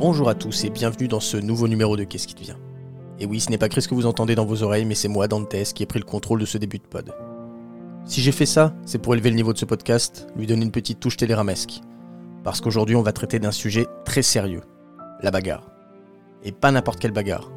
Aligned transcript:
Bonjour 0.00 0.30
à 0.30 0.34
tous 0.34 0.64
et 0.64 0.70
bienvenue 0.70 1.08
dans 1.08 1.20
ce 1.20 1.36
nouveau 1.36 1.68
numéro 1.68 1.94
de 1.94 2.04
Qu'est-ce 2.04 2.26
qui 2.26 2.34
te 2.34 2.40
vient? 2.40 2.56
Et 3.18 3.26
oui, 3.26 3.38
ce 3.38 3.50
n'est 3.50 3.58
pas 3.58 3.68
Chris 3.68 3.84
que 3.86 3.94
vous 3.94 4.06
entendez 4.06 4.34
dans 4.34 4.46
vos 4.46 4.62
oreilles, 4.62 4.86
mais 4.86 4.94
c'est 4.94 5.08
moi, 5.08 5.28
Dantes, 5.28 5.54
qui 5.74 5.82
ai 5.82 5.86
pris 5.86 5.98
le 5.98 6.06
contrôle 6.06 6.40
de 6.40 6.46
ce 6.46 6.56
début 6.56 6.78
de 6.78 6.84
pod. 6.84 7.14
Si 8.06 8.22
j'ai 8.22 8.32
fait 8.32 8.46
ça, 8.46 8.72
c'est 8.86 8.96
pour 8.96 9.12
élever 9.12 9.28
le 9.28 9.36
niveau 9.36 9.52
de 9.52 9.58
ce 9.58 9.66
podcast, 9.66 10.26
lui 10.36 10.46
donner 10.46 10.64
une 10.64 10.70
petite 10.70 11.00
touche 11.00 11.18
téléramesque. 11.18 11.82
Parce 12.44 12.62
qu'aujourd'hui, 12.62 12.96
on 12.96 13.02
va 13.02 13.12
traiter 13.12 13.38
d'un 13.40 13.52
sujet 13.52 13.86
très 14.06 14.22
sérieux 14.22 14.62
la 15.20 15.30
bagarre. 15.30 15.70
Et 16.44 16.52
pas 16.52 16.72
n'importe 16.72 16.98
quelle 16.98 17.12
bagarre. 17.12 17.52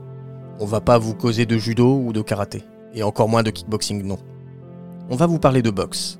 On 0.59 0.65
va 0.65 0.81
pas 0.81 0.97
vous 0.97 1.15
causer 1.15 1.45
de 1.45 1.57
judo 1.57 1.95
ou 1.95 2.11
de 2.11 2.21
karaté, 2.21 2.65
et 2.93 3.03
encore 3.03 3.29
moins 3.29 3.43
de 3.43 3.51
kickboxing, 3.51 4.03
non. 4.03 4.17
On 5.09 5.15
va 5.15 5.27
vous 5.27 5.39
parler 5.39 5.61
de 5.61 5.71
boxe. 5.71 6.19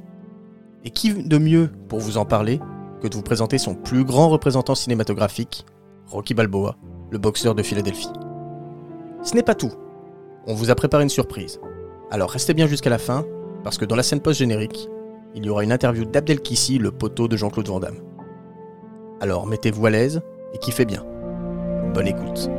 Et 0.86 0.90
qui 0.90 1.14
de 1.14 1.38
mieux 1.38 1.70
pour 1.90 2.00
vous 2.00 2.16
en 2.16 2.24
parler 2.24 2.62
que 3.02 3.10
de 3.10 3.16
vous 3.16 3.24
présenter 3.24 3.58
son 3.58 3.76
plus 3.76 4.06
grand 4.06 4.30
représentant 4.30 4.74
cinématographique, 4.74 5.66
Rocky 6.08 6.34
Balboa, 6.34 6.76
le 7.12 7.18
boxeur 7.18 7.56
de 7.56 7.64
Philadelphie. 7.64 8.12
Ce 9.24 9.36
n'est 9.36 9.44
pas 9.44 9.56
tout. 9.56 9.72
On 10.46 10.54
vous 10.54 10.70
a 10.70 10.76
préparé 10.76 11.04
une 11.04 11.10
surprise. 11.10 11.60
Alors 12.12 12.30
restez 12.30 12.54
bien 12.54 12.68
jusqu'à 12.68 12.90
la 12.90 12.98
fin, 12.98 13.26
parce 13.64 13.78
que 13.78 13.86
dans 13.86 13.96
la 13.96 14.04
scène 14.04 14.20
post-générique, 14.20 14.90
il 15.36 15.46
y 15.46 15.50
aura 15.50 15.64
une 15.64 15.72
interview 15.72 16.06
d'Abdel 16.06 16.42
Kissi, 16.42 16.78
le 16.78 16.92
poteau 16.92 17.28
de 17.28 17.38
Jean-Claude 17.38 17.68
Van 17.68 17.80
Damme. 17.80 17.98
Alors 19.22 19.48
mettez-vous 19.48 19.86
à 19.86 19.90
l'aise 19.90 20.22
et 20.54 20.58
kiffez 20.58 20.86
bien. 20.86 21.04
Bonne 21.94 22.08
écoute. 22.08 22.50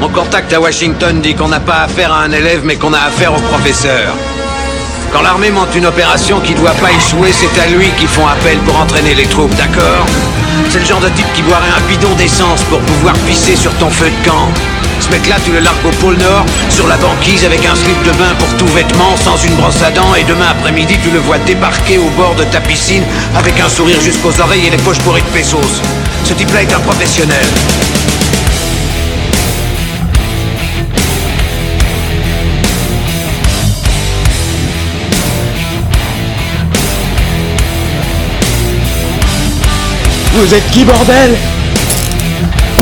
Mon 0.00 0.08
contact 0.08 0.52
à 0.52 0.60
Washington 0.60 1.20
dit 1.20 1.34
qu'on 1.34 1.48
n'a 1.48 1.60
pas 1.60 1.82
affaire 1.82 2.12
à 2.12 2.22
un 2.22 2.32
élève, 2.32 2.64
mais 2.64 2.76
qu'on 2.76 2.92
a 2.92 2.98
affaire 2.98 3.32
au 3.32 3.40
professeur. 3.40 4.12
Quand 5.12 5.22
l'armée 5.22 5.50
monte 5.50 5.74
une 5.76 5.86
opération 5.86 6.40
qui 6.40 6.54
doit 6.54 6.72
pas 6.72 6.90
échouer, 6.90 7.30
c'est 7.30 7.60
à 7.60 7.68
lui 7.68 7.88
qu'ils 7.98 8.08
font 8.08 8.26
appel 8.26 8.58
pour 8.60 8.76
entraîner 8.80 9.14
les 9.14 9.26
troupes, 9.26 9.54
d'accord? 9.54 10.06
C'est 10.74 10.80
le 10.80 10.86
genre 10.86 10.98
de 10.98 11.08
type 11.10 11.32
qui 11.34 11.42
boirait 11.42 11.70
un 11.70 11.88
bidon 11.88 12.12
d'essence 12.16 12.64
pour 12.64 12.80
pouvoir 12.80 13.14
pisser 13.28 13.54
sur 13.54 13.72
ton 13.74 13.88
feu 13.88 14.06
de 14.06 14.28
camp. 14.28 14.48
Ce 14.98 15.08
mec-là, 15.08 15.36
tu 15.44 15.52
le 15.52 15.60
largues 15.60 15.86
au 15.86 15.90
pôle 16.02 16.16
Nord, 16.16 16.44
sur 16.68 16.88
la 16.88 16.96
banquise 16.96 17.44
avec 17.44 17.64
un 17.64 17.76
slip 17.76 18.02
de 18.02 18.10
bain 18.18 18.34
pour 18.40 18.48
tout 18.56 18.66
vêtement, 18.74 19.16
sans 19.16 19.36
une 19.36 19.54
brosse 19.54 19.80
à 19.84 19.92
dents, 19.92 20.16
et 20.16 20.24
demain 20.24 20.48
après-midi, 20.50 20.98
tu 21.00 21.12
le 21.12 21.20
vois 21.20 21.38
débarquer 21.38 21.98
au 21.98 22.10
bord 22.16 22.34
de 22.34 22.42
ta 22.42 22.60
piscine 22.60 23.04
avec 23.36 23.60
un 23.60 23.68
sourire 23.68 24.00
jusqu'aux 24.00 24.40
oreilles 24.40 24.66
et 24.66 24.70
les 24.70 24.76
poches 24.78 24.98
bourrées 25.04 25.20
de 25.20 25.26
pesos. 25.26 25.80
Ce 26.24 26.34
type-là 26.34 26.62
est 26.62 26.74
un 26.74 26.80
professionnel. 26.80 27.46
Vous 40.36 40.52
êtes 40.52 40.68
qui, 40.72 40.84
bordel? 40.84 41.36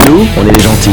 Nous, 0.06 0.26
on 0.38 0.48
est 0.48 0.52
les 0.52 0.58
gentils. 0.58 0.90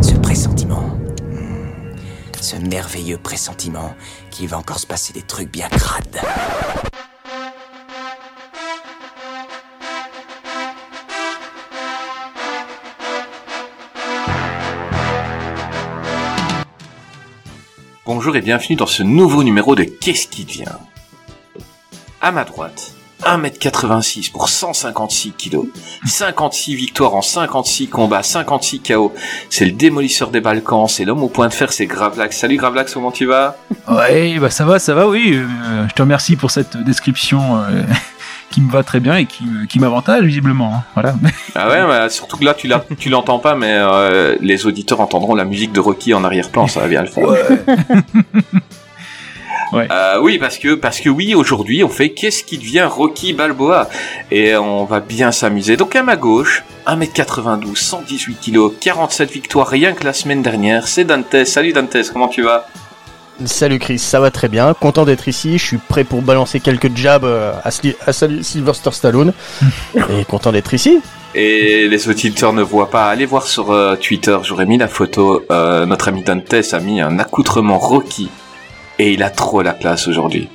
Ce 0.00 0.14
pressentiment. 0.14 0.96
Ce 2.40 2.54
merveilleux 2.54 3.18
pressentiment 3.18 3.96
qu'il 4.30 4.46
va 4.46 4.58
encore 4.58 4.78
se 4.78 4.86
passer 4.86 5.12
des 5.12 5.22
trucs 5.22 5.50
bien 5.50 5.68
crades. 5.68 6.20
Bonjour 18.12 18.34
et 18.34 18.40
bienvenue 18.40 18.74
dans 18.74 18.88
ce 18.88 19.04
nouveau 19.04 19.44
numéro 19.44 19.76
de 19.76 19.84
Qu'est-ce 19.84 20.26
qui 20.26 20.44
vient 20.44 20.80
À 22.20 22.32
ma 22.32 22.42
droite, 22.42 22.92
1m86 23.22 24.32
pour 24.32 24.48
156 24.48 25.34
kg, 25.34 25.58
56 26.04 26.74
victoires 26.74 27.14
en 27.14 27.22
56 27.22 27.86
combats, 27.86 28.24
56 28.24 28.80
KO. 28.80 29.14
C'est 29.48 29.64
le 29.64 29.70
démolisseur 29.70 30.32
des 30.32 30.40
Balkans, 30.40 30.88
c'est 30.88 31.04
l'homme 31.04 31.22
au 31.22 31.28
point 31.28 31.46
de 31.46 31.52
fer, 31.52 31.72
c'est 31.72 31.86
Gravelax. 31.86 32.36
Salut 32.36 32.56
Gravelax, 32.56 32.94
comment 32.94 33.12
tu 33.12 33.26
vas? 33.26 33.56
Ouais, 33.88 34.36
bah 34.40 34.50
ça 34.50 34.64
va, 34.64 34.80
ça 34.80 34.92
va, 34.92 35.06
oui. 35.06 35.36
Euh, 35.36 35.86
je 35.88 35.94
te 35.94 36.02
remercie 36.02 36.34
pour 36.34 36.50
cette 36.50 36.76
description 36.78 37.58
euh, 37.58 37.84
qui 38.50 38.60
me 38.60 38.70
va 38.70 38.82
très 38.82 39.00
bien 39.00 39.16
et 39.16 39.26
qui, 39.26 39.44
me- 39.44 39.66
qui 39.66 39.78
m'avantage 39.78 40.24
visiblement. 40.24 40.74
hein. 40.74 40.82
Voilà. 40.94 41.14
Ah 41.54 41.68
ouais, 41.68 41.86
bah, 41.86 42.08
surtout 42.08 42.36
que 42.36 42.44
là 42.44 42.54
tu 42.54 42.66
l'as- 42.68 42.84
tu 42.98 43.08
l'entends 43.08 43.38
pas, 43.38 43.54
mais 43.54 43.72
euh, 43.76 44.36
les 44.40 44.66
auditeurs 44.66 45.00
entendront 45.00 45.34
la 45.34 45.44
musique 45.44 45.72
de 45.72 45.80
Rocky 45.80 46.14
en 46.14 46.24
arrière-plan, 46.24 46.66
ça 46.68 46.80
va 46.80 46.88
bien 46.88 47.02
le 47.02 47.08
faire. 47.08 47.26
Ouais. 49.72 49.86
Euh, 49.92 50.18
oui, 50.20 50.36
parce 50.38 50.58
que 50.58 50.74
parce 50.74 50.98
que 50.98 51.08
oui, 51.08 51.32
aujourd'hui 51.36 51.84
on 51.84 51.88
fait 51.88 52.10
qu'est-ce 52.10 52.42
qui 52.42 52.58
devient 52.58 52.88
Rocky 52.90 53.34
Balboa? 53.34 53.88
Et 54.32 54.56
on 54.56 54.84
va 54.84 54.98
bien 54.98 55.30
s'amuser. 55.30 55.76
Donc 55.76 55.94
à 55.94 56.02
ma 56.02 56.16
gauche, 56.16 56.64
1m92, 56.88 57.76
118 57.76 58.40
kg, 58.50 58.72
47 58.80 59.30
victoires 59.30 59.68
rien 59.68 59.92
que 59.92 60.02
la 60.02 60.12
semaine 60.12 60.42
dernière, 60.42 60.88
c'est 60.88 61.04
Dantes. 61.04 61.44
Salut 61.44 61.72
Dantes, 61.72 61.96
comment 62.12 62.26
tu 62.26 62.42
vas? 62.42 62.66
Salut 63.46 63.78
Chris, 63.78 63.98
ça 63.98 64.20
va 64.20 64.30
très 64.30 64.48
bien, 64.48 64.74
content 64.74 65.04
d'être 65.06 65.26
ici, 65.26 65.56
je 65.56 65.64
suis 65.64 65.78
prêt 65.78 66.04
pour 66.04 66.20
balancer 66.20 66.60
quelques 66.60 66.94
jabs 66.94 67.24
euh, 67.24 67.52
à, 67.64 67.70
Sli- 67.70 67.96
à 68.06 68.12
Sylvester 68.12 68.90
Stallone, 68.92 69.32
et 69.94 70.24
content 70.26 70.52
d'être 70.52 70.74
ici. 70.74 71.00
Et 71.34 71.88
les 71.88 72.08
auditeurs 72.08 72.52
ne 72.52 72.62
voient 72.62 72.90
pas, 72.90 73.08
allez 73.08 73.24
voir 73.24 73.46
sur 73.46 73.70
euh, 73.70 73.96
Twitter, 73.96 74.36
j'aurais 74.42 74.66
mis 74.66 74.76
la 74.76 74.88
photo, 74.88 75.42
euh, 75.50 75.86
notre 75.86 76.08
ami 76.08 76.22
Dantes 76.22 76.52
a 76.72 76.80
mis 76.80 77.00
un 77.00 77.18
accoutrement 77.18 77.78
Rocky 77.78 78.28
et 78.98 79.12
il 79.12 79.22
a 79.22 79.30
trop 79.30 79.62
la 79.62 79.72
place 79.72 80.06
aujourd'hui. 80.06 80.48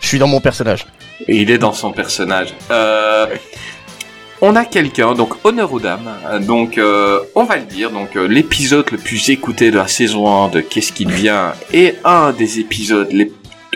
Je 0.00 0.06
suis 0.06 0.18
dans 0.18 0.28
mon 0.28 0.40
personnage. 0.40 0.86
Et 1.26 1.36
il 1.38 1.50
est 1.50 1.58
dans 1.58 1.72
son 1.72 1.90
personnage. 1.92 2.54
Euh, 2.70 3.26
on 4.40 4.54
a 4.56 4.64
quelqu'un, 4.64 5.14
donc 5.14 5.34
honneur 5.44 5.72
aux 5.72 5.80
dames. 5.80 6.10
Donc 6.42 6.78
euh, 6.78 7.20
on 7.34 7.44
va 7.44 7.56
le 7.56 7.64
dire, 7.64 7.90
donc 7.90 8.16
euh, 8.16 8.26
l'épisode 8.26 8.90
le 8.90 8.98
plus 8.98 9.30
écouté 9.30 9.70
de 9.70 9.76
la 9.76 9.88
saison 9.88 10.44
1 10.44 10.48
de 10.48 10.60
Qu'est-ce 10.60 10.92
qu'il 10.92 11.10
vient 11.10 11.52
est 11.72 11.96
un 12.04 12.32
des 12.32 12.60
épisodes 12.60 13.08
les 13.10 13.32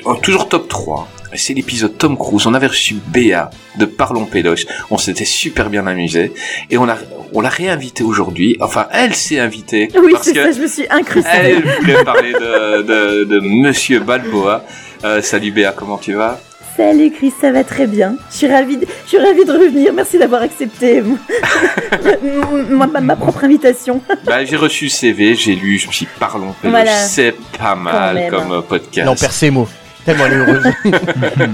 euh, 0.07 0.15
toujours 0.23 0.49
top 0.49 0.69
3. 0.69 1.09
C'est 1.35 1.55
l'épisode 1.55 1.97
Tom 1.97 2.17
Cruise. 2.17 2.47
On 2.47 2.55
avait 2.55 2.67
reçu 2.67 2.95
Béa 2.95 3.51
de 3.79 3.85
Parlons 3.85 4.25
Pédoche. 4.25 4.67
On 4.91 4.99
s'était 4.99 5.25
super 5.25 5.71
bien 5.71 5.87
amusé 5.87 6.33
et 6.71 6.77
on 6.79 6.85
l'a 6.85 6.99
on 7.33 7.41
l'a 7.41 7.49
réinvité 7.49 8.03
aujourd'hui. 8.03 8.57
Enfin, 8.61 8.89
elle 8.93 9.15
s'est 9.15 9.39
invitée 9.39 9.89
Oui, 9.95 10.13
parce 10.13 10.25
c'est 10.25 10.33
que 10.35 10.43
ça, 10.43 10.51
je 10.53 10.61
me 10.61 10.67
suis 10.67 10.87
incrustée. 10.91 11.31
elle 11.33 11.63
voulait 11.81 12.03
parler 12.05 12.33
de, 12.33 12.83
de, 12.83 13.25
de 13.25 13.41
Monsieur 13.41 14.01
Balboa. 14.01 14.65
Euh, 15.05 15.23
salut 15.23 15.53
Béa, 15.53 15.73
comment 15.73 15.99
tu 15.99 16.15
vas? 16.15 16.41
Salut 16.77 17.11
Chris, 17.11 17.33
ça 17.41 17.51
va 17.51 17.65
très 17.65 17.87
bien. 17.87 18.17
Je 18.31 18.37
suis 18.37 18.47
ravie 18.47 18.77
de, 18.77 18.87
je 19.05 19.09
suis 19.09 19.19
ravie 19.19 19.45
de 19.45 19.53
revenir. 19.53 19.93
Merci 19.93 20.19
d'avoir 20.19 20.43
accepté 20.43 21.03
ma, 22.71 22.87
ma 22.87 23.17
propre 23.17 23.45
invitation. 23.45 24.01
Bah, 24.25 24.45
j'ai 24.45 24.57
reçu 24.57 24.85
le 24.85 24.91
CV, 24.91 25.35
j'ai 25.35 25.55
lu, 25.55 25.79
je 25.79 25.89
me 25.89 25.93
suis 25.93 26.07
dit, 26.07 26.13
parlons. 26.19 26.55
Voilà. 26.63 26.95
C'est 26.95 27.35
pas 27.59 27.75
mal 27.75 28.31
comme 28.31 28.53
euh, 28.53 28.61
podcast. 28.61 29.07
Non, 29.07 29.17
perds 29.17 29.33
ses 29.33 29.51
mots. 29.51 29.69
Tellement 30.05 30.27
elle 30.27 30.33
est 30.33 30.37
heureuse. 30.37 30.73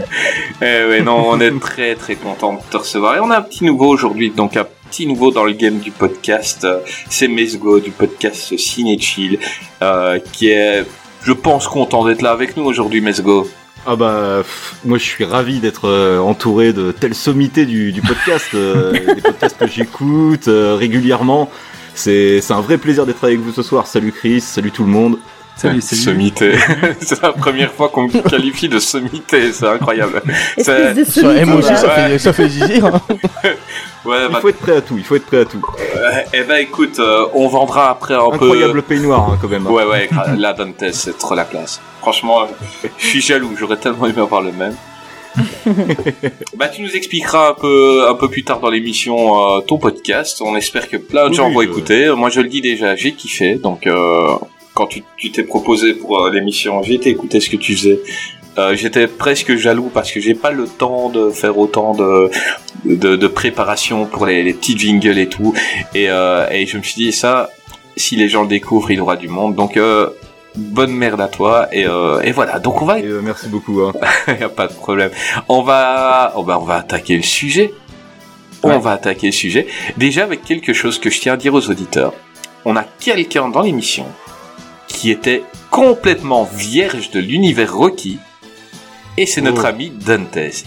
Eh 0.62 0.88
ouais, 0.88 1.00
non, 1.02 1.30
on 1.30 1.40
est 1.40 1.58
très 1.60 1.94
très 1.94 2.14
content 2.14 2.54
de 2.54 2.58
te 2.70 2.76
recevoir. 2.76 3.16
Et 3.16 3.20
on 3.20 3.30
a 3.30 3.38
un 3.38 3.42
petit 3.42 3.64
nouveau 3.64 3.88
aujourd'hui, 3.88 4.30
donc 4.30 4.56
un 4.56 4.66
petit 4.90 5.06
nouveau 5.06 5.30
dans 5.30 5.44
le 5.44 5.52
game 5.52 5.78
du 5.78 5.90
podcast. 5.90 6.66
C'est 7.08 7.28
Mesgo 7.28 7.80
du 7.80 7.90
podcast 7.90 8.56
Ciné 8.56 8.98
Chill, 8.98 9.38
euh, 9.82 10.18
qui 10.32 10.50
est, 10.50 10.84
je 11.22 11.32
pense, 11.32 11.66
content 11.68 12.04
d'être 12.04 12.22
là 12.22 12.32
avec 12.32 12.56
nous 12.56 12.64
aujourd'hui, 12.64 13.00
Mesgo. 13.00 13.48
Ah 13.86 13.94
bah, 13.96 14.38
pff, 14.38 14.74
moi 14.84 14.98
je 14.98 15.04
suis 15.04 15.24
ravi 15.24 15.60
d'être 15.60 15.88
euh, 15.88 16.18
entouré 16.18 16.72
de 16.72 16.90
telles 16.92 17.14
sommités 17.14 17.66
du, 17.66 17.92
du 17.92 18.02
podcast, 18.02 18.48
euh, 18.54 18.92
des 19.14 19.20
podcasts 19.22 19.56
que 19.58 19.66
j'écoute 19.68 20.48
euh, 20.48 20.74
régulièrement. 20.76 21.50
C'est 21.94 22.40
c'est 22.40 22.52
un 22.52 22.60
vrai 22.60 22.78
plaisir 22.78 23.06
d'être 23.06 23.22
avec 23.24 23.38
vous 23.38 23.52
ce 23.52 23.62
soir. 23.62 23.86
Salut 23.86 24.12
Chris, 24.12 24.40
salut 24.40 24.70
tout 24.72 24.82
le 24.84 24.90
monde. 24.90 25.18
Salut, 25.56 25.80
salut. 25.80 26.02
Sommité. 26.02 26.52
c'est 27.00 27.22
la 27.22 27.32
première 27.32 27.72
fois 27.72 27.88
qu'on 27.88 28.08
me 28.08 28.28
qualifie 28.28 28.68
de 28.68 28.78
sommité, 28.78 29.52
c'est 29.52 29.66
incroyable. 29.66 30.20
De 30.58 31.44
moi 31.44 31.54
aussi, 31.56 31.68
sommité, 31.68 31.76
ça 31.76 31.88
fait, 31.90 32.18
ça 32.18 32.32
fait 32.34 32.48
zizir. 32.48 32.86
hein. 32.86 33.00
Ouais, 34.04 34.18
Il 34.28 34.32
bah, 34.34 34.38
faut 34.40 34.48
être 34.50 34.58
prêt 34.58 34.76
à 34.76 34.80
tout, 34.82 34.94
il 34.98 35.02
faut 35.02 35.16
être 35.16 35.26
prêt 35.26 35.40
à 35.40 35.44
tout. 35.44 35.60
euh, 35.96 36.10
eh 36.32 36.42
ben 36.44 36.58
écoute, 36.60 37.00
euh, 37.00 37.26
on 37.34 37.48
vendra 37.48 37.90
après 37.90 38.14
un 38.14 38.28
peu... 38.28 38.34
Incroyable 38.34 38.82
peignoir 38.82 39.30
hein, 39.32 39.38
quand 39.42 39.48
même. 39.48 39.66
hein. 39.66 39.70
Ouais, 39.70 39.84
ouais, 39.84 40.08
là, 40.36 40.52
Dantes, 40.52 40.84
c'est 40.92 41.18
trop 41.18 41.34
la 41.34 41.44
classe. 41.44 41.80
Franchement, 42.06 42.42
euh, 42.42 42.88
je 42.98 43.04
suis 43.06 43.20
jaloux, 43.20 43.50
j'aurais 43.58 43.78
tellement 43.78 44.06
aimé 44.06 44.20
avoir 44.20 44.40
le 44.40 44.52
même. 44.52 44.76
bah, 46.56 46.68
tu 46.68 46.82
nous 46.82 46.94
expliqueras 46.94 47.50
un 47.50 47.54
peu, 47.54 48.08
un 48.08 48.14
peu 48.14 48.28
plus 48.28 48.44
tard 48.44 48.60
dans 48.60 48.70
l'émission 48.70 49.56
euh, 49.56 49.60
ton 49.60 49.76
podcast. 49.78 50.40
On 50.40 50.54
espère 50.54 50.88
que 50.88 50.98
plein 50.98 51.24
de 51.24 51.30
Oui, 51.30 51.34
gens 51.36 51.50
vont 51.50 51.62
je- 51.62 51.66
écouter. 51.66 52.08
Moi, 52.16 52.30
je 52.30 52.40
le 52.42 52.48
dis 52.48 52.60
déjà, 52.60 52.94
j'ai 52.94 53.10
kiffé. 53.12 53.56
Donc, 53.56 53.88
euh, 53.88 54.28
quand 54.72 54.86
tu 54.86 55.32
t'es 55.32 55.42
proposé 55.42 55.94
pour 55.94 56.20
euh, 56.20 56.30
l'émission, 56.30 56.80
j'ai 56.84 56.94
été 56.94 57.10
écouter 57.10 57.40
ce 57.40 57.50
que 57.50 57.56
tu 57.56 57.74
faisais. 57.76 57.98
J'étais 58.74 59.08
presque 59.08 59.56
jaloux 59.56 59.90
parce 59.92 60.10
que 60.12 60.18
j'ai 60.20 60.34
pas 60.34 60.52
le 60.52 60.66
temps 60.66 61.10
de 61.10 61.28
faire 61.30 61.58
autant 61.58 61.92
de, 61.92 62.30
de, 62.86 63.14
de 63.16 63.26
préparation 63.26 64.06
pour 64.06 64.24
les, 64.26 64.42
les 64.44 64.54
petites 64.54 64.78
jingles 64.78 65.18
et 65.18 65.28
tout. 65.28 65.52
Et, 65.94 66.04
et 66.04 66.66
je 66.66 66.78
me 66.78 66.82
suis 66.84 66.94
dit, 66.94 67.12
ça, 67.12 67.50
si 67.96 68.14
les 68.16 68.28
gens 68.30 68.42
le 68.42 68.48
découvrent, 68.48 68.90
il 68.92 68.96
y 68.96 69.00
aura 69.00 69.16
du 69.16 69.28
monde. 69.28 69.56
Donc, 69.56 69.76
euh, 69.76 70.08
bonne 70.56 70.92
merde 70.92 71.20
à 71.20 71.28
toi 71.28 71.68
et, 71.72 71.86
euh, 71.86 72.20
et 72.22 72.32
voilà. 72.32 72.58
Donc 72.58 72.82
on 72.82 72.84
va, 72.84 72.98
Et, 72.98 73.04
euh, 73.04 73.20
merci 73.22 73.48
beaucoup. 73.48 73.80
Hein. 73.82 73.92
y 74.40 74.42
a 74.42 74.48
pas 74.48 74.66
de 74.66 74.72
problème. 74.72 75.10
On 75.48 75.62
va, 75.62 76.32
oh 76.36 76.42
bah, 76.42 76.58
on 76.60 76.64
va 76.64 76.76
attaquer 76.76 77.16
le 77.16 77.22
sujet. 77.22 77.72
On 78.62 78.78
va 78.78 78.92
attaquer 78.92 79.26
le 79.28 79.32
sujet. 79.32 79.66
Déjà 79.96 80.24
avec 80.24 80.42
quelque 80.42 80.72
chose 80.72 80.98
que 80.98 81.08
je 81.10 81.20
tiens 81.20 81.34
à 81.34 81.36
dire 81.36 81.54
aux 81.54 81.70
auditeurs. 81.70 82.12
On 82.64 82.74
a 82.76 82.84
quelqu'un 82.98 83.48
dans 83.48 83.60
l'émission 83.62 84.06
qui 84.88 85.10
était 85.10 85.44
complètement 85.70 86.44
vierge 86.44 87.10
de 87.10 87.20
l'univers 87.20 87.72
Rocky. 87.74 88.18
Et 89.16 89.26
c'est 89.26 89.40
notre 89.40 89.62
Oh. 89.64 89.68
ami 89.68 89.90
Dantes. 89.90 90.64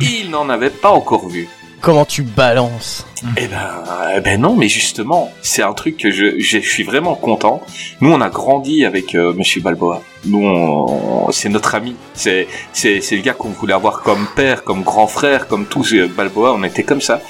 Il 0.00 0.30
n'en 0.30 0.48
avait 0.48 0.70
pas 0.70 0.90
encore 0.90 1.28
vu. 1.28 1.48
Comment 1.80 2.04
tu 2.04 2.22
balances 2.22 3.06
Eh 3.38 3.46
ben, 3.46 3.82
eh 4.14 4.20
ben 4.20 4.38
non, 4.38 4.54
mais 4.54 4.68
justement, 4.68 5.32
c'est 5.40 5.62
un 5.62 5.72
truc 5.72 5.96
que 5.96 6.10
je, 6.10 6.38
je, 6.38 6.58
suis 6.58 6.82
vraiment 6.82 7.14
content. 7.14 7.62
Nous, 8.02 8.12
on 8.12 8.20
a 8.20 8.28
grandi 8.28 8.84
avec 8.84 9.14
euh, 9.14 9.32
Monsieur 9.32 9.62
Balboa. 9.62 10.02
Nous, 10.26 11.26
c'est 11.32 11.48
notre 11.48 11.74
ami. 11.74 11.96
C'est, 12.12 12.48
c'est, 12.74 13.00
c'est 13.00 13.16
le 13.16 13.22
gars 13.22 13.32
qu'on 13.32 13.48
voulait 13.48 13.72
avoir 13.72 14.02
comme 14.02 14.26
père, 14.36 14.62
comme 14.62 14.82
grand 14.82 15.06
frère, 15.06 15.48
comme 15.48 15.64
tous 15.64 15.94
euh, 15.94 16.06
Balboa. 16.06 16.52
On 16.52 16.62
était 16.64 16.82
comme 16.82 17.00
ça. 17.00 17.22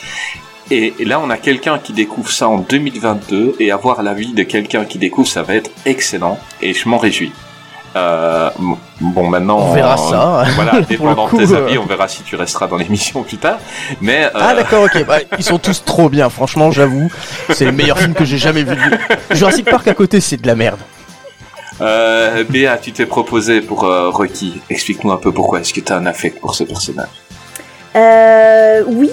Et, 0.73 0.94
et 0.99 1.05
là, 1.05 1.20
on 1.20 1.31
a 1.31 1.37
quelqu'un 1.37 1.79
qui 1.79 1.93
découvre 1.93 2.32
ça 2.32 2.49
en 2.49 2.58
2022 2.58 3.56
et 3.61 3.70
avoir 3.70 4.02
l'avis 4.02 4.32
de 4.32 4.43
quelqu'un 4.43 4.85
qui 4.85 4.99
découvre, 4.99 5.29
ça 5.29 5.43
va 5.43 5.55
être 5.55 5.70
excellent. 5.87 6.41
Et 6.61 6.75
je 6.75 6.88
m'en 6.88 6.99
réjouis. 6.99 7.32
Euh, 7.97 8.51
bon, 9.01 9.29
maintenant, 9.29 9.59
On 9.59 9.75
verra 9.75 9.97
ça. 9.97 10.45
Voilà, 10.55 10.81
dépendant 10.83 11.29
de 11.29 11.45
tes 11.45 11.53
euh. 11.53 11.67
avis, 11.67 11.79
on 11.79 11.87
verra 11.87 12.07
si 12.09 12.23
tu 12.23 12.37
resteras 12.37 12.67
dans 12.67 12.77
l'émission 12.77 13.23
plus 13.23 13.39
tard. 13.39 13.59
Mais 14.01 14.27
euh, 14.27 14.31
Ah 14.35 14.55
d'accord, 14.55 14.85
ok. 14.85 15.05
Bah, 15.07 15.19
ils 15.39 15.45
sont 15.45 15.59
tous 15.59 15.85
trop 15.85 16.09
bien, 16.09 16.29
franchement, 16.31 16.71
j'avoue. 16.71 17.11
C'est 17.51 17.65
le 17.65 17.73
meilleur 17.73 17.99
film 17.99 18.15
que 18.15 18.25
j'ai 18.25 18.39
jamais 18.39 18.63
vu. 18.63 18.77
Jurassic 19.33 19.69
Park 19.69 19.89
à 19.89 19.95
côté, 19.95 20.21
c'est 20.21 20.41
de 20.41 20.47
la 20.47 20.55
merde. 20.55 20.79
Euh, 21.81 22.45
Béa, 22.45 22.77
tu 22.77 22.93
t'es 22.93 23.07
proposé 23.07 23.61
pour 23.61 23.85
euh, 23.85 24.11
Rocky. 24.11 24.61
Explique-nous 24.69 25.13
un 25.13 25.17
peu 25.17 25.33
pourquoi. 25.33 25.61
Est-ce 25.61 25.73
que 25.73 25.81
tu 25.81 25.93
as 25.93 25.97
un 25.97 26.07
affect 26.07 26.41
pour 26.41 26.55
ce 26.55 26.65
personnage 26.65 27.09
Euh, 27.97 28.83
oui, 28.87 29.11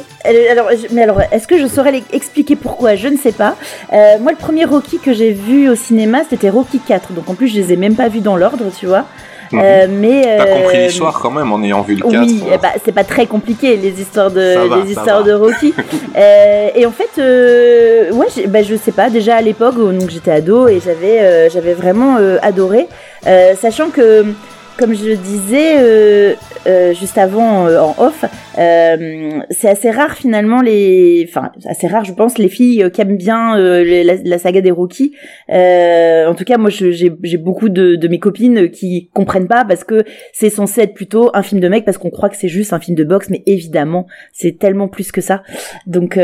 alors, 0.51 0.69
je- 0.71 0.93
mais 0.93 1.03
alors, 1.03 1.21
est-ce 1.31 1.47
que 1.47 1.57
je 1.57 1.65
saurais 1.67 2.03
expliquer 2.13 2.55
pourquoi? 2.55 2.95
Je 2.95 3.07
ne 3.07 3.17
sais 3.17 3.31
pas. 3.31 3.55
Euh, 3.93 4.17
moi, 4.21 4.31
le 4.31 4.37
premier 4.37 4.65
Rocky 4.65 4.99
que 4.99 5.13
j'ai 5.13 5.31
vu 5.31 5.69
au 5.69 5.75
cinéma, 5.75 6.19
c'était 6.29 6.49
Rocky 6.49 6.79
4. 6.79 7.13
Donc, 7.13 7.29
en 7.29 7.33
plus, 7.33 7.47
je 7.47 7.55
les 7.59 7.73
ai 7.73 7.75
même 7.75 7.95
pas 7.95 8.07
vus 8.07 8.19
dans 8.19 8.35
l'ordre, 8.35 8.65
tu 8.79 8.85
vois. 8.85 9.05
Mhm. 9.51 9.61
Euh, 9.63 9.87
mais 9.89 10.21
T'as 10.23 10.45
euh, 10.45 10.55
compris 10.61 10.77
l'histoire 10.79 11.19
quand 11.21 11.31
même 11.31 11.51
en 11.53 11.63
ayant 11.63 11.81
vu 11.81 11.95
le 11.95 12.01
4 12.01 12.19
Oui, 12.21 12.43
bah, 12.61 12.67
c'est 12.83 12.91
pas 12.91 13.05
très 13.05 13.25
compliqué 13.27 13.77
les 13.77 14.01
histoires 14.01 14.29
de 14.29 14.67
va, 14.67 14.83
les 14.83 14.91
histoires 14.91 15.23
de 15.23 15.31
Rocky. 15.33 15.73
Euh, 16.17 16.69
et 16.75 16.85
en 16.87 16.91
fait, 16.91 17.19
euh, 17.19 18.11
ouais, 18.11 18.25
bah, 18.47 18.63
je 18.63 18.75
sais 18.75 18.91
pas. 18.91 19.09
Déjà 19.09 19.35
à 19.37 19.41
l'époque, 19.41 19.75
où 19.77 19.91
donc 19.91 20.09
j'étais 20.09 20.31
ado 20.31 20.67
et 20.67 20.79
j'avais 20.83 21.19
euh, 21.19 21.47
j'avais 21.49 21.73
vraiment 21.73 22.17
euh, 22.19 22.37
adoré, 22.41 22.87
Euh, 23.27 23.53
sachant 23.55 23.89
que 23.89 24.25
comme 24.77 24.93
je 24.93 25.13
disais 25.13 25.77
euh, 25.79 26.33
euh, 26.67 26.93
juste 26.93 27.17
avant 27.17 27.67
euh, 27.67 27.79
en 27.79 27.95
off, 27.97 28.23
euh, 28.57 29.39
c'est 29.49 29.69
assez 29.69 29.89
rare 29.89 30.13
finalement 30.13 30.61
les, 30.61 31.25
enfin 31.27 31.51
assez 31.67 31.87
rare 31.87 32.05
je 32.05 32.13
pense 32.13 32.37
les 32.37 32.49
filles 32.49 32.83
euh, 32.83 32.89
qui 32.89 33.01
aiment 33.01 33.17
bien 33.17 33.57
euh, 33.57 34.03
la, 34.23 34.37
saga 34.37 34.61
des 34.61 34.71
Rocky. 34.71 35.13
En 35.49 36.35
tout 36.35 36.43
cas 36.43 36.57
moi 36.57 36.69
j'ai 36.69 37.37
beaucoup 37.37 37.69
de, 37.69 37.95
de 37.95 38.07
mes 38.07 38.19
copines 38.19 38.69
qui 38.69 39.09
comprennent 39.13 39.47
pas 39.47 39.65
parce 39.65 39.83
que 39.83 40.03
c'est 40.33 40.49
censé 40.49 40.81
être 40.81 40.93
plutôt 40.93 41.31
un 41.33 41.41
film 41.41 41.59
de 41.59 41.67
mec 41.67 41.83
parce 41.85 41.97
qu'on 41.97 42.09
croit 42.11 42.29
que 42.29 42.37
c'est 42.37 42.47
juste 42.47 42.73
un 42.73 42.79
film 42.79 42.95
de 42.95 43.03
boxe 43.03 43.29
mais 43.29 43.43
évidemment 43.45 44.07
c'est 44.31 44.59
tellement 44.59 44.87
plus 44.87 45.11
que 45.11 45.21
ça. 45.21 45.43
Donc 45.85 46.19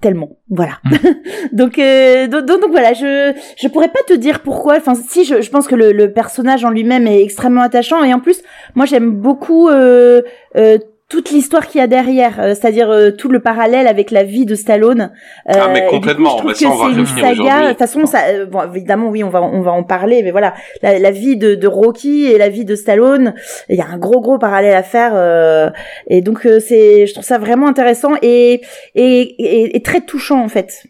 Tellement. 0.00 0.38
Voilà. 0.48 0.78
donc, 1.52 1.78
euh, 1.78 2.28
donc, 2.28 2.44
donc, 2.46 2.60
donc 2.62 2.70
voilà, 2.70 2.92
je 2.92 3.32
je 3.60 3.68
pourrais 3.68 3.88
pas 3.88 4.02
te 4.06 4.12
dire 4.12 4.40
pourquoi. 4.40 4.76
Enfin, 4.76 4.94
si 4.94 5.24
je, 5.24 5.40
je 5.40 5.50
pense 5.50 5.66
que 5.66 5.74
le, 5.74 5.92
le 5.92 6.12
personnage 6.12 6.64
en 6.64 6.70
lui-même 6.70 7.06
est 7.06 7.22
extrêmement 7.22 7.62
attachant 7.62 8.04
et 8.04 8.14
en 8.14 8.20
plus, 8.20 8.40
moi 8.76 8.86
j'aime 8.86 9.10
beaucoup 9.10 9.68
euh, 9.68 10.22
euh, 10.56 10.78
toute 11.10 11.30
l'histoire 11.30 11.66
qu'il 11.66 11.80
y 11.80 11.84
a 11.84 11.86
derrière, 11.86 12.40
euh, 12.40 12.54
c'est-à-dire 12.54 12.88
euh, 12.88 13.10
tout 13.10 13.28
le 13.28 13.40
parallèle 13.40 13.86
avec 13.88 14.10
la 14.10 14.22
vie 14.22 14.46
de 14.46 14.54
Stallone. 14.54 15.12
Euh, 15.50 15.52
Ah, 15.54 15.68
mais 15.72 15.80
du 15.80 15.86
coup, 15.88 15.96
complètement, 15.96 16.30
je 16.30 16.36
trouve 16.38 16.54
ça, 16.54 16.64
que 16.64 16.70
on 16.70 16.76
va 16.76 16.84
c'est 16.94 17.00
une 17.00 17.06
saga. 17.06 17.62
De 17.64 17.68
toute 17.70 17.78
façon, 17.78 18.06
ça, 18.06 18.20
euh, 18.28 18.46
bon, 18.46 18.62
évidemment, 18.72 19.08
oui, 19.10 19.22
on 19.24 19.28
va 19.28 19.42
on 19.42 19.60
va 19.60 19.72
en 19.72 19.82
parler, 19.82 20.22
mais 20.22 20.30
voilà, 20.30 20.54
la, 20.82 20.98
la 20.98 21.10
vie 21.10 21.36
de, 21.36 21.54
de 21.56 21.66
Rocky 21.66 22.26
et 22.26 22.38
la 22.38 22.48
vie 22.48 22.64
de 22.64 22.76
Stallone, 22.76 23.34
il 23.68 23.76
y 23.76 23.80
a 23.82 23.86
un 23.86 23.98
gros 23.98 24.20
gros 24.20 24.38
parallèle 24.38 24.74
à 24.74 24.82
faire. 24.84 25.12
euh, 25.14 25.68
et 26.06 26.22
donc 26.22 26.46
euh, 26.46 26.60
c'est, 26.60 27.06
je 27.06 27.12
trouve 27.12 27.24
ça 27.24 27.38
vraiment 27.38 27.66
intéressant 27.66 28.12
et 28.22 28.60
et, 28.94 29.20
et, 29.20 29.76
et 29.76 29.82
très 29.82 30.00
touchant 30.02 30.40
en 30.42 30.48
fait. 30.48 30.84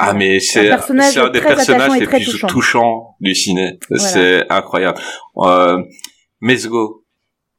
Ah, 0.00 0.12
mais 0.14 0.38
c'est 0.38 0.70
c'est 0.70 1.18
un 1.18 1.28
des 1.30 1.40
personnages 1.40 1.98
les 1.98 2.06
plus 2.06 2.24
touchant. 2.24 2.46
touchants 2.46 3.16
du 3.20 3.34
ciné. 3.34 3.80
Voilà. 3.90 4.04
C'est 4.04 4.44
incroyable. 4.48 4.98
Euh, 5.38 5.78
Mesgo, 6.40 7.02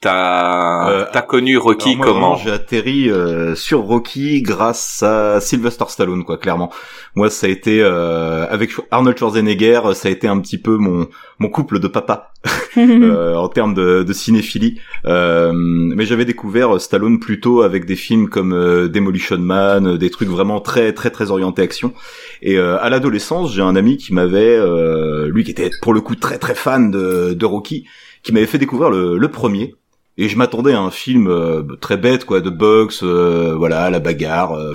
t'as 0.01 0.90
Euh, 0.90 1.06
t'as 1.12 1.22
connu 1.22 1.57
Rocky 1.57 1.96
moi, 1.96 2.06
comment 2.06 2.36
J'ai 2.36 2.51
atterri 2.51 3.10
euh, 3.10 3.56
sur 3.56 3.81
Rocky 3.81 4.42
grâce 4.42 5.04
à 5.04 5.40
Sylvester 5.42 5.86
Stallone, 5.88 6.24
quoi, 6.24 6.38
clairement. 6.38 6.72
Moi, 7.16 7.30
ça 7.30 7.48
a 7.48 7.50
été 7.50 7.81
euh, 7.81 8.46
avec 8.50 8.72
Arnold 8.92 9.18
Schwarzenegger, 9.18 9.81
ça 9.94 10.07
a 10.07 10.12
été 10.12 10.28
un 10.28 10.40
petit 10.40 10.57
peu 10.57 10.78
mon 10.78 11.07
mon 11.40 11.50
couple 11.50 11.80
de 11.80 11.88
papa 11.88 12.31
euh, 12.78 13.36
en 13.36 13.48
termes 13.50 13.74
de, 13.74 14.04
de 14.04 14.13
cinéphilie. 14.13 14.80
Euh, 15.06 15.51
mais 15.54 16.06
j'avais 16.06 16.25
découvert 16.25 16.80
Stallone 16.80 17.19
plutôt 17.19 17.62
avec 17.62 17.86
des 17.86 17.95
films 17.95 18.30
comme 18.30 18.52
Demolition 18.88 19.38
Man, 19.38 19.98
des 19.98 20.10
trucs 20.10 20.30
vraiment 20.30 20.62
très 20.62 20.94
très 20.94 21.10
très 21.10 21.31
orientés 21.31 21.62
action. 21.62 21.94
Et 22.42 22.57
euh, 22.57 22.78
à 22.81 22.90
l'adolescence, 22.90 23.54
j'ai 23.54 23.62
un 23.62 23.75
ami 23.75 23.98
qui 23.98 24.13
m'avait, 24.13 24.57
euh, 24.57 25.28
lui 25.30 25.44
qui 25.44 25.52
était 25.52 25.69
pour 25.81 25.94
le 25.94 26.02
coup 26.02 26.16
très 26.16 26.38
très 26.38 26.56
fan 26.56 26.92
de, 26.92 27.34
de 27.34 27.45
Rocky, 27.45 27.86
qui 28.24 28.34
m'avait 28.34 28.45
fait 28.48 28.57
découvrir 28.57 28.90
le, 28.90 29.18
le 29.18 29.28
premier. 29.30 29.75
Et 30.21 30.27
je 30.27 30.38
m'attendais 30.38 30.74
à 30.74 30.81
un 30.81 30.92
film 30.92 31.27
euh, 31.30 31.63
très 31.80 31.95
bête, 31.95 32.25
quoi, 32.25 32.42
de 32.42 32.50
boxe, 32.50 33.04
euh, 33.04 33.56
voilà, 33.56 33.89
la 33.89 34.00
bagarre, 34.00 34.51
euh, 34.51 34.74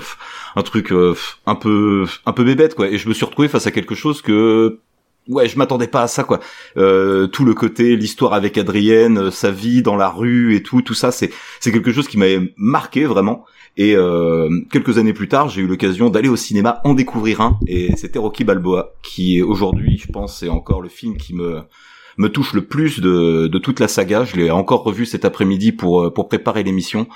un 0.55 0.63
truc 0.63 0.91
euh, 0.91 1.13
un 1.45 1.53
peu 1.53 2.07
un 2.25 2.31
peu 2.31 2.43
bébête, 2.43 2.73
quoi. 2.73 2.89
Et 2.89 2.97
je 2.97 3.07
me 3.07 3.13
suis 3.13 3.25
retrouvé 3.25 3.47
face 3.47 3.67
à 3.67 3.71
quelque 3.71 3.93
chose 3.93 4.23
que 4.23 4.79
ouais, 5.27 5.47
je 5.47 5.55
m'attendais 5.59 5.85
pas 5.85 6.01
à 6.01 6.07
ça, 6.07 6.23
quoi. 6.23 6.39
Tout 6.73 7.45
le 7.45 7.53
côté, 7.53 7.95
l'histoire 7.95 8.33
avec 8.33 8.57
Adrienne, 8.57 9.29
sa 9.29 9.51
vie 9.51 9.83
dans 9.83 9.95
la 9.95 10.09
rue 10.09 10.55
et 10.55 10.63
tout, 10.63 10.81
tout 10.81 10.95
ça, 10.95 11.11
c'est 11.11 11.29
c'est 11.59 11.71
quelque 11.71 11.91
chose 11.91 12.07
qui 12.07 12.17
m'avait 12.17 12.51
marqué 12.57 13.05
vraiment. 13.05 13.45
Et 13.77 13.95
quelques 14.71 14.97
années 14.97 15.13
plus 15.13 15.27
tard, 15.27 15.49
j'ai 15.49 15.61
eu 15.61 15.67
l'occasion 15.67 16.09
d'aller 16.09 16.29
au 16.29 16.35
cinéma 16.37 16.81
en 16.85 16.95
découvrir 16.95 17.41
un, 17.41 17.59
et 17.67 17.95
c'était 17.97 18.17
Rocky 18.19 18.43
Balboa, 18.45 18.95
qui 19.03 19.43
aujourd'hui, 19.43 20.01
je 20.03 20.11
pense, 20.11 20.39
c'est 20.39 20.49
encore 20.49 20.81
le 20.81 20.89
film 20.89 21.17
qui 21.17 21.35
me 21.35 21.61
me 22.17 22.29
touche 22.29 22.53
le 22.53 22.65
plus 22.65 22.99
de, 23.01 23.47
de 23.47 23.57
toute 23.57 23.79
la 23.79 23.87
saga. 23.87 24.23
Je 24.23 24.35
l'ai 24.35 24.51
encore 24.51 24.83
revu 24.83 25.05
cet 25.05 25.25
après-midi 25.25 25.71
pour 25.71 26.03
euh, 26.03 26.09
pour 26.13 26.27
préparer 26.27 26.63
l'émission. 26.63 27.07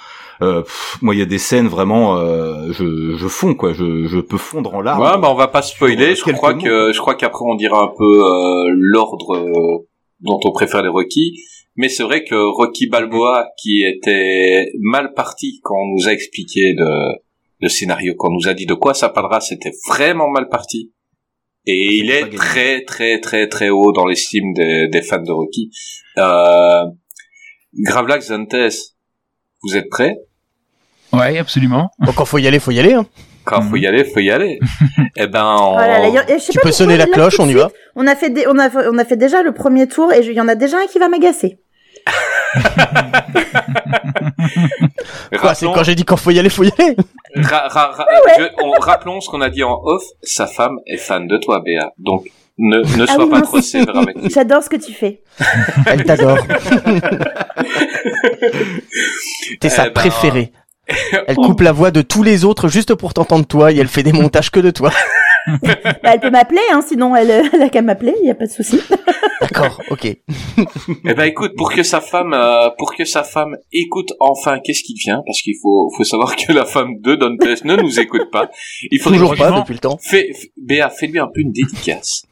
Euh, 0.41 0.63
moi, 1.01 1.15
il 1.15 1.20
y 1.20 1.22
a 1.22 1.25
des 1.25 1.38
scènes 1.38 1.68
vraiment, 1.68 2.18
euh, 2.18 2.72
je 2.72 3.15
je 3.18 3.27
fonds 3.27 3.56
quoi, 3.56 3.74
je 3.74 4.06
je 4.08 4.20
peux 4.20 4.38
fondre 4.38 4.74
en 4.74 4.82
larmes. 4.82 5.01
Ouais, 5.01 5.22
bah 5.22 5.29
on 5.32 5.36
va 5.36 5.48
pas 5.48 5.62
spoiler. 5.62 6.15
Je 6.15 6.24
crois 6.32 6.53
mots. 6.53 6.62
que 6.62 6.91
je 6.94 7.00
crois 7.00 7.15
qu'après 7.15 7.46
on 7.46 7.56
dira 7.56 7.84
un 7.84 7.91
peu 7.98 8.24
euh, 8.24 8.72
l'ordre 8.74 9.86
dont 10.22 10.39
on 10.44 10.51
préfère 10.51 10.82
les 10.82 10.89
Rocky. 10.89 11.36
Mais 11.75 11.88
c'est 11.88 12.03
vrai 12.03 12.25
que 12.25 12.36
Rocky 12.36 12.88
Balboa, 12.88 13.48
qui 13.62 13.84
était 13.84 14.65
mal 14.82 15.13
parti 15.13 15.62
quand 15.63 15.75
on 15.75 15.96
nous 15.96 16.10
a 16.10 16.12
expliqué 16.12 16.74
le, 16.75 17.15
le 17.62 17.70
scénario, 17.70 18.15
quand 18.18 18.27
on 18.29 18.34
nous 18.34 18.50
a 18.50 18.53
dit 18.53 18.65
de 18.65 18.74
quoi 18.74 18.94
ça 18.94 19.08
parlera, 19.08 19.39
c'était 19.39 19.72
vraiment 19.88 20.29
mal 20.29 20.50
parti. 20.50 20.91
Et 21.66 21.98
il 21.98 22.10
est 22.12 22.30
très 22.36 22.84
très 22.84 23.20
très 23.20 23.48
très 23.48 23.70
haut 23.70 23.92
dans 23.92 24.06
l'estime 24.08 24.54
des, 24.54 24.88
des 24.88 25.01
fans 25.01 25.22
de 25.22 25.32
Rocky. 25.32 25.70
Euh, 26.18 26.84
Gravelax 27.80 28.28
Zantes, 28.28 28.56
vous 29.63 29.78
êtes 29.78 29.89
prêts? 29.89 30.16
Ouais, 31.13 31.38
absolument. 31.38 31.89
Bon, 32.00 32.12
quand 32.13 32.25
faut 32.25 32.38
y 32.38 32.48
aller, 32.48 32.60
faut 32.60 32.72
y 32.72 32.80
aller. 32.80 32.94
Hein. 32.94 33.06
Quand 33.46 33.62
faut 33.62 33.75
y 33.78 33.88
aller, 33.88 34.04
faut 34.04 34.20
y 34.20 34.30
aller. 34.32 34.60
eh 35.16 35.28
ben, 35.28 35.44
on... 35.44 35.74
Oh 35.74 35.78
là 35.78 36.00
là, 36.00 36.08
y 36.10 36.18
a- 36.18 36.38
je 36.38 36.44
sais 36.44 36.51
Tu 36.54 36.60
peux 36.62 36.72
sonner 36.72 36.98
la 36.98 37.08
cloche, 37.08 37.39
on 37.39 37.48
y 37.50 37.54
va. 37.54 37.72
On 37.96 38.06
a 38.08 38.16
fait 38.16 38.30
des- 38.30 38.46
on 38.48 38.58
a 38.60 38.70
on 38.92 38.98
a 38.98 39.06
fait 39.06 39.18
déjà 39.18 39.42
le 39.44 39.54
premier 39.54 39.88
tour 39.88 40.13
et 40.13 40.20
il 40.25 40.34
y 40.34 40.42
en 40.42 40.48
a 40.48 40.56
déjà 40.56 40.78
un 40.78 40.86
qui 40.88 41.00
va 41.00 41.10
m'agacer. 41.10 41.60
Quoi, 45.39 45.53
c'est 45.53 45.65
quand 45.68 45.84
j'ai 45.84 45.96
dit 45.96 46.03
quand 46.06 46.18
faut 46.18 46.32
y 46.32 46.39
aller, 46.39 46.50
faut 46.50 46.63
y 46.63 46.72
aller. 46.77 46.96
Ra- 47.36 47.68
ra- 47.68 47.91
ra- 47.91 48.08
je- 48.38 48.50
on- 48.63 48.72
rappelons 48.79 49.22
ce 49.22 49.29
qu'on 49.29 49.41
a 49.41 49.50
dit 49.50 49.63
en 49.63 49.79
off. 49.84 50.03
Sa 50.24 50.48
femme 50.48 50.79
est 50.88 50.98
fan 50.98 51.27
de 51.27 51.38
toi, 51.38 51.62
Béa. 51.63 51.91
Donc, 51.98 52.27
ne, 52.58 52.79
ne 52.98 53.03
Ah 53.08 53.13
sois 53.13 53.24
oui, 53.25 53.29
pas 53.29 53.38
non, 53.39 53.46
trop 53.46 53.62
sévère 53.62 53.96
avec 53.96 54.18
lui. 54.18 54.29
J'adore 54.29 54.63
ce 54.63 54.70
que 54.70 54.75
tu 54.77 54.91
fais. 54.94 55.22
Elle 55.86 56.03
t'adore. 56.03 56.38
T'es 59.60 59.70
sa 59.70 59.84
Eh 59.84 59.86
ben, 59.88 59.94
préférée. 59.94 60.51
Elle 61.27 61.36
coupe 61.36 61.62
la 61.62 61.72
voix 61.72 61.91
de 61.91 62.01
tous 62.01 62.24
les 62.24 62.44
autres 62.46 62.68
juste 62.68 62.96
pour 62.96 63.13
t'entendre 63.13 63.46
toi 63.46 63.72
et 63.72 63.77
elle 63.77 63.88
fait 63.88 64.01
des 64.03 64.12
montages 64.12 64.50
que 64.50 64.60
de 64.60 64.72
toi. 64.72 64.91
Bah, 66.03 66.12
elle 66.13 66.20
peut 66.20 66.29
m'appeler, 66.29 66.62
hein, 66.72 66.82
sinon 66.86 67.15
elle, 67.15 67.29
elle 67.53 67.62
a 67.62 67.70
qu'à 67.70 67.82
m'appeler, 67.82 68.15
il 68.22 68.27
y 68.27 68.32
a 68.32 68.36
pas 68.36 68.46
de 68.46 68.51
souci. 68.51 68.79
D'accord, 69.41 69.82
ok. 69.89 70.06
Eh 70.06 71.13
ben, 71.13 71.24
écoute, 71.24 71.53
pour 71.56 71.72
que 71.72 71.84
sa 71.84 72.01
femme, 72.01 72.34
euh, 72.34 72.70
pour 72.77 72.94
que 72.94 73.06
sa 73.06 73.24
femme 73.24 73.56
écoute 73.72 74.13
enfin 74.20 74.60
qu'est-ce 74.60 74.84
qui 74.84 74.96
vient, 74.96 75.22
parce 75.25 75.41
qu'il 75.41 75.56
faut, 75.62 75.89
faut 75.96 76.03
savoir 76.03 76.36
que 76.36 76.51
la 76.51 76.65
femme 76.65 77.00
de 77.00 77.15
Dantes 77.15 77.63
ne 77.63 77.75
nous 77.75 78.00
écoute 78.00 78.29
pas. 78.32 78.50
Il 78.91 79.00
faudrait 79.00 79.20
Toujours 79.20 79.36
pas 79.36 79.51
depuis 79.51 79.74
le 79.74 79.79
temps. 79.79 79.98
Fais, 80.01 80.32
Béa, 80.58 80.89
fais-lui 80.89 81.20
un 81.20 81.27
peu 81.27 81.41
une 81.41 81.51
dédicace. 81.51 82.24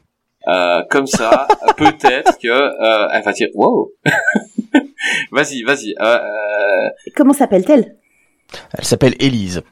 Euh, 0.46 0.82
comme 0.90 1.06
ça, 1.06 1.46
peut-être 1.76 2.38
que 2.38 2.48
euh, 2.48 3.08
elle 3.12 3.22
va 3.22 3.32
dire 3.32 3.48
wow. 3.54 3.90
vas-y, 5.32 5.62
vas-y. 5.62 5.94
Comment 7.16 7.32
s'appelle-t-elle? 7.32 7.96
Elle 8.76 8.84
s'appelle 8.84 9.14
Élise. 9.18 9.62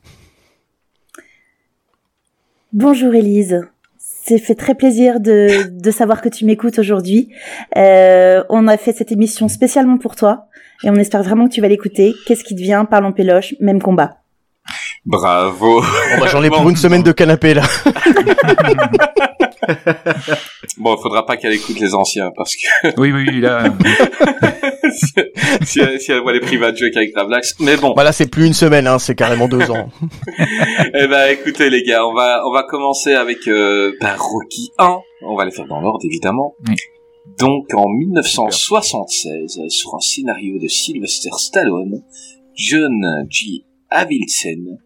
Bonjour 2.77 3.15
Élise. 3.15 3.63
C'est 3.97 4.37
fait 4.37 4.55
très 4.55 4.75
plaisir 4.75 5.19
de, 5.19 5.71
de 5.71 5.91
savoir 5.91 6.21
que 6.21 6.29
tu 6.29 6.45
m'écoutes 6.45 6.79
aujourd'hui. 6.79 7.31
Euh, 7.75 8.45
on 8.51 8.69
a 8.69 8.77
fait 8.77 8.93
cette 8.93 9.11
émission 9.11 9.49
spécialement 9.49 9.97
pour 9.97 10.15
toi 10.15 10.49
et 10.85 10.91
on 10.91 10.97
espère 10.97 11.23
vraiment 11.23 11.49
que 11.49 11.55
tu 11.55 11.63
vas 11.63 11.69
l'écouter. 11.69 12.15
Qu'est-ce 12.27 12.45
qui 12.45 12.55
devient 12.55 12.85
Parlons 12.91 13.15
péloche, 13.15 13.55
même 13.61 13.81
combat. 13.81 14.19
Bravo. 15.05 15.81
Bon, 15.81 15.87
bah, 16.21 16.27
j'en 16.31 16.43
ai 16.43 16.51
Bon. 16.51 16.57
pour 16.59 16.71
une 16.71 16.77
semaine 16.77 17.03
de 17.03 17.13
canapé 17.13 17.55
là. 17.55 17.63
Bon, 20.79 20.95
il 20.97 21.03
faudra 21.03 21.25
pas 21.25 21.37
qu'elle 21.37 21.55
écoute 21.55 21.81
les 21.81 21.95
anciens 21.95 22.31
parce 22.37 22.55
que 22.55 22.89
Oui, 23.01 23.11
oui, 23.13 23.25
oui, 23.29 23.41
là. 23.41 23.65
si, 25.65 25.81
elle, 25.81 26.01
si 26.01 26.13
elle 26.13 26.21
voit 26.21 26.33
les 26.33 26.41
private 26.41 26.77
jokes 26.77 26.97
avec 26.97 27.15
Tablax. 27.15 27.55
Mais 27.61 27.77
bon, 27.77 27.93
Voilà, 27.95 28.13
c'est 28.13 28.27
plus 28.27 28.47
une 28.47 28.53
semaine, 28.53 28.87
hein, 28.87 28.99
c'est 28.99 29.15
carrément 29.15 29.49
deux 29.49 29.71
ans. 29.71 29.89
eh 30.95 31.07
ben 31.09 31.31
écoutez 31.33 31.71
les 31.71 31.83
gars, 31.83 32.07
on 32.07 32.15
va 32.15 32.43
on 32.47 32.53
va 32.53 32.63
commencer 32.65 33.15
avec 33.15 33.49
euh, 33.49 33.93
ben, 34.01 34.15
Rocky 34.17 34.71
1. 34.79 34.99
On 35.29 35.37
va 35.37 35.45
les 35.45 35.51
faire 35.51 35.67
dans 35.67 35.81
l'ordre 35.81 36.05
évidemment. 36.05 36.55
Oui. 36.69 36.75
Donc 37.39 37.65
en 37.75 37.89
1976, 37.89 39.59
euh, 39.59 39.69
sur 39.69 39.95
un 39.95 40.01
scénario 40.01 40.59
de 40.61 40.69
Sylvester 40.69 41.31
Stallone, 41.39 42.03
John 42.55 43.01
G. 43.31 43.65
Avildsen 43.91 44.79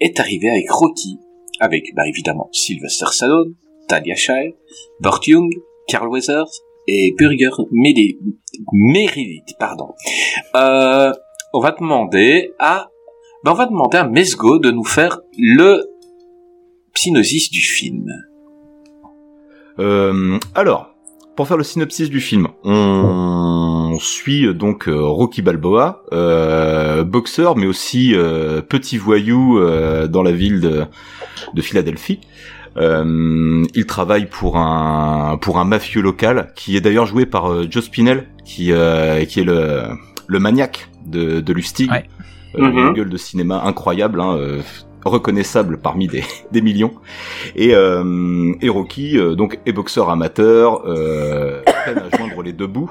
est 0.00 0.20
arrivé 0.20 0.50
avec 0.50 0.70
Rocky, 0.70 1.18
avec 1.60 1.84
bah, 1.94 2.06
évidemment 2.06 2.48
Sylvester 2.52 3.06
Stallone, 3.10 3.54
Talia 3.88 4.14
Shire, 4.14 4.52
Burt 5.00 5.26
Young, 5.26 5.52
Carl 5.88 6.08
Weathers 6.08 6.50
et 6.88 7.14
Burger 7.18 7.50
Meredith, 8.72 9.54
pardon. 9.58 9.88
Euh, 10.54 11.12
on 11.52 11.60
va 11.60 11.72
demander 11.72 12.52
à, 12.58 12.90
ben, 13.44 13.52
on 13.52 13.54
va 13.54 13.66
demander 13.66 13.98
à 13.98 14.04
Mesgo 14.04 14.58
de 14.58 14.70
nous 14.70 14.84
faire 14.84 15.20
le 15.38 15.84
synopsis 16.94 17.50
du 17.50 17.60
film. 17.60 18.06
Euh, 19.78 20.38
alors, 20.54 20.95
pour 21.36 21.46
faire 21.46 21.56
le 21.56 21.64
synopsis 21.64 22.08
du 22.10 22.20
film, 22.20 22.48
on 22.64 23.98
suit 24.00 24.46
euh, 24.46 24.54
donc 24.54 24.88
euh, 24.88 25.00
Rocky 25.00 25.42
Balboa, 25.42 26.02
euh, 26.12 27.04
boxeur, 27.04 27.56
mais 27.56 27.66
aussi 27.66 28.14
euh, 28.14 28.62
petit 28.62 28.96
voyou 28.98 29.58
euh, 29.58 30.06
dans 30.08 30.22
la 30.22 30.32
ville 30.32 30.60
de, 30.60 30.84
de 31.54 31.62
Philadelphie. 31.62 32.20
Euh, 32.78 33.64
il 33.74 33.86
travaille 33.86 34.26
pour 34.26 34.58
un 34.58 35.38
pour 35.40 35.58
un 35.58 35.64
mafieux 35.64 36.02
local 36.02 36.52
qui 36.56 36.76
est 36.76 36.80
d'ailleurs 36.82 37.06
joué 37.06 37.24
par 37.24 37.50
euh, 37.50 37.66
Joe 37.70 37.84
Spinell, 37.84 38.26
qui 38.44 38.72
euh, 38.72 39.24
qui 39.24 39.40
est 39.40 39.44
le 39.44 39.82
le 40.26 40.38
maniaque 40.38 40.88
de 41.06 41.40
de 41.40 41.52
Lustig. 41.52 41.90
Ouais. 41.90 42.04
Euh, 42.56 42.68
Mhm. 42.70 42.78
Une 42.78 42.92
gueule 42.94 43.10
de 43.10 43.16
cinéma 43.18 43.62
incroyable, 43.64 44.18
hein, 44.20 44.34
euh, 44.38 44.60
reconnaissable 45.08 45.78
parmi 45.78 46.06
des 46.08 46.22
des 46.52 46.60
millions. 46.62 46.92
Et, 47.54 47.74
euh, 47.74 48.52
et 48.60 48.68
Rocky, 48.68 49.18
euh, 49.18 49.34
donc, 49.34 49.58
est 49.66 49.72
boxeur 49.72 50.10
amateur, 50.10 50.82
euh, 50.86 51.62
peine 51.84 51.98
à 52.12 52.16
joindre 52.16 52.42
les 52.42 52.52
deux 52.52 52.66
bouts. 52.66 52.90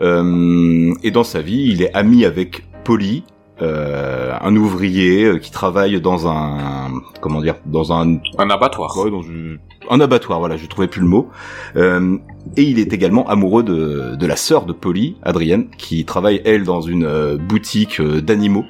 Euh, 0.00 0.92
et 1.02 1.10
dans 1.10 1.24
sa 1.24 1.40
vie, 1.42 1.64
il 1.70 1.82
est 1.82 1.92
ami 1.94 2.24
avec 2.24 2.64
Polly, 2.84 3.24
euh, 3.60 4.32
un 4.40 4.54
ouvrier 4.54 5.24
euh, 5.24 5.38
qui 5.38 5.50
travaille 5.50 6.00
dans 6.00 6.28
un, 6.28 6.90
comment 7.20 7.40
dire, 7.40 7.56
dans 7.66 7.92
un, 7.92 8.18
Un 8.38 8.50
abattoir. 8.50 8.96
ouais, 8.98 9.10
dans 9.10 9.22
une- 9.22 9.58
un 9.90 10.00
abattoir. 10.00 10.38
Voilà, 10.38 10.56
je 10.56 10.66
trouvais 10.66 10.86
plus 10.86 11.00
le 11.00 11.08
mot. 11.08 11.28
Euh, 11.76 12.16
et 12.56 12.62
il 12.62 12.78
est 12.78 12.92
également 12.92 13.26
amoureux 13.28 13.62
de, 13.64 14.14
de 14.16 14.26
la 14.26 14.36
sœur 14.36 14.66
de 14.66 14.72
Polly, 14.72 15.16
Adrienne, 15.22 15.66
qui 15.78 16.04
travaille 16.04 16.40
elle 16.44 16.62
dans 16.64 16.80
une 16.82 17.04
euh, 17.04 17.36
boutique 17.36 18.00
d'animaux. 18.00 18.64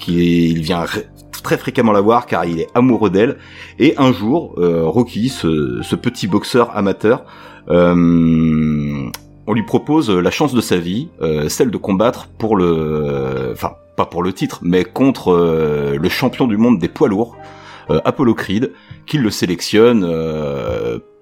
Qui 0.00 0.50
il 0.50 0.62
vient 0.62 0.84
très 1.42 1.58
fréquemment 1.58 1.92
la 1.92 2.00
voir 2.00 2.26
car 2.26 2.44
il 2.44 2.60
est 2.60 2.68
amoureux 2.74 3.10
d'elle. 3.10 3.38
Et 3.78 3.94
un 3.98 4.12
jour, 4.12 4.54
euh, 4.58 4.84
Rocky, 4.84 5.28
ce, 5.28 5.94
petit 5.96 6.26
boxeur 6.26 6.76
amateur, 6.76 7.24
euh, 7.68 9.10
on 9.46 9.52
lui 9.52 9.62
propose 9.62 10.10
la 10.10 10.30
chance 10.30 10.54
de 10.54 10.60
sa 10.60 10.76
vie, 10.76 11.08
euh, 11.22 11.48
celle 11.48 11.70
de 11.70 11.76
combattre 11.76 12.28
pour 12.38 12.56
le, 12.56 13.50
enfin 13.52 13.74
pas 13.96 14.06
pour 14.06 14.22
le 14.22 14.32
titre, 14.32 14.60
mais 14.62 14.84
contre 14.84 15.32
le 15.98 16.08
champion 16.08 16.46
du 16.46 16.56
monde 16.56 16.78
des 16.78 16.88
poids 16.88 17.08
lourds, 17.08 17.36
Apollo 18.04 18.34
Creed, 18.34 18.72
qu'il 19.06 19.20
le 19.20 19.30
sélectionne. 19.30 20.08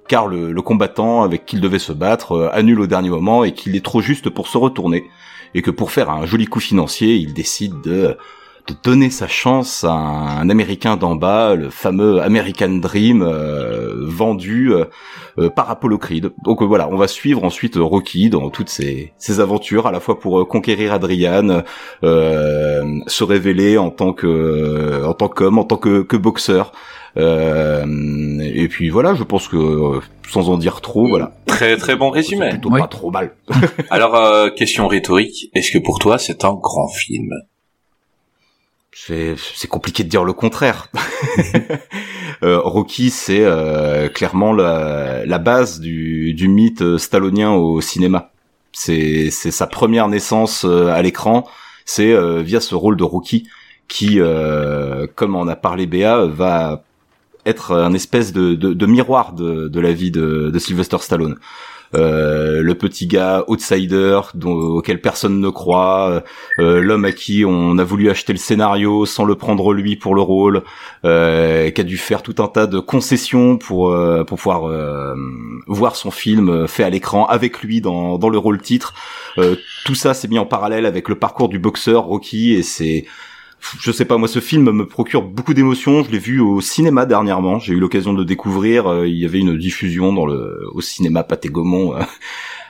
car 0.07 0.29
le, 0.29 0.53
le 0.53 0.63
combattant 0.63 1.23
avec 1.23 1.45
qui 1.45 1.57
il 1.57 1.63
devait 1.63 1.81
se 1.81 1.93
battre 1.93 2.51
annule 2.53 2.81
au 2.81 2.87
dernier 2.87 3.11
moment 3.11 3.43
et 3.43 3.53
qu'il 3.53 3.75
est 3.75 3.85
trop 3.85 4.01
juste 4.01 4.31
pour 4.31 4.47
se 4.47 4.59
retourner 4.59 5.05
et 5.55 5.63
que 5.63 5.71
pour 5.71 5.91
faire 5.91 6.11
un 6.11 6.25
joli 6.25 6.47
coup 6.47 6.61
financier, 6.61 7.17
il 7.17 7.35
décide 7.35 7.81
de 7.81 8.17
de 8.69 8.75
donner 8.83 9.09
sa 9.11 9.27
chance 9.27 9.83
à 9.85 9.93
un, 9.93 10.49
Américain 10.51 10.97
d'en 10.97 11.17
bas, 11.17 11.55
le 11.55 11.71
fameux 11.71 12.21
American 12.21 12.69
Dream 12.77 13.23
euh, 13.23 13.95
vendu 14.07 14.73
euh, 14.73 14.85
euh, 15.39 15.49
par 15.49 15.71
Apollo 15.71 15.99
Creed. 15.99 16.31
Donc 16.45 16.61
euh, 16.63 16.67
voilà, 16.67 16.89
on 16.91 16.97
va 16.97 17.09
suivre 17.09 17.45
ensuite 17.45 17.77
Rocky 17.77 18.29
dans 18.29 18.51
toutes 18.51 18.69
ses, 18.69 19.13
ses 19.17 19.41
aventures, 19.41 19.87
à 19.87 19.93
la 19.93 20.01
fois 20.01 20.19
pour 20.21 20.41
euh, 20.41 20.45
conquérir 20.45 20.93
Adrian, 20.93 21.63
euh, 22.05 22.85
se 23.07 23.25
révéler 23.25 23.79
en 23.79 23.91
tant 23.91 24.13
que 24.13 25.03
en 25.05 25.15
tant 25.15 25.29
qu'homme, 25.29 25.59
en 25.59 25.65
tant 25.65 25.77
que, 25.79 26.03
que 26.03 26.17
boxeur. 26.17 26.73
Euh, 27.17 27.85
et 28.41 28.69
puis 28.69 28.91
voilà, 28.91 29.15
je 29.15 29.23
pense 29.25 29.49
que 29.49 30.01
sans 30.29 30.51
en 30.51 30.59
dire 30.59 30.81
trop, 30.83 31.09
voilà, 31.09 31.33
Très 31.47 31.77
très 31.79 31.97
bon 31.97 32.11
résumé. 32.11 32.51
plutôt 32.51 32.71
Oui. 32.71 32.81
pas 32.81 32.87
trop 32.87 33.11
mal. 33.11 33.35
Alors 33.91 34.15
euh, 34.15 34.51
question 34.51 34.87
rhétorique, 34.89 35.47
est-ce 35.55 35.71
que 35.73 35.79
pour 35.79 35.99
toi 35.99 36.19
c'est 36.19 36.45
un 36.45 36.55
grand 36.55 36.89
film? 36.89 37.31
C'est 39.07 39.69
compliqué 39.69 40.05
de 40.05 40.09
dire 40.09 40.25
le 40.25 40.33
contraire. 40.33 40.89
Euh, 42.45 42.61
Rocky, 42.61 43.11
c'est 43.11 43.43
euh, 43.43 44.09
clairement 44.09 44.53
la, 44.53 45.27
la 45.27 45.39
base 45.39 45.81
du, 45.81 46.35
du 46.35 46.47
mythe 46.47 46.83
euh, 46.83 46.97
stallonien 46.97 47.51
au 47.51 47.81
cinéma. 47.81 48.31
C'est 48.71 49.31
sa 49.31 49.67
première 49.67 50.07
naissance 50.07 50.65
à 50.65 51.03
l'écran. 51.03 51.49
C'est 51.85 52.13
euh, 52.13 52.41
via 52.41 52.61
ce 52.61 52.77
rôle 52.77 52.97
de 52.97 53.03
Rocky 53.03 53.49
qui, 53.89 54.21
euh, 54.21 55.09
comme 55.17 55.35
en 55.35 55.49
a 55.49 55.57
parlé 55.57 55.87
Béa, 55.87 56.27
va 56.27 56.85
être 57.45 57.73
un 57.75 57.93
espèce 57.93 58.33
de, 58.33 58.55
de, 58.55 58.73
de 58.73 58.87
miroir 58.87 59.33
de, 59.33 59.67
de 59.67 59.81
la 59.81 59.93
vie 59.93 60.13
de 60.13 60.57
Sylvester 60.61 60.99
Stallone. 61.01 61.39
Euh, 61.95 62.63
le 62.63 62.75
petit 62.75 63.07
gars 63.07 63.45
outsider 63.49 64.21
auquel 64.45 65.01
personne 65.01 65.41
ne 65.41 65.49
croit, 65.49 66.23
euh, 66.59 66.81
l'homme 66.81 67.05
à 67.05 67.13
qui 67.13 67.45
on 67.47 67.79
a 67.79 67.85
voulu 67.85 68.11
acheter 68.11 68.33
le 68.33 68.39
scénario 68.39 69.07
sans 69.07 69.25
le 69.25 69.37
prendre 69.37 69.73
lui 69.73 69.97
pour 69.97 70.15
le 70.15 70.21
rôle, 70.21 70.63
euh, 71.05 71.71
qui 71.71 71.81
a 71.81 71.85
dû 71.85 71.97
faire 71.97 72.23
tout 72.23 72.35
un 72.43 72.49
tas 72.49 72.67
de 72.67 72.79
concessions 72.79 73.57
pour 73.57 73.91
euh, 73.91 74.25
pour 74.25 74.39
pouvoir 74.39 74.69
euh, 74.69 75.15
voir 75.67 75.97
son 75.97 76.11
film 76.11 76.69
fait 76.69 76.85
à 76.85 76.91
l'écran 76.91 77.27
avec 77.27 77.63
lui 77.63 77.81
dans 77.81 78.19
dans 78.19 78.29
le 78.29 78.39
rôle 78.39 78.61
titre. 78.61 78.95
Euh, 79.39 79.57
tout 79.85 79.95
ça 79.95 80.15
s'est 80.15 80.29
mis 80.29 80.39
en 80.39 80.47
parallèle 80.47 80.87
avec 80.87 81.09
le 81.09 81.15
parcours 81.15 81.49
du 81.49 81.59
boxeur 81.59 82.05
Rocky 82.05 82.53
et 82.53 82.63
c'est 82.63 83.05
je 83.81 83.93
sais 83.93 84.05
pas, 84.05 84.17
moi 84.19 84.29
ce 84.29 84.41
film 84.41 84.71
me 84.71 84.87
procure 84.87 85.23
beaucoup 85.23 85.55
d'émotions. 85.55 86.03
Je 86.03 86.11
l'ai 86.11 86.19
vu 86.19 86.41
au 86.41 86.61
cinéma 86.61 87.07
dernièrement. 87.07 87.59
J'ai 87.59 87.75
eu 87.75 87.81
l'occasion 87.81 88.13
de 88.13 88.25
découvrir. 88.25 88.87
Euh, 88.87 89.09
il 89.09 89.17
y 89.17 89.25
avait 89.25 89.41
une 89.41 89.57
diffusion 89.57 90.13
dans 90.13 90.27
le 90.27 90.69
au 90.73 90.81
cinéma 90.81 91.23
Pathé 91.25 91.49
Gaumont 91.49 91.95
euh, 91.95 92.03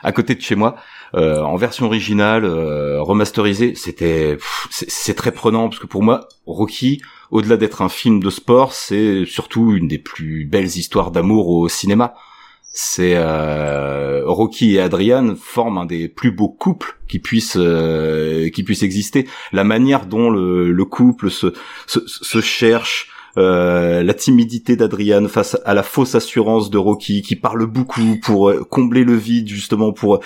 à 0.02 0.12
côté 0.12 0.34
de 0.34 0.40
chez 0.40 0.54
moi. 0.54 0.76
Euh, 1.14 1.40
en 1.40 1.56
version 1.56 1.86
originale, 1.86 2.44
remasterisée, 2.44 3.74
c'était 3.74 4.36
c'est 4.70 5.14
très 5.14 5.32
prenant 5.32 5.68
parce 5.68 5.80
que 5.80 5.86
pour 5.86 6.02
moi, 6.02 6.28
Rocky, 6.46 7.00
au-delà 7.30 7.56
d'être 7.56 7.80
un 7.80 7.88
film 7.88 8.20
de 8.20 8.30
sport, 8.30 8.72
c'est 8.72 9.24
surtout 9.24 9.74
une 9.74 9.88
des 9.88 9.98
plus 9.98 10.44
belles 10.44 10.66
histoires 10.66 11.10
d'amour 11.10 11.48
au 11.48 11.68
cinéma. 11.68 12.14
C'est 12.70 13.14
euh, 13.16 14.22
Rocky 14.24 14.76
et 14.76 14.80
Adrian 14.80 15.34
forment 15.36 15.78
un 15.78 15.86
des 15.86 16.08
plus 16.08 16.30
beaux 16.30 16.48
couples 16.48 16.98
qui 17.08 17.18
puissent 17.18 17.56
euh, 17.58 18.50
qui 18.50 18.62
puissent 18.62 18.82
exister. 18.82 19.26
La 19.52 19.64
manière 19.64 20.06
dont 20.06 20.30
le, 20.30 20.70
le 20.70 20.84
couple 20.84 21.30
se 21.30 21.52
se, 21.86 22.00
se 22.06 22.40
cherche, 22.40 23.10
euh, 23.36 24.02
la 24.02 24.14
timidité 24.14 24.76
d'Adrian 24.76 25.28
face 25.28 25.56
à 25.64 25.74
la 25.74 25.82
fausse 25.82 26.14
assurance 26.14 26.70
de 26.70 26.78
Rocky 26.78 27.22
qui 27.22 27.36
parle 27.36 27.66
beaucoup 27.66 28.18
pour 28.22 28.50
euh, 28.50 28.64
combler 28.68 29.04
le 29.04 29.14
vide 29.14 29.48
justement 29.48 29.92
pour 29.92 30.20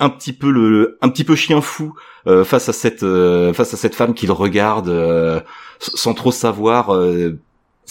un 0.00 0.10
petit 0.10 0.32
peu 0.32 0.50
le 0.50 0.98
un 1.02 1.08
petit 1.08 1.24
peu 1.24 1.34
chien 1.34 1.60
fou 1.60 1.94
euh, 2.26 2.44
face 2.44 2.68
à 2.68 2.72
cette 2.72 3.02
euh, 3.02 3.52
face 3.52 3.74
à 3.74 3.76
cette 3.76 3.94
femme 3.94 4.14
qu'il 4.14 4.30
regarde 4.32 4.88
euh, 4.88 5.40
sans 5.78 6.14
trop 6.14 6.32
savoir 6.32 6.90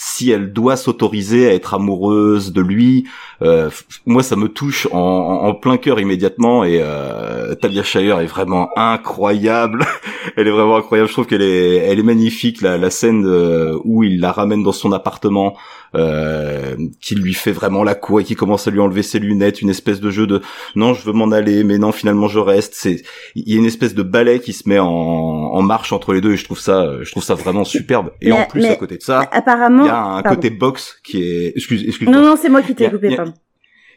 si 0.00 0.30
elle 0.30 0.52
doit 0.52 0.76
s'autoriser 0.76 1.48
à 1.48 1.54
être 1.54 1.74
amoureuse 1.74 2.52
de 2.52 2.60
lui. 2.60 3.04
Euh, 3.42 3.68
moi, 4.06 4.22
ça 4.22 4.36
me 4.36 4.48
touche 4.48 4.86
en, 4.92 4.96
en- 4.98 5.54
plein 5.54 5.76
cœur 5.76 5.98
immédiatement 5.98 6.62
et, 6.62 6.78
euh, 6.80 7.54
Talia 7.56 7.82
Shire 7.82 8.20
est 8.20 8.26
vraiment 8.26 8.70
incroyable. 8.76 9.84
elle 10.36 10.46
est 10.46 10.52
vraiment 10.52 10.76
incroyable. 10.76 11.08
Je 11.08 11.14
trouve 11.14 11.26
qu'elle 11.26 11.42
est, 11.42 11.76
elle 11.78 11.98
est 11.98 12.04
magnifique. 12.04 12.62
La, 12.62 12.78
la 12.78 12.90
scène 12.90 13.26
euh, 13.26 13.76
où 13.84 14.04
il 14.04 14.20
la 14.20 14.30
ramène 14.30 14.62
dans 14.62 14.70
son 14.72 14.92
appartement, 14.92 15.56
euh, 15.94 16.76
qui 17.00 17.14
lui 17.14 17.34
fait 17.34 17.52
vraiment 17.52 17.84
la 17.84 17.94
cour 17.94 18.20
et 18.20 18.24
qui 18.24 18.34
commence 18.34 18.68
à 18.68 18.70
lui 18.70 18.80
enlever 18.80 19.02
ses 19.02 19.18
lunettes, 19.18 19.62
une 19.62 19.70
espèce 19.70 20.00
de 20.00 20.10
jeu 20.10 20.26
de 20.26 20.40
non, 20.76 20.94
je 20.94 21.04
veux 21.04 21.12
m'en 21.12 21.30
aller, 21.30 21.64
mais 21.64 21.78
non, 21.78 21.92
finalement 21.92 22.28
je 22.28 22.38
reste. 22.38 22.74
C'est, 22.74 23.02
il 23.34 23.52
y 23.52 23.56
a 23.56 23.58
une 23.58 23.66
espèce 23.66 23.94
de 23.94 24.02
ballet 24.02 24.40
qui 24.40 24.52
se 24.52 24.68
met 24.68 24.78
en, 24.78 24.86
en 24.86 25.62
marche 25.62 25.92
entre 25.92 26.12
les 26.12 26.20
deux 26.20 26.32
et 26.32 26.36
je 26.36 26.44
trouve 26.44 26.60
ça, 26.60 27.02
je 27.02 27.10
trouve 27.10 27.24
ça 27.24 27.34
vraiment 27.34 27.64
superbe. 27.64 28.10
Et 28.20 28.32
en 28.32 28.44
plus, 28.44 28.64
à 28.64 28.76
côté 28.76 28.96
de 28.96 29.02
ça, 29.02 29.28
apparemment, 29.32 29.84
il 29.84 29.88
y 29.88 29.90
a 29.90 30.02
un 30.02 30.22
côté 30.22 30.50
boxe 30.50 30.98
qui 31.02 31.22
est, 31.22 31.52
excuse, 31.56 31.84
excuse. 31.86 32.08
Non, 32.08 32.22
non, 32.22 32.36
c'est 32.40 32.48
moi 32.48 32.62
qui 32.62 32.74
t'ai 32.74 32.90
coupé, 32.90 33.16
pardon 33.16 33.34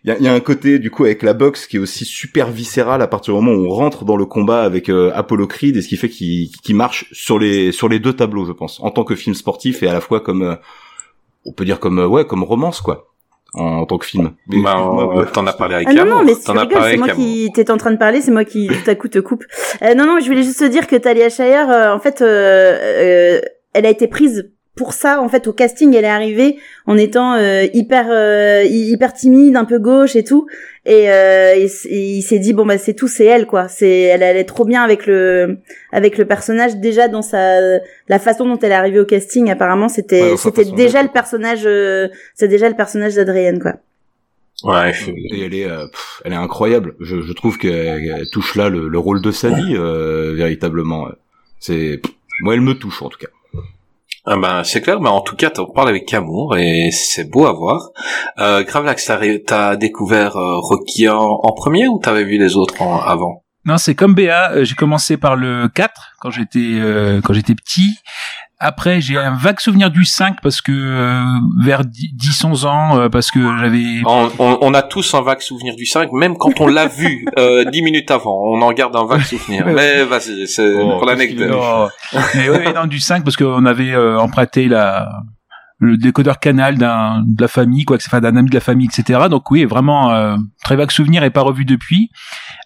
il 0.04 0.10
y 0.10 0.12
a, 0.12 0.20
y 0.20 0.28
a, 0.28 0.34
un 0.34 0.40
côté 0.40 0.80
du 0.80 0.90
coup 0.90 1.06
avec 1.06 1.22
la 1.22 1.34
boxe 1.34 1.68
qui 1.68 1.78
est 1.78 1.80
aussi 1.80 2.06
super 2.06 2.50
viscéral 2.50 3.02
à 3.02 3.08
partir 3.08 3.36
du 3.36 3.40
moment 3.42 3.56
où 3.56 3.68
on 3.68 3.70
rentre 3.70 4.04
dans 4.04 4.18
le 4.18 4.26
combat 4.26 4.64
avec 4.64 4.90
euh, 4.90 5.12
Apollo 5.14 5.48
Creed 5.48 5.78
et 5.78 5.82
ce 5.82 5.88
qui 5.88 5.98
fait 5.98 6.10
qu'il 6.10 6.76
marche 6.76 7.06
sur 7.12 7.38
les 7.38 7.72
sur 7.72 7.88
les 7.88 8.00
deux 8.00 8.14
tableaux 8.14 8.46
je 8.46 8.52
pense 8.52 8.80
en 8.80 8.90
tant 8.90 9.04
que 9.04 9.16
film 9.16 9.36
sportif 9.36 9.84
et 9.84 9.88
à 9.88 9.94
la 9.94 10.02
fois 10.02 10.20
comme 10.20 10.42
euh, 10.42 10.56
on 11.46 11.52
peut 11.52 11.66
dire 11.66 11.80
comme 11.80 12.00
euh, 12.00 12.08
ouais 12.08 12.26
comme 12.26 12.44
romance 12.44 12.82
quoi 12.82 13.08
en, 13.54 13.64
en 13.64 13.86
tant 13.86 13.98
que 13.98 14.06
film. 14.06 14.32
Bah, 14.48 14.76
t'en 15.34 15.46
as 15.46 15.54
parlé 15.54 15.76
avec 15.76 15.88
ah, 15.90 15.94
Non, 15.94 16.06
non, 16.06 16.24
mais 16.24 16.36
c'est 16.36 16.54
moi 16.54 17.10
qui 17.10 17.50
t'étais 17.54 17.72
en 17.72 17.78
train 17.78 17.92
de 17.92 17.98
parler, 17.98 18.22
c'est 18.22 18.32
moi 18.32 18.46
qui 18.46 18.68
tout 18.68 18.90
à 18.90 18.96
coup 18.96 19.10
te 19.10 19.20
coupe. 19.20 19.44
non, 19.82 20.06
non, 20.06 20.20
je 20.22 20.28
voulais 20.28 20.44
juste 20.44 20.60
te 20.60 20.66
dire 20.66 20.88
que 20.88 20.96
Talia 20.96 21.30
Shire, 21.30 21.68
en 21.94 22.00
fait, 22.00 22.22
elle 22.22 23.86
a 23.86 23.90
été 23.90 24.08
prise 24.08 24.50
pour 24.76 24.94
ça 24.94 25.22
en 25.22 25.28
fait 25.28 25.48
au 25.48 25.54
casting 25.54 25.94
elle 25.94 26.06
est 26.06 26.10
arrivée 26.10 26.58
en 26.88 26.98
étant 26.98 27.34
euh, 27.34 27.66
hyper 27.74 28.08
euh, 28.10 28.64
hyper 28.64 29.14
timide 29.14 29.56
un 29.56 29.66
peu 29.66 29.80
gauche 29.80 30.16
et 30.16 30.24
tout 30.24 30.48
et, 30.86 31.12
euh, 31.12 31.56
il 31.56 32.22
s'est 32.22 32.40
dit 32.40 32.54
bon 32.54 32.66
bah 32.66 32.78
c'est 32.78 32.94
tout 32.94 33.08
c'est 33.08 33.26
elle 33.26 33.46
quoi 33.46 33.68
c'est 33.68 34.02
elle 34.02 34.24
allait 34.24 34.46
trop 34.46 34.66
bien 34.66 34.82
avec 34.84 35.06
le 35.06 35.60
avec 35.92 36.18
le 36.18 36.26
personnage 36.26 36.78
déjà 36.78 37.08
dans 37.08 37.22
sa 37.22 37.60
la 38.08 38.20
façon 38.20 38.46
dont 38.46 38.58
elle 38.60 38.72
est 38.72 38.76
arrivée 38.76 39.00
au 39.00 39.06
casting 39.06 39.50
apparemment 39.52 39.90
c'était 39.90 40.36
c'était 40.38 40.66
déjà 40.66 41.04
le 41.04 41.10
personnage 41.10 41.68
c'est 42.36 42.48
déjà 42.48 42.68
le 42.68 42.76
personnage 42.76 43.16
d'Adrienne 43.16 43.60
quoi 43.60 43.74
Ouais, 44.64 44.92
et 45.32 45.46
elle 45.46 45.56
est, 45.56 45.68
elle 46.24 46.34
est 46.34 46.36
incroyable. 46.36 46.94
Je, 47.00 47.22
je 47.22 47.34
trouve 47.34 47.58
qu'elle 47.58 48.28
touche 48.32 48.54
là 48.54 48.70
le, 48.70 48.90
le, 48.90 49.00
rôle 49.00 49.20
de 49.20 49.32
sa 49.32 49.50
vie 49.50 49.76
véritablement. 50.36 51.08
C'est, 51.60 52.00
moi, 52.42 52.54
elle 52.54 52.62
me 52.62 52.76
touche 52.76 53.02
en 53.02 53.10
tout 53.10 53.18
cas. 53.18 53.30
Ah 54.26 54.38
ben, 54.38 54.64
c'est 54.64 54.82
clair, 54.82 55.02
mais 55.02 55.10
en 55.10 55.22
tout 55.22 55.36
cas, 55.36 55.50
tu 55.50 55.62
parles 55.74 55.90
avec 55.90 56.14
amour 56.14 56.56
et 56.56 56.92
c'est 56.92 57.28
beau 57.30 57.48
à 57.48 57.54
voir. 57.54 57.90
Euh, 58.38 58.64
Gravelax, 58.64 59.12
t'as 59.48 59.76
découvert 59.76 60.38
euh, 60.38 60.60
Rocky 60.60 61.10
en, 61.10 61.40
premier 61.56 61.88
ou 61.88 62.00
t'avais 62.00 62.24
vu 62.24 62.38
les 62.38 62.56
autres 62.56 62.82
avant? 62.84 63.44
Non, 63.66 63.78
c'est 63.78 63.96
comme 63.96 64.14
Béa. 64.14 64.52
Euh, 64.52 64.64
j'ai 64.64 64.76
commencé 64.76 65.18
par 65.18 65.36
le 65.36 65.68
4 65.70 66.14
quand 66.20 66.30
j'étais 66.30 66.60
euh, 66.60 67.22
quand 67.22 67.34
j'étais 67.34 67.56
petit. 67.56 67.96
Après, 68.64 69.02
j'ai 69.02 69.18
un 69.18 69.34
vague 69.34 69.60
souvenir 69.60 69.90
du 69.90 70.06
5 70.06 70.40
parce 70.44 70.62
que 70.62 70.72
euh, 70.72 71.24
vers 71.64 71.82
10-11 71.82 72.68
ans, 72.68 72.96
euh, 72.96 73.10
parce 73.10 73.32
que 73.32 73.40
j'avais... 73.58 74.04
On, 74.06 74.30
on, 74.38 74.74
a 74.76 74.84
tous 74.84 75.16
un 75.16 75.22
vague 75.24 75.42
souvenir 75.42 75.76
du 75.76 75.88
5, 75.88 76.12
même 76.12 76.38
quand 76.38 76.62
on 76.62 76.68
l'a 76.68 76.86
vu 76.86 77.26
euh, 77.40 77.66
10 77.66 77.82
minutes 77.82 78.12
avant. 78.12 78.40
On 78.40 78.62
en 78.62 78.72
garde 78.72 78.96
un 78.96 79.06
vague 79.06 79.24
souvenir. 79.24 79.66
Mais 79.66 80.04
vas-y, 80.04 80.48
c'est 80.48 80.76
oh, 80.76 80.92
pour 80.92 81.06
l'anecdote. 81.08 81.92
Mais 82.36 82.50
oui, 82.52 82.72
non, 82.76 82.86
du 82.86 83.00
5 83.00 83.24
parce 83.24 83.36
qu'on 83.36 83.66
avait 83.66 83.94
euh, 83.94 84.20
emprunté 84.20 84.68
la 84.68 85.10
le 85.84 85.98
décodeur 85.98 86.40
canal 86.40 86.78
d'un 86.78 87.24
de 87.26 87.42
la 87.42 87.48
famille 87.48 87.86
quoi 87.86 87.98
enfin 87.98 88.22
d'un 88.22 88.36
ami 88.36 88.50
de 88.50 88.54
la 88.54 88.62
famille 88.62 88.86
etc 88.86 89.22
donc 89.32 89.50
oui 89.50 89.66
vraiment 89.66 90.38
très 90.64 90.76
vague 90.76 90.92
souvenir 90.92 91.24
et 91.24 91.32
pas 91.32 91.42
revu 91.42 91.66
depuis 91.66 92.12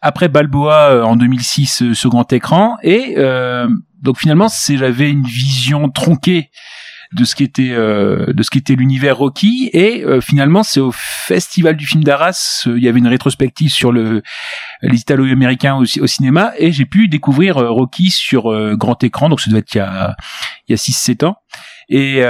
après 0.02 0.28
Balboa 0.28 1.06
en 1.06 1.16
2006 1.16 1.94
ce 1.94 2.08
grand 2.10 2.34
écran 2.34 2.76
et 2.84 3.16
donc 4.06 4.20
finalement, 4.20 4.48
c'est 4.48 4.78
j'avais 4.78 5.10
une 5.10 5.26
vision 5.26 5.90
tronquée 5.90 6.52
de 7.12 7.24
ce 7.24 7.36
qui 7.36 7.44
était 7.44 7.72
euh, 7.72 8.34
de 8.34 8.44
ce 8.44 8.50
qui 8.50 8.60
était 8.60 8.76
l'univers 8.76 9.18
Rocky. 9.18 9.70
Et 9.74 10.04
euh, 10.04 10.22
finalement 10.22 10.64
c'est 10.64 10.80
au 10.80 10.92
festival 10.92 11.76
du 11.76 11.86
film 11.86 12.04
d'Arras 12.04 12.64
euh, 12.68 12.78
il 12.78 12.84
y 12.84 12.88
avait 12.88 13.00
une 13.00 13.08
rétrospective 13.08 13.72
sur 13.72 13.92
le 13.92 14.22
les 14.82 15.00
Italo-américains 15.00 15.76
au, 15.76 15.82
au, 15.82 16.08
cinéma. 16.08 16.54
Et 16.58 16.72
j'ai 16.72 16.86
pu 16.86 17.08
découvrir 17.08 17.58
Rocky 17.58 18.12
sur 18.12 18.76
grand 18.78 19.04
écran. 19.04 19.30
Donc 19.30 19.42
ça 19.42 19.50
doit 19.50 19.60
être 19.60 19.74
il 19.74 19.80
y 19.80 19.82
a 19.82 20.16
il 20.68 20.72
y 20.72 20.74
a 20.74 20.78
6 20.78 20.94
7 20.94 21.24
ans. 21.24 21.38
Et 21.90 22.22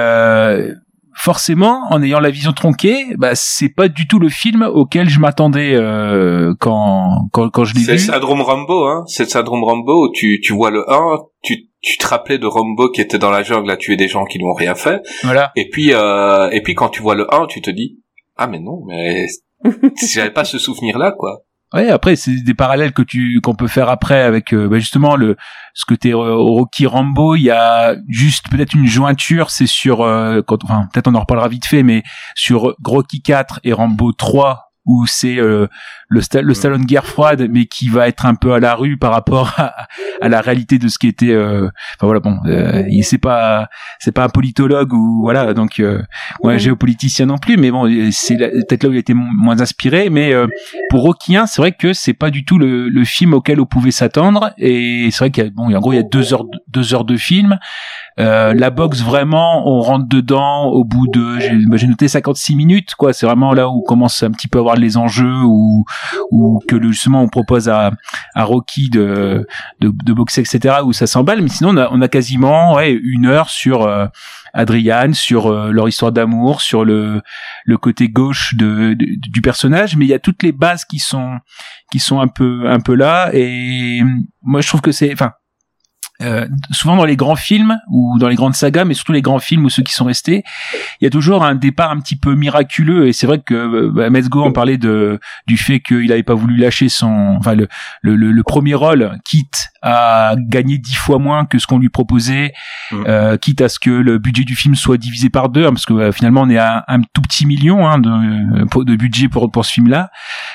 forcément, 1.16 1.82
en 1.90 2.04
ayant 2.04 2.20
la 2.20 2.30
vision 2.30 2.52
tronquée, 2.52 3.16
bah 3.18 3.32
c'est 3.34 3.70
pas 3.70 3.88
du 3.88 4.08
tout 4.08 4.20
le 4.20 4.30
film 4.30 4.64
auquel 4.64 5.10
je 5.10 5.20
m'attendais 5.20 5.74
euh, 5.74 6.54
quand, 6.60 7.28
quand 7.32 7.50
quand 7.50 7.64
je 7.64 7.74
l'ai 7.74 7.82
vu. 7.82 7.86
C'est 7.86 7.92
le 7.94 7.98
syndrome 8.14 8.42
Rambo, 8.42 8.86
hein. 8.86 9.04
C'est 9.08 9.24
le 9.24 9.30
syndrome 9.30 9.64
Rambo. 9.64 10.06
Où 10.08 10.12
tu 10.12 10.42
tu 10.44 10.54
vois 10.54 10.72
le 10.72 10.84
1, 10.92 11.20
tu 11.42 11.70
tu 11.82 11.98
te 11.98 12.06
rappelais 12.08 12.38
de 12.38 12.48
Rambo 12.48 12.90
qui 12.90 13.02
était 13.02 13.18
dans 13.18 13.32
la 13.32 13.44
jungle 13.44 13.72
à 13.72 13.78
tuer 13.78 13.96
des 13.96 14.08
gens 14.08 14.26
qui 14.26 14.40
n'ont 14.40 14.54
rien 14.54 14.76
fait. 14.76 15.02
Voilà. 15.24 15.52
Et 15.56 15.70
puis 15.70 15.94
euh, 15.94 16.50
et 16.52 16.62
puis 16.62 16.76
quand 16.76 16.90
tu 16.90 17.02
vois 17.02 17.16
le 17.16 17.34
1, 17.34 17.48
tu 17.48 17.62
te 17.62 17.70
dis 17.70 18.00
ah 18.36 18.48
mais 18.48 18.60
non, 18.60 18.82
mais 18.86 19.28
j'avais 20.14 20.32
pas 20.32 20.46
ce 20.46 20.60
souvenir 20.60 20.98
là 20.98 21.14
quoi. 21.18 21.44
Ouais, 21.76 21.90
après 21.90 22.16
c'est 22.16 22.38
des 22.38 22.54
parallèles 22.54 22.94
que 22.94 23.02
tu 23.02 23.42
qu'on 23.42 23.54
peut 23.54 23.68
faire 23.68 23.90
après 23.90 24.22
avec 24.22 24.54
euh, 24.54 24.70
bah, 24.70 24.80
justement 24.80 25.18
le 25.18 25.36
ce 25.74 25.84
que 25.84 25.94
t'es 25.94 26.14
euh, 26.14 26.34
Rocky 26.34 26.88
Rambo, 26.88 27.36
il 27.36 27.42
y 27.42 27.52
a 27.52 27.98
juste 28.08 28.46
peut-être 28.50 28.74
une 28.76 28.88
jointure, 28.88 29.50
c'est 29.50 29.68
sur 29.68 30.00
euh, 30.00 30.42
quand 30.42 30.64
enfin 30.64 30.88
peut-être 30.94 31.10
on 31.10 31.16
en 31.16 31.20
reparlera 31.20 31.50
vite 31.50 31.66
fait 31.66 31.84
mais 31.84 32.04
sur 32.34 32.76
Rocky 32.82 33.22
4 33.22 33.60
et 33.66 33.74
Rambo 33.74 34.14
3 34.14 34.72
où 34.86 35.06
c'est 35.08 35.38
euh, 35.38 35.68
le, 36.10 36.22
le 36.42 36.54
salon 36.54 36.78
de 36.78 36.86
guerre 36.86 37.06
froide, 37.06 37.48
mais 37.50 37.66
qui 37.66 37.90
va 37.90 38.08
être 38.08 38.26
un 38.26 38.36
peu 38.36 38.54
à 38.54 38.60
la 38.60 38.76
rue 38.76 38.98
par 38.98 39.12
rapport 39.12 39.54
à, 39.58 39.88
à 40.22 40.30
la 40.30 40.42
réalité 40.42 40.78
de 40.78 40.88
ce 40.88 41.00
qui 41.00 41.08
était. 41.08 41.32
Euh, 41.32 41.70
enfin 41.98 42.08
voilà, 42.08 42.20
bon, 42.20 42.40
euh, 42.46 42.84
c'est 43.02 43.18
pas 43.18 43.68
c'est 44.00 44.12
pas 44.12 44.24
un 44.24 44.30
politologue 44.30 44.94
ou 44.94 45.22
voilà, 45.22 45.54
donc 45.54 45.80
euh, 45.80 46.02
ou 46.44 46.50
un 46.50 46.58
géopoliticien 46.58 47.26
non 47.26 47.38
plus, 47.38 47.58
mais 47.58 47.72
bon, 47.72 47.90
c'est 48.12 48.38
peut-être 48.38 48.84
là 48.84 48.90
où 48.90 48.94
il 48.94 49.00
était 49.00 49.14
moins 49.14 49.60
inspiré. 49.62 50.10
Mais 50.10 50.34
euh, 50.34 50.48
pour 50.90 51.02
Rockien, 51.02 51.46
c'est 51.48 51.62
vrai 51.62 51.72
que 51.72 51.94
c'est 51.94 52.14
pas 52.14 52.30
du 52.30 52.46
tout 52.46 52.58
le, 52.58 52.90
le 52.90 53.04
film 53.04 53.34
auquel 53.34 53.60
on 53.60 53.66
pouvait 53.66 53.92
s'attendre, 53.92 54.52
et 54.58 55.10
c'est 55.12 55.20
vrai 55.20 55.32
qu'il 55.32 55.44
y 55.44 55.48
a 55.48 55.50
bon, 55.50 55.74
en 55.74 55.80
gros, 55.80 55.94
il 55.94 55.98
y 55.98 56.00
a 56.00 56.04
deux 56.04 56.34
heures 56.34 56.46
deux 56.68 56.94
heures 56.94 57.06
de 57.06 57.18
film. 57.18 57.58
Euh, 58.18 58.54
la 58.54 58.70
boxe 58.70 59.02
vraiment, 59.02 59.68
on 59.68 59.82
rentre 59.82 60.08
dedans 60.08 60.68
au 60.68 60.86
bout 60.86 61.08
de, 61.08 61.40
j'ai 61.40 61.88
noté 61.88 62.08
56 62.08 62.56
minutes, 62.56 62.96
quoi. 62.96 63.12
C'est 63.12 63.26
vraiment 63.26 63.54
là 63.54 63.68
où 63.68 63.80
on 63.80 63.82
commence 63.82 64.24
un 64.24 64.32
petit 64.32 64.48
peu 64.48 64.60
à 64.60 64.62
voir 64.62 64.76
les 64.78 64.96
enjeux 64.96 65.42
ou 65.44 65.84
ou 66.32 66.62
que 66.68 66.82
justement 66.82 67.22
on 67.22 67.28
propose 67.28 67.68
à, 67.68 67.92
à 68.34 68.44
Rocky 68.44 68.90
de, 68.90 69.46
de, 69.82 69.92
de 69.92 70.14
boxer, 70.14 70.42
etc. 70.42 70.78
Où 70.86 70.94
ça 70.94 71.08
s'emballe. 71.08 71.42
Mais 71.42 71.50
sinon, 71.50 71.72
on 71.72 71.78
a, 71.78 71.90
on 71.92 72.02
a 72.02 72.08
quasiment 72.08 72.76
ouais, 72.76 72.94
une 72.94 73.26
heure 73.26 73.50
sur 73.50 73.82
euh, 73.82 74.08
Adriane, 74.54 75.14
sur 75.14 75.48
euh, 75.48 75.72
leur 75.72 75.90
histoire 75.90 76.14
d'amour, 76.14 76.62
sur 76.62 76.86
le 76.86 77.22
le 77.66 77.78
côté 77.78 78.08
gauche 78.08 78.56
de, 78.56 78.94
du 78.94 79.42
personnage. 79.42 79.98
Mais 79.98 80.06
il 80.06 80.10
y 80.10 80.14
a 80.14 80.20
toutes 80.20 80.42
les 80.42 80.54
bases 80.54 80.86
qui 80.86 81.00
sont 81.00 81.38
qui 81.92 82.00
sont 82.00 82.22
un 82.22 82.30
peu 82.30 82.70
un 82.70 82.80
peu 82.80 82.96
là. 82.96 83.30
Et 83.34 84.02
moi, 84.42 84.62
je 84.62 84.68
trouve 84.70 84.82
que 84.82 84.94
c'est, 84.94 85.12
enfin 85.12 85.34
euh, 86.22 86.48
souvent 86.72 86.96
dans 86.96 87.06
les 87.06 87.18
grands 87.18 87.36
films 87.36 87.78
ou 87.90 88.18
dans 88.20 88.30
les 88.30 88.36
grandes 88.36 88.56
sagas, 88.56 88.86
mais 88.86 88.94
surtout 88.94 89.12
les 89.12 89.22
grands 89.22 89.40
films 89.40 89.66
ou 89.66 89.70
ceux 89.70 89.84
qui 89.84 89.94
sont 89.94 90.06
restés, 90.06 90.44
il 91.02 91.04
y 91.04 91.08
a 91.08 91.10
toujours 91.10 91.44
un 91.44 91.56
départ 91.56 91.92
un 91.92 92.00
petit 92.00 92.16
peu 92.16 92.36
miraculeux. 92.36 93.08
Et 93.08 93.14
c'est 93.14 93.28
vrai 93.28 93.40
que 93.40 93.54
euh, 93.54 93.92
bah, 93.92 94.08
en 94.42 94.52
parlait 94.52 94.78
de 94.78 95.20
du 95.48 95.58
fait 95.58 95.80
qu'il 95.80 96.08
n'avait 96.08 96.24
pas 96.24 96.34
voulu 96.34 96.56
lâcher 96.56 96.90
son, 96.90 97.36
enfin 97.38 97.56
le, 97.56 97.68
le, 98.02 98.16
le, 98.16 98.44
premier 98.44 98.76
rôle, 98.76 99.18
quitte 99.26 99.70
à 99.86 100.36
gagner 100.38 100.80
dix 100.80 100.96
fois 100.96 101.20
moins 101.20 101.46
que 101.46 101.60
ce 101.60 101.68
qu'on 101.68 101.78
lui 101.78 101.90
proposait, 101.90 102.54
mm. 102.92 103.04
euh, 103.08 103.38
quitte 103.38 103.62
à 103.62 103.70
ce 103.70 103.80
que 103.80 103.92
le 103.92 104.18
budget 104.18 104.44
du 104.44 104.56
film 104.56 104.74
soit 104.76 104.98
divisé 104.98 105.30
par 105.30 105.50
deux, 105.50 105.66
hein, 105.66 105.70
parce 105.70 105.86
que 105.86 105.94
euh, 105.94 106.12
finalement 106.12 106.42
on 106.42 106.50
est 106.50 106.58
à 106.58 106.84
un 106.88 107.02
tout 107.02 107.22
petit 107.22 107.46
million 107.46 107.88
hein, 107.88 108.00
de, 108.00 108.84
de 108.84 108.96
budget 108.96 109.30
pour 109.30 109.52
pour 109.52 109.64
ce 109.64 109.74
film-là. 109.74 110.10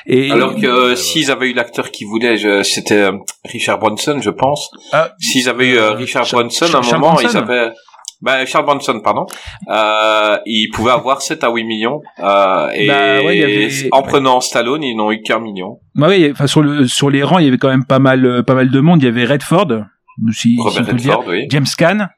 Et 0.06 0.32
alors 0.32 0.56
que 0.56 0.96
s'ils 0.96 1.30
avaient 1.30 1.50
eu 1.50 1.54
l'acteur 1.54 1.92
qui 1.92 2.04
voulait, 2.04 2.36
c'était 2.64 3.08
Richard 3.44 3.78
Bronson, 3.78 4.18
je 4.20 4.30
pense. 4.30 4.70
Ah, 4.92 5.12
s'ils 5.20 5.48
avaient 5.48 5.68
eu 5.68 5.78
euh, 5.78 5.92
Richard 5.92 6.26
Bronson, 6.30 6.66
à 6.74 6.78
un 6.78 6.98
moment, 6.98 7.20
ils 7.20 7.36
avaient... 7.36 7.70
Bah, 8.22 8.34
Richard 8.34 8.64
Bronson, 8.64 9.00
pardon. 9.02 9.26
Euh, 9.68 10.36
il 10.46 10.68
pouvait 10.72 10.92
avoir 10.92 11.22
7 11.22 11.42
à 11.44 11.50
8 11.50 11.64
millions. 11.64 12.00
Euh, 12.18 12.68
et 12.74 12.86
bah, 12.86 13.22
ouais, 13.22 13.38
y 13.38 13.44
avait... 13.44 13.88
en 13.92 14.02
prenant 14.02 14.40
Stallone, 14.40 14.82
ils 14.82 14.96
n'ont 14.96 15.10
eu 15.10 15.22
qu'un 15.22 15.40
million. 15.40 15.80
Bah 15.94 16.06
oui, 16.08 16.28
enfin 16.30 16.46
sur 16.46 16.62
le 16.62 16.86
sur 16.86 17.10
les 17.10 17.22
rangs, 17.22 17.38
il 17.38 17.46
y 17.46 17.48
avait 17.48 17.58
quand 17.58 17.68
même 17.68 17.84
pas 17.84 17.98
mal 17.98 18.24
euh, 18.24 18.42
pas 18.42 18.54
mal 18.54 18.70
de 18.70 18.80
monde. 18.80 19.02
Il 19.02 19.06
y 19.06 19.08
avait 19.08 19.24
Redford, 19.24 19.84
si, 20.32 20.56
si 20.56 20.78
Redford, 20.78 21.24
oui. 21.26 21.46
James 21.50 21.66
Caan, 21.76 22.08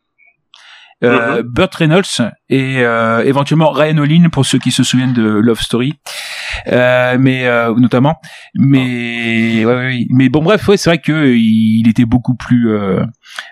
euh, 1.03 1.43
mm-hmm. 1.43 1.47
Burt 1.47 1.75
Reynolds 1.75 2.33
et 2.49 2.79
euh, 2.79 3.25
éventuellement 3.25 3.71
Ryan 3.71 3.99
Olin 3.99 4.29
pour 4.31 4.47
ceux 4.47 4.59
qui 4.59 4.71
se 4.71 4.83
souviennent 4.83 5.13
de 5.13 5.23
Love 5.23 5.61
Story, 5.61 5.95
euh, 6.69 7.17
mais 7.19 7.47
euh, 7.47 7.75
notamment. 7.75 8.17
Mais 8.55 9.65
ouais, 9.65 9.75
ouais, 9.75 10.07
mais 10.11 10.29
bon 10.29 10.43
bref, 10.43 10.67
ouais, 10.69 10.77
c'est 10.77 10.91
vrai 10.91 10.99
que 10.99 11.35
il 11.35 11.89
était 11.89 12.05
beaucoup 12.05 12.35
plus, 12.35 12.71
euh, 12.71 13.05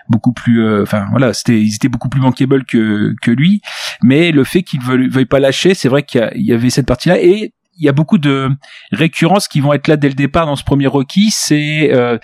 beaucoup 0.09 0.33
plus, 0.33 0.81
enfin 0.81 1.07
voilà, 1.11 1.33
c'était, 1.33 1.61
ils 1.61 1.75
étaient 1.75 1.89
beaucoup 1.89 2.09
plus 2.09 2.21
bankable 2.21 2.63
que 2.65 3.13
que 3.21 3.31
lui. 3.31 3.61
Mais 4.03 4.31
le 4.31 4.43
fait 4.43 4.63
qu'il 4.63 4.81
veuille, 4.81 5.07
veuille 5.09 5.25
pas 5.25 5.39
lâcher, 5.39 5.73
c'est 5.73 5.89
vrai 5.89 6.03
qu'il 6.03 6.29
y, 6.35 6.53
avait 6.53 6.69
cette 6.69 6.87
partie-là 6.87 7.19
et 7.19 7.53
il 7.77 7.85
y 7.85 7.89
a 7.89 7.93
beaucoup 7.93 8.17
de 8.17 8.49
récurrences 8.91 9.47
qui 9.47 9.59
vont 9.59 9.73
être 9.73 9.87
là 9.87 9.97
dès 9.97 10.07
le 10.07 10.13
départ 10.13 10.45
dans 10.45 10.55
ce 10.55 10.63
premier 10.63 10.87
Rocky. 10.87 11.29
C'est 11.31 11.89
euh, 11.91 12.17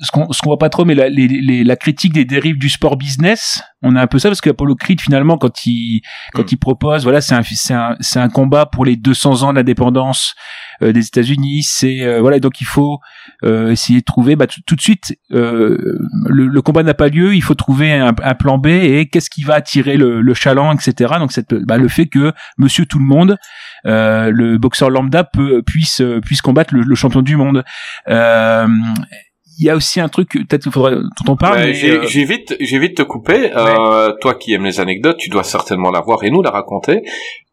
ce 0.00 0.10
qu'on 0.10 0.30
ce 0.32 0.40
qu'on 0.40 0.50
voit 0.50 0.58
pas 0.58 0.68
trop, 0.68 0.84
mais 0.84 0.94
la, 0.94 1.08
les, 1.08 1.28
les, 1.28 1.64
la 1.64 1.76
critique 1.76 2.12
des 2.12 2.24
dérives 2.24 2.58
du 2.58 2.68
sport 2.68 2.96
business, 2.96 3.62
on 3.82 3.96
a 3.96 4.02
un 4.02 4.06
peu 4.06 4.18
ça 4.18 4.28
parce 4.28 4.40
que 4.40 4.50
Apollo 4.50 4.74
Creed 4.74 5.00
finalement 5.00 5.38
quand 5.38 5.66
il 5.66 6.02
quand 6.34 6.42
Mm. 6.42 6.52
il 6.52 6.56
propose, 6.58 7.02
voilà, 7.04 7.20
c'est 7.20 7.34
un 7.34 7.42
c'est 7.42 7.74
un 7.74 7.96
c'est 8.00 8.18
un 8.18 8.28
combat 8.28 8.66
pour 8.66 8.84
les 8.84 8.96
200 8.96 9.42
ans 9.42 9.52
d'indépendance 9.52 10.34
euh, 10.82 10.92
des 10.92 11.06
États-Unis. 11.06 11.62
C'est 11.62 12.02
euh, 12.02 12.20
voilà, 12.20 12.38
donc 12.40 12.60
il 12.60 12.66
faut 12.66 12.98
euh, 13.44 13.70
essayer 13.70 14.00
de 14.00 14.04
trouver 14.04 14.36
bah, 14.36 14.46
tout, 14.46 14.76
de 14.76 14.80
suite 14.80 15.16
euh, 15.32 15.98
le, 16.26 16.46
le 16.46 16.62
combat 16.62 16.82
n'a 16.82 16.94
pas 16.94 17.08
lieu, 17.08 17.34
il 17.34 17.42
faut 17.42 17.54
trouver 17.54 17.92
un, 17.92 18.14
un 18.22 18.34
plan 18.34 18.58
B 18.58 18.66
et 18.68 19.08
qu'est-ce 19.08 19.30
qui 19.30 19.42
va 19.42 19.54
attirer 19.54 19.96
le, 19.96 20.20
le 20.20 20.34
chaland, 20.34 20.72
etc. 20.72 21.14
Donc 21.18 21.32
cette, 21.32 21.54
bah, 21.54 21.78
le 21.78 21.88
fait 21.88 22.06
que 22.06 22.32
Monsieur 22.58 22.86
Tout 22.86 22.98
le 22.98 23.04
Monde, 23.04 23.36
euh, 23.86 24.30
le 24.32 24.58
boxeur 24.58 24.90
lambda 24.90 25.24
peut 25.24 25.62
puisse 25.62 26.02
puisse 26.24 26.42
combattre 26.42 26.74
le, 26.74 26.82
le 26.82 26.94
champion 26.94 27.22
du 27.22 27.36
monde. 27.36 27.64
Euh, 28.08 28.66
il 29.60 29.66
y 29.66 29.70
a 29.70 29.76
aussi 29.76 30.00
un 30.00 30.08
truc 30.08 30.30
peut-être 30.32 30.62
qu'il 30.62 30.72
faudrait 30.72 30.94
dont 30.94 31.32
on 31.32 31.36
parle. 31.36 31.58
Ouais, 31.58 31.66
mais, 31.66 31.74
j'ai 31.74 31.92
euh, 31.92 32.24
vite, 32.24 32.56
j'ai 32.58 32.78
vite 32.78 32.96
te 32.96 33.02
couper. 33.02 33.52
Euh, 33.54 34.12
toi 34.20 34.34
qui 34.34 34.54
aimes 34.54 34.64
les 34.64 34.80
anecdotes, 34.80 35.18
tu 35.18 35.28
dois 35.28 35.44
certainement 35.44 35.90
la 35.90 36.00
voir 36.00 36.24
et 36.24 36.30
nous 36.30 36.42
la 36.42 36.50
raconter. 36.50 37.02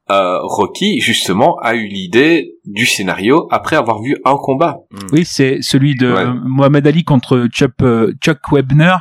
Euh, 0.09 0.37
Rocky 0.41 1.01
justement 1.01 1.57
a 1.61 1.75
eu 1.75 1.85
l'idée 1.87 2.53
du 2.65 2.85
scénario 2.85 3.47
après 3.51 3.75
avoir 3.75 4.01
vu 4.01 4.15
un 4.23 4.35
combat. 4.37 4.77
Oui, 5.11 5.23
c'est 5.25 5.57
celui 5.61 5.95
de 5.95 6.11
Ouais. 6.11 6.25
Mohamed 6.45 6.87
Ali 6.87 7.03
contre 7.03 7.47
Chuck, 7.51 7.71
euh, 7.81 8.13
Chuck 8.23 8.39
Webner. 8.51 8.95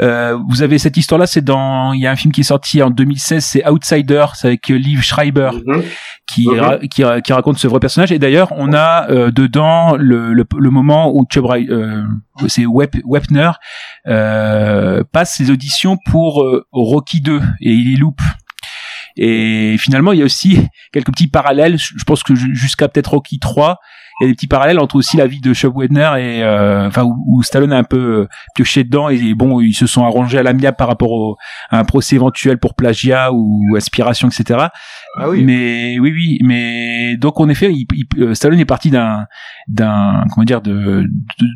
Euh, 0.00 0.36
vous 0.50 0.62
avez 0.62 0.78
cette 0.78 0.96
histoire-là, 0.96 1.26
c'est 1.26 1.42
dans, 1.44 1.92
il 1.92 2.00
y 2.00 2.06
a 2.06 2.10
un 2.10 2.16
film 2.16 2.32
qui 2.32 2.40
est 2.42 2.44
sorti 2.44 2.82
en 2.82 2.90
2016, 2.90 3.44
c'est 3.44 3.66
Outsider, 3.68 4.26
c'est 4.34 4.48
avec 4.48 4.70
euh, 4.70 4.74
Liv 4.74 5.00
Schreiber 5.02 5.50
Mhm. 5.66 5.82
qui, 6.26 6.46
Mhm. 6.48 6.60
ra- 6.60 6.78
qui, 6.78 7.04
ra- 7.04 7.20
qui 7.20 7.32
raconte 7.32 7.58
ce 7.58 7.66
vrai 7.68 7.78
personnage. 7.80 8.12
Et 8.12 8.18
d'ailleurs, 8.18 8.52
on 8.56 8.72
a 8.74 9.08
euh, 9.10 9.30
dedans 9.30 9.96
le, 9.96 10.32
le, 10.34 10.44
le 10.58 10.70
moment 10.70 11.10
où 11.14 11.24
Chuck, 11.26 11.44
euh, 11.70 12.02
c'est 12.48 12.66
Web, 12.66 12.90
Webner 13.06 13.50
euh, 14.08 15.02
passe 15.12 15.36
ses 15.36 15.50
auditions 15.50 15.96
pour 16.10 16.42
euh, 16.42 16.66
Rocky 16.72 17.20
2 17.20 17.40
et 17.60 17.72
il 17.72 17.92
y 17.92 17.96
loupe. 17.96 18.20
Et 19.16 19.76
finalement, 19.78 20.12
il 20.12 20.18
y 20.18 20.22
a 20.22 20.24
aussi 20.24 20.58
quelques 20.92 21.10
petits 21.12 21.28
parallèles. 21.28 21.78
Je 21.78 22.04
pense 22.04 22.22
que 22.22 22.34
ju- 22.34 22.54
jusqu'à 22.54 22.88
peut-être 22.88 23.12
Rocky 23.12 23.38
3, 23.38 23.78
il 24.20 24.24
y 24.24 24.26
a 24.26 24.28
des 24.30 24.34
petits 24.34 24.46
parallèles 24.46 24.78
entre 24.78 24.96
aussi 24.96 25.16
la 25.16 25.26
vie 25.26 25.40
de 25.40 25.52
Chuck 25.54 25.74
Webner 25.76 26.10
et 26.18 26.42
euh, 26.44 26.86
enfin 26.86 27.02
où, 27.02 27.16
où 27.26 27.42
Stallone 27.42 27.72
a 27.72 27.78
un 27.78 27.84
peu 27.84 27.96
euh, 28.22 28.28
pioché 28.54 28.84
dedans 28.84 29.08
et 29.08 29.34
bon 29.34 29.60
ils 29.60 29.72
se 29.74 29.86
sont 29.86 30.04
arrangés 30.04 30.38
à 30.38 30.42
l'amiable 30.42 30.76
par 30.76 30.86
rapport 30.88 31.10
au, 31.10 31.36
à 31.70 31.78
un 31.80 31.84
procès 31.84 32.14
éventuel 32.16 32.58
pour 32.58 32.74
plagiat 32.74 33.32
ou 33.32 33.74
aspiration 33.76 34.28
etc. 34.28 34.66
Ah 35.18 35.28
oui. 35.28 35.42
Mais 35.44 35.98
oui 35.98 36.12
oui 36.12 36.38
mais 36.42 37.16
donc 37.16 37.40
en 37.40 37.48
effet 37.48 37.72
il, 37.72 37.86
il- 37.92 38.22
euh, 38.22 38.34
Stallone 38.34 38.60
est 38.60 38.64
parti 38.64 38.90
d'un 38.90 39.26
d'un 39.68 40.24
comment 40.32 40.44
dire 40.44 40.60
de, 40.62 40.72
de 40.72 41.06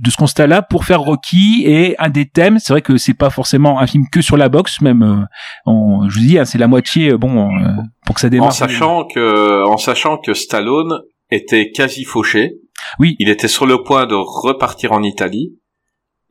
de 0.05 0.11
ce 0.11 0.16
constat 0.16 0.47
là 0.47 0.62
pour 0.62 0.85
faire 0.85 1.01
Rocky 1.01 1.62
et 1.66 1.94
un 2.01 2.09
des 2.09 2.27
thèmes 2.27 2.59
c'est 2.59 2.73
vrai 2.73 2.83
que 2.83 2.97
c'est 2.97 3.14
pas 3.14 3.31
forcément 3.31 3.79
un 3.81 3.87
film 3.87 4.05
que 4.11 4.21
sur 4.21 4.37
la 4.37 4.49
boxe 4.49 4.81
même 4.81 5.03
euh, 5.03 5.25
on, 5.66 6.09
je 6.09 6.18
vous 6.18 6.25
dis 6.27 6.38
hein, 6.38 6.44
c'est 6.44 6.59
la 6.59 6.66
moitié 6.68 7.12
bon 7.16 7.51
euh, 7.57 7.68
pour 8.05 8.14
que 8.16 8.21
ça 8.21 8.29
démarre 8.31 8.49
En 8.49 8.53
sachant 8.53 9.05
que, 9.05 9.64
en 9.66 9.77
sachant 9.77 10.16
que 10.18 10.35
Stallone 10.35 10.99
était 11.30 11.70
quasi 11.70 12.04
fauché. 12.04 12.54
Oui. 12.98 13.16
Il 13.18 13.28
était 13.28 13.48
sur 13.48 13.66
le 13.66 13.82
point 13.82 14.06
de 14.06 14.14
repartir 14.14 14.92
en 14.92 15.02
Italie 15.02 15.54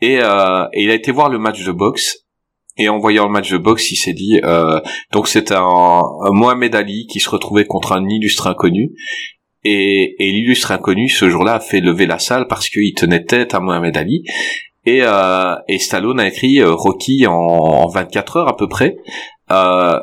et, 0.02 0.20
euh, 0.22 0.66
et 0.74 0.84
il 0.84 0.90
a 0.90 0.94
été 0.94 1.12
voir 1.12 1.30
le 1.30 1.40
match 1.40 1.64
de 1.64 1.72
boxe. 1.72 2.20
Et 2.80 2.90
en 2.90 3.00
voyant 3.00 3.26
le 3.26 3.32
match 3.32 3.52
de 3.52 3.58
boxe, 3.58 3.92
il 3.92 3.96
s'est 3.96 4.14
dit 4.14 4.40
euh, 4.44 4.80
donc 5.12 5.28
c'est 5.28 5.52
un, 5.52 5.58
un 5.64 6.32
Mohamed 6.32 6.76
Ali 6.76 7.08
qui 7.08 7.20
se 7.20 7.30
retrouvait 7.30 7.66
contre 7.66 7.94
un 7.94 8.08
illustre 8.08 8.48
inconnu. 8.48 8.92
Et, 9.64 10.16
et 10.20 10.32
l'illustre 10.32 10.72
inconnu 10.72 11.10
ce 11.10 11.28
jour-là 11.30 11.56
a 11.56 11.60
fait 11.60 11.80
lever 11.82 12.06
la 12.06 12.20
salle 12.20 12.48
parce 12.48 12.70
qu'il 12.70 12.94
tenait 12.94 13.26
tête 13.26 13.54
à 13.56 13.60
Mohamed 13.60 13.98
Ali. 13.98 14.24
Et, 14.86 15.00
euh, 15.02 15.56
et 15.68 15.80
Stallone 15.80 16.20
a 16.20 16.28
écrit 16.28 16.62
euh, 16.62 16.72
Rocky 16.74 17.26
en, 17.28 17.34
en 17.34 17.88
24 17.90 18.38
heures 18.38 18.48
à 18.48 18.56
peu 18.56 18.68
près 18.70 18.96
euh, 19.52 20.00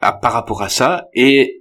à- 0.00 0.12
par 0.12 0.32
rapport 0.32 0.62
à 0.62 0.68
ça. 0.68 1.06
Et 1.14 1.59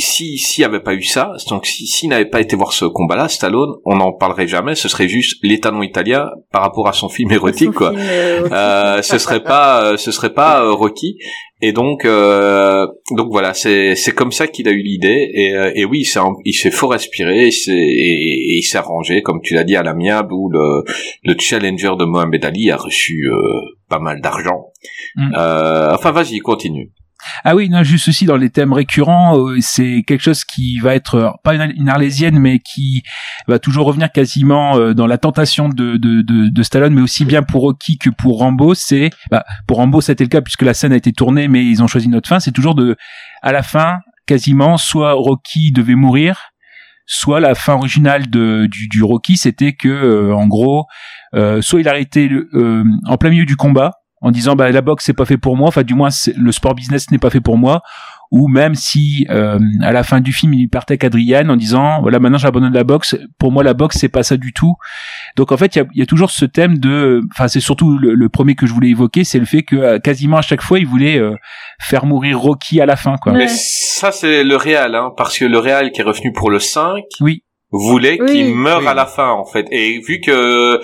si 0.00 0.38
s'il 0.38 0.62
n'y 0.62 0.66
avait 0.66 0.80
pas 0.82 0.94
eu 0.94 1.02
ça, 1.02 1.32
donc 1.48 1.66
si- 1.66 1.86
s'il 1.86 2.08
n'avait 2.10 2.24
pas 2.28 2.40
été 2.40 2.56
voir 2.56 2.72
ce 2.72 2.84
combat-là, 2.84 3.28
Stallone, 3.28 3.74
on 3.84 3.96
n'en 3.96 4.12
parlerait 4.12 4.46
jamais. 4.46 4.74
Ce 4.74 4.88
serait 4.88 5.08
juste 5.08 5.38
l'étalon 5.42 5.82
italien 5.82 6.28
par 6.52 6.62
rapport 6.62 6.88
à 6.88 6.92
son 6.92 7.08
film 7.08 7.30
érotique, 7.32 7.72
Son 7.72 7.78
quoi. 7.78 7.90
film, 7.96 8.02
euh. 8.02 8.48
Euh, 8.52 9.02
ce 9.02 9.18
serait 9.18 9.42
pas, 9.42 9.82
euh, 9.84 9.96
ce 9.96 10.10
serait 10.12 10.32
pas 10.34 10.62
euh, 10.62 10.72
Rocky. 10.72 11.18
Et 11.60 11.72
donc, 11.72 12.04
euh, 12.04 12.86
donc 13.16 13.28
voilà, 13.32 13.52
c'est 13.52 13.96
c'est 13.96 14.12
comme 14.12 14.30
ça 14.30 14.46
qu'il 14.46 14.68
a 14.68 14.70
eu 14.70 14.80
l'idée. 14.82 15.28
Et, 15.34 15.52
euh, 15.54 15.72
et 15.74 15.84
oui, 15.84 16.00
il 16.02 16.04
s'est 16.04 16.20
il 16.44 16.52
s'est 16.54 16.70
fort 16.70 16.92
respirer, 16.92 17.46
il 17.46 17.52
s'est- 17.52 17.72
et, 17.72 18.54
et 18.54 18.58
il 18.58 18.62
s'est 18.62 18.78
arrangé, 18.78 19.22
comme 19.22 19.40
tu 19.42 19.54
l'as 19.54 19.64
dit, 19.64 19.74
à 19.74 19.82
l'amiable 19.82 20.32
où 20.32 20.48
le 20.50 20.84
le 21.24 21.34
challenger 21.38 21.92
de 21.98 22.04
Mohamed 22.04 22.44
Ali 22.44 22.70
a 22.70 22.76
reçu 22.76 23.28
euh, 23.28 23.36
pas 23.88 23.98
mal 23.98 24.20
d'argent. 24.20 24.66
Mm. 25.16 25.32
Euh, 25.36 25.94
enfin, 25.94 26.12
vas-y, 26.12 26.38
continue. 26.38 26.92
Ah 27.44 27.54
oui, 27.54 27.68
non, 27.68 27.82
juste 27.82 28.08
aussi 28.08 28.26
dans 28.26 28.36
les 28.36 28.50
thèmes 28.50 28.72
récurrents, 28.72 29.38
euh, 29.38 29.56
c'est 29.60 30.02
quelque 30.06 30.22
chose 30.22 30.44
qui 30.44 30.78
va 30.78 30.94
être 30.94 31.14
euh, 31.16 31.30
pas 31.42 31.54
une, 31.54 31.88
arlésienne, 31.88 32.38
mais 32.38 32.58
qui 32.58 33.02
va 33.46 33.58
toujours 33.58 33.86
revenir 33.86 34.12
quasiment 34.12 34.76
euh, 34.76 34.94
dans 34.94 35.06
la 35.06 35.18
tentation 35.18 35.68
de, 35.68 35.96
de, 35.96 36.22
de, 36.22 36.48
de 36.48 36.62
Stallone, 36.62 36.94
mais 36.94 37.00
aussi 37.00 37.24
bien 37.24 37.42
pour 37.42 37.62
Rocky 37.62 37.98
que 37.98 38.10
pour 38.10 38.38
Rambo. 38.38 38.74
C'est 38.74 39.10
bah, 39.30 39.44
pour 39.66 39.78
Rambo, 39.78 40.00
c'était 40.00 40.24
le 40.24 40.28
cas 40.28 40.40
puisque 40.40 40.62
la 40.62 40.74
scène 40.74 40.92
a 40.92 40.96
été 40.96 41.12
tournée, 41.12 41.48
mais 41.48 41.64
ils 41.64 41.82
ont 41.82 41.86
choisi 41.86 42.08
notre 42.08 42.28
fin. 42.28 42.40
C'est 42.40 42.52
toujours 42.52 42.74
de, 42.74 42.96
à 43.42 43.52
la 43.52 43.62
fin, 43.62 43.98
quasiment, 44.26 44.76
soit 44.76 45.12
Rocky 45.12 45.72
devait 45.72 45.94
mourir, 45.94 46.50
soit 47.06 47.40
la 47.40 47.54
fin 47.54 47.74
originale 47.74 48.30
de, 48.30 48.66
du, 48.66 48.88
du 48.88 49.02
Rocky, 49.02 49.36
c'était 49.36 49.72
que, 49.72 50.32
en 50.32 50.46
gros, 50.46 50.86
soit 51.60 51.80
il 51.80 51.88
arrêtait 51.88 52.28
le- 52.28 52.84
en 53.06 53.16
plein 53.16 53.30
milieu 53.30 53.46
du 53.46 53.56
combat 53.56 53.92
en 54.20 54.30
disant 54.30 54.56
bah 54.56 54.70
la 54.70 54.80
boxe 54.80 55.04
c'est 55.04 55.12
pas 55.12 55.24
fait 55.24 55.36
pour 55.38 55.56
moi, 55.56 55.68
enfin 55.68 55.82
du 55.82 55.94
moins 55.94 56.08
le 56.36 56.52
sport 56.52 56.74
business 56.74 57.10
n'est 57.10 57.18
pas 57.18 57.30
fait 57.30 57.40
pour 57.40 57.56
moi, 57.56 57.82
ou 58.30 58.48
même 58.48 58.74
si 58.74 59.26
euh, 59.30 59.58
à 59.82 59.92
la 59.92 60.02
fin 60.02 60.20
du 60.20 60.32
film 60.32 60.52
il 60.54 60.68
partait 60.68 60.92
avec 60.92 61.04
Adrienne 61.04 61.50
en 61.50 61.56
disant 61.56 62.00
voilà 62.02 62.18
maintenant 62.18 62.36
j'abandonne 62.38 62.72
la 62.74 62.84
boxe, 62.84 63.16
pour 63.38 63.52
moi 63.52 63.62
la 63.62 63.74
boxe 63.74 63.96
c'est 63.98 64.08
pas 64.08 64.22
ça 64.22 64.36
du 64.36 64.52
tout. 64.52 64.74
Donc 65.36 65.52
en 65.52 65.56
fait 65.56 65.76
il 65.76 65.78
y 65.78 65.82
a, 65.82 65.84
il 65.94 65.98
y 66.00 66.02
a 66.02 66.06
toujours 66.06 66.30
ce 66.30 66.44
thème 66.44 66.78
de, 66.78 67.20
enfin 67.32 67.48
c'est 67.48 67.60
surtout 67.60 67.96
le, 67.98 68.14
le 68.14 68.28
premier 68.28 68.54
que 68.54 68.66
je 68.66 68.72
voulais 68.72 68.88
évoquer, 68.90 69.24
c'est 69.24 69.38
le 69.38 69.46
fait 69.46 69.62
que 69.62 69.76
euh, 69.76 69.98
quasiment 69.98 70.36
à 70.38 70.42
chaque 70.42 70.62
fois 70.62 70.78
il 70.78 70.86
voulait 70.86 71.18
euh, 71.18 71.34
faire 71.80 72.04
mourir 72.04 72.38
Rocky 72.40 72.80
à 72.80 72.86
la 72.86 72.96
fin 72.96 73.16
quoi. 73.16 73.32
Ouais. 73.32 73.38
Mais 73.38 73.48
ça, 73.48 74.12
c'est 74.12 74.44
le 74.44 74.56
Real, 74.56 74.94
hein, 74.94 75.10
parce 75.16 75.38
que 75.38 75.44
le 75.44 75.58
Real 75.58 75.90
qui 75.92 76.00
est 76.00 76.04
revenu 76.04 76.32
pour 76.32 76.50
le 76.50 76.58
5 76.58 77.02
Oui. 77.20 77.42
voulait 77.70 78.18
Oui. 78.20 78.30
qu'il 78.32 78.54
meure 78.54 78.80
Oui. 78.80 78.86
à 78.88 78.94
la 78.94 79.06
fin, 79.06 79.30
en 79.30 79.44
fait. 79.44 79.66
Et 79.70 80.00
vu 80.06 80.20
que 80.20 80.80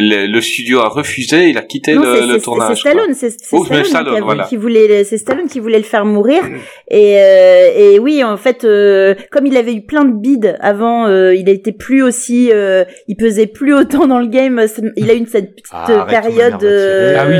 le, 0.00 0.26
le 0.26 0.40
studio 0.40 0.80
a 0.80 0.88
refusé, 0.88 1.48
il 1.48 1.58
a 1.58 1.62
quitté 1.62 1.94
Non, 1.94 2.02
le, 2.02 2.26
le 2.26 2.34
c'est- 2.34 2.40
tournage. 2.40 2.76
C'est 2.82 2.90
Stallone, 2.90 3.14
c'est 3.14 3.30
c'est 3.30 3.36
Oh, 3.52 3.64
Stallone, 3.64 3.84
Stallone, 3.84 4.14
qui, 4.14 4.20
a- 4.20 4.24
voilà. 4.24 4.44
qui 4.44 4.56
voulait, 4.56 5.04
c'est 5.04 5.18
Stallone 5.18 5.48
qui 5.48 5.60
voulait 5.60 5.78
le 5.78 5.84
faire 5.84 6.04
mourir. 6.04 6.42
Et, 6.90 7.16
euh, 7.18 7.70
et 7.76 7.98
oui, 7.98 8.22
en 8.24 8.36
fait, 8.36 8.64
euh, 8.64 9.14
comme 9.30 9.46
il 9.46 9.56
avait 9.56 9.74
eu 9.74 9.82
plein 9.82 10.04
de 10.04 10.12
bides 10.12 10.56
avant, 10.60 11.06
euh, 11.06 11.34
il 11.34 11.48
a 11.48 11.52
été 11.52 11.72
plus 11.72 12.02
aussi, 12.02 12.50
euh, 12.52 12.84
il 13.08 13.16
pesait 13.16 13.46
plus 13.46 13.74
autant 13.74 14.06
dans 14.06 14.18
le 14.18 14.26
game. 14.28 14.64
Il 14.96 15.10
a 15.10 15.14
eu 15.14 15.18
une 15.18 15.26
cette 15.26 15.52
petite 15.54 15.66
Ah, 15.72 15.84
arrête, 16.02 16.08
période. 16.22 16.58
tirer. 16.58 16.70
euh, 16.72 17.16
Ah 17.18 17.26
oui. 17.28 17.38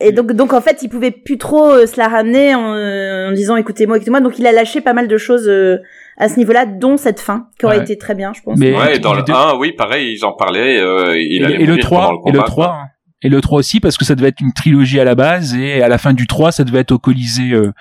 Et 0.00 0.12
donc, 0.12 0.32
donc 0.32 0.52
en 0.54 0.60
fait, 0.60 0.78
il 0.82 0.88
pouvait 0.88 1.10
plus 1.10 1.36
trop 1.38 1.70
euh, 1.70 1.86
se 1.86 1.98
la 1.98 2.08
ramener 2.08 2.54
en, 2.54 2.74
euh, 2.74 3.28
en 3.28 3.32
disant 3.32 3.56
écoutez-moi, 3.56 3.96
écoutez-moi. 3.96 4.20
Donc 4.20 4.38
il 4.38 4.46
a 4.46 4.52
lâché 4.52 4.80
pas 4.80 4.92
mal 4.94 5.08
de 5.08 5.16
choses 5.18 5.48
euh, 5.48 5.78
à 6.16 6.28
ce 6.28 6.38
niveau-là, 6.38 6.64
dont 6.66 6.96
cette 6.96 7.20
fin 7.20 7.48
qui 7.58 7.66
aurait 7.66 7.76
Ouais. 7.78 7.82
été 7.82 7.98
très 7.98 8.14
bien, 8.14 8.32
je 8.34 8.40
pense. 8.42 8.58
Mais- 8.58 8.74
Ouais, 8.76 8.98
dans 8.98 9.14
le 9.14 9.22
deux- 9.22 9.32
1, 9.32 9.56
oui, 9.58 9.72
pareil, 9.72 10.12
ils 10.16 10.24
en 10.24 10.32
parlaient. 10.32 10.80
Euh, 10.80 11.14
il 11.18 11.42
et, 11.42 11.44
allait 11.44 11.54
et 11.56 11.58
le 11.60 11.66
mourir 11.72 11.84
3 11.84 12.00
pendant 12.00 12.12
le 12.12 12.16
et 12.28 12.32
le 12.32 12.38
combat, 12.38 12.44
3 12.46 12.66
quoi. 12.66 12.76
Et 13.22 13.28
le 13.28 13.40
3 13.40 13.58
aussi 13.58 13.80
parce 13.80 13.96
que 13.96 14.04
ça 14.04 14.14
devait 14.14 14.28
être 14.28 14.40
une 14.40 14.52
trilogie 14.52 14.98
à 14.98 15.04
la 15.04 15.14
base 15.14 15.54
et 15.54 15.82
à 15.82 15.88
la 15.88 15.98
fin 15.98 16.12
du 16.12 16.26
3 16.26 16.52
ça 16.52 16.64
devait 16.64 16.80
être 16.80 16.92
au 16.92 16.98
Colisée 16.98 17.52
euh, 17.52 17.72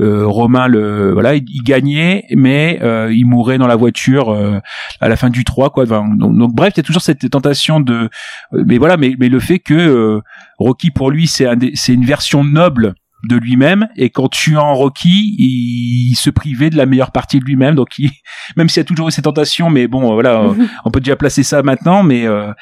euh, 0.00 0.26
romain 0.26 0.68
le 0.68 1.12
voilà 1.12 1.34
il, 1.34 1.62
gagnait 1.64 2.26
mais 2.36 2.78
euh, 2.82 3.12
il 3.12 3.24
mourait 3.24 3.58
dans 3.58 3.66
la 3.66 3.76
voiture 3.76 4.30
euh, 4.30 4.60
à 5.00 5.08
la 5.08 5.16
fin 5.16 5.30
du 5.30 5.44
3 5.44 5.70
quoi. 5.70 5.86
Donc, 5.86 6.54
bref 6.54 6.74
il 6.76 6.78
y 6.78 6.80
a 6.80 6.84
toujours 6.84 7.02
cette 7.02 7.28
tentation 7.30 7.80
de 7.80 8.10
euh, 8.52 8.64
mais 8.66 8.78
voilà 8.78 8.96
mais 8.96 9.14
mais 9.18 9.28
le 9.28 9.40
fait 9.40 9.58
que 9.58 9.74
euh, 9.74 10.20
Rocky 10.58 10.90
pour 10.90 11.10
lui 11.10 11.26
c'est 11.26 11.46
un 11.46 11.56
c'est 11.74 11.94
une 11.94 12.04
version 12.04 12.44
noble 12.44 12.94
de 13.28 13.36
lui-même. 13.36 13.88
Et 13.96 14.10
qu'en 14.10 14.28
tuant 14.28 14.74
Rocky 14.74 15.34
il, 15.38 16.10
il 16.12 16.16
se 16.16 16.30
privait 16.30 16.70
de 16.70 16.76
la 16.76 16.86
meilleure 16.86 17.12
partie 17.12 17.38
de 17.40 17.44
lui-même. 17.44 17.74
Donc 17.74 17.98
il, 17.98 18.10
même 18.56 18.68
s'il 18.68 18.80
y 18.80 18.82
a 18.82 18.84
toujours 18.84 19.08
eu 19.08 19.10
ces 19.12 19.22
tentations 19.22 19.70
mais 19.70 19.86
bon 19.88 20.10
euh, 20.10 20.14
voilà 20.14 20.40
euh, 20.42 20.54
on 20.84 20.90
peut 20.90 21.00
déjà 21.00 21.16
placer 21.16 21.42
ça 21.42 21.62
maintenant 21.62 22.02
mais 22.02 22.26
euh, 22.26 22.52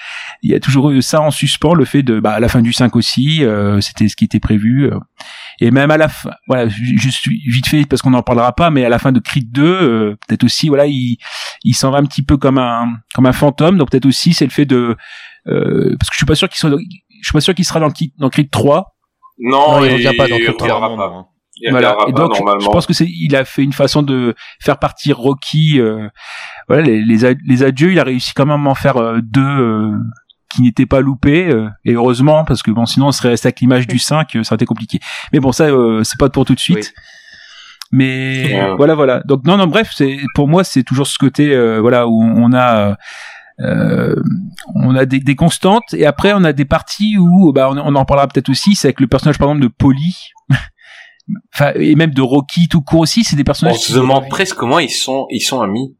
il 0.42 0.51
y 0.51 0.55
a 0.55 0.61
toujours 0.61 0.90
eu 0.90 1.01
ça 1.03 1.20
en 1.20 1.31
suspens 1.31 1.75
le 1.75 1.85
fait 1.85 2.03
de 2.03 2.20
bah 2.20 2.33
à 2.33 2.40
la 2.40 2.49
fin 2.49 2.61
du 2.62 2.73
5 2.73 2.94
aussi 2.96 3.42
euh, 3.44 3.81
c'était 3.81 4.09
ce 4.09 4.16
qui 4.16 4.25
était 4.25 4.40
prévu 4.40 4.85
euh. 4.87 4.99
et 5.61 5.70
même 5.70 5.90
à 5.90 5.96
la 5.96 6.09
fin 6.09 6.31
voilà 6.46 6.68
ju- 6.68 6.99
juste 6.99 7.27
vite 7.27 7.66
fait 7.66 7.85
parce 7.87 8.03
qu'on 8.03 8.11
n'en 8.11 8.23
parlera 8.23 8.55
pas 8.55 8.70
mais 8.70 8.85
à 8.85 8.88
la 8.88 8.99
fin 8.99 9.12
de 9.12 9.20
Creed 9.20 9.51
2 9.53 9.62
euh, 9.64 10.16
peut-être 10.29 10.44
aussi 10.44 10.68
voilà 10.68 10.87
il 10.87 11.16
il 11.64 11.75
s'en 11.75 11.90
va 11.90 11.99
un 11.99 12.05
petit 12.05 12.23
peu 12.23 12.37
comme 12.37 12.59
un 12.59 12.88
comme 13.14 13.27
un 13.27 13.33
fantôme. 13.33 13.79
Donc 13.79 13.90
peut-être 13.90 14.07
aussi 14.07 14.33
c'est 14.33 14.44
le 14.44 14.51
fait 14.51 14.66
de 14.66 14.96
euh, 15.49 15.96
parce 15.99 16.11
que 16.11 16.14
je 16.14 16.18
suis 16.18 16.27
pas 16.27 16.35
sûr 16.35 16.49
qu'il 16.49 16.59
soit 16.59 16.70
dans- 16.70 16.79
je 16.79 17.27
suis 17.27 17.33
pas 17.33 17.40
sûr 17.40 17.55
qu'il 17.55 17.64
sera 17.64 17.81
dans, 17.81 17.88
Creed- 17.90 18.12
dans 18.18 18.29
Creed 18.31 18.51
3 18.51 18.96
Non, 19.40 19.72
Non, 19.81 19.85
il 19.85 19.92
revient 19.94 20.12
pas 20.16 20.29
dans 20.29 20.37
il 20.37 20.44
le 20.44 20.50
reviendra 20.53 20.79
Clairement, 20.79 20.96
pas. 20.96 21.09
non. 21.09 21.24
Il 21.62 21.70
Voilà. 21.70 21.96
Et 22.09 22.12
donc, 22.12 22.35
je 22.35 22.66
pense 22.66 22.87
que 22.87 22.92
c'est, 22.94 23.07
il 23.09 23.35
a 23.37 23.44
fait 23.44 23.62
une 23.62 23.72
façon 23.72 24.03
de 24.03 24.35
faire 24.61 24.79
partir 24.79 25.18
Rocky. 25.18 25.79
euh, 25.81 26.09
voilà, 26.68 26.83
les, 26.83 27.03
les, 27.05 27.24
a- 27.24 27.35
les 27.46 27.62
adieux, 27.62 27.92
il 27.92 27.98
a 28.00 28.05
réussi 28.05 28.33
quand 28.35 28.46
même 28.46 28.66
à 28.66 28.70
en 28.70 28.74
faire 28.74 28.96
euh, 28.96 29.18
deux 29.22 29.40
euh, 29.42 29.92
qui 30.55 30.62
n'étaient 30.62 30.87
pas 30.87 31.00
loupés. 31.00 31.48
euh, 31.48 31.68
et 31.85 31.92
heureusement, 31.94 32.44
parce 32.44 32.62
que 32.62 32.70
bon, 32.70 32.87
sinon 32.87 33.09
on 33.09 33.12
serait 33.12 33.29
resté 33.31 33.48
avec 33.48 33.61
l'image 33.61 33.87
du 33.87 33.98
5, 33.98 34.37
euh, 34.37 34.42
ça 34.42 34.53
aurait 34.53 34.57
été 34.57 34.64
compliqué. 34.66 35.00
Mais 35.33 35.40
bon, 35.40 35.53
ça, 35.53 35.64
euh, 35.64 36.03
c'est 36.05 36.18
pas 36.18 36.29
pour 36.31 36.44
tout 36.46 36.55
de 36.55 36.61
suite. 36.61 36.92
Mais 37.92 38.55
Ouais. 38.55 38.76
voilà, 38.76 38.94
voilà. 38.94 39.20
Donc 39.26 39.44
non, 39.44 39.57
non, 39.57 39.66
bref, 39.66 39.90
c'est 39.94 40.18
pour 40.35 40.48
moi, 40.48 40.62
c'est 40.64 40.83
toujours 40.85 41.07
ce 41.09 41.18
côté, 41.18 41.55
euh, 41.55 41.81
voilà, 41.81 42.07
où 42.07 42.22
on 42.22 42.53
a. 42.55 42.96
euh, 43.62 44.14
on 44.75 44.94
a 44.96 45.05
des, 45.07 45.20
des 45.20 45.35
constantes 45.37 45.92
et 45.92 46.07
après 46.07 46.33
on 46.35 46.44
a 46.44 46.53
des 46.53 46.64
parties 46.64 47.16
où 47.18 47.53
bah 47.53 47.68
on, 47.70 47.77
on 47.79 47.94
en 47.94 48.05
parlera 48.05 48.27
peut-être 48.29 48.49
aussi 48.49 48.75
c'est 48.75 48.88
avec 48.88 49.01
le 49.01 49.07
personnage 49.07 49.38
par 49.38 49.49
exemple 49.49 49.62
de 49.62 49.68
Polly 49.68 50.14
enfin 51.55 51.73
et 51.77 51.94
même 51.94 52.12
de 52.12 52.23
Rocky 52.23 52.68
tout 52.68 52.81
court 52.83 53.01
aussi 53.01 53.25
c'est 53.25 53.37
des 53.37 53.42
On 53.42 53.44
personnages 53.44 53.77
se 53.79 53.87
qui- 53.88 53.92
demande 53.94 54.29
presque 54.29 54.57
comment 54.57 54.79
ils 54.79 54.90
sont, 54.90 55.27
ils 55.31 55.40
sont 55.40 55.61
amis. 55.61 55.96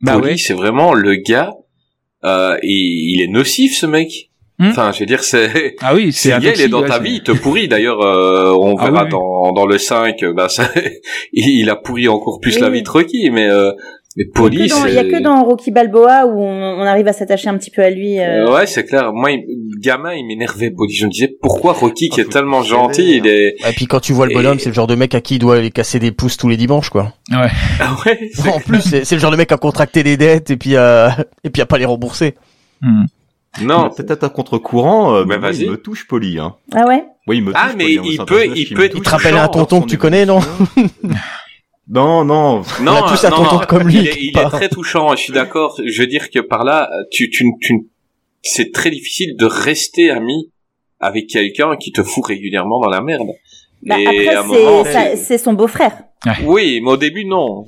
Bah 0.00 0.14
Polly, 0.14 0.32
ouais. 0.32 0.36
c'est 0.36 0.54
vraiment 0.54 0.94
le 0.94 1.14
gars. 1.16 1.52
Euh, 2.24 2.56
et 2.62 2.68
il 3.12 3.20
est 3.22 3.28
nocif 3.28 3.76
ce 3.76 3.86
mec. 3.86 4.30
Hmm. 4.58 4.68
Enfin, 4.70 4.92
je 4.92 5.00
veux 5.00 5.06
dire, 5.06 5.22
c'est. 5.24 5.76
ah 5.80 5.94
oui 5.94 6.12
Si 6.12 6.28
c'est 6.30 6.38
il 6.40 6.60
est 6.60 6.68
dans 6.68 6.82
ouais, 6.82 6.88
ta 6.88 6.98
vie, 6.98 7.14
il 7.14 7.22
te 7.22 7.32
pourrit. 7.32 7.68
D'ailleurs, 7.68 8.00
euh, 8.00 8.52
on 8.58 8.76
Ah 8.76 8.84
verra 8.86 9.02
oui, 9.02 9.04
oui. 9.06 9.10
dans 9.10 9.52
dans 9.52 9.66
le 9.66 9.78
5, 9.78 10.24
bah 10.36 10.48
ça, 10.48 10.68
il 11.32 11.68
a 11.70 11.76
pourri 11.76 12.08
encore 12.08 12.38
plus 12.40 12.54
Oui, 12.56 12.60
la 12.60 12.70
vie 12.70 12.82
de 12.82 12.88
Rocky. 12.88 13.30
Mais 13.30 13.48
euh, 13.48 13.70
mais 14.16 14.24
Il 14.24 14.68
dans- 14.68 14.86
il 14.86 14.94
y 14.94 14.98
a 14.98 15.02
c'est- 15.02 15.08
que 15.08 15.22
dans 15.22 15.42
Rocky 15.44 15.70
Balboa 15.70 16.26
où 16.26 16.40
on, 16.40 16.80
on 16.80 16.82
arrive 16.82 17.08
à 17.08 17.12
s'attacher 17.12 17.48
un 17.48 17.56
petit 17.56 17.70
peu 17.70 17.82
à 17.82 17.90
lui. 17.90 18.18
euh. 18.18 18.46
Euh, 18.46 18.54
ouais, 18.54 18.66
c'est 18.66 18.84
clair. 18.84 19.12
Moi, 19.12 19.30
il- 19.32 19.44
gamin, 19.80 20.12
il 20.14 20.26
m'énervait. 20.26 20.70
Polly. 20.70 20.92
Je 20.94 21.06
me 21.06 21.10
disais 21.10 21.34
pourquoi 21.40 21.72
Rocky, 21.72 22.08
qui 22.08 22.20
Ah, 22.20 22.24
est 22.24 22.28
tellement 22.32 22.62
gentil, 22.62 23.02
s'éveille, 23.02 23.16
il 23.18 23.26
est. 23.26 23.48
Et 23.68 23.72
puis 23.74 23.86
quand 23.86 24.00
tu 24.00 24.12
vois 24.12 24.26
le 24.26 24.32
Et- 24.32 24.34
bonhomme, 24.34 24.58
c'est 24.58 24.68
le 24.68 24.74
genre 24.74 24.86
de 24.86 24.94
mec 24.94 25.14
à 25.14 25.20
qui 25.20 25.36
il 25.36 25.38
doit 25.38 25.56
aller 25.56 25.70
casser 25.70 25.98
des 25.98 26.12
pouces 26.12 26.36
tous 26.36 26.48
les 26.48 26.56
dimanches, 26.56 26.90
quoi. 26.90 27.12
Ah 27.32 27.46
ouais? 28.06 28.18
En 28.54 28.60
plus, 28.60 28.80
c'est 28.82 29.12
le 29.12 29.18
genre 29.20 29.30
de 29.30 29.36
mec 29.36 29.50
à 29.52 29.56
contracter 29.56 30.02
des 30.02 30.16
dettes 30.16 30.50
et 30.50 30.56
puis 30.56 30.76
à, 30.76 31.16
et 31.44 31.50
puis 31.50 31.62
à 31.62 31.66
pas 31.66 31.78
les 31.78 31.84
rembourser. 31.86 32.34
Hmm. 32.80 33.04
Non. 33.60 33.90
peut-être 33.90 34.24
à 34.24 34.28
contre-courant, 34.30 35.14
euh, 35.14 35.24
Bah, 35.24 35.36
mais 35.40 35.54
il 35.56 35.70
me 35.70 35.76
touche 35.76 36.06
poli. 36.06 36.38
Hein. 36.38 36.54
Ah 36.74 36.86
ouais? 36.86 37.04
Oui, 37.26 37.36
il 37.36 37.44
me 37.44 37.52
Ah, 37.54 37.66
touche 37.66 37.74
mais 37.76 37.84
Polly, 37.84 37.98
hein, 37.98 38.02
il 38.06 38.12
c'est 38.14 38.20
un 38.20 38.24
peut- 38.24 38.46
il 38.46 38.74
peut- 38.74 38.90
il 38.94 39.00
te 39.02 39.10
rappelle 39.10 39.36
un 39.36 39.48
tonton 39.48 39.82
que 39.82 39.88
tu 39.88 39.98
connais, 39.98 40.24
non? 40.24 40.40
Non, 41.88 42.24
non. 42.24 42.62
Non, 42.80 42.92
a 42.92 43.08
tous 43.08 43.24
un 43.24 43.30
non, 43.30 43.60
comme 43.68 43.88
lui, 43.88 43.98
Il 43.98 44.08
est, 44.08 44.16
il 44.18 44.32
très 44.32 44.68
touchant. 44.68 45.14
Je 45.16 45.22
suis 45.22 45.32
d'accord. 45.32 45.80
Je 45.84 46.00
veux 46.00 46.06
dire 46.06 46.30
que 46.30 46.38
par 46.38 46.64
là, 46.64 46.88
tu, 47.10 47.28
tu, 47.30 47.44
tu, 47.60 47.88
c'est 48.42 48.72
très 48.72 48.90
difficile 48.90 49.36
de 49.36 49.46
rester 49.46 50.10
ami 50.10 50.50
avec 51.00 51.26
quelqu'un 51.26 51.76
qui 51.76 51.92
te 51.92 52.02
fout 52.02 52.24
régulièrement 52.24 52.80
dans 52.80 52.88
la 52.88 53.00
merde. 53.00 53.28
Bah, 53.82 53.98
Et 53.98 54.28
Après, 54.28 55.16
c'est 55.16 55.38
son 55.38 55.52
beau-frère. 55.54 56.04
Oui, 56.44 56.80
mais 56.82 56.90
au 56.90 56.96
début, 56.96 57.24
non. 57.24 57.66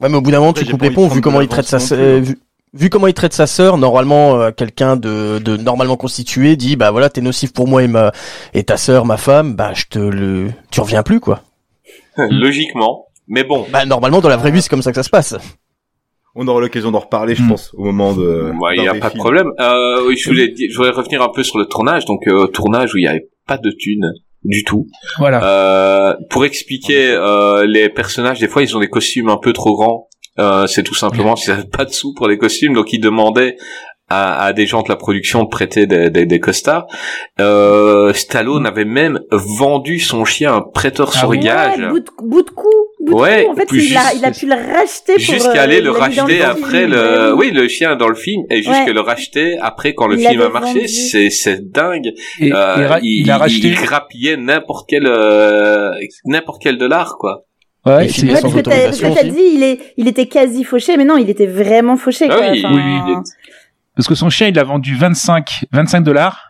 Ouais, 0.00 0.08
mais 0.08 0.16
au 0.16 0.20
bout 0.20 0.30
d'un 0.30 0.38
moment, 0.38 0.50
Après, 0.50 0.64
tu 0.64 0.70
coupes 0.70 0.80
pas 0.80 0.88
les 0.88 0.94
ponts, 0.94 1.08
vu 1.08 1.20
comment 1.20 1.40
il 1.40 1.48
traite 1.48 1.66
sa 1.66 1.78
sœur, 1.78 1.98
plus, 1.98 2.06
hein. 2.06 2.20
vu, 2.20 2.38
vu 2.72 2.88
comment 2.88 3.08
il 3.08 3.14
traite 3.14 3.34
sa 3.34 3.46
sœur, 3.46 3.76
normalement, 3.76 4.40
euh, 4.40 4.50
quelqu'un 4.52 4.96
de, 4.96 5.38
de 5.38 5.56
normalement 5.56 5.96
constitué 5.96 6.56
dit, 6.56 6.76
bah 6.76 6.90
voilà, 6.90 7.10
t'es 7.10 7.20
nocif 7.20 7.52
pour 7.52 7.68
moi 7.68 7.82
et 7.82 7.88
ma, 7.88 8.12
et 8.54 8.64
ta 8.64 8.76
sœur, 8.76 9.04
ma 9.04 9.16
femme, 9.16 9.54
bah 9.54 9.72
je 9.74 9.84
te 9.90 9.98
le, 9.98 10.50
tu 10.70 10.80
reviens 10.80 11.02
plus, 11.02 11.20
quoi. 11.20 11.42
Logiquement. 12.16 13.07
Mais 13.28 13.44
bon. 13.44 13.66
Bah 13.70 13.84
normalement, 13.84 14.20
dans 14.20 14.28
la 14.28 14.36
vraie 14.36 14.50
vie, 14.50 14.62
c'est 14.62 14.68
comme 14.70 14.82
ça 14.82 14.90
que 14.90 14.96
ça 14.96 15.02
se 15.02 15.10
passe. 15.10 15.36
On 16.34 16.46
aura 16.46 16.60
l'occasion 16.60 16.90
d'en 16.90 17.00
reparler, 17.00 17.34
je 17.34 17.42
Hmm. 17.42 17.48
pense, 17.48 17.72
au 17.74 17.84
moment 17.84 18.12
de. 18.14 18.52
Il 18.72 18.76
d'un 18.76 18.82
n'y 18.82 18.88
a 18.88 18.94
pas 18.94 19.10
de 19.10 19.16
problème. 19.16 19.48
Euh, 19.60 20.06
oui, 20.06 20.16
je 20.16 20.28
voulais, 20.28 20.54
je 20.56 20.76
voulais 20.76 20.90
revenir 20.90 21.20
un 21.22 21.30
peu 21.30 21.42
sur 21.42 21.58
le 21.58 21.66
tournage. 21.66 22.04
Donc, 22.04 22.26
euh, 22.28 22.46
tournage 22.46 22.94
où 22.94 22.98
il 22.98 23.02
n'y 23.02 23.08
avait 23.08 23.28
pas 23.46 23.58
de 23.58 23.70
thunes 23.70 24.06
du 24.44 24.62
tout. 24.62 24.86
voilà 25.18 25.42
Euh, 25.42 26.14
pour 26.30 26.44
expliquer 26.44 27.10
euh, 27.10 27.66
les 27.66 27.88
personnages, 27.88 28.38
des 28.38 28.46
fois 28.46 28.62
ils 28.62 28.76
ont 28.76 28.80
des 28.80 28.88
costumes 28.88 29.28
un 29.28 29.36
peu 29.36 29.52
trop 29.52 29.74
grands. 29.76 30.08
Euh, 30.38 30.68
c'est 30.68 30.84
tout 30.84 30.94
simplement 30.94 31.34
qu'ils 31.34 31.52
n'avaient 31.52 31.68
pas 31.68 31.84
de 31.84 31.90
sous 31.92 32.14
pour 32.14 32.28
les 32.28 32.38
costumes, 32.38 32.72
donc 32.72 32.92
ils 32.92 33.00
demandaient 33.00 33.56
à, 34.08 34.40
à 34.44 34.52
des 34.52 34.66
gens 34.66 34.82
de 34.82 34.88
la 34.88 34.94
production 34.96 35.42
de 35.42 35.48
prêter 35.48 35.86
des, 35.86 36.08
des, 36.08 36.24
des 36.24 36.38
costards. 36.40 36.86
Euh, 37.40 38.12
Stallone 38.12 38.64
avait 38.64 38.84
même 38.84 39.20
vendu 39.32 39.98
son 39.98 40.24
chien 40.24 40.52
à 40.52 40.56
un 40.58 40.60
prêteur 40.62 41.10
Ah 41.14 41.18
sur 41.18 41.28
oui. 41.30 41.40
gage. 41.40 41.78
Ouais, 41.80 41.88
bout 41.88 42.00
de, 42.00 42.10
bout 42.22 42.42
de 42.42 42.50
cou. 42.50 42.68
Bout 43.10 43.16
de 43.16 43.20
Ouais. 43.22 43.46
En 43.48 43.54
fait, 43.54 43.68
il, 43.72 43.96
a, 43.96 44.12
il 44.14 44.24
a 44.24 44.30
pu 44.30 44.46
le 44.46 44.54
racheter 44.54 45.14
pour. 45.14 45.20
Jusqu'à 45.34 45.50
euh, 45.60 45.62
aller 45.64 45.80
le 45.80 45.90
il 45.90 45.96
racheter 45.96 46.42
après 46.42 46.86
le, 46.86 47.34
oui. 47.34 47.50
le 47.50 47.66
chien 47.68 47.96
dans 47.96 48.08
le 48.08 48.14
film, 48.14 48.42
et 48.50 48.56
juste 48.58 48.68
Ouais. 48.70 48.84
que 48.86 48.90
le 48.92 49.00
racheter 49.00 49.58
après 49.60 49.94
quand 49.94 50.06
le 50.06 50.18
Il 50.18 50.26
film 50.28 50.40
a 50.42 50.48
marché, 50.48 50.86
c'est, 50.88 51.30
c'est 51.30 51.70
dingue. 51.70 52.06
et, 52.40 52.52
Euh, 52.52 52.76
et 52.78 52.86
ra- 52.86 52.98
il, 53.02 53.30
a 53.30 53.38
racheté 53.38 53.68
il 53.68 53.74
grappillait 53.74 54.36
n'importe 54.36 54.88
quel, 54.88 55.06
euh, 55.06 55.90
n'importe 56.24 56.62
quel 56.62 56.78
dollar, 56.78 57.16
quoi. 57.18 57.44
ouais, 57.86 58.06
il 58.06 58.12
c'est- 58.12 58.26
Ouais, 58.26 58.40
parce 58.40 58.54
que 58.54 58.60
t'as 58.60 58.70
parce 58.70 59.00
que 59.00 59.06
autorisation 59.06 59.14
t'as 59.14 59.22
aussi. 59.22 59.30
dit, 59.32 59.50
il, 59.54 59.62
est, 59.62 59.78
il 59.96 60.08
était 60.08 60.26
quasi 60.26 60.64
fauché, 60.64 60.96
mais 60.96 61.04
non, 61.04 61.16
il 61.16 61.30
était 61.30 61.46
vraiment 61.46 61.96
fauché. 61.96 62.26
Ah 62.30 62.36
Quoi. 62.36 62.50
oui, 62.50 62.62
Enfin, 62.64 62.74
oui, 62.74 62.82
oui, 63.06 63.14
parce 63.96 64.06
que 64.08 64.14
son 64.14 64.30
chien 64.30 64.46
il 64.48 64.54
l'a 64.54 64.62
vendu 64.64 64.94
25 64.94 65.64
25 65.72 66.02
dollars 66.02 66.47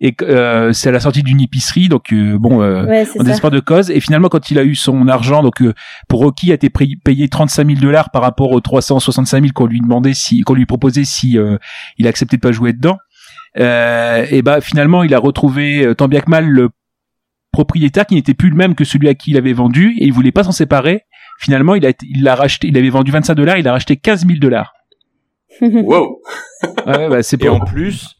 et 0.00 0.14
euh, 0.22 0.72
c'est 0.74 0.90
à 0.90 0.92
la 0.92 1.00
sortie 1.00 1.22
d'une 1.22 1.40
épicerie 1.40 1.88
donc 1.88 2.12
euh, 2.12 2.36
bon 2.38 2.60
euh, 2.62 2.84
Ouais, 2.84 3.06
désespoir 3.24 3.50
de 3.50 3.60
cause. 3.60 3.90
Et 3.90 4.00
finalement 4.00 4.28
quand 4.28 4.50
il 4.50 4.58
a 4.58 4.62
eu 4.64 4.74
son 4.74 5.08
argent 5.08 5.42
donc 5.42 5.62
euh, 5.62 5.72
pour 6.08 6.20
Rocky 6.20 6.48
il 6.48 6.50
a 6.52 6.54
été 6.54 6.68
payé- 6.68 6.96
payé 7.02 7.28
35 7.28 7.66
000 7.66 7.80
dollars 7.80 8.10
par 8.10 8.20
rapport 8.22 8.50
aux 8.52 8.60
365 8.60 9.40
000 9.40 9.52
qu'on 9.54 9.66
lui 9.66 9.80
demandait 9.80 10.12
si 10.14 10.40
qu'on 10.42 10.54
lui 10.54 10.66
proposait 10.66 11.04
si 11.04 11.38
euh, 11.38 11.56
il 11.98 12.06
acceptait 12.06 12.36
de 12.36 12.42
pas 12.42 12.52
jouer 12.52 12.72
dedans. 12.74 12.98
Euh, 13.58 14.26
et 14.30 14.42
bah 14.42 14.60
finalement 14.60 15.02
il 15.02 15.14
a 15.14 15.18
retrouvé 15.18 15.94
tant 15.96 16.08
bien 16.08 16.20
que 16.20 16.28
mal 16.30 16.46
le 16.46 16.68
propriétaire 17.52 18.04
qui 18.04 18.14
n'était 18.16 18.34
plus 18.34 18.50
le 18.50 18.56
même 18.56 18.74
que 18.74 18.84
celui 18.84 19.08
à 19.08 19.14
qui 19.14 19.30
il 19.30 19.38
avait 19.38 19.54
vendu 19.54 19.94
et 19.98 20.04
il 20.04 20.12
voulait 20.12 20.32
pas 20.32 20.44
s'en 20.44 20.52
séparer. 20.52 21.02
Finalement 21.40 21.74
il 21.74 21.86
a 21.86 21.92
il 22.02 22.22
l'a 22.22 22.34
racheté 22.34 22.68
il 22.68 22.76
avait 22.76 22.90
vendu 22.90 23.10
25 23.12 23.34
dollars 23.34 23.56
il 23.56 23.66
a 23.66 23.72
racheté 23.72 23.96
15 23.96 24.26
000 24.26 24.38
dollars. 24.40 24.74
Wow. 25.62 26.20
ouais, 26.86 27.08
bah, 27.08 27.22
c'est 27.22 27.42
Et 27.42 27.48
en 27.48 27.60
plus, 27.60 28.16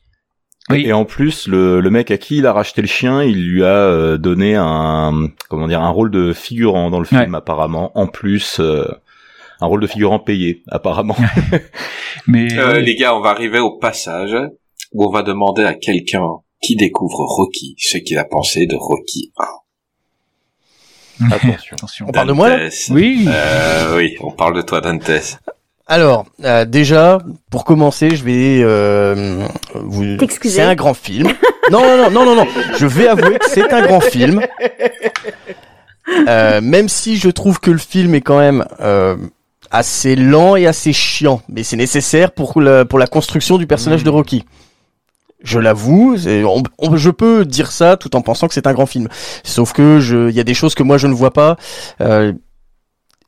Oui. 0.71 0.85
et 0.87 0.93
en 0.93 1.05
plus, 1.05 1.47
le, 1.47 1.81
le 1.81 1.91
mec 1.91 2.11
à 2.11 2.19
qui 2.19 2.39
il 2.39 2.47
a 2.47 2.53
racheté 2.53 2.83
le 2.83 2.89
chien, 2.89 3.23
il 3.23 3.47
lui 3.47 3.63
a 3.63 3.69
euh, 3.69 4.19
donné 4.19 4.57
un, 4.57 5.29
comment 5.49 5.69
dire, 5.69 5.81
un 5.81 5.91
rôle 5.91 6.11
de 6.11 6.33
figurant 6.33 6.91
dans 6.91 6.99
le 6.99 7.05
film 7.05 7.35
apparemment. 7.37 7.93
En 7.95 8.09
plus, 8.09 8.59
euh, 8.59 8.85
un 9.61 9.67
rôle 9.67 9.81
de 9.81 9.87
figurant 9.87 10.19
payé 10.19 10.63
apparemment. 10.69 11.17
mais 12.27 12.53
Euh, 12.59 12.81
les 12.81 12.97
gars, 12.97 13.15
on 13.15 13.21
va 13.21 13.31
arriver 13.31 13.61
au 13.61 13.79
passage 13.79 14.37
où 14.93 15.07
on 15.07 15.13
va 15.13 15.23
demander 15.23 15.63
à 15.65 15.75
quelqu'un 15.75 16.27
qui 16.61 16.75
découvre 16.75 17.19
Rocky 17.19 17.77
ce 17.79 17.99
qu'il 17.99 18.19
a 18.19 18.25
pensé 18.25 18.67
de 18.67 18.75
Rocky 18.77 19.33
1. 19.39 19.45
Attention. 21.33 21.77
attention 21.77 22.07
On 22.09 22.13
parle 22.13 22.29
de 22.29 22.33
moi, 22.33 22.49
là? 22.49 22.65
Dantes. 22.65 22.73
oui 22.91 23.25
Euh, 23.29 23.97
oui, 23.97 24.17
on 24.21 24.33
parle 24.33 24.57
de 24.57 24.63
toi, 24.63 24.81
Dantes. 24.81 25.39
Alors, 25.87 26.27
euh, 26.45 26.65
déjà, 26.65 27.19
pour 27.51 27.65
commencer, 27.65 28.17
je 28.17 28.25
vais 28.25 28.61
euh, 28.63 29.47
vous. 29.75 30.17
T'excuser. 30.17 30.57
C'est 30.57 30.63
un 30.63 30.75
grand 30.75 30.95
film. 30.95 31.29
non, 31.71 31.81
non, 31.81 31.97
non, 31.97 32.11
non, 32.11 32.25
non, 32.25 32.37
non. 32.45 32.47
Je 32.79 32.87
vais 32.87 33.07
avouer 33.07 33.39
que 33.39 33.49
c'est 33.49 33.73
un 33.73 33.83
grand 33.83 34.01
film. 34.01 34.41
Euh, 36.29 36.61
même 36.61 36.89
si 36.89 37.17
je 37.17 37.29
trouve 37.29 37.61
que 37.61 37.71
le 37.71 37.79
film 37.79 38.15
est 38.15 38.21
quand 38.21 38.39
même 38.39 38.65
euh, 38.81 39.17
assez 39.71 40.15
lent 40.17 40.57
et 40.57 40.67
assez 40.67 40.93
chiant, 40.93 41.41
mais 41.49 41.63
c'est 41.65 41.77
nécessaire 41.77 42.31
pour 42.33 42.61
la, 42.61 42.85
pour 42.85 42.99
la 42.99 43.07
construction 43.09 43.59
du 43.59 43.67
personnage 43.67 44.05
de 44.05 44.11
Rocky. 44.11 44.45
Je 45.43 45.59
l'avoue, 45.59 46.17
c'est- 46.17 46.45
on, 46.45 46.63
on- 46.79 46.97
je 46.97 47.11
peux 47.11 47.45
dire 47.45 47.71
ça 47.71 47.97
tout 47.97 48.15
en 48.17 48.23
pensant 48.23 48.49
que 48.49 48.55
c'est 48.55 48.67
un 48.67 48.73
grand 48.73 48.87
film. 48.87 49.09
Sauf 49.45 49.73
que 49.73 50.01
je, 50.01 50.29
il 50.31 50.35
y 50.35 50.41
a 50.41 50.45
des 50.45 50.55
choses 50.55 50.75
que 50.75 50.83
moi 50.83 50.97
je 50.99 51.07
ne 51.09 51.15
vois 51.15 51.33
pas. 51.33 51.57
Euh, 52.01 52.33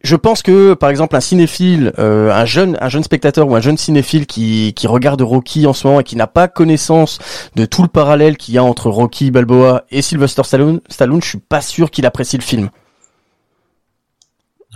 je 0.03 0.15
pense 0.17 0.43
que, 0.43 0.75
par 0.75 0.91
exemple, 0.91 1.17
un 1.17 1.21
cinéphile, 1.21 1.93
euh, 1.99 2.31
un 2.33 2.45
jeune, 2.45 2.79
un 2.81 2.89
jeune 2.89 3.03
spectateur 3.03 3.49
ou 3.49 3.55
un 3.57 3.61
jeune 3.61 3.77
cinéphile 3.77 4.27
qui, 4.27 4.73
qui 4.75 4.87
regarde 4.87 5.21
Rocky 5.23 5.67
en 5.67 5.73
ce 5.73 5.87
moment 5.87 6.01
et 6.01 6.05
qui 6.05 6.15
n'a 6.17 6.27
pas 6.29 6.47
connaissance 6.49 7.19
de 7.57 7.65
tout 7.65 7.83
le 7.83 7.89
parallèle 7.89 8.37
qu'il 8.37 8.55
y 8.55 8.59
a 8.59 8.65
entre 8.65 8.91
Rocky 8.91 9.31
Balboa 9.31 9.85
et 9.91 10.01
Sylvester 10.03 10.43
Stallone, 10.45 10.81
Stallone, 10.89 11.21
je 11.23 11.29
suis 11.29 11.39
pas 11.39 11.61
sûr 11.61 11.91
qu'il 11.91 12.07
apprécie 12.07 12.37
le 12.37 12.43
film. 12.45 12.71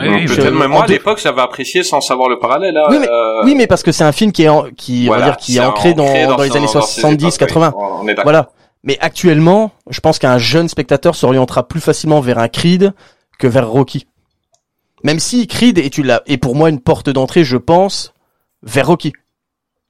Oui, 0.00 0.08
oui, 0.08 0.24
Peut-être 0.24 0.44
je- 0.46 0.48
même 0.58 0.70
moi 0.70 0.84
à 0.84 0.86
l'époque 0.86 1.20
j'avais 1.22 1.42
apprécié 1.42 1.82
sans 1.82 2.00
savoir 2.00 2.28
le 2.30 2.38
parallèle. 2.38 2.76
Hein, 2.76 2.86
Oui, 2.90 2.96
mais- 2.98 3.08
euh, 3.10 3.42
Oui, 3.44 3.54
mais 3.54 3.66
parce 3.66 3.82
que 3.82 3.92
c'est 3.92 4.04
un 4.04 4.12
film 4.12 4.32
qui 4.32 4.44
est, 4.44 4.48
en- 4.48 4.64
qui, 4.76 5.04
on 5.06 5.10
va 5.12 5.16
voilà, 5.18 5.24
dire, 5.32 5.36
qui 5.36 5.52
est 5.52 5.60
c'est 5.60 5.64
ancré 5.66 5.92
dans, 5.94 6.04
dans 6.04 6.42
les 6.42 6.48
son- 6.48 6.56
années 6.56 6.66
dans 6.72 6.80
ses 6.82 7.00
70, 7.00 7.24
époques, 7.26 7.38
80. 7.38 7.74
oui. 7.76 7.84
On 8.00 8.02
est 8.04 8.14
d'accord. 8.14 8.24
Voilà. 8.24 8.48
Mais 8.84 8.96
actuellement, 9.00 9.70
je 9.90 10.00
pense 10.00 10.18
qu'un 10.18 10.38
jeune 10.38 10.68
spectateur 10.68 11.14
s'orientera 11.14 11.68
plus 11.68 11.80
facilement 11.80 12.20
vers 12.20 12.38
un 12.38 12.48
Creed 12.48 12.94
que 13.38 13.46
vers 13.46 13.68
Rocky. 13.68 14.06
Même 15.04 15.18
si 15.18 15.46
Creed 15.46 15.78
est, 15.78 15.98
une- 15.98 16.18
est 16.26 16.36
pour 16.38 16.54
moi 16.54 16.68
une 16.70 16.80
porte 16.80 17.10
d'entrée, 17.10 17.44
je 17.44 17.56
pense, 17.56 18.12
vers 18.62 18.86
Rocky. 18.86 19.12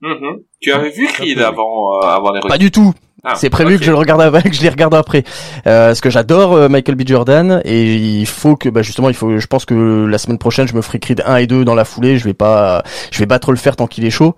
Mhm. 0.00 0.40
Tu 0.60 0.72
avais 0.72 0.90
vu 0.90 1.06
Creed 1.06 1.38
avant, 1.40 1.96
euh, 2.02 2.06
avant 2.06 2.32
les 2.32 2.40
Pas 2.40 2.58
du 2.58 2.70
tout. 2.70 2.92
Ah, 3.24 3.36
c'est 3.36 3.50
prévu 3.50 3.78
que 3.78 3.84
je 3.84 3.90
le 3.92 3.96
regarde 3.96 4.20
avec, 4.20 4.42
que 4.50 4.52
je 4.56 4.62
les 4.62 4.68
regarde 4.68 4.94
après. 4.96 5.22
Euh, 5.68 5.88
parce 5.88 6.00
que 6.00 6.10
j'adore 6.10 6.54
euh, 6.54 6.68
Michael 6.68 6.96
B. 6.96 7.02
Jordan 7.06 7.62
et 7.64 7.94
il 7.94 8.26
faut 8.26 8.56
que, 8.56 8.68
bah 8.68 8.82
justement, 8.82 9.08
il 9.10 9.14
faut, 9.14 9.38
je 9.38 9.46
pense 9.46 9.64
que 9.64 10.06
la 10.06 10.18
semaine 10.18 10.38
prochaine, 10.38 10.66
je 10.66 10.74
me 10.74 10.82
ferai 10.82 10.98
Creed 10.98 11.22
1 11.24 11.36
et 11.36 11.46
2 11.46 11.64
dans 11.64 11.76
la 11.76 11.84
foulée. 11.84 12.18
Je 12.18 12.24
vais 12.24 12.34
pas, 12.34 12.82
je 13.12 13.18
vais 13.20 13.28
pas 13.28 13.38
trop 13.38 13.52
le 13.52 13.58
faire 13.58 13.76
tant 13.76 13.86
qu'il 13.86 14.04
est 14.04 14.10
chaud. 14.10 14.34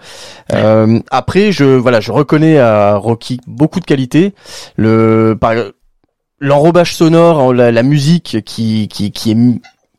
Euh, 0.53 1.01
après, 1.11 1.51
je, 1.51 1.65
voilà, 1.65 2.01
je 2.01 2.13
reconnais 2.13 2.59
à 2.59 2.97
Rocky 2.97 3.41
beaucoup 3.47 3.81
de 3.81 3.87
qualités. 3.87 4.35
Le, 4.77 5.35
par, 5.41 5.55
l'enrobage 6.41 6.95
sonore, 6.95 7.55
la, 7.55 7.73
la 7.73 7.83
musique 7.83 8.43
qui, 8.45 8.89
qui, 8.89 9.13
qui 9.13 9.31
est 9.31 9.37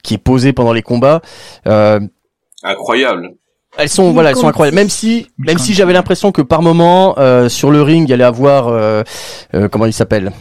qui 0.05 0.13
est 0.13 0.17
posée 0.19 0.53
pendant 0.53 0.71
les 0.73 0.81
combats. 0.81 1.21
Euh, 1.67 1.99
Incroyable. 2.63 3.29
elles 3.77 3.89
sont 3.89 4.11
voilà, 4.13 4.29
elles 4.29 4.37
sont 4.37 4.47
incroyables. 4.47 4.75
Même 4.75 4.89
si 4.89 5.27
même 5.37 5.57
si 5.57 5.73
j'avais 5.73 5.93
l'impression 5.93 6.31
que 6.31 6.41
par 6.41 6.61
moment 6.61 7.15
euh, 7.17 7.49
sur 7.49 7.71
le 7.71 7.81
ring, 7.81 8.07
il 8.07 8.11
y 8.11 8.13
allait 8.13 8.23
avoir 8.23 8.69
euh, 8.69 9.03
euh, 9.53 9.67
comment 9.67 9.85
il 9.85 9.93
s'appelle 9.93 10.31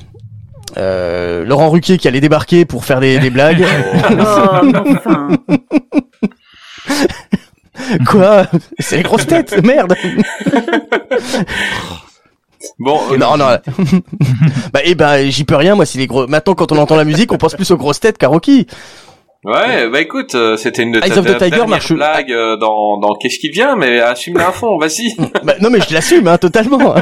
euh, 0.77 1.45
Laurent 1.45 1.71
Ruquier 1.71 1.99
qui 1.99 2.09
allait 2.09 2.21
débarquer 2.21 2.65
pour 2.65 2.85
faire 2.85 3.01
des, 3.01 3.19
des 3.19 3.31
blagues. 3.31 3.65
Oh, 4.11 4.61
enfin. 4.89 5.29
Quoi? 8.07 8.47
C'est 8.79 8.99
les 8.99 9.03
grosses 9.03 9.27
têtes, 9.27 9.63
merde. 9.65 9.95
Bon, 12.79 12.99
euh, 13.13 13.19
non 13.19 13.37
non. 13.37 13.59
bah 14.73 14.81
et 14.85 14.95
ben 14.95 15.31
j'y 15.31 15.45
peux 15.45 15.55
rien 15.55 15.75
moi 15.75 15.85
si 15.85 15.99
les 15.99 16.07
gros. 16.07 16.27
Maintenant 16.27 16.55
quand 16.55 16.73
on 16.73 16.79
entend 16.79 16.97
la 16.97 17.05
musique, 17.05 17.31
on 17.31 17.37
pense 17.37 17.55
plus 17.55 17.71
aux 17.71 17.77
grosses 17.77 18.01
têtes 18.01 18.17
qu'à 18.17 18.29
Rocky. 18.29 18.67
Ouais, 19.45 19.89
bah 19.91 20.01
écoute, 20.01 20.35
euh, 20.35 20.57
c'était 20.57 20.83
une 20.85 20.93
de 20.93 21.01
Eyes 21.05 21.19
of 21.19 21.27
the 21.27 21.37
Tiger 21.39 21.67
marche- 21.67 21.93
blagues 21.93 22.33
euh, 22.33 22.57
dans, 22.57 22.99
dans 22.99 23.15
Qu'est-ce 23.15 23.39
qui 23.39 23.51
vient, 23.51 23.77
mais 23.77 24.01
assume-la 24.01 24.49
à 24.49 24.53
fond, 24.53 24.79
vas-y. 24.79 25.15
Bah, 25.45 25.55
non 25.61 25.69
mais 25.71 25.81
je 25.87 25.93
l'assume 25.93 26.27
hein, 26.29 26.39
totalement. 26.39 26.95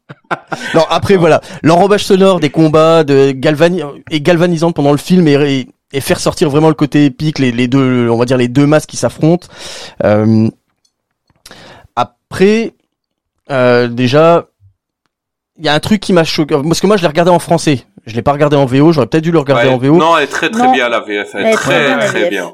non 0.74 0.82
après 0.90 1.14
voilà 1.16 1.40
l'enrobage 1.62 2.04
sonore 2.04 2.40
des 2.40 2.50
combats 2.50 3.04
de 3.04 3.30
galvani 3.30 3.82
est 4.10 4.20
galvanisante 4.20 4.74
pendant 4.74 4.90
le 4.90 4.98
film 4.98 5.28
et, 5.28 5.34
et, 5.34 5.68
et 5.92 6.00
faire 6.00 6.18
sortir 6.18 6.50
vraiment 6.50 6.68
le 6.68 6.74
côté 6.74 7.04
épique 7.04 7.38
les, 7.38 7.52
les 7.52 7.68
deux 7.68 8.08
on 8.10 8.16
va 8.16 8.24
dire 8.24 8.36
les 8.36 8.48
deux 8.48 8.66
masses 8.66 8.86
qui 8.86 8.96
s'affrontent. 8.96 9.46
Euh, 10.04 10.48
après 11.94 12.74
euh, 13.50 13.86
déjà 13.86 14.46
il 15.58 15.64
y 15.64 15.68
a 15.68 15.74
un 15.74 15.80
truc 15.80 16.00
qui 16.00 16.12
m'a 16.12 16.24
choqué 16.24 16.54
parce 16.62 16.80
que 16.80 16.86
moi 16.86 16.96
je 16.96 17.02
l'ai 17.02 17.08
regardé 17.08 17.30
en 17.30 17.38
français. 17.38 17.80
Je 18.06 18.14
l'ai 18.14 18.22
pas 18.22 18.32
regardé 18.32 18.56
en 18.56 18.66
VO, 18.66 18.92
j'aurais 18.92 19.06
peut-être 19.06 19.24
dû 19.24 19.32
le 19.32 19.38
regarder 19.38 19.68
Ouais. 19.68 19.74
en 19.74 19.78
VO. 19.78 19.96
Non, 19.96 20.16
elle 20.16 20.24
est 20.24 20.28
très 20.28 20.48
très 20.50 20.64
Non. 20.64 20.72
bien 20.72 20.88
la 20.88 21.00
VF, 21.00 21.30
elle 21.34 21.46
est 21.46 21.52
très 21.52 21.98
très 22.06 22.20
bien, 22.28 22.28
bien. 22.30 22.52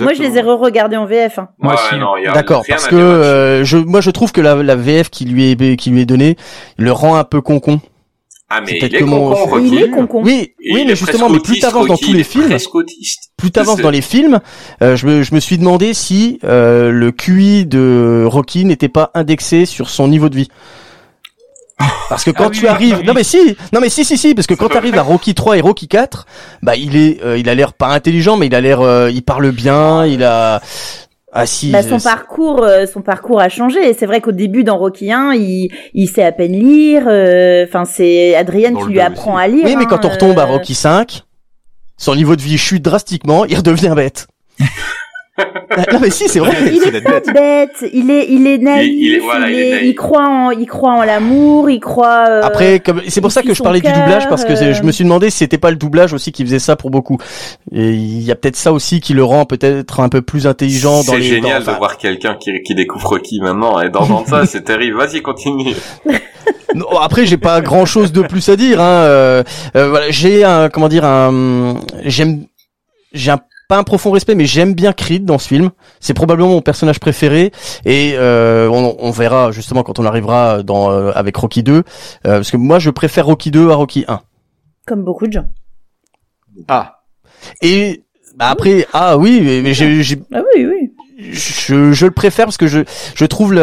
Moi, 0.00 0.14
je 0.14 0.22
les 0.22 0.38
ai 0.38 0.40
re-regardés 0.40 0.96
en 0.96 1.04
VF. 1.04 1.38
Hein. 1.38 1.48
Moi 1.58 1.74
Ouais, 1.74 1.78
aussi. 1.78 2.28
a 2.28 2.32
D'accord, 2.32 2.64
parce 2.66 2.86
que 2.88 2.96
euh, 2.96 3.64
je, 3.64 3.76
moi 3.76 4.00
je 4.00 4.10
trouve 4.10 4.32
que 4.32 4.40
la, 4.40 4.54
la 4.62 4.76
VF 4.76 5.10
qui 5.10 5.26
lui 5.26 5.50
est 5.50 5.76
qui 5.76 5.90
lui 5.90 6.00
est 6.00 6.06
donnée 6.06 6.36
le 6.78 6.90
rend 6.90 7.16
un 7.16 7.24
peu 7.24 7.42
concon. 7.42 7.80
Ah, 8.48 8.60
c'est 8.64 8.72
mais 8.72 8.78
il 8.78 8.94
est 8.94 8.98
que 8.98 9.04
mon- 9.04 9.30
con, 9.34 9.58
Il 9.58 9.70
Rocky. 9.70 9.76
est 9.82 9.90
con-con. 9.90 10.22
Oui, 10.24 10.52
Il 10.60 10.74
oui, 10.74 10.80
est 10.82 10.84
mais 10.84 10.96
justement, 10.96 11.28
mais 11.28 11.40
plus 11.40 11.58
t'avances 11.58 11.86
dans 11.88 11.96
tous 11.96 12.12
les 12.12 12.24
films, 12.24 12.56
plus 13.36 13.50
t'avances 13.50 13.80
dans 13.80 13.90
les 13.90 14.00
films, 14.02 14.40
euh, 14.82 14.96
je, 14.96 15.06
me, 15.06 15.22
je 15.22 15.34
me 15.34 15.40
suis 15.40 15.58
demandé 15.58 15.92
si 15.92 16.38
euh, 16.44 16.90
le 16.90 17.10
QI 17.10 17.66
de 17.66 18.24
Rocky 18.26 18.64
n'était 18.64 18.88
pas 18.88 19.10
indexé 19.14 19.66
sur 19.66 19.88
son 19.90 20.08
niveau 20.08 20.28
de 20.28 20.36
vie. 20.36 20.48
Parce 22.08 22.22
que 22.24 22.30
quand 22.30 22.44
Ah 22.44 22.48
oui, 22.52 22.58
tu 22.58 22.66
arrives, 22.68 22.98
oui. 23.00 23.06
non 23.06 23.14
mais 23.14 23.24
si, 23.24 23.56
non 23.72 23.80
mais 23.80 23.88
si 23.88 24.04
si 24.04 24.16
si, 24.16 24.34
parce 24.34 24.46
que 24.46 24.54
quand 24.54 24.68
tu 24.68 24.76
arrives 24.76 24.96
à 24.98 25.02
Rocky 25.02 25.34
3 25.34 25.56
et 25.58 25.60
Rocky 25.60 25.88
4, 25.88 26.26
bah 26.62 26.76
il 26.76 26.96
est, 26.96 27.22
euh, 27.24 27.36
il 27.38 27.48
a 27.48 27.54
l'air 27.54 27.72
pas 27.72 27.88
intelligent, 27.88 28.36
mais 28.36 28.46
il 28.46 28.54
a 28.54 28.60
l'air, 28.60 28.80
euh, 28.80 29.10
il 29.10 29.22
parle 29.22 29.50
bien, 29.50 30.04
il 30.06 30.22
a, 30.22 30.60
ah 31.32 31.46
si, 31.46 31.72
Bah, 31.72 31.82
son 31.82 31.98
parcours, 31.98 32.62
euh, 32.62 32.86
son 32.86 33.00
parcours 33.02 33.40
a 33.40 33.48
changé. 33.48 33.88
Et 33.88 33.92
C'est 33.94 34.06
vrai 34.06 34.20
qu'au 34.20 34.30
début, 34.30 34.62
dans 34.62 34.78
Rocky 34.78 35.10
1, 35.12 35.32
il, 35.34 35.68
il 35.94 36.06
sait 36.06 36.22
à 36.22 36.30
peine 36.30 36.52
lire. 36.52 37.04
euh, 37.08 37.64
Enfin, 37.66 37.84
c'est 37.84 38.36
Adrienne 38.36 38.76
qui 38.78 38.84
lui 38.92 39.00
apprend 39.00 39.34
aussi. 39.34 39.44
à 39.44 39.48
lire. 39.48 39.64
Oui, 39.64 39.74
mais 39.76 39.86
quand 39.86 40.04
on 40.04 40.08
hein, 40.08 40.12
retombe 40.12 40.38
à 40.38 40.42
euh, 40.42 40.52
Rocky 40.52 40.74
5, 40.74 41.22
son 41.96 42.14
niveau 42.14 42.36
de 42.36 42.42
vie 42.42 42.56
chute 42.58 42.82
drastiquement, 42.84 43.44
il 43.46 43.56
redevient 43.56 43.94
bête. 43.96 44.28
non 45.92 45.98
mais 46.00 46.10
si, 46.10 46.28
c'est 46.28 46.38
vrai. 46.38 46.52
Il 46.72 46.94
est 46.94 47.00
pas 47.00 47.10
bête. 47.20 47.32
bête, 47.34 47.90
il 47.92 48.08
est, 48.10 48.26
il 48.30 48.46
est 48.46 48.58
naïf, 48.58 48.88
Il- 48.92 49.02
il 49.08 49.14
est- 49.14 49.18
voilà, 49.18 49.50
il 49.50 49.58
est 49.58 49.70
naïf. 49.72 49.82
il 49.86 49.94
croit 49.96 50.28
en, 50.28 50.50
il 50.52 50.66
croit 50.66 50.92
en 50.92 51.02
l'amour, 51.02 51.68
il 51.70 51.80
croit. 51.80 52.26
euh, 52.28 52.40
Après, 52.44 52.78
comme 52.78 53.02
c'est 53.08 53.20
pour 53.20 53.32
ça 53.32 53.42
que 53.42 53.52
je 53.52 53.62
parlais 53.62 53.80
du 53.80 53.88
doublage 53.92 54.28
parce 54.28 54.44
que 54.44 54.52
euh. 54.52 54.72
je 54.74 54.82
me 54.84 54.92
suis 54.92 55.02
demandé 55.02 55.30
si 55.30 55.38
c'était 55.38 55.58
pas 55.58 55.70
le 55.70 55.76
doublage 55.76 56.12
aussi 56.12 56.30
qui 56.30 56.44
faisait 56.44 56.60
ça 56.60 56.76
pour 56.76 56.90
beaucoup. 56.90 57.18
Et 57.72 57.90
il 57.90 58.22
y 58.22 58.30
a 58.30 58.36
peut-être 58.36 58.54
ça 58.56 58.72
aussi 58.72 59.00
qui 59.00 59.12
le 59.12 59.24
rend 59.24 59.44
peut-être 59.44 59.98
un 60.00 60.08
peu 60.08 60.22
plus 60.22 60.46
intelligent 60.46 60.98
dans 60.98 61.12
C'est 61.12 61.18
les. 61.18 61.24
génial 61.24 61.54
dans- 61.62 61.62
enfin, 61.62 61.72
de 61.72 61.78
voir 61.78 61.96
quelqu'un 61.98 62.36
qui, 62.36 62.62
qui 62.62 62.74
découvre 62.76 63.08
Rocky 63.08 63.40
maintenant 63.40 63.80
et 63.80 63.90
d'entendre 63.90 64.28
ça, 64.28 64.46
c'est 64.46 64.62
terrible. 64.62 64.96
Vas-y, 64.96 65.20
continue. 65.22 65.74
Non, 66.76 66.98
après, 66.98 67.24
j'ai 67.24 67.36
pas 67.36 67.60
grand 67.60 67.84
chose 67.86 68.10
de 68.10 68.20
plus 68.22 68.48
à 68.48 68.56
dire. 68.56 68.80
Hein. 68.80 69.04
Euh, 69.04 69.42
euh, 69.76 69.88
voilà, 69.90 70.10
j'ai 70.10 70.42
un 70.42 70.68
comment 70.68 70.88
dire 70.88 71.04
un 71.04 71.76
j'aime 72.04 72.46
j'ai 73.12 73.30
un 73.30 73.38
pas 73.68 73.78
un 73.78 73.82
profond 73.84 74.10
respect, 74.10 74.34
mais 74.34 74.46
j'aime 74.46 74.74
bien 74.74 74.92
Creed 74.92 75.24
dans 75.24 75.38
ce 75.38 75.48
film. 75.48 75.70
C'est 76.00 76.14
probablement 76.14 76.50
mon 76.50 76.60
personnage 76.62 77.00
préféré, 77.00 77.52
et 77.84 78.12
euh, 78.16 78.68
on, 78.68 78.96
on 78.98 79.10
verra 79.10 79.50
justement 79.52 79.82
quand 79.82 79.98
on 79.98 80.04
arrivera 80.04 80.62
dans 80.62 80.90
euh, 80.90 81.12
avec 81.14 81.36
Rocky 81.36 81.62
2, 81.62 81.72
euh, 81.76 81.82
parce 82.24 82.50
que 82.50 82.56
moi 82.56 82.78
je 82.78 82.90
préfère 82.90 83.26
Rocky 83.26 83.50
2 83.50 83.70
à 83.70 83.74
Rocky 83.74 84.04
1. 84.08 84.20
Comme 84.86 85.02
beaucoup 85.02 85.26
de 85.26 85.32
gens. 85.32 85.46
Ah, 86.68 87.00
Et 87.62 88.04
bah, 88.36 88.48
après, 88.50 88.86
ah 88.92 89.16
oui, 89.18 89.40
mais, 89.42 89.60
mais 89.62 89.74
j'ai, 89.74 90.02
j'ai- 90.02 90.22
Ah 90.32 90.42
oui, 90.56 90.66
oui. 90.66 90.92
je, 91.32 91.92
je 91.92 92.04
le 92.06 92.10
préfère 92.12 92.46
parce 92.46 92.56
que 92.56 92.66
je, 92.66 92.80
je 93.14 93.24
trouve 93.24 93.54
le, 93.54 93.62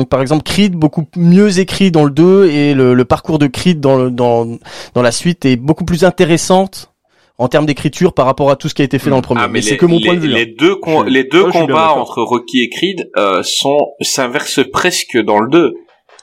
hum, 0.00 0.06
par 0.06 0.22
exemple 0.22 0.42
Creed 0.44 0.74
beaucoup 0.74 1.04
mieux 1.16 1.58
écrit 1.58 1.90
dans 1.90 2.04
le 2.04 2.10
2 2.10 2.46
et 2.48 2.74
le, 2.74 2.94
le 2.94 3.04
parcours 3.04 3.38
de 3.38 3.46
Creed 3.48 3.80
dans, 3.80 3.96
le- 3.96 4.10
dans, 4.10 4.46
dans 4.94 5.02
la 5.02 5.12
suite 5.12 5.44
est 5.44 5.56
beaucoup 5.56 5.84
plus 5.84 6.04
intéressante 6.04 6.92
en 7.38 7.48
termes 7.48 7.66
d'écriture 7.66 8.12
par 8.14 8.26
rapport 8.26 8.50
à 8.50 8.56
tout 8.56 8.68
ce 8.68 8.74
qui 8.74 8.82
a 8.82 8.84
été 8.84 8.98
fait 8.98 9.10
dans 9.10 9.16
le 9.16 9.22
premier. 9.22 9.42
Ah, 9.44 9.48
mais 9.48 9.60
c'est 9.62 9.72
les- 9.72 9.76
que 9.76 9.86
mon 9.86 9.98
les- 9.98 10.04
point 10.06 10.14
de 10.14 10.20
vue. 10.20 10.32
hein. 10.32 10.36
Les 10.36 10.46
deux, 10.46 10.76
les 11.06 11.24
deux 11.24 11.44
combats 11.50 11.92
entre 11.92 12.22
Rocky 12.22 12.62
et 12.62 12.68
Creed 12.70 13.10
euh, 13.16 13.42
sont 13.42 13.78
s'inversent 14.00 14.60
presque 14.72 15.18
dans 15.18 15.38
le 15.40 15.50
2. 15.50 15.74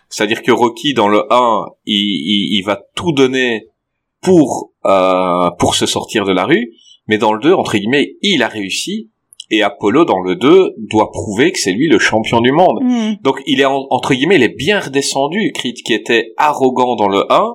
C'est-à-dire 0.10 0.42
que 0.44 0.52
Rocky 0.52 0.94
dans 0.94 1.08
le 1.08 1.24
1, 1.32 1.66
il, 1.86 1.94
il, 1.96 2.58
il 2.60 2.64
va 2.64 2.80
tout 2.96 3.12
donner 3.12 3.68
pour 4.22 4.72
euh, 4.86 5.50
pour 5.60 5.76
se 5.76 5.86
sortir 5.86 6.26
de 6.26 6.32
la 6.32 6.46
rue, 6.46 6.74
mais 7.08 7.18
dans 7.18 7.34
le 7.34 7.40
2, 7.40 7.54
entre 7.54 7.78
guillemets, 7.78 8.14
il 8.22 8.42
a 8.44 8.48
réussi. 8.48 9.10
Et 9.52 9.62
Apollo 9.62 10.06
dans 10.06 10.20
le 10.20 10.36
2 10.36 10.74
doit 10.90 11.12
prouver 11.12 11.52
que 11.52 11.60
c'est 11.60 11.74
lui 11.74 11.88
le 11.88 12.00
champion 12.00 12.40
du 12.42 12.52
monde. 12.52 12.80
Hmm. 12.82 13.14
Donc 13.22 13.40
il 13.46 13.60
est 13.62 13.66
en- 13.66 13.86
entre 13.92 14.14
guillemets, 14.16 14.38
il 14.38 14.44
est 14.44 14.56
bien 14.58 14.80
redescendu. 14.80 15.52
Creed 15.54 15.76
qui 15.86 15.94
était 15.94 16.34
arrogant 16.38 16.96
dans 16.96 17.08
le 17.10 17.32
1 17.32 17.54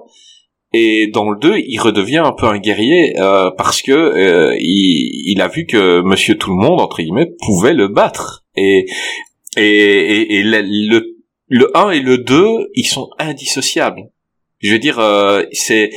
et 0.73 1.09
dans 1.13 1.31
le 1.31 1.39
2, 1.39 1.59
il 1.67 1.79
redevient 1.79 2.19
un 2.19 2.33
peu 2.33 2.47
un 2.47 2.59
guerrier 2.59 3.19
euh, 3.19 3.51
parce 3.57 3.81
que 3.81 3.93
euh, 3.93 4.55
il, 4.61 5.33
il 5.33 5.41
a 5.41 5.49
vu 5.49 5.65
que 5.65 6.03
Monsieur 6.03 6.37
Tout 6.37 6.51
le 6.51 6.57
Monde 6.57 6.81
entre 6.81 7.01
guillemets 7.01 7.33
pouvait 7.47 7.73
le 7.73 7.89
battre. 7.89 8.45
Et 8.57 8.87
et, 9.57 10.39
et, 10.39 10.43
le, 10.43 10.61
le 10.61 11.17
le 11.49 11.75
1 11.75 11.91
et 11.91 12.01
le 12.01 12.19
2, 12.19 12.71
ils 12.75 12.87
sont 12.87 13.09
indissociables. 13.19 14.03
Je 14.59 14.73
veux 14.73 14.79
dire, 14.79 14.99
euh, 14.99 15.43
c'est 15.53 15.91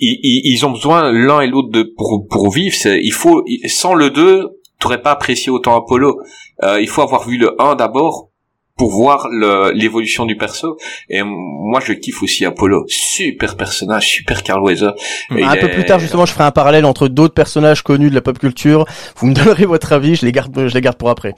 ils, 0.00 0.18
ils, 0.22 0.52
ils 0.52 0.66
ont 0.66 0.72
besoin 0.72 1.12
l'un 1.12 1.40
et 1.42 1.46
l'autre 1.46 1.70
de 1.70 1.84
pour 1.96 2.26
pour 2.28 2.50
vivre. 2.50 2.74
C'est 2.74 3.00
il 3.00 3.12
faut 3.12 3.44
sans 3.68 3.94
le 3.94 4.10
2, 4.10 4.48
t'aurais 4.80 5.02
pas 5.02 5.12
apprécié 5.12 5.50
autant 5.50 5.76
Apollo. 5.76 6.18
Euh, 6.64 6.80
il 6.80 6.88
faut 6.88 7.02
avoir 7.02 7.28
vu 7.28 7.36
le 7.36 7.54
1 7.62 7.76
d'abord 7.76 8.30
pour 8.76 8.90
voir 8.90 9.28
le- 9.30 9.70
l'évolution 9.72 10.26
du 10.26 10.36
perso. 10.36 10.76
Et 11.08 11.22
moi, 11.24 11.80
je 11.84 11.92
kiffe 11.94 12.22
aussi 12.22 12.44
Apollo. 12.44 12.84
Super 12.88 13.56
personnage, 13.56 14.06
super 14.06 14.42
Carl 14.42 14.62
Weather. 14.62 14.94
Et 15.36 15.42
Un 15.42 15.56
peu 15.56 15.66
est- 15.66 15.70
plus 15.70 15.84
tard, 15.84 15.98
justement, 15.98 16.26
je 16.26 16.32
ferai 16.32 16.44
un 16.44 16.50
parallèle 16.50 16.84
entre 16.84 17.08
d'autres 17.08 17.34
personnages 17.34 17.82
connus 17.82 18.10
de 18.10 18.14
la 18.14 18.20
pop 18.20 18.38
culture. 18.38 18.84
Vous 19.16 19.26
me 19.26 19.34
donnerez 19.34 19.64
votre 19.64 19.92
avis, 19.92 20.14
je 20.16 20.26
les 20.26 20.32
garde, 20.32 20.68
je 20.68 20.74
les 20.74 20.80
garde 20.80 20.96
pour 20.98 21.08
après. 21.10 21.32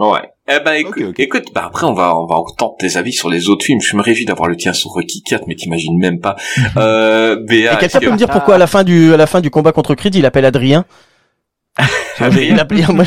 Ouais. 0.00 0.18
Eh 0.50 0.58
ben, 0.64 0.72
écoute, 0.72 1.14
écoute, 1.18 1.44
bah 1.54 1.62
après, 1.66 1.86
on 1.86 1.94
va, 1.94 2.18
on 2.18 2.26
va 2.26 2.34
entendre 2.34 2.74
tes 2.78 2.96
avis 2.96 3.12
sur 3.12 3.30
les 3.30 3.48
autres 3.48 3.64
films. 3.64 3.80
Je 3.80 3.96
me 3.96 4.02
réjouis 4.02 4.24
d'avoir 4.24 4.48
le 4.48 4.56
tien 4.56 4.72
sur 4.72 4.90
Rocky 4.90 5.22
4, 5.22 5.44
mais 5.46 5.54
t'imagines 5.54 5.96
même 5.96 6.18
pas. 6.20 6.34
euh, 6.76 7.36
Béa, 7.48 7.74
Et 7.74 7.78
quelqu'un 7.78 8.00
que- 8.00 8.04
peut 8.06 8.10
me 8.10 8.16
dire 8.16 8.28
pourquoi 8.28 8.56
à 8.56 8.58
la 8.58 8.66
fin 8.66 8.82
du, 8.82 9.14
à 9.14 9.16
la 9.16 9.28
fin 9.28 9.40
du 9.40 9.50
combat 9.50 9.70
contre 9.70 9.94
Creed, 9.94 10.16
il 10.16 10.26
appelle 10.26 10.44
Adrien? 10.44 10.84
Il 12.20 12.58
appelle- 12.60 12.84
moi, 12.94 13.04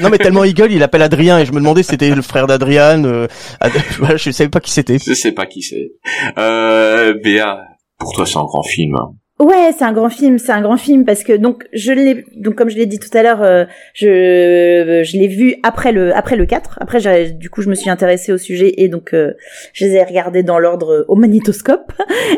non 0.00 0.08
mais 0.10 0.18
tellement 0.18 0.44
il 0.44 0.54
gueule, 0.54 0.70
il 0.72 0.82
appelle 0.82 1.02
Adrien 1.02 1.38
et 1.40 1.44
je 1.46 1.52
me 1.52 1.58
demandais 1.58 1.82
si 1.82 1.90
c'était 1.90 2.14
le 2.14 2.22
frère 2.22 2.46
d'Adrian. 2.46 3.02
Euh, 3.04 3.26
Ad- 3.60 3.72
voilà, 3.98 4.16
je 4.16 4.30
savais 4.30 4.50
pas 4.50 4.60
qui 4.60 4.70
c'était. 4.70 4.98
Je 5.04 5.14
sais 5.14 5.32
pas 5.32 5.46
qui 5.46 5.62
c'est. 5.62 5.92
Euh, 6.38 7.14
Béa, 7.22 7.58
pour 7.98 8.12
toi, 8.12 8.24
c'est 8.26 8.38
un 8.38 8.44
grand 8.44 8.62
film. 8.62 8.94
hein. 8.96 9.12
Ouais, 9.40 9.72
c'est 9.76 9.84
un 9.84 9.92
grand 9.92 10.10
film, 10.10 10.38
c'est 10.38 10.52
un 10.52 10.62
grand 10.62 10.76
film 10.76 11.04
parce 11.04 11.24
que 11.24 11.32
donc 11.32 11.64
je 11.72 11.90
l'ai 11.90 12.24
donc 12.36 12.54
comme 12.54 12.70
je 12.70 12.76
l'ai 12.76 12.86
dit 12.86 13.00
tout 13.00 13.08
à 13.18 13.24
l'heure, 13.24 13.42
euh, 13.42 13.64
je 13.92 15.02
je 15.04 15.16
l'ai 15.18 15.26
vu 15.26 15.56
après 15.64 15.90
le 15.90 16.14
après 16.16 16.36
le 16.36 16.46
4. 16.46 16.78
Après 16.80 17.00
j'ai- 17.00 17.32
du 17.32 17.50
coup 17.50 17.60
je 17.60 17.68
me 17.68 17.74
suis 17.74 17.90
intéressée 17.90 18.32
au 18.32 18.38
sujet 18.38 18.72
et 18.76 18.86
donc 18.88 19.12
euh, 19.12 19.32
je 19.72 19.86
les 19.86 19.94
ai 19.94 20.04
regardés 20.04 20.44
dans 20.44 20.60
l'ordre 20.60 20.92
euh, 21.00 21.04
au 21.08 21.16
magnétoscope 21.16 21.92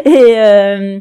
et 0.06 0.38
euh, 0.38 0.98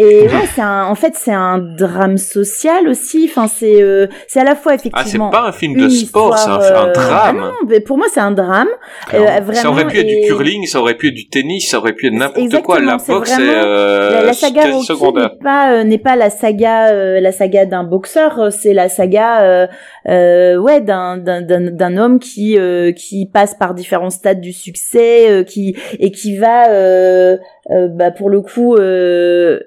et 0.00 0.22
ouais, 0.32 0.46
c'est 0.54 0.60
un 0.62 0.84
en 0.86 0.94
fait 0.94 1.14
c'est 1.16 1.32
un 1.32 1.58
drame 1.58 2.16
social 2.18 2.88
aussi, 2.88 3.28
enfin 3.30 3.48
c'est 3.48 3.82
euh, 3.82 4.06
c'est 4.28 4.40
à 4.40 4.44
la 4.44 4.54
fois 4.54 4.72
Ah, 4.74 4.78
c'est 4.78 4.88
effectivement 4.88 5.30
pas 5.30 5.48
un 5.48 5.52
film 5.52 5.74
de 5.76 5.88
sport, 5.88 6.38
c'est 6.38 6.48
un, 6.48 6.54
un 6.54 6.88
euh, 6.88 6.92
drame. 6.92 7.40
ah 7.40 7.46
non, 7.48 7.52
mais 7.68 7.80
pour 7.80 7.98
moi 7.98 8.06
c'est 8.12 8.20
un 8.20 8.30
drame. 8.30 8.68
Euh, 9.12 9.18
vraiment, 9.18 9.52
ça 9.54 9.70
aurait 9.70 9.86
pu 9.86 9.98
être 9.98 10.06
et- 10.08 10.20
du 10.22 10.26
curling, 10.28 10.66
ça 10.66 10.80
aurait 10.80 10.94
pu 10.96 11.08
être 11.08 11.14
du 11.14 11.28
tennis, 11.28 11.68
ça 11.70 11.78
aurait 11.78 11.92
pu 11.94 12.06
être 12.06 12.14
n'importe 12.14 12.62
quoi. 12.62 12.80
La 12.80 12.96
boxe, 12.96 13.30
c'est 13.36 13.40
euh, 13.42 14.10
la, 14.12 14.22
la 14.22 14.32
saga 14.32 14.72
secondaire. 14.82 15.30
n'est 15.32 15.44
pas 15.44 15.72
euh, 15.72 15.84
n'est 15.84 15.98
pas 15.98 16.16
la 16.16 16.30
saga 16.30 16.88
euh, 16.92 17.20
la 17.20 17.32
saga 17.32 17.66
d'un 17.66 17.84
boxeur 17.84 18.38
euh, 18.38 18.50
c'est 18.50 18.72
la 18.74 18.88
saga 18.88 19.42
euh, 19.42 19.66
euh, 20.08 20.56
ouais 20.58 20.80
d'un 20.80 21.16
d'un 21.16 21.42
d'un 21.42 21.96
homme 21.96 22.18
qui 22.20 22.56
euh, 22.58 22.92
qui 22.92 23.26
passe 23.26 23.54
par 23.54 23.74
différents 23.74 24.10
stades 24.10 24.40
du 24.40 24.52
succès 24.52 25.28
euh, 25.30 25.42
qui 25.44 25.76
et 25.98 26.10
qui 26.12 26.36
va 26.36 26.68
euh, 26.70 27.36
euh, 27.70 27.88
bah 27.88 28.10
pour 28.10 28.30
le 28.30 28.40
coup 28.40 28.76
euh, 28.76 29.58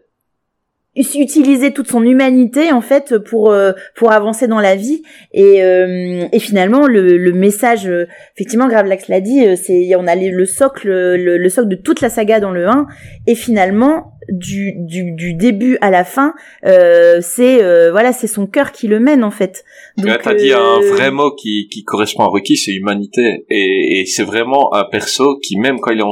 utiliser 0.95 1.71
toute 1.71 1.87
son 1.87 2.03
humanité 2.03 2.71
en 2.71 2.81
fait 2.81 3.17
pour 3.17 3.51
euh, 3.51 3.71
pour 3.95 4.11
avancer 4.11 4.47
dans 4.47 4.59
la 4.59 4.75
vie. 4.75 5.03
Et 5.31 5.63
euh, 5.63 6.27
et 6.31 6.39
finalement 6.39 6.85
le, 6.85 7.17
le 7.17 7.31
message 7.31 7.87
euh, 7.87 8.07
effectivement 8.35 8.67
Gravelax 8.67 9.07
l'a 9.07 9.21
dit 9.21 9.45
c'est 9.55 9.95
on 9.95 10.07
a 10.07 10.15
le 10.15 10.45
socle 10.45 10.89
le, 10.89 11.37
le, 11.37 11.49
socle 11.49 11.69
de 11.69 11.75
toute 11.75 12.01
la 12.01 12.09
saga 12.09 12.39
dans 12.39 12.51
le 12.51 12.67
1 12.67 12.87
et 13.27 13.35
finalement 13.35 14.13
du 14.29 14.73
du, 14.77 15.13
du 15.13 15.33
début 15.33 15.77
à 15.81 15.91
la 15.91 16.03
fin 16.03 16.33
c'est 16.63 17.89
voilà 17.91 18.11
c'est 18.11 18.27
son 18.27 18.45
cœur 18.45 18.71
qui 18.73 18.87
le 18.87 18.99
mène 18.99 19.23
en 19.23 19.31
fait. 19.31 19.63
Donc 19.97 20.21
t'as 20.21 20.33
dit 20.33 20.51
un 20.51 20.79
vrai 20.93 21.11
mot 21.11 21.31
qui 21.31 21.69
qui 21.71 21.83
correspond 21.83 22.23
à 22.23 22.27
Ruki 22.27 22.57
c'est 22.57 22.73
humanité. 22.73 23.45
Et, 23.49 24.01
et 24.01 24.05
c'est 24.05 24.23
vraiment 24.23 24.73
un 24.73 24.83
perso 24.83 25.39
qui 25.41 25.57
même 25.57 25.79
quand 25.79 25.91
il 25.91 25.99
est 25.99 26.03
en 26.03 26.11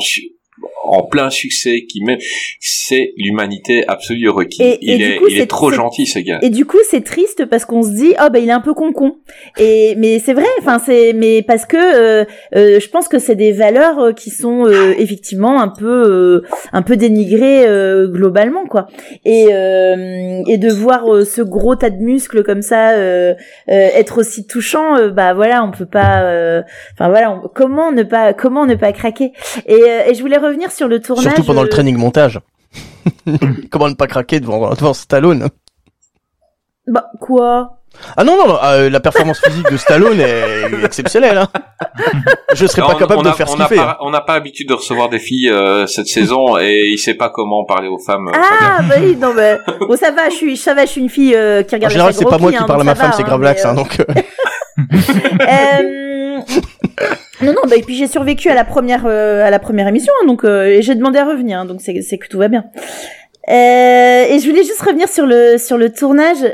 en 0.84 1.04
plein 1.04 1.30
succès, 1.30 1.84
qui 1.88 2.02
met, 2.04 2.18
c'est 2.60 3.14
l'humanité 3.18 3.86
absolue 3.88 4.30
requise. 4.30 4.78
il, 4.82 5.02
est, 5.02 5.20
il 5.30 5.40
est, 5.40 5.46
trop 5.46 5.72
gentil 5.72 6.06
ce 6.06 6.20
gars. 6.20 6.40
Et 6.42 6.50
du 6.50 6.66
coup, 6.66 6.78
c'est 6.90 7.04
triste 7.04 7.46
parce 7.46 7.66
qu'on 7.66 7.84
se 7.84 7.90
dit, 7.90 8.14
oh 8.22 8.30
ben 8.32 8.42
il 8.42 8.50
est 8.50 8.54
un 8.54 8.62
peu 8.62 8.74
con 8.74 8.94
con. 8.94 9.18
Et 9.58 9.96
mais 9.98 10.20
c'est 10.20 10.34
vrai, 10.34 10.48
enfin 10.60 10.80
c'est, 10.84 11.14
mais 11.14 11.42
parce 11.42 11.66
que 11.66 11.78
euh, 11.78 12.26
euh, 12.56 12.80
je 12.80 12.90
pense 12.90 13.08
que 13.08 13.20
c'est 13.20 13.36
des 13.36 13.52
valeurs 13.52 14.00
euh, 14.00 14.14
qui 14.14 14.30
sont 14.30 14.68
effectivement 14.98 15.62
un 15.62 15.68
peu, 15.68 16.44
un 16.72 16.82
peu 16.82 16.96
dénigrées 16.96 17.66
globalement 18.08 18.66
quoi. 18.66 18.88
Et 19.26 19.48
et 19.50 20.58
de 20.58 20.70
voir 20.70 21.26
ce 21.26 21.42
gros 21.42 21.76
tas 21.76 21.90
de 21.90 22.02
muscles 22.02 22.44
comme 22.44 22.62
ça 22.62 22.94
être 23.68 24.20
aussi 24.20 24.46
touchant, 24.46 25.10
bah 25.10 25.34
voilà, 25.34 25.64
on 25.64 25.72
peut 25.72 25.86
pas, 25.86 26.62
enfin 26.94 27.10
voilà, 27.10 27.42
comment 27.54 27.92
ne 27.92 28.04
pas, 28.04 28.34
comment 28.34 28.66
ne 28.66 28.76
pas 28.76 28.92
craquer? 28.92 29.32
Et, 29.68 29.82
et 30.08 30.14
je 30.14 30.22
voulais 30.22 30.38
revenir 30.38 30.69
sur 30.70 30.88
le 30.88 31.02
tournage. 31.02 31.24
Surtout 31.24 31.44
pendant 31.44 31.64
le 31.64 31.68
euh, 31.68 31.72
training 31.72 31.98
montage. 31.98 32.40
Comment 33.72 33.90
ne 33.90 33.96
pas 33.96 34.08
craquer 34.08 34.40
devant, 34.40 34.70
devant 34.72 34.94
Stallone 34.94 35.50
Bah, 36.88 37.08
quoi? 37.20 37.76
Ah 38.16 38.24
non, 38.24 38.38
non, 38.38 38.48
non 38.48 38.60
euh, 38.64 38.90
la 38.90 39.00
performance 39.00 39.42
physique 39.42 39.70
de 39.70 39.78
Stallone 39.78 40.22
est 40.22 40.86
exceptionnelle. 40.86 41.38
Hein. 41.38 41.50
Je 42.54 42.68
serais 42.68 42.84
pas 42.84 42.96
capable 42.96 43.24
de 43.24 43.32
faire 43.32 43.50
ce 43.50 43.56
qu'il 43.56 43.66
fait. 43.66 43.80
Hein. 43.80 43.98
On 44.02 44.12
n'a 44.12 44.22
pas 44.22 44.36
l'habitude 44.36 44.70
de 44.70 44.76
recevoir 44.76 45.10
des 45.10 45.20
filles 45.20 45.50
euh, 45.50 45.88
cette 45.88 46.08
saison 46.08 46.58
et 46.60 46.90
il 46.92 46.98
sait 46.98 47.16
pas 47.16 47.30
comment 47.30 47.66
parler 47.66 47.88
aux 47.88 47.98
femmes. 47.98 48.30
Ah 48.34 48.82
bah 48.84 48.96
oui, 49.00 49.16
non 49.16 49.34
mais 49.34 49.58
bon 49.80 49.98
ça 49.98 50.12
va, 50.12 50.30
je 50.30 50.36
suis, 50.36 50.56
ça 50.56 50.76
va, 50.76 50.86
je 50.86 50.92
suis 50.92 51.02
une 51.02 51.10
fille 51.10 51.32
qui 51.32 51.76
regarde. 51.76 51.86
En 51.86 51.90
général, 51.90 52.14
c'est 52.14 52.26
pas 52.26 52.38
moi 52.38 52.52
qui 52.52 52.58
hein, 52.58 52.66
parle 52.68 52.82
à 52.82 52.86
ma 52.86 52.96
femme, 52.96 53.12
c'est 53.16 53.24
Gravelax, 53.24 53.66
hein, 53.66 53.74
donc. 53.74 53.98
Non, 57.42 57.54
non, 57.54 57.62
bah, 57.70 57.78
et 57.78 57.82
puis 57.82 57.96
j'ai 57.96 58.08
survécu 58.08 58.50
à 58.50 58.56
la 58.56 58.66
première, 58.66 59.06
euh, 59.06 59.44
à 59.46 59.50
la 59.50 59.60
première 59.60 59.88
émission, 59.88 60.12
hein, 60.22 60.28
donc 60.28 60.44
euh, 60.44 60.66
et 60.66 60.82
j'ai 60.82 60.96
demandé 60.96 61.20
à 61.20 61.26
revenir, 61.26 61.60
hein, 61.60 61.66
donc 61.66 61.80
c'est, 61.82 62.02
c'est 62.02 62.18
que 62.18 62.28
tout 62.28 62.38
va 62.38 62.50
bien. 62.50 62.66
Euh, 63.48 64.26
et 64.30 64.40
je 64.40 64.48
voulais 64.48 64.64
juste 64.64 64.82
revenir 64.82 65.08
sur 65.08 65.26
le 65.26 65.58
sur 65.58 65.78
le 65.78 65.92
tournage 65.92 66.46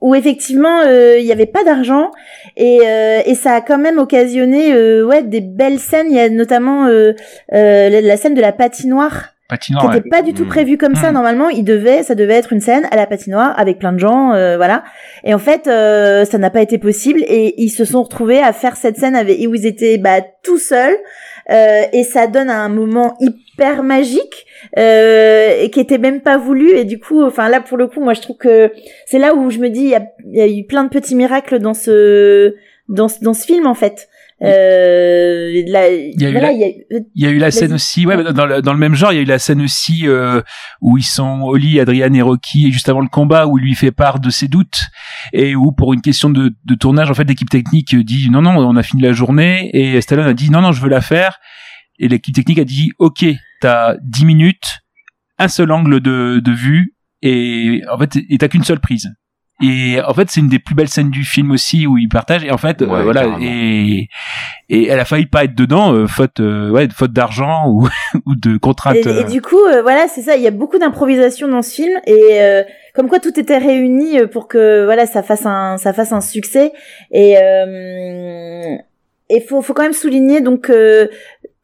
où 0.00 0.14
effectivement 0.14 0.82
il 0.82 1.24
n'y 1.24 1.32
avait 1.32 1.46
pas 1.46 1.64
d'argent 1.64 2.10
et, 2.56 2.80
et 3.26 3.34
ça 3.34 3.54
a 3.54 3.60
quand 3.60 3.78
même 3.78 3.98
occasionné 3.98 5.02
ouais 5.02 5.22
des 5.24 5.40
belles 5.40 5.80
scènes. 5.80 6.06
Il 6.10 6.16
y 6.16 6.20
a 6.20 6.28
notamment 6.28 6.86
la 7.50 8.16
scène 8.16 8.34
de 8.34 8.40
la 8.40 8.52
patinoire 8.52 9.33
patinoire. 9.48 9.90
Qui 9.90 9.96
n'était 9.96 10.08
pas 10.08 10.22
du 10.22 10.34
tout 10.34 10.44
mm. 10.44 10.48
prévu 10.48 10.78
comme 10.78 10.94
ça. 10.94 11.10
Mm. 11.10 11.14
Normalement, 11.14 11.48
il 11.48 11.64
devait, 11.64 12.02
ça 12.02 12.14
devait 12.14 12.34
être 12.34 12.52
une 12.52 12.60
scène 12.60 12.86
à 12.90 12.96
la 12.96 13.06
patinoire 13.06 13.58
avec 13.58 13.78
plein 13.78 13.92
de 13.92 13.98
gens, 13.98 14.32
euh, 14.32 14.56
voilà. 14.56 14.84
Et 15.24 15.34
en 15.34 15.38
fait, 15.38 15.66
euh, 15.66 16.24
ça 16.24 16.38
n'a 16.38 16.50
pas 16.50 16.62
été 16.62 16.78
possible 16.78 17.20
et 17.26 17.54
ils 17.62 17.70
se 17.70 17.84
sont 17.84 18.02
retrouvés 18.02 18.40
à 18.40 18.52
faire 18.52 18.76
cette 18.76 18.96
scène 18.96 19.16
avec 19.16 19.38
où 19.46 19.54
ils 19.54 19.66
étaient 19.66 19.98
bah, 19.98 20.20
tout 20.42 20.58
seuls. 20.58 20.96
Euh, 21.50 21.82
et 21.92 22.04
ça 22.04 22.26
donne 22.26 22.48
un 22.48 22.70
moment 22.70 23.18
hyper 23.20 23.82
magique 23.82 24.46
euh, 24.78 25.60
et 25.60 25.70
qui 25.70 25.78
était 25.78 25.98
même 25.98 26.22
pas 26.22 26.38
voulu 26.38 26.70
et 26.70 26.84
du 26.84 26.98
coup 26.98 27.22
enfin 27.22 27.50
là 27.50 27.60
pour 27.60 27.76
le 27.76 27.86
coup 27.86 28.00
moi 28.00 28.14
je 28.14 28.22
trouve 28.22 28.38
que 28.38 28.72
c'est 29.04 29.18
là 29.18 29.34
où 29.34 29.50
je 29.50 29.58
me 29.58 29.68
dis 29.68 29.82
il 29.82 29.90
y 29.90 29.94
a, 29.94 30.06
y 30.24 30.40
a, 30.40 30.48
eu 30.48 30.64
plein 30.64 30.84
de 30.84 30.88
petits 30.88 31.14
miracles 31.14 31.58
dans 31.58 31.74
ce 31.74 32.54
dans, 32.88 33.08
dans 33.20 33.34
ce 33.34 33.44
film 33.44 33.66
en 33.66 33.74
fait 33.74 34.08
euh, 34.42 35.50
il 35.54 35.68
y 35.70 37.26
a 37.26 37.30
eu 37.30 37.38
la, 37.38 37.50
scène 37.50 37.72
aussi, 37.72 38.04
ouais, 38.06 38.32
dans 38.32 38.46
le, 38.46 38.62
dans 38.62 38.72
le 38.72 38.78
même 38.78 38.94
genre, 38.94 39.12
il 39.12 39.16
y 39.16 39.18
a 39.18 39.22
eu 39.22 39.26
la 39.26 39.38
scène 39.38 39.62
aussi 39.62 40.08
euh, 40.08 40.42
où 40.80 40.98
ils 40.98 41.04
sont 41.04 41.42
Oli, 41.42 41.78
Adrian 41.78 42.12
et 42.12 42.22
Rocky, 42.22 42.72
juste 42.72 42.88
avant 42.88 43.00
le 43.00 43.08
combat, 43.08 43.46
où 43.46 43.58
il 43.58 43.64
lui 43.64 43.74
fait 43.74 43.92
part 43.92 44.18
de 44.18 44.30
ses 44.30 44.48
doutes 44.48 44.80
et 45.32 45.54
où 45.54 45.72
pour 45.72 45.92
une 45.92 46.00
question 46.00 46.30
de, 46.30 46.52
de 46.64 46.74
tournage, 46.74 47.10
en 47.10 47.14
fait, 47.14 47.24
l'équipe 47.24 47.50
technique 47.50 47.94
dit 47.94 48.28
non, 48.30 48.42
non, 48.42 48.56
on 48.58 48.76
a 48.76 48.82
fini 48.82 49.02
la 49.02 49.12
journée 49.12 49.70
et 49.72 50.00
Stallone 50.00 50.26
a 50.26 50.34
dit 50.34 50.50
non, 50.50 50.60
non, 50.60 50.72
je 50.72 50.80
veux 50.80 50.90
la 50.90 51.00
faire 51.00 51.38
et 51.98 52.08
l'équipe 52.08 52.34
technique 52.34 52.58
a 52.58 52.64
dit 52.64 52.92
ok, 52.98 53.24
t'as 53.60 53.94
10 54.02 54.24
minutes, 54.24 54.80
un 55.38 55.48
seul 55.48 55.70
angle 55.70 56.00
de, 56.00 56.40
de 56.44 56.52
vue 56.52 56.94
et 57.22 57.82
en 57.90 57.98
fait, 57.98 58.18
t'as 58.38 58.48
qu'une 58.48 58.64
seule 58.64 58.80
prise. 58.80 59.14
Et 59.64 60.00
en 60.00 60.12
fait, 60.12 60.28
c'est 60.30 60.40
une 60.40 60.48
des 60.48 60.58
plus 60.58 60.74
belles 60.74 60.88
scènes 60.88 61.10
du 61.10 61.24
film 61.24 61.50
aussi 61.50 61.86
où 61.86 61.96
il 61.96 62.08
partage. 62.08 62.44
Et 62.44 62.50
en 62.50 62.58
fait, 62.58 62.82
euh, 62.82 62.86
voilà. 62.86 63.38
Et, 63.40 64.08
et 64.68 64.88
elle 64.88 65.00
a 65.00 65.04
failli 65.04 65.26
pas 65.26 65.44
être 65.44 65.54
dedans, 65.54 65.94
euh, 65.94 66.06
faute, 66.06 66.40
euh, 66.40 66.70
ouais, 66.70 66.88
faute 66.94 67.12
d'argent 67.12 67.68
ou, 67.68 67.88
ou 68.26 68.34
de 68.34 68.58
contraintes. 68.58 69.06
Et, 69.06 69.20
et 69.20 69.24
du 69.24 69.40
coup, 69.40 69.60
voilà, 69.82 70.06
c'est 70.08 70.22
ça. 70.22 70.36
Il 70.36 70.42
y 70.42 70.46
a 70.46 70.50
beaucoup 70.50 70.78
d'improvisation 70.78 71.48
dans 71.48 71.62
ce 71.62 71.74
film 71.74 71.98
et 72.06 72.40
comme 72.94 73.08
quoi 73.08 73.20
tout 73.20 73.38
était 73.38 73.58
réuni 73.58 74.18
pour 74.30 74.48
que 74.48 74.84
voilà 74.84 75.06
ça 75.06 75.22
fasse 75.22 75.46
un 75.46 75.78
ça 75.78 75.92
fasse 75.92 76.12
un 76.12 76.20
succès. 76.20 76.72
Et 77.10 77.36
il 79.30 79.42
faut 79.48 79.62
faut 79.62 79.72
quand 79.72 79.82
même 79.82 79.92
souligner 79.92 80.40
donc 80.40 80.70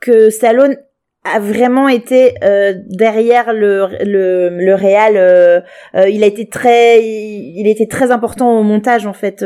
que 0.00 0.30
Stallone 0.30 0.76
a 1.24 1.38
vraiment 1.38 1.86
été 1.88 2.32
euh, 2.42 2.72
derrière 2.86 3.52
le 3.52 3.88
le, 4.04 4.48
le 4.48 4.74
réal 4.74 5.14
euh, 5.16 5.60
euh, 5.94 6.08
il 6.08 6.24
a 6.24 6.26
été 6.26 6.48
très 6.48 7.02
il, 7.02 7.66
été 7.66 7.86
très 7.86 8.10
important 8.10 8.58
au 8.58 8.62
montage 8.62 9.06
en 9.06 9.12
fait 9.12 9.44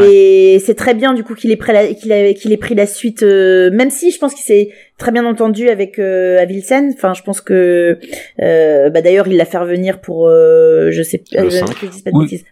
et 0.00 0.60
c'est 0.64 0.74
très 0.74 0.94
bien 0.94 1.14
du 1.14 1.22
coup 1.22 1.36
qu'il 1.36 1.52
ait 1.52 1.56
pris 1.56 1.72
la 1.72 1.86
qu'il 1.86 2.10
a 2.10 2.32
qu'il 2.34 2.52
ait 2.52 2.56
pris 2.56 2.74
la 2.74 2.86
suite 2.86 3.22
même 3.22 3.90
si 3.90 4.10
je 4.10 4.18
pense 4.18 4.34
qu'il 4.34 4.44
s'est 4.44 4.70
très 4.98 5.12
bien 5.12 5.24
entendu 5.24 5.68
avec 5.68 6.00
euh, 6.00 6.42
Avilsen. 6.42 6.92
Enfin 6.96 7.14
je 7.14 7.22
pense 7.22 7.40
que 7.40 7.98
bah 8.36 9.00
d'ailleurs 9.00 9.28
il 9.28 9.36
l'a 9.36 9.44
fait 9.44 9.58
revenir 9.58 10.00
pour 10.00 10.28
je 10.28 11.02
sais 11.04 11.18
pas, 11.18 11.42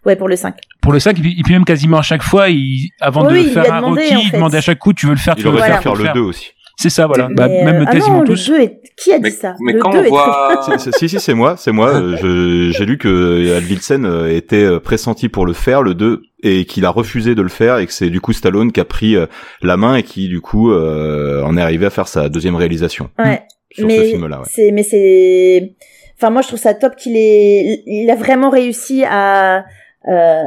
ouais 0.04 0.14
pour 0.16 0.28
le 0.28 0.36
5 0.36 0.54
pour 0.80 0.92
le 0.92 1.00
5 1.00 1.18
et 1.18 1.20
puis 1.20 1.52
même 1.52 1.64
quasiment 1.64 1.98
à 1.98 2.02
chaque 2.02 2.22
fois 2.22 2.48
il 2.48 2.90
avant 3.00 3.24
de 3.24 3.34
faire 3.38 3.72
un 3.72 3.80
Rocky 3.80 4.14
il 4.26 4.30
demandait 4.30 4.58
à 4.58 4.60
chaque 4.60 4.78
coup 4.78 4.92
tu 4.92 5.06
veux 5.06 5.14
le 5.14 5.18
faire 5.18 5.34
tu 5.34 5.42
veux 5.42 5.50
le 5.50 5.58
faire, 5.58 5.82
faire 5.82 5.96
le 5.96 6.14
2 6.14 6.20
aussi 6.20 6.52
c'est 6.76 6.90
ça, 6.90 7.06
voilà. 7.06 7.28
Bah, 7.30 7.48
même 7.48 7.84
ah 7.86 7.92
quasiment 7.92 8.18
non, 8.18 8.24
tous. 8.24 8.48
Le 8.50 8.58
2 8.58 8.62
est... 8.62 8.80
Qui 8.96 9.12
a 9.12 9.18
dit 9.18 9.30
ça? 9.30 9.54
Mais 9.60 9.72
le 9.72 9.80
quand 9.80 9.90
2 9.90 9.98
on 9.98 10.08
voit... 10.08 10.60
si, 10.78 11.08
si, 11.08 11.20
c'est 11.20 11.34
moi, 11.34 11.56
c'est 11.56 11.72
moi. 11.72 12.02
J'ai 12.20 12.84
lu 12.84 12.98
que 12.98 13.56
Advilsen 13.56 14.04
euh, 14.04 14.34
était 14.34 14.64
euh, 14.64 14.80
pressenti 14.80 15.28
pour 15.28 15.46
le 15.46 15.52
faire, 15.54 15.82
le 15.82 15.94
2, 15.94 16.22
et 16.42 16.64
qu'il 16.66 16.84
a 16.84 16.90
refusé 16.90 17.34
de 17.34 17.42
le 17.42 17.48
faire, 17.48 17.78
et 17.78 17.86
que 17.86 17.92
c'est 17.92 18.10
du 18.10 18.20
coup 18.20 18.32
Stallone 18.32 18.72
qui 18.72 18.80
a 18.80 18.84
pris 18.84 19.16
euh, 19.16 19.26
la 19.62 19.76
main 19.76 19.96
et 19.96 20.02
qui 20.02 20.28
du 20.28 20.40
coup 20.40 20.72
en 20.72 21.56
est 21.56 21.62
arrivé 21.62 21.86
à 21.86 21.90
faire 21.90 22.08
sa 22.08 22.28
deuxième 22.28 22.56
réalisation. 22.56 23.10
Ouais. 23.18 23.42
Sur 23.72 23.86
mais 23.86 23.98
ce 23.98 24.04
film-là. 24.04 24.38
Ouais. 24.40 24.46
C'est, 24.50 24.70
mais 24.70 24.82
c'est, 24.82 25.74
enfin 26.16 26.30
moi 26.30 26.42
je 26.42 26.48
trouve 26.48 26.60
ça 26.60 26.74
top 26.74 26.96
qu'il 26.96 27.16
ait, 27.16 27.82
il 27.86 28.10
a 28.10 28.16
vraiment 28.16 28.50
réussi 28.50 29.04
à. 29.04 29.64
Euh, 30.08 30.42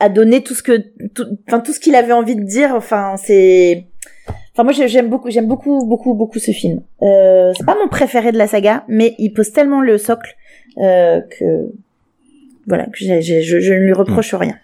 à 0.00 0.08
donner 0.08 0.42
tout 0.42 0.54
ce 0.54 0.62
que 0.62 0.84
enfin 1.48 1.58
tout 1.58 1.72
ce 1.72 1.80
qu'il 1.80 1.96
avait 1.96 2.12
envie 2.12 2.36
de 2.36 2.44
dire 2.44 2.72
enfin 2.72 3.14
c'est 3.16 3.86
Enfin, 4.58 4.64
moi, 4.64 4.88
j'aime 4.88 5.08
beaucoup, 5.08 5.30
j'aime 5.30 5.46
beaucoup, 5.46 5.86
beaucoup, 5.86 6.14
beaucoup 6.14 6.40
ce 6.40 6.50
film. 6.50 6.82
Euh, 7.02 7.52
c'est 7.56 7.64
pas 7.64 7.76
mon 7.80 7.86
préféré 7.86 8.32
de 8.32 8.38
la 8.38 8.48
saga, 8.48 8.84
mais 8.88 9.14
il 9.20 9.32
pose 9.32 9.52
tellement 9.52 9.80
le 9.80 9.98
socle 9.98 10.34
euh, 10.78 11.20
que 11.20 11.70
voilà, 12.66 12.86
que 12.86 12.98
je, 12.98 13.20
je, 13.20 13.72
ne 13.72 13.78
lui 13.78 13.92
reproche 13.92 14.34
rien. 14.34 14.56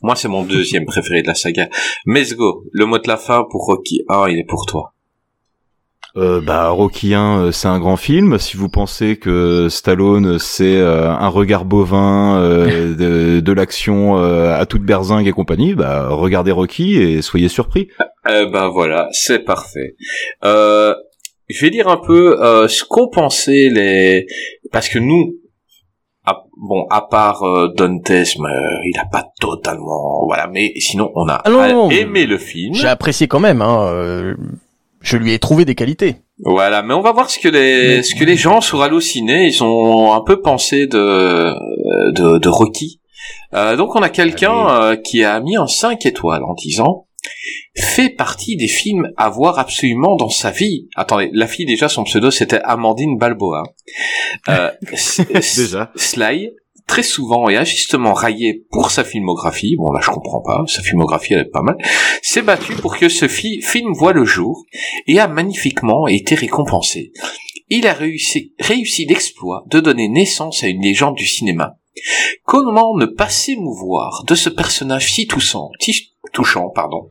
Moi, 0.00 0.14
c'est 0.14 0.28
mon 0.28 0.44
deuxième 0.44 0.84
préféré 0.84 1.22
de 1.22 1.26
la 1.26 1.34
saga. 1.34 1.68
Mesgo, 2.04 2.62
le 2.70 2.86
mot 2.86 2.98
de 2.98 3.08
la 3.08 3.16
fin 3.16 3.44
pour 3.50 3.64
Rocky 3.64 4.04
1, 4.08 4.28
il 4.28 4.38
est 4.38 4.44
pour 4.44 4.64
toi 4.64 4.94
euh, 6.16 6.40
bah 6.40 6.70
Rocky 6.70 7.14
1 7.14 7.38
euh, 7.38 7.52
c'est 7.52 7.68
un 7.68 7.78
grand 7.78 7.96
film. 7.96 8.38
Si 8.38 8.56
vous 8.56 8.68
pensez 8.68 9.16
que 9.16 9.68
Stallone 9.68 10.38
c'est 10.38 10.76
euh, 10.76 11.10
un 11.10 11.28
regard 11.28 11.64
bovin 11.64 12.40
euh, 12.40 12.94
de, 13.36 13.40
de 13.40 13.52
l'action 13.52 14.16
à 14.16 14.64
toute 14.66 14.82
berzingue 14.82 15.26
et 15.26 15.32
compagnie, 15.32 15.74
bah 15.74 16.08
regardez 16.10 16.52
Rocky 16.52 16.96
et 16.96 17.22
soyez 17.22 17.48
surpris. 17.48 17.88
Euh, 18.28 18.48
bah 18.50 18.68
voilà, 18.72 19.08
c'est 19.12 19.40
parfait. 19.40 19.96
je 20.42 20.94
vais 21.60 21.70
dire 21.70 21.88
un 21.88 21.98
peu 21.98 22.36
ce 22.68 22.84
qu'ont 22.84 23.08
pensé 23.08 23.68
les 23.70 24.26
parce 24.72 24.88
que 24.88 24.98
nous 24.98 25.34
bon 26.58 26.86
à 26.88 27.02
part 27.02 27.42
Dantes 27.76 28.10
il 28.10 28.98
a 28.98 29.04
pas 29.12 29.26
totalement 29.38 30.24
voilà 30.26 30.48
mais 30.50 30.72
sinon 30.78 31.12
on 31.14 31.28
a 31.28 31.42
ah 31.44 31.88
aimé 31.90 32.24
le 32.24 32.38
film. 32.38 32.74
J'ai 32.74 32.88
apprécié 32.88 33.28
quand 33.28 33.40
même 33.40 33.60
hein 33.60 34.34
je 35.06 35.16
lui 35.16 35.32
ai 35.32 35.38
trouvé 35.38 35.64
des 35.64 35.76
qualités. 35.76 36.16
Voilà, 36.40 36.82
mais 36.82 36.92
on 36.92 37.00
va 37.00 37.12
voir 37.12 37.30
ce 37.30 37.38
que 37.38 37.48
les 37.48 38.02
ce 38.02 38.14
que 38.16 38.24
les 38.24 38.36
gens 38.36 38.60
sur 38.60 38.82
Allociné 38.82 39.46
ils 39.46 39.62
ont 39.62 40.12
un 40.12 40.20
peu 40.20 40.40
pensé 40.40 40.86
de 40.86 41.52
de, 42.12 42.38
de 42.38 42.48
Rocky. 42.48 43.00
Euh, 43.54 43.76
donc 43.76 43.94
on 43.94 44.02
a 44.02 44.08
quelqu'un 44.08 44.68
euh, 44.68 44.96
qui 44.96 45.22
a 45.22 45.38
mis 45.40 45.56
un 45.56 45.68
5 45.68 46.04
étoiles 46.06 46.42
en 46.42 46.54
disant 46.54 47.06
fait 47.76 48.10
partie 48.10 48.56
des 48.56 48.68
films 48.68 49.08
à 49.16 49.28
voir 49.30 49.58
absolument 49.58 50.16
dans 50.16 50.28
sa 50.28 50.50
vie. 50.50 50.88
Attendez, 50.96 51.30
la 51.32 51.46
fille 51.46 51.66
déjà 51.66 51.88
son 51.88 52.02
pseudo 52.02 52.32
c'était 52.32 52.60
Amandine 52.64 53.16
Balboa. 53.16 53.62
Euh, 54.48 54.70
Déjà. 55.56 55.92
Sly, 55.94 56.50
très 56.86 57.02
souvent 57.02 57.48
et 57.48 57.56
injustement 57.56 58.12
raillé 58.12 58.64
pour 58.70 58.90
sa 58.90 59.04
filmographie, 59.04 59.76
bon 59.76 59.90
là 59.92 60.00
je 60.02 60.10
comprends 60.10 60.42
pas, 60.42 60.64
sa 60.66 60.82
filmographie 60.82 61.34
elle 61.34 61.40
est 61.40 61.50
pas 61.50 61.62
mal, 61.62 61.76
s'est 62.22 62.42
battu 62.42 62.74
pour 62.74 62.96
que 62.96 63.08
ce 63.08 63.28
fi- 63.28 63.60
film 63.62 63.92
voit 63.92 64.12
le 64.12 64.24
jour 64.24 64.64
et 65.06 65.18
a 65.18 65.28
magnifiquement 65.28 66.06
été 66.06 66.34
récompensé. 66.34 67.12
Il 67.68 67.86
a 67.86 67.92
réussi, 67.92 68.54
réussi 68.60 69.06
l'exploit 69.06 69.64
de 69.66 69.80
donner 69.80 70.08
naissance 70.08 70.62
à 70.62 70.68
une 70.68 70.82
légende 70.82 71.16
du 71.16 71.26
cinéma. 71.26 71.76
Comment 72.44 72.96
ne 72.96 73.06
pas 73.06 73.28
s'émouvoir 73.28 74.22
de 74.24 74.34
ce 74.34 74.48
personnage 74.48 75.12
si 75.12 75.26
touchant, 75.26 75.70
si 75.80 76.12
touchant, 76.32 76.70
pardon, 76.70 77.10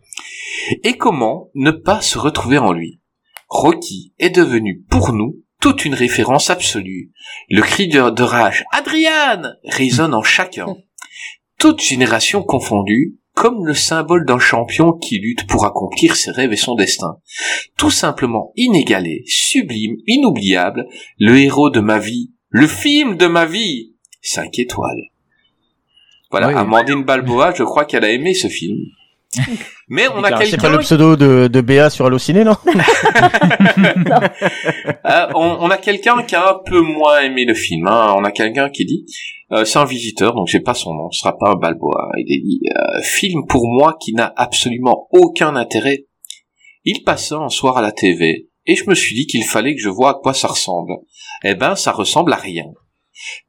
et 0.84 0.94
comment 0.94 1.50
ne 1.56 1.72
pas 1.72 2.02
se 2.02 2.18
retrouver 2.18 2.58
en 2.58 2.72
lui? 2.72 3.02
Rocky 3.50 4.14
est 4.20 4.30
devenu 4.30 4.86
pour 4.90 5.12
nous 5.12 5.42
toute 5.62 5.86
une 5.86 5.94
référence 5.94 6.50
absolue. 6.50 7.12
Le 7.50 7.62
cri 7.62 7.88
de, 7.88 8.10
de 8.10 8.24
rage 8.24 8.64
Adrian 8.72 9.54
résonne 9.64 10.14
en 10.14 10.24
chacun. 10.24 10.68
Toute 11.60 11.82
génération 11.82 12.44
confondue, 12.44 13.18
comme 13.34 13.66
le 13.66 13.74
symbole 13.74 14.26
d'un 14.26 14.40
champion 14.40 14.94
qui 14.94 15.20
lutte 15.20 15.48
pour 15.48 15.66
accomplir 15.66 16.16
ses 16.16 16.32
rêves 16.32 16.54
et 16.54 16.58
son 16.58 16.76
destin. 16.76 17.18
Tout 17.78 17.92
simplement 17.92 18.52
inégalé, 18.56 19.24
sublime, 19.28 19.98
inoubliable, 20.08 20.88
le 21.20 21.38
héros 21.38 21.70
de 21.70 21.80
ma 21.80 22.00
vie, 22.00 22.32
le 22.50 22.68
film 22.68 23.18
de 23.18 23.28
ma 23.28 23.46
vie. 23.46 23.94
5 24.22 24.58
étoiles. 24.60 25.10
Voilà, 26.32 26.48
Oui. 26.48 26.54
Amandine 26.56 27.04
Balboa, 27.04 27.54
je 27.54 27.64
crois 27.64 27.86
qu'elle 27.86 28.04
a 28.04 28.12
aimé 28.12 28.34
ce 28.34 28.48
film. 28.48 28.78
Mais 29.88 30.08
on 30.08 30.24
a 30.24 30.30
C'est 30.38 30.52
quelqu'un 30.52 30.58
pas 30.58 30.70
le 30.70 30.80
pseudo 30.80 31.16
de, 31.16 31.48
de 31.48 31.62
Béa 31.62 31.90
sur 31.90 32.06
Allociné, 32.06 32.44
non 32.44 32.56
Euh, 35.06 35.28
on, 35.36 35.58
on 35.62 35.70
a 35.70 35.78
quelqu'un 35.78 36.24
qui 36.24 36.36
a 36.36 36.50
un 36.52 36.60
peu 36.66 36.82
moins 36.82 37.22
aimé 37.22 37.46
le 37.46 37.54
film. 37.54 37.88
hein. 37.88 38.14
On 38.18 38.24
a 38.24 38.32
quelqu'un 38.32 38.70
qui 38.70 38.86
dit, 38.86 39.06
euh, 39.52 39.66
c'est 39.66 39.78
un 39.78 39.86
visiteur, 39.86 40.34
donc 40.34 40.48
j'ai 40.48 40.60
pas 40.60 40.74
son 40.74 40.94
nom, 40.94 41.12
ce 41.12 41.20
sera 41.20 41.38
pas 41.38 41.52
un 41.52 41.56
Balboa. 41.56 42.10
Il 42.18 42.26
dit, 42.26 42.62
euh, 42.76 43.02
film 43.04 43.46
pour 43.48 43.68
moi 43.68 43.98
qui 44.02 44.14
n'a 44.14 44.34
absolument 44.36 45.08
aucun 45.12 45.56
intérêt. 45.56 46.06
Il 46.86 47.04
passait 47.04 47.36
un 47.36 47.50
soir 47.50 47.78
à 47.78 47.82
la 47.82 47.92
TV 47.92 48.50
et 48.66 48.76
je 48.76 48.90
me 48.90 48.96
suis 48.96 49.16
dit 49.16 49.28
qu'il 49.28 49.44
fallait 49.44 49.76
que 49.76 49.82
je 49.82 49.90
vois 49.90 50.12
à 50.12 50.14
quoi 50.16 50.34
ça 50.34 50.48
ressemble. 50.48 50.94
Eh 51.44 51.54
ben, 51.56 51.76
ça 51.76 51.92
ressemble 51.92 52.34
à 52.34 52.38
rien. 52.38 52.66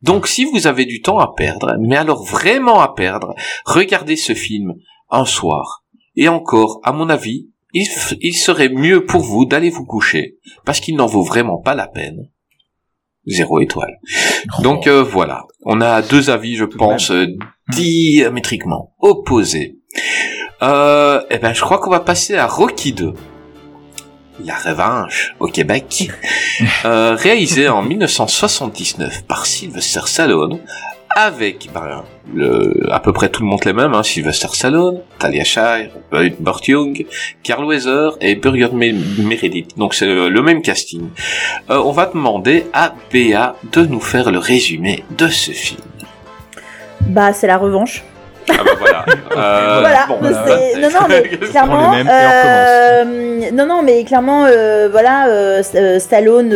Donc 0.02 0.26
si 0.28 0.44
vous 0.44 0.66
avez 0.66 0.84
du 0.84 1.00
temps 1.00 1.18
à 1.18 1.34
perdre, 1.34 1.74
mais 1.80 1.96
alors 1.96 2.22
vraiment 2.24 2.80
à 2.80 2.94
perdre, 2.94 3.34
regardez 3.64 4.16
ce 4.16 4.34
film 4.34 4.74
un 5.10 5.24
soir. 5.24 5.84
Et 6.16 6.28
encore, 6.28 6.80
à 6.82 6.92
mon 6.92 7.08
avis, 7.08 7.48
il, 7.72 8.34
serait 8.34 8.70
mieux 8.70 9.04
pour 9.04 9.20
vous 9.20 9.44
d'aller 9.44 9.70
vous 9.70 9.84
coucher, 9.84 10.38
parce 10.64 10.80
qu'il 10.80 10.96
n'en 10.96 11.06
vaut 11.06 11.22
vraiment 11.22 11.58
pas 11.58 11.74
la 11.74 11.86
peine. 11.86 12.30
Zéro 13.26 13.60
étoile. 13.60 13.98
Donc 14.62 14.86
euh, 14.86 15.02
voilà, 15.02 15.44
on 15.64 15.80
a 15.80 16.00
deux 16.00 16.30
avis, 16.30 16.54
je 16.54 16.64
pense, 16.64 17.10
euh, 17.10 17.26
diamétriquement 17.70 18.94
opposés. 19.00 19.78
Euh, 20.62 21.22
eh 21.28 21.38
ben, 21.38 21.52
je 21.52 21.60
crois 21.60 21.78
qu'on 21.78 21.90
va 21.90 22.00
passer 22.00 22.36
à 22.36 22.46
Rocky 22.46 22.92
2. 22.92 23.12
La 24.44 24.56
revanche 24.56 25.34
au 25.40 25.46
Québec, 25.48 26.10
euh, 26.84 27.14
réalisé 27.14 27.68
en 27.68 27.82
1979 27.82 29.24
par 29.26 29.46
Sylvester 29.46 30.00
Stallone, 30.04 30.60
avec 31.18 31.70
ben, 31.72 32.04
le, 32.34 32.88
à 32.92 33.00
peu 33.00 33.12
près 33.12 33.30
tout 33.30 33.42
le 33.42 33.48
monde 33.48 33.64
les 33.64 33.72
mêmes, 33.72 33.94
hein, 33.94 34.02
Sylvester 34.02 34.48
Stallone, 34.52 35.00
Talia 35.18 35.44
Shire, 35.44 35.88
Burt 36.38 36.68
Young, 36.68 37.06
Carl 37.42 37.64
Weather 37.64 38.12
et 38.20 38.34
Burger 38.36 38.68
Me- 38.72 39.22
Meredith. 39.26 39.76
Donc 39.78 39.94
c'est 39.94 40.04
le, 40.06 40.28
le 40.28 40.42
même 40.42 40.60
casting. 40.60 41.08
Euh, 41.70 41.78
on 41.84 41.92
va 41.92 42.06
demander 42.06 42.66
à 42.74 42.92
Béa 43.10 43.56
de 43.72 43.86
nous 43.86 44.00
faire 44.00 44.30
le 44.30 44.38
résumé 44.38 45.04
de 45.16 45.26
ce 45.28 45.52
film. 45.52 45.80
Bah, 47.00 47.32
c'est 47.32 47.46
la 47.46 47.56
revanche. 47.56 48.04
Ah 48.48 48.54
bah 48.64 48.70
voilà. 48.78 49.04
Euh, 49.36 49.80
voilà, 49.80 50.06
bon, 50.08 50.16
c'est- 50.22 50.76
euh, 50.76 50.80
non, 50.80 50.88
non, 50.88 51.06
mais 51.08 51.22
clairement, 51.50 51.90
mêmes 51.90 52.08
euh, 52.10 53.50
non, 53.52 53.66
non, 53.66 53.82
mais 53.82 54.02
clairement, 54.04 54.46
euh, 54.46 54.88
voilà, 54.90 55.26
euh, 55.28 55.62
euh, 55.74 55.98
Stallone, 55.98 56.50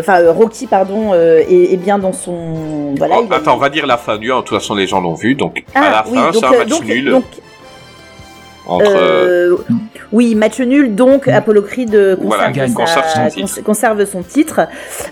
enfin 0.00 0.20
euh, 0.20 0.32
Rocky, 0.32 0.66
pardon, 0.66 1.12
euh, 1.12 1.38
est, 1.48 1.72
est 1.72 1.76
bien 1.76 1.98
dans 1.98 2.12
son, 2.12 2.94
voilà. 2.96 3.16
Oh, 3.20 3.26
a- 3.32 3.50
on 3.52 3.56
va 3.56 3.68
dire 3.68 3.86
la 3.86 3.96
fin 3.96 4.16
du 4.18 4.30
1, 4.32 4.36
de 4.36 4.40
toute 4.42 4.58
façon 4.58 4.74
les 4.74 4.86
gens 4.86 5.00
l'ont 5.00 5.14
vu, 5.14 5.34
donc 5.34 5.64
à 5.74 5.80
Ah, 5.80 5.90
la 5.90 6.04
oui, 6.08 6.14
fin 6.16 6.30
c'est 6.32 6.44
un 6.44 6.52
euh, 6.52 6.58
match 6.58 6.68
donc, 6.68 6.84
nul 6.84 7.10
donc, 7.10 7.24
entre... 8.66 8.90
euh, 8.90 9.50
euh, 9.52 9.56
oui, 10.12 10.34
match 10.34 10.60
nul, 10.60 10.94
donc 10.94 11.28
Apollo 11.28 11.62
Creed 11.62 11.94
euh, 11.94 12.16
conserve, 12.16 12.28
Voilà, 12.36 12.52
gagne, 12.52 12.68
sa- 12.70 12.74
conserve 12.74 13.04
son 13.14 13.28
titre. 13.46 13.62
conserve 13.64 14.04
son 14.06 14.22
titre. 14.22 14.60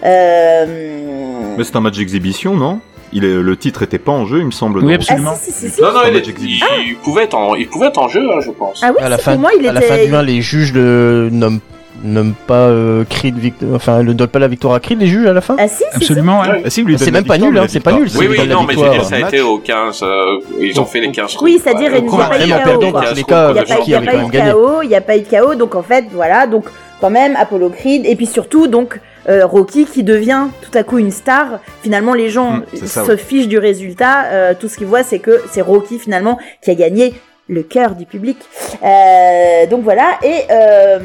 Euh, 0.05 1.55
Mais 1.57 1.65
c'est 1.65 1.77
un 1.77 1.81
match 1.81 1.97
d'exhibition, 1.97 2.55
non? 2.55 2.81
Il 3.13 3.25
est, 3.25 3.29
Le 3.43 3.57
titre 3.57 3.83
était 3.83 3.99
pas 3.99 4.11
en 4.13 4.27
jeu, 4.27 4.39
il 4.41 4.47
me 4.47 4.51
semble. 4.51 4.83
Oui, 4.85 4.95
absolument. 4.95 5.31
Ah 5.35 5.39
si, 5.41 5.53
si, 5.53 5.69
si, 5.69 5.75
si. 5.77 5.81
Non, 5.81 5.93
non, 5.93 6.01
C'est 6.03 6.09
un 6.09 6.11
il, 6.11 6.17
est- 6.17 6.95
pouvait 7.03 7.25
être 7.25 7.35
en, 7.35 7.55
il 7.55 7.69
pouvait 7.69 7.87
être 7.87 7.99
en 7.99 8.09
jeu, 8.09 8.23
hein, 8.33 8.41
je 8.41 8.51
pense. 8.51 8.81
Ah 8.83 8.91
oui, 8.91 9.05
à 9.05 9.09
la 9.09 9.19
fin, 9.19 9.33
pour 9.33 9.41
moi, 9.43 9.51
il 9.59 9.67
à 9.69 9.73
la 9.73 9.81
fin 9.81 10.05
du 10.05 10.13
1, 10.13 10.23
les 10.23 10.43
juges 10.43 10.73
le 10.73 11.29
nomment, 11.31 11.61
nomment 12.03 12.35
pas 12.47 12.69
euh, 12.69 13.05
Creed 13.09 13.37
victoire, 13.39 13.73
enfin, 13.75 14.03
ne 14.03 14.13
donnent 14.13 14.27
pas 14.29 14.39
la 14.39 14.49
victoire 14.49 14.75
à 14.75 14.81
Creed, 14.81 15.01
les 15.01 15.07
juges 15.07 15.27
à 15.27 15.33
la 15.33 15.41
fin 15.41 15.57
Ah 15.59 15.69
si. 15.69 15.85
Absolument, 15.93 16.41
ouais. 16.41 16.63
Ah, 16.65 16.71
si, 16.71 16.83
lui 16.83 16.99
C'est 16.99 17.07
donne 17.07 17.15
même 17.15 17.25
pas 17.25 17.39
nul, 17.39 17.57
hein, 17.57 17.63
la 17.63 17.69
c'est 17.69 17.81
pas 17.81 17.93
nul, 17.93 18.09
Oui, 18.19 18.27
oui, 18.29 18.37
donne 18.39 18.49
non, 18.49 18.63
mais 18.65 18.75
je 18.75 18.79
veux 18.81 18.85
victoire. 18.87 18.93
dire, 18.93 19.05
ça 19.05 19.17
a 19.17 19.19
Match. 19.21 19.29
été 19.35 19.41
au 19.43 19.59
15, 19.59 20.01
euh, 20.03 20.25
ils 20.61 20.81
ont 20.81 20.85
fait 20.85 21.01
les 21.01 21.11
15 21.13 21.37
Oui, 21.41 21.61
c'est-à-dire, 21.63 21.91
quoi. 22.07 22.31
il 22.41 22.47
n'y 22.47 22.53
a 22.53 22.59
Vraiment 22.59 22.93
pas 22.93 23.13
eu 23.13 23.15
de 23.15 23.23
KO, 23.23 23.81
Il 23.87 23.89
n'y 23.89 23.95
a 23.95 24.01
pas, 24.01 24.15
eu 24.17 24.27
de. 24.31 24.53
KO, 24.53 24.83
il 24.83 24.89
n'y 24.89 24.95
a 24.97 25.01
pas 25.01 25.17
eu 25.17 25.21
de 25.21 25.27
KO, 25.29 25.55
donc 25.55 25.75
en 25.75 25.83
fait, 25.83 26.07
voilà, 26.13 26.47
donc 26.47 26.65
quand 27.01 27.11
même 27.11 27.37
Apollo 27.37 27.71
Creed, 27.71 28.07
et 28.07 28.17
puis 28.17 28.27
surtout, 28.27 28.67
donc 28.67 29.01
euh, 29.29 29.47
Rocky 29.47 29.85
qui 29.87 30.03
devient 30.03 30.47
tout 30.63 30.77
à 30.77 30.83
coup 30.83 30.99
une 30.99 31.11
star. 31.11 31.61
Finalement, 31.83 32.13
les 32.15 32.29
gens 32.29 32.59
Mm, 32.59 32.63
ça, 32.87 33.05
se 33.05 33.11
ouais. 33.13 33.17
fichent 33.17 33.49
du 33.49 33.59
résultat. 33.59 34.25
euh, 34.27 34.55
tout 34.59 34.69
ce 34.69 34.77
qu'ils 34.77 34.87
voient, 34.87 35.03
c'est 35.03 35.19
que 35.19 35.41
c'est 35.51 35.61
Rocky 35.63 35.99
finalement 35.99 36.39
qui 36.63 36.71
a 36.71 36.75
gagné 36.75 37.15
le 37.49 37.63
cœur 37.63 37.95
du 37.95 38.05
public. 38.07 38.37
Euh, 38.83 39.67
donc 39.71 39.83
voilà, 39.83 40.19
et 40.23 40.43
euh, 40.51 40.99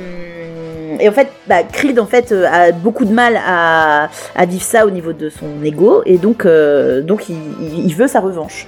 et 1.00 1.10
en 1.10 1.12
fait, 1.12 1.32
bah, 1.48 1.64
Creed 1.64 2.00
en 2.00 2.06
fait 2.06 2.32
euh, 2.32 2.46
a 2.52 2.72
beaucoup 2.72 3.06
de 3.06 3.14
mal 3.14 3.40
à, 3.46 4.10
à 4.36 4.46
vivre 4.46 4.64
ça 4.64 4.86
au 4.86 4.90
niveau 4.90 5.14
de 5.14 5.30
son 5.30 5.64
ego, 5.64 6.02
et 6.06 6.18
donc 6.18 6.46
euh, 6.46 7.02
donc 7.02 7.30
il, 7.30 7.94
veut 7.96 8.08
sa 8.08 8.20
revanche. 8.20 8.68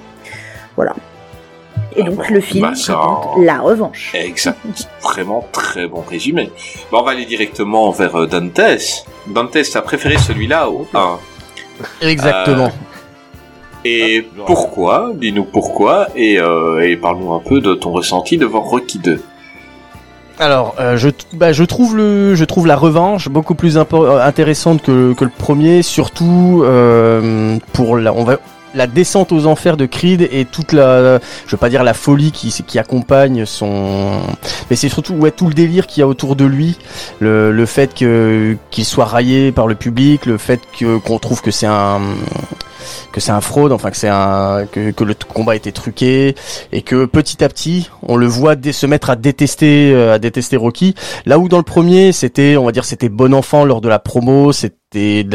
Voilà. 0.76 0.94
Et 1.96 2.02
Ah 2.02 2.06
donc 2.10 2.16
bon, 2.16 2.24
le 2.34 2.40
film 2.40 2.70
bah, 2.70 2.76
ça- 2.76 2.96
raconte 2.96 3.44
la 3.46 3.60
revanche. 3.60 4.12
Exact. 4.16 4.58
Vraiment 5.02 5.46
très 5.52 5.88
bon 5.88 6.02
résumé. 6.10 6.50
Bon, 6.92 7.00
on 7.00 7.04
va 7.04 7.12
aller 7.12 7.26
directement 7.26 7.92
vers 7.92 8.16
euh, 8.16 8.28
Dantes. 8.28 9.06
Dantes, 9.28 9.58
t'as 9.74 9.82
préféré 9.82 10.18
celui-là 10.18 10.70
au 10.70 10.88
1. 10.94 11.20
Exactement. 12.02 12.72
Et 13.84 14.28
pourquoi? 14.46 15.12
Dis-nous 15.16 15.44
pourquoi 15.46 16.08
et, 16.16 16.40
euh, 16.40 16.88
et 16.88 16.96
parle-nous 16.98 17.34
un 17.34 17.40
peu 17.40 17.60
de 17.62 17.74
ton 17.74 17.92
ressenti 17.92 18.38
devant 18.38 18.62
Rocky 18.62 19.00
2. 19.00 19.22
Alors, 20.42 20.74
euh, 20.80 20.98
je, 20.98 21.10
bah, 21.34 21.54
je 21.54 21.64
trouve 21.64 21.96
le, 21.96 22.34
je 22.34 22.46
trouve 22.46 22.66
la 22.66 22.76
revanche 22.76 23.30
beaucoup 23.30 23.54
plus 23.54 23.78
euh, 23.78 24.20
intéressante 24.26 24.82
que, 24.82 25.14
que 25.14 25.24
le 25.24 25.30
premier, 25.30 25.84
surtout 25.84 26.64
euh, 26.66 27.60
pour 27.74 27.96
la, 27.96 28.12
on 28.12 28.24
va, 28.24 28.40
la 28.74 28.88
descente 28.88 29.32
aux 29.32 29.46
enfers 29.46 29.78
de 29.78 29.86
Creed 29.86 30.28
et 30.32 30.46
toute 30.46 30.74
la, 30.74 31.20
je 31.46 31.52
veux 31.52 31.60
pas 31.60 31.70
dire 31.70 31.84
la 31.84 31.94
folie 31.94 32.32
qui, 32.32 32.52
qui 32.66 32.80
accompagne 32.80 33.46
son, 33.46 34.20
mais 34.72 34.76
c'est 34.76 34.90
surtout 34.90 35.14
ouais 35.14 35.30
tout 35.30 35.48
le 35.48 35.54
délire 35.54 35.86
qu'il 35.86 36.02
y 36.02 36.04
a 36.04 36.08
autour 36.08 36.36
de 36.36 36.46
lui, 36.46 36.80
le, 37.20 37.52
le 37.52 37.66
fait 37.68 37.94
que 37.94 38.58
qu'il 38.72 38.86
soit 38.86 39.06
raillé 39.06 39.52
par 39.52 39.68
le 39.68 39.76
public, 39.76 40.26
le 40.26 40.40
fait 40.40 40.62
que 40.76 40.98
qu'on 40.98 41.20
trouve 41.20 41.44
que 41.44 41.52
c'est 41.52 41.68
un 41.68 42.02
que 43.12 43.20
c'est 43.20 43.32
un 43.32 43.42
fraude, 43.42 43.72
enfin 43.72 43.92
que 43.92 43.98
c'est 43.98 44.10
un 44.10 44.66
que, 44.72 44.92
que 44.92 45.04
le 45.04 45.14
combat 45.14 45.56
était 45.56 45.72
truqué 45.72 46.36
et 46.72 46.82
que 46.82 47.06
petit 47.06 47.44
à 47.44 47.50
petit 47.50 47.90
on 48.04 48.16
le 48.16 48.26
voit 48.26 48.56
se 48.72 48.86
mettre 48.86 49.10
à 49.10 49.16
détester 49.16 49.92
euh, 49.94 50.14
à 50.14 50.20
détester 50.20 50.58
Rocky. 50.58 50.96
Là 51.26 51.40
où 51.40 51.50
dans 51.50 51.58
le 51.58 51.64
premier 51.64 52.12
c'était 52.12 52.56
on 52.58 52.66
va 52.66 52.72
dire 52.72 52.86
c'était 52.86 53.10
bon 53.10 53.34
enfant 53.34 53.66
lors 53.66 53.82
de 53.82 53.90
la 53.90 54.00
promo, 54.00 54.52
c'était 54.52 55.26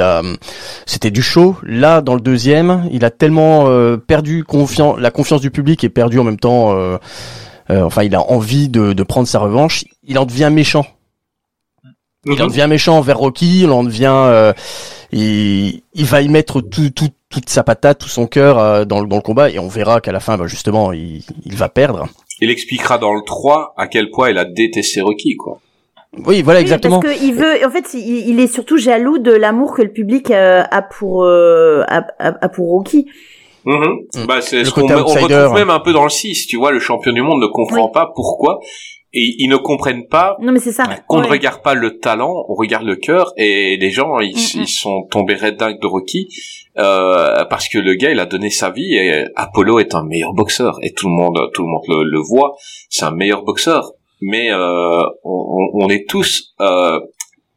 c'était 0.86 1.10
du 1.10 1.22
show. 1.22 1.56
Là 1.62 2.00
dans 2.00 2.14
le 2.14 2.20
deuxième 2.20 2.88
il 2.92 3.04
a 3.04 3.10
tellement 3.10 3.68
euh, 3.68 3.96
perdu 3.96 4.44
confiance 4.44 4.98
la 4.98 5.10
confiance 5.10 5.40
du 5.40 5.50
public 5.50 5.84
et 5.84 5.88
perdu 5.88 6.18
en 6.18 6.24
même 6.24 6.38
temps 6.38 6.76
euh, 6.76 6.98
euh, 7.70 7.82
enfin 7.82 8.02
il 8.02 8.14
a 8.14 8.20
envie 8.20 8.68
de, 8.68 8.92
de 8.92 9.02
prendre 9.02 9.28
sa 9.28 9.38
revanche. 9.38 9.84
Il 10.04 10.18
en 10.18 10.24
devient 10.24 10.50
méchant. 10.52 10.86
Il 12.26 12.42
en 12.42 12.48
devient 12.48 12.66
méchant 12.68 12.98
envers 12.98 13.18
Rocky, 13.18 13.62
il 13.62 13.70
en 13.70 13.84
devient, 13.84 14.10
euh, 14.12 14.52
il, 15.12 15.82
il 15.94 16.04
va 16.04 16.22
y 16.22 16.28
mettre 16.28 16.60
tout, 16.60 16.90
tout, 16.90 17.10
toute 17.30 17.48
sa 17.50 17.62
patate, 17.64 17.98
tout 17.98 18.08
son 18.08 18.26
cœur 18.26 18.58
euh, 18.58 18.84
dans, 18.84 19.00
le- 19.00 19.06
dans 19.08 19.16
le 19.16 19.22
combat, 19.22 19.50
et 19.50 19.58
on 19.58 19.68
verra 19.68 20.00
qu'à 20.00 20.12
la 20.12 20.20
fin, 20.20 20.36
bah, 20.36 20.46
justement, 20.46 20.92
il, 20.92 21.22
il 21.44 21.54
va 21.56 21.68
perdre. 21.68 22.06
Il 22.40 22.50
expliquera 22.50 22.98
dans 22.98 23.14
le 23.14 23.22
3 23.26 23.74
à 23.76 23.88
quel 23.88 24.10
point 24.10 24.30
il 24.30 24.38
a 24.38 24.44
détesté 24.44 25.00
Rocky, 25.00 25.36
quoi. 25.36 25.58
Oui, 26.24 26.40
voilà, 26.42 26.60
Oui, 26.60 26.62
exactement. 26.62 27.00
Parce 27.00 27.14
qu'il 27.16 27.34
veut, 27.34 27.66
en 27.66 27.70
fait, 27.70 27.92
il, 27.94 28.28
il 28.30 28.40
est 28.40 28.46
surtout 28.46 28.78
jaloux 28.78 29.18
de 29.18 29.32
l'amour 29.32 29.74
que 29.74 29.82
le 29.82 29.92
public 29.92 30.30
euh, 30.30 30.62
a 30.70 30.80
pour 30.82 31.24
euh, 31.24 31.82
a, 31.88 32.06
a- 32.18 32.44
a 32.44 32.48
pour 32.48 32.68
Rocky. 32.70 33.06
Mhm. 33.64 34.26
Bah, 34.28 34.40
c'est 34.40 34.64
ce 34.64 34.70
qu'on 34.70 34.82
on 34.90 35.04
retrouve 35.04 35.54
même 35.54 35.70
un 35.70 35.80
peu 35.80 35.92
dans 35.92 36.04
le 36.04 36.08
6, 36.10 36.46
tu 36.46 36.56
vois, 36.56 36.70
le 36.70 36.78
champion 36.78 37.12
du 37.12 37.20
monde 37.20 37.40
ne 37.42 37.48
comprend 37.48 37.86
Oui. 37.86 37.90
pas 37.92 38.12
pourquoi 38.14 38.60
et 39.18 39.34
ils 39.38 39.48
ne 39.48 39.56
comprennent 39.56 40.06
pas 40.08 40.36
Non 40.40 40.52
mais 40.52 40.60
c'est 40.60 40.72
ça. 40.72 40.84
qu'on 41.08 41.20
ne 41.20 41.26
regarde 41.26 41.62
pas 41.62 41.74
le 41.74 41.98
talent, 41.98 42.34
on 42.48 42.54
regarde 42.54 42.84
le 42.84 42.96
cœur 42.96 43.32
et 43.36 43.76
les 43.78 43.90
gens 43.90 44.18
ils, 44.20 44.34
Mhm. 44.36 44.62
ils 44.62 44.68
sont 44.68 44.98
tombés 45.10 45.34
red 45.34 45.56
dingue 45.56 45.80
de 45.80 45.86
Rocky 45.86 46.28
euh, 46.78 47.44
parce 47.46 47.68
que 47.68 47.78
le 47.78 47.94
gars 47.94 48.10
il 48.12 48.20
a 48.20 48.26
donné 48.26 48.50
sa 48.50 48.70
vie 48.70 48.94
et 48.94 49.24
Apollo 49.34 49.78
est 49.78 49.94
un 49.94 50.04
meilleur 50.04 50.34
boxeur 50.34 50.78
et 50.82 50.92
tout 50.92 51.08
le 51.08 51.14
monde 51.14 51.38
tout 51.54 51.62
le 51.62 51.68
monde 51.68 51.84
le, 51.88 52.04
le 52.10 52.18
voit, 52.20 52.56
c'est 52.90 53.04
un 53.04 53.14
meilleur 53.14 53.42
boxeur. 53.42 53.92
Mais 54.22 54.50
euh, 54.50 55.02
on, 55.24 55.88
est 55.90 56.08
tous 56.08 56.54
euh, 56.62 56.98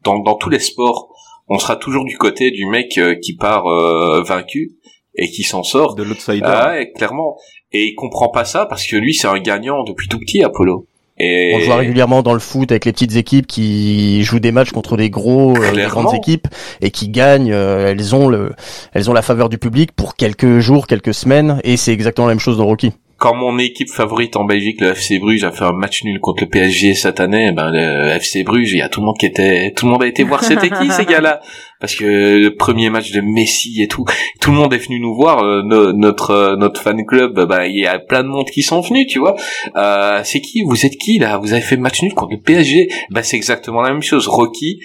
dans, 0.04 0.20
dans 0.20 0.36
tous 0.36 0.50
les 0.50 0.60
sports, 0.60 1.08
on 1.48 1.58
sera 1.58 1.78
toujours 1.78 2.04
du 2.04 2.18
côté 2.18 2.52
du 2.52 2.66
mec 2.66 2.98
euh, 2.98 3.16
qui 3.16 3.36
part 3.38 3.66
euh, 3.68 4.22
vaincu 4.24 4.72
et 5.16 5.30
qui 5.30 5.44
s'en 5.44 5.64
sort. 5.64 5.96
De 5.96 6.04
l'outsider. 6.04 6.42
Ah 6.44 6.72
ouais, 6.72 6.92
clairement. 6.92 7.38
Et 7.72 7.86
il 7.86 7.96
comprend 7.96 8.28
pas 8.30 8.44
ça 8.44 8.66
parce 8.66 8.86
que 8.86 8.98
lui, 8.98 9.14
c'est 9.14 9.28
un 9.28 9.40
gagnant 9.40 9.84
depuis 9.84 10.10
tout 10.10 10.20
petit, 10.20 10.44
Apollo. 10.44 10.86
Et 11.20 11.52
On 11.54 11.58
le 11.58 11.66
voit 11.66 11.76
régulièrement 11.76 12.22
dans 12.24 12.34
le 12.34 12.40
foot 12.40 12.72
avec 12.72 12.86
les 12.86 12.94
petites 12.94 13.16
équipes 13.18 13.46
qui 13.46 14.24
jouent 14.24 14.40
des 14.40 14.54
matchs 14.54 14.72
contre 14.72 14.96
des 14.96 15.10
gros, 15.10 15.58
euh, 15.58 15.72
des 15.74 15.84
grandes 15.84 16.14
équipes 16.16 16.48
et 16.82 16.92
qui 16.92 17.10
gagnent. 17.10 17.52
euh, 17.52 17.92
elles 17.92 18.16
ont 18.16 18.28
le, 18.30 18.54
elles 18.94 19.10
ont 19.10 19.14
la 19.14 19.22
faveur 19.22 19.50
du 19.50 19.58
public 19.58 19.92
pour 19.92 20.16
quelques 20.16 20.60
jours, 20.60 20.88
quelques 20.88 21.14
semaines, 21.14 21.60
et 21.64 21.76
c'est 21.76 21.92
exactement 21.92 22.28
la 22.28 22.34
même 22.34 22.40
chose 22.40 22.58
dans 22.58 22.66
Rocky. 22.66 22.94
Quand 23.20 23.36
mon 23.36 23.58
équipe 23.60 23.90
favorite 23.90 24.36
en 24.38 24.46
Belgique, 24.46 24.80
le 24.82 24.92
FC 24.92 25.20
Bruges, 25.20 25.44
a 25.44 25.52
fait 25.52 25.66
un 25.66 25.74
match 25.74 26.04
nul 26.04 26.20
contre 26.20 26.44
le 26.44 26.50
PSG 26.50 26.94
cette 26.94 27.20
année, 27.20 27.52
ben 27.52 27.70
le 27.72 28.10
FC 28.16 28.44
Bruges, 28.44 28.72
il 28.72 28.78
y 28.78 28.82
a 28.82 28.90
tout 28.90 29.02
le 29.02 29.08
monde 29.08 29.18
qui 29.20 29.26
était, 29.26 29.74
tout 29.76 29.86
le 29.86 29.92
monde 29.92 30.04
a 30.04 30.08
été 30.08 30.24
voir 30.24 30.44
c'était 30.44 30.70
qui 30.82 30.90
ces 30.90 31.06
gars-là, 31.06 31.42
parce 31.82 31.96
que 31.96 32.06
le 32.38 32.56
premier 32.56 32.90
match 32.90 33.12
de 33.12 33.22
Messi 33.22 33.82
et 33.82 33.88
tout, 33.88 34.06
tout 34.42 34.52
le 34.52 34.58
monde 34.58 34.74
est 34.74 34.78
venu 34.78 35.00
nous 35.00 35.14
voir, 35.14 35.44
euh, 35.44 35.62
no- 35.64 35.92
notre 35.94 36.32
euh, 36.32 36.56
notre 36.56 36.82
fan 36.82 37.06
club, 37.06 37.40
ben 37.48 37.64
il 37.66 37.78
y 37.80 37.86
a 37.88 38.00
plein 38.00 38.24
de 38.24 38.30
monde 38.30 38.50
qui 38.50 38.62
sont 38.64 38.80
venus, 38.82 39.08
tu 39.08 39.20
vois. 39.20 39.36
Euh, 39.76 40.22
c'est 40.24 40.42
qui? 40.42 40.64
Vous 40.64 40.86
êtes 40.86 40.96
qui 40.98 41.20
là? 41.20 41.38
Vous 41.38 41.52
avez 41.54 41.62
fait 41.62 41.78
match 41.78 42.02
nul 42.02 42.14
contre 42.14 42.32
le 42.36 42.40
PSG 42.42 42.88
Ben 43.12 43.22
c'est 43.22 43.36
exactement 43.38 43.82
la 43.82 43.92
même 43.92 44.02
chose. 44.02 44.28
Rocky, 44.28 44.80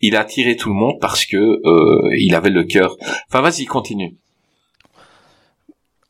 il 0.00 0.14
a 0.14 0.20
attiré 0.20 0.56
tout 0.56 0.68
le 0.68 0.74
monde 0.74 0.96
parce 1.00 1.24
que 1.24 1.36
euh, 1.36 2.10
il 2.18 2.34
avait 2.34 2.50
le 2.50 2.64
cœur. 2.64 2.96
Enfin 3.30 3.40
vas-y, 3.40 3.64
continue. 3.64 4.16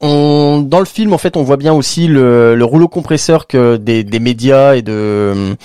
On, 0.01 0.61
dans 0.65 0.79
le 0.79 0.85
film, 0.85 1.13
en 1.13 1.19
fait, 1.19 1.37
on 1.37 1.43
voit 1.43 1.57
bien 1.57 1.73
aussi 1.73 2.07
le, 2.07 2.55
le 2.55 2.65
rouleau 2.65 2.87
compresseur 2.87 3.49
que 3.49 3.77
des, 3.77 4.05
des 4.05 4.21
médias 4.21 4.75
et 4.77 4.83
de 4.83 5.57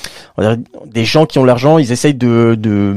des 0.87 1.05
gens 1.05 1.25
qui 1.27 1.37
ont 1.37 1.45
l'argent, 1.45 1.77
ils 1.77 1.91
essayent 1.91 2.15
de, 2.15 2.55
de 2.57 2.95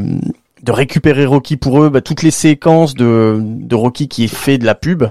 de 0.63 0.73
récupérer 0.73 1.27
Rocky 1.27 1.57
pour 1.59 1.83
eux. 1.83 1.91
Bah, 1.91 2.01
toutes 2.01 2.23
les 2.23 2.31
séquences 2.31 2.95
de, 2.95 3.39
de 3.41 3.75
Rocky 3.75 4.09
qui 4.09 4.25
est 4.25 4.35
fait 4.35 4.57
de 4.57 4.65
la 4.65 4.75
pub. 4.75 5.05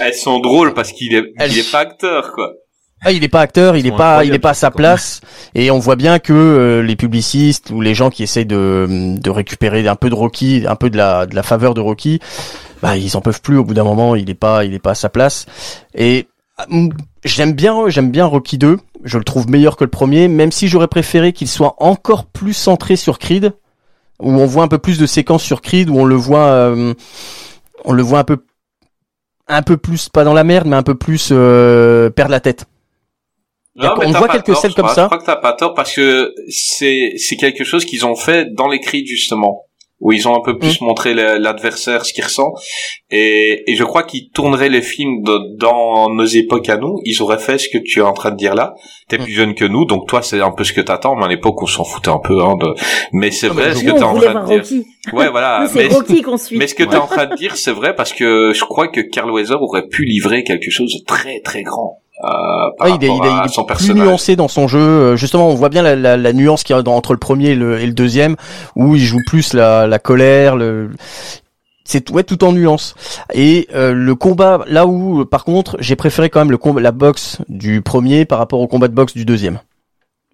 Elles 0.00 0.14
sont 0.14 0.38
drôles 0.40 0.72
parce 0.72 0.92
qu'il 0.92 1.14
est, 1.14 1.24
Elles- 1.38 1.52
il 1.52 1.58
est 1.58 1.70
pas 1.70 1.80
acteur 1.80 2.32
quoi. 2.32 2.54
Ah, 3.04 3.12
il 3.12 3.22
est 3.22 3.28
pas 3.28 3.42
acteur, 3.42 3.76
il 3.76 3.86
est 3.86 3.94
pas, 3.94 4.24
il 4.24 4.34
est 4.34 4.38
pas 4.38 4.50
à 4.50 4.54
sa 4.54 4.70
place, 4.70 5.20
et 5.54 5.70
on 5.70 5.78
voit 5.78 5.96
bien 5.96 6.18
que 6.18 6.32
euh, 6.32 6.82
les 6.82 6.96
publicistes 6.96 7.70
ou 7.70 7.82
les 7.82 7.94
gens 7.94 8.08
qui 8.08 8.22
essayent 8.22 8.46
de, 8.46 8.86
de 9.20 9.30
récupérer 9.30 9.86
un 9.86 9.96
peu 9.96 10.08
de 10.08 10.14
Rocky, 10.14 10.64
un 10.66 10.76
peu 10.76 10.88
de 10.88 10.96
la, 10.96 11.26
de 11.26 11.34
la 11.34 11.42
faveur 11.42 11.74
de 11.74 11.80
Rocky, 11.82 12.20
bah 12.82 12.96
ils 12.96 13.16
en 13.16 13.20
peuvent 13.20 13.40
plus. 13.40 13.58
Au 13.58 13.64
bout 13.64 13.74
d'un 13.74 13.84
moment, 13.84 14.14
il 14.14 14.30
est 14.30 14.34
pas, 14.34 14.64
il 14.64 14.74
est 14.74 14.78
pas 14.78 14.92
à 14.92 14.94
sa 14.94 15.08
place. 15.08 15.46
Et 15.94 16.26
mm, 16.68 16.90
j'aime 17.24 17.52
bien, 17.52 17.88
j'aime 17.88 18.10
bien 18.10 18.26
Rocky 18.26 18.58
2. 18.58 18.78
Je 19.04 19.18
le 19.18 19.24
trouve 19.24 19.48
meilleur 19.48 19.76
que 19.76 19.84
le 19.84 19.90
premier, 19.90 20.28
même 20.28 20.52
si 20.52 20.68
j'aurais 20.68 20.88
préféré 20.88 21.32
qu'il 21.32 21.48
soit 21.48 21.76
encore 21.78 22.24
plus 22.26 22.54
centré 22.54 22.96
sur 22.96 23.18
Creed, 23.18 23.52
où 24.20 24.30
on 24.30 24.46
voit 24.46 24.64
un 24.64 24.68
peu 24.68 24.78
plus 24.78 24.98
de 24.98 25.06
séquences 25.06 25.42
sur 25.42 25.60
Creed, 25.62 25.90
où 25.90 25.98
on 25.98 26.04
le 26.04 26.16
voit, 26.16 26.46
euh, 26.46 26.94
on 27.84 27.92
le 27.92 28.02
voit 28.02 28.20
un 28.20 28.24
peu, 28.24 28.38
un 29.48 29.62
peu 29.62 29.76
plus 29.76 30.08
pas 30.08 30.24
dans 30.24 30.34
la 30.34 30.44
merde, 30.44 30.66
mais 30.66 30.76
un 30.76 30.82
peu 30.82 30.94
plus 30.94 31.28
euh, 31.32 32.10
perdre 32.10 32.32
la 32.32 32.40
tête. 32.40 32.66
Mais 33.76 33.88
on 33.88 34.10
voit 34.12 34.28
quelques 34.28 34.46
tort, 34.46 34.56
scènes 34.56 34.72
comme 34.72 34.86
crois. 34.86 34.94
ça. 34.94 35.02
Je 35.02 35.06
crois 35.06 35.18
que 35.18 35.26
t'as 35.26 35.36
pas 35.36 35.52
tort 35.52 35.74
parce 35.74 35.92
que 35.92 36.32
c'est 36.48 37.12
c'est 37.18 37.36
quelque 37.36 37.62
chose 37.62 37.84
qu'ils 37.84 38.06
ont 38.06 38.16
fait 38.16 38.54
dans 38.54 38.68
les 38.68 38.80
cris 38.80 39.06
justement 39.06 39.65
où 40.00 40.12
ils 40.12 40.28
ont 40.28 40.36
un 40.36 40.42
peu 40.44 40.58
plus 40.58 40.80
Mm. 40.80 40.84
montré 40.84 41.14
le- 41.14 41.38
l'adversaire 41.38 42.04
ce 42.04 42.12
qu'il 42.12 42.22
ressent 42.24 42.52
et, 43.10 43.62
et 43.66 43.74
je 43.76 43.84
crois 43.84 44.02
qu'ils 44.02 44.30
tourneraient 44.30 44.68
les 44.68 44.82
films 44.82 45.22
de- 45.22 45.56
dans 45.58 46.10
nos 46.10 46.26
époques 46.26 46.68
à 46.68 46.76
nous 46.76 47.00
ils 47.04 47.22
auraient 47.22 47.38
fait 47.38 47.56
ce 47.58 47.68
que 47.68 47.78
tu 47.78 48.00
es 48.00 48.02
en 48.02 48.12
train 48.12 48.30
de 48.30 48.36
dire 48.36 48.54
là 48.54 48.74
t'es 49.08 49.16
Mm. 49.18 49.22
plus 49.22 49.32
jeune 49.32 49.54
que 49.54 49.64
nous 49.64 49.84
donc 49.86 50.06
toi 50.08 50.20
c'est 50.22 50.40
un 50.40 50.50
peu 50.50 50.64
ce 50.64 50.72
que 50.72 50.80
t'attends 50.82 51.16
mais 51.16 51.24
à 51.24 51.28
l'époque 51.28 51.62
on 51.62 51.66
s'en 51.66 51.84
foutait 51.84 52.10
un 52.10 52.18
peu 52.18 52.42
hein, 52.42 52.56
de... 52.60 52.74
mais 53.12 53.30
c'est 53.30 53.48
Ah, 53.48 53.52
vrai 53.54 53.74
ce 53.74 53.84
que 53.84 53.90
t'es 53.90 54.02
en 54.02 54.14
train 54.14 54.42
de 54.42 54.46
dire 54.46 54.56
Rocky. 54.58 54.86
ouais 55.14 55.28
voilà 55.30 55.66
mais 55.74 55.88
Rocky 55.88 56.22
qu'on 56.22 56.36
suit. 56.36 56.58
mais 56.58 56.66
ce 56.66 56.74
que 56.74 56.84
tu 56.84 56.90
es 56.92 56.96
en 56.96 57.06
train 57.14 57.26
de 57.26 57.34
dire, 57.36 57.56
c'est 57.56 57.72
vrai 57.72 57.94
parce 57.96 58.12
que 58.12 58.52
je 58.52 58.64
crois 58.64 58.88
que 58.88 59.00
Carl 59.00 59.30
Weather 59.30 59.60
aurait 59.62 59.86
pu 59.86 60.04
livrer 60.04 60.44
quelque 60.44 60.70
chose 60.70 60.92
de 60.92 61.04
très 61.06 61.40
très 61.40 61.62
grand 61.62 62.00
par 62.20 62.72
Ah, 62.80 62.88
il 62.88 63.04
est, 63.04 63.08
il 63.08 63.24
est- 63.24 63.28
à 63.28 63.42
il 63.44 63.46
est 63.46 63.52
son 63.52 63.64
plus 63.64 63.94
nuancé 63.94 64.36
dans 64.36 64.48
son 64.48 64.68
jeu. 64.68 64.78
Euh, 64.78 65.16
Justement, 65.16 65.48
on 65.48 65.54
voit 65.54 65.68
bien 65.68 65.82
la, 65.82 65.96
la, 65.96 66.16
la 66.16 66.32
nuance 66.32 66.62
qu'il 66.64 66.74
y 66.74 66.78
a 66.78 66.82
dans- 66.82 66.94
entre 66.96 67.12
le 67.12 67.18
premier 67.18 67.50
et 67.50 67.54
le, 67.54 67.78
et 67.80 67.86
le 67.86 67.92
deuxième, 67.92 68.36
où 68.74 68.94
il 68.96 69.02
joue 69.02 69.20
plus 69.26 69.52
la, 69.52 69.86
la 69.86 69.98
colère. 69.98 70.56
Le... 70.56 70.90
C'est 71.84 72.00
tout- 72.00 72.14
ouais, 72.14 72.24
tout 72.24 72.42
en 72.44 72.52
nuance. 72.52 72.94
Et 73.34 73.68
euh, 73.74 73.92
le 73.92 74.14
combat, 74.14 74.64
là 74.66 74.86
où, 74.86 75.24
par 75.24 75.44
contre, 75.44 75.76
j'ai 75.80 75.94
préféré 75.96 76.30
quand 76.30 76.40
même 76.40 76.50
le 76.50 76.58
combat, 76.58 76.80
la 76.80 76.92
boxe 76.92 77.38
du 77.48 77.80
premier 77.82 78.24
par 78.24 78.38
rapport 78.38 78.60
au 78.60 78.66
combat 78.66 78.88
de 78.88 78.94
boxe 78.94 79.14
du 79.14 79.24
deuxième. 79.24 79.60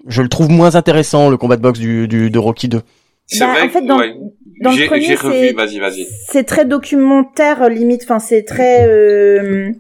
Je 0.09 0.23
le 0.23 0.29
trouve 0.29 0.51
moins 0.51 0.75
intéressant 0.77 1.31
le 1.31 1.37
combat 1.37 1.57
de 1.57 1.63
boxe 1.63 1.79
du, 1.79 2.09
du 2.09 2.31
de 2.31 2.39
Rocky 2.39 2.69
2. 2.69 2.81
C'est 3.27 3.41
Bah, 3.41 3.53
vrai 3.53 3.63
en 3.63 3.69
fait, 3.69 3.81
que- 3.83 3.87
dans- 3.87 3.99
ouais. 3.99 4.15
dans 4.63 4.71
le 4.71 4.77
J'ai- 4.77 4.87
premier, 4.87 5.05
j'ai 5.07 5.15
revu, 5.15 5.33
c'est- 5.49 5.53
vas-y, 5.53 5.79
vas-y. 5.79 6.07
C'est 6.29 6.45
très 6.45 6.65
documentaire 6.65 7.69
limite. 7.69 8.03
Enfin, 8.05 8.19
c'est 8.19 8.43
très. 8.43 8.87
Euh, 8.89 9.71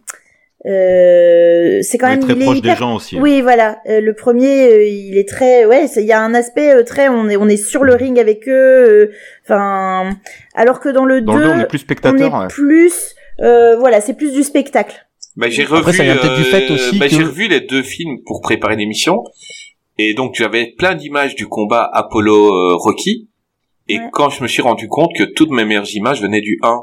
euh, 0.66 1.80
c'est 1.82 1.98
quand 1.98 2.06
On 2.06 2.10
est 2.10 2.16
même. 2.16 2.20
très 2.24 2.32
il 2.34 2.40
est 2.42 2.44
proche 2.44 2.58
hyper- 2.58 2.74
des 2.74 2.78
gens 2.78 2.94
aussi. 2.96 3.16
hein. 3.16 3.20
Oui, 3.22 3.40
voilà. 3.40 3.78
Euh, 3.88 4.00
le 4.00 4.14
premier, 4.14 4.68
euh, 4.72 4.84
il 4.86 5.16
est 5.18 5.28
très. 5.28 5.64
Ouais, 5.64 5.86
c'est- 5.88 6.02
il 6.02 6.06
y 6.06 6.12
a 6.12 6.20
un 6.20 6.34
aspect 6.34 6.72
euh, 6.74 6.82
très. 6.84 7.08
On 7.08 7.28
est, 7.28 7.36
on 7.36 7.48
est 7.48 7.56
sur 7.56 7.84
le 7.84 7.94
ring 7.94 8.18
avec 8.18 8.46
eux. 8.48 8.52
euh, 8.52 9.12
Enfin, 9.44 10.10
alors 10.54 10.80
que 10.80 10.88
dans 10.88 11.04
le 11.04 11.20
Dans 11.20 11.34
2, 11.34 11.38
le 11.40 11.44
2, 11.46 11.50
on 11.52 11.60
est 11.60 11.66
plus 11.66 11.78
on 11.78 11.80
spectateur. 11.80 12.34
est 12.34 12.38
ouais. 12.42 12.48
plus. 12.48 13.14
euh, 13.40 13.76
voilà, 13.78 14.00
c'est 14.00 14.14
plus 14.14 14.32
du 14.32 14.42
spectacle. 14.42 15.04
Bah, 15.36 15.48
j'ai 15.48 15.62
Après, 15.64 15.78
revu, 15.78 15.96
ça 15.96 16.04
vient 16.04 16.16
peut-être 16.16 16.36
du 16.36 16.44
fait 16.44 16.70
euh, 16.70 16.74
aussi 16.74 16.98
bah, 16.98 17.08
que- 17.08 17.14
j'ai 17.16 17.22
revu 17.24 17.48
les 17.48 17.60
deux 17.60 17.82
films 17.82 18.18
pour 18.26 18.40
préparer 18.42 18.76
l'émission. 18.76 19.24
Et 19.98 20.14
donc, 20.14 20.34
j'avais 20.36 20.74
plein 20.78 20.94
d'images 20.94 21.34
du 21.34 21.46
combat 21.46 21.90
Apollo-Rocky. 21.92 23.28
et 23.88 23.98
Ouais. 23.98 24.04
quand 24.12 24.30
je 24.30 24.42
me 24.42 24.48
suis 24.48 24.62
rendu 24.62 24.86
compte 24.88 25.10
que 25.18 25.24
toutes 25.24 25.50
mes 25.50 25.64
meilleures 25.64 25.92
images 25.94 26.22
venaient 26.22 26.40
du 26.40 26.58
1. 26.62 26.82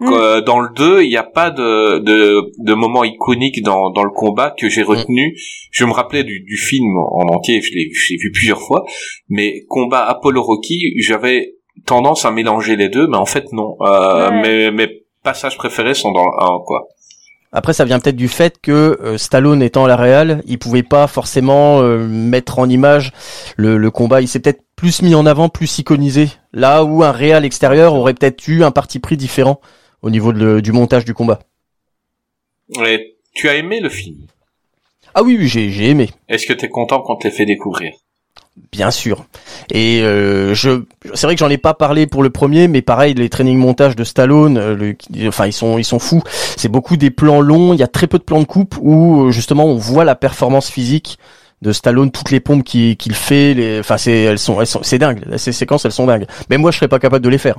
Mm. 0.00 0.12
Euh, 0.12 0.40
dans 0.40 0.60
le 0.60 0.68
2, 0.74 1.02
il 1.02 1.08
n'y 1.10 1.16
a 1.16 1.22
pas 1.22 1.50
de, 1.50 1.98
de, 1.98 2.50
de 2.58 2.74
moment 2.74 3.04
iconique 3.04 3.62
dans, 3.62 3.90
dans 3.90 4.02
le 4.04 4.10
combat 4.10 4.54
que 4.58 4.68
j'ai 4.68 4.82
retenu. 4.82 5.36
Je 5.70 5.84
me 5.84 5.92
rappelais 5.92 6.24
du, 6.24 6.40
du 6.40 6.56
film 6.56 6.96
en 6.96 7.26
entier, 7.34 7.60
je 7.60 7.72
l'ai 7.74 7.90
je 7.92 8.12
l'ai 8.12 8.18
vu 8.18 8.30
plusieurs 8.32 8.60
fois, 8.60 8.84
mais 9.28 9.64
combat 9.68 10.04
Apollo-Rocky, 10.06 10.94
j'avais 11.00 11.54
tendance 11.86 12.24
à 12.24 12.30
mélanger 12.30 12.76
les 12.76 12.88
deux, 12.88 13.06
mais 13.06 13.16
en 13.18 13.26
fait 13.26 13.52
non. 13.52 13.76
Euh, 13.82 14.30
Ouais. 14.30 14.42
mes, 14.42 14.70
mes 14.70 14.88
passages 15.22 15.56
préférés 15.58 15.94
sont 15.94 16.12
dans 16.12 16.24
le 16.24 16.32
1, 16.44 16.60
quoi. 16.66 16.88
Après, 17.52 17.72
ça 17.72 17.84
vient 17.84 17.98
peut-être 17.98 18.16
du 18.16 18.28
fait 18.28 18.60
que 18.62 18.96
euh, 19.02 19.18
Stallone 19.18 19.60
étant 19.60 19.84
à 19.84 19.88
la 19.88 19.96
Real, 19.96 20.40
il 20.46 20.58
pouvait 20.60 20.84
pas 20.84 21.08
forcément 21.08 21.80
euh, 21.82 22.06
mettre 22.06 22.60
en 22.60 22.68
image 22.68 23.10
le, 23.56 23.76
le 23.76 23.90
combat. 23.90 24.20
Il 24.20 24.28
s'est 24.28 24.38
peut-être 24.38 24.62
plus 24.76 25.02
mis 25.02 25.16
en 25.16 25.26
avant, 25.26 25.48
plus 25.48 25.78
iconisé. 25.78 26.28
Là 26.52 26.84
où 26.84 27.02
un 27.02 27.10
Real 27.10 27.44
extérieur 27.44 27.94
aurait 27.94 28.14
peut-être 28.14 28.46
eu 28.46 28.62
un 28.62 28.70
parti 28.70 29.00
pris 29.00 29.16
différent 29.16 29.60
au 30.02 30.10
niveau 30.10 30.32
de 30.32 30.38
le- 30.38 30.62
du 30.62 30.72
montage 30.72 31.04
du 31.04 31.14
combat. 31.14 31.40
Et 32.86 33.16
tu 33.34 33.48
as 33.48 33.56
aimé 33.56 33.80
le 33.80 33.88
film? 33.88 34.16
Ah 35.14 35.22
oui, 35.22 35.36
oui, 35.38 35.48
j'ai 35.48 35.88
aimé, 35.88 36.10
Est-ce 36.28 36.46
que 36.46 36.52
tu 36.52 36.64
es 36.64 36.68
content 36.68 37.00
quand 37.00 37.16
te 37.16 37.26
l'ait 37.26 37.34
fait 37.34 37.46
découvrir? 37.46 37.92
Bien 38.72 38.90
sûr. 38.90 39.24
Et 39.72 40.02
euh, 40.02 40.54
je, 40.54 40.82
c'est 41.14 41.26
vrai 41.26 41.34
que 41.34 41.40
j'en 41.40 41.48
ai 41.48 41.58
pas 41.58 41.74
parlé 41.74 42.06
pour 42.06 42.22
le 42.22 42.30
premier, 42.30 42.68
mais 42.68 42.82
pareil, 42.82 43.14
les 43.14 43.28
training 43.28 43.56
montages 43.56 43.96
de 43.96 44.04
Stallone, 44.04 44.58
euh, 44.58 44.76
le- 44.76 45.28
enfin 45.28 45.46
ils 45.46 45.52
sont 45.52 45.78
ils 45.78 45.84
sont 45.84 45.98
fous. 45.98 46.22
C'est 46.56 46.68
beaucoup 46.68 46.96
des 46.96 47.10
plans 47.10 47.40
longs. 47.40 47.72
Il 47.72 47.80
y 47.80 47.82
a 47.82 47.88
très 47.88 48.06
peu 48.06 48.18
de 48.18 48.22
plans 48.24 48.40
de 48.40 48.44
coupe 48.44 48.76
où 48.80 49.24
euh, 49.26 49.30
justement 49.30 49.64
on 49.64 49.76
voit 49.76 50.04
la 50.04 50.14
performance 50.14 50.68
physique 50.70 51.18
de 51.62 51.72
Stallone, 51.72 52.10
toutes 52.10 52.30
les 52.30 52.40
pompes 52.40 52.62
qu'il 52.64 52.96
qu'il 52.96 53.14
fait. 53.14 53.54
Les, 53.54 53.80
enfin 53.80 53.96
c'est 53.98 54.12
elles 54.22 54.38
sont 54.38 54.60
elles 54.60 54.66
sont 54.66 54.82
c'est 54.82 54.98
dingue. 54.98 55.24
Ces 55.38 55.52
séquences 55.52 55.84
elles 55.84 55.92
sont 55.92 56.06
dingues. 56.06 56.26
Mais 56.50 56.58
moi 56.58 56.70
je 56.70 56.76
serais 56.76 56.88
pas 56.88 56.98
capable 56.98 57.24
de 57.24 57.30
les 57.30 57.38
faire. 57.38 57.56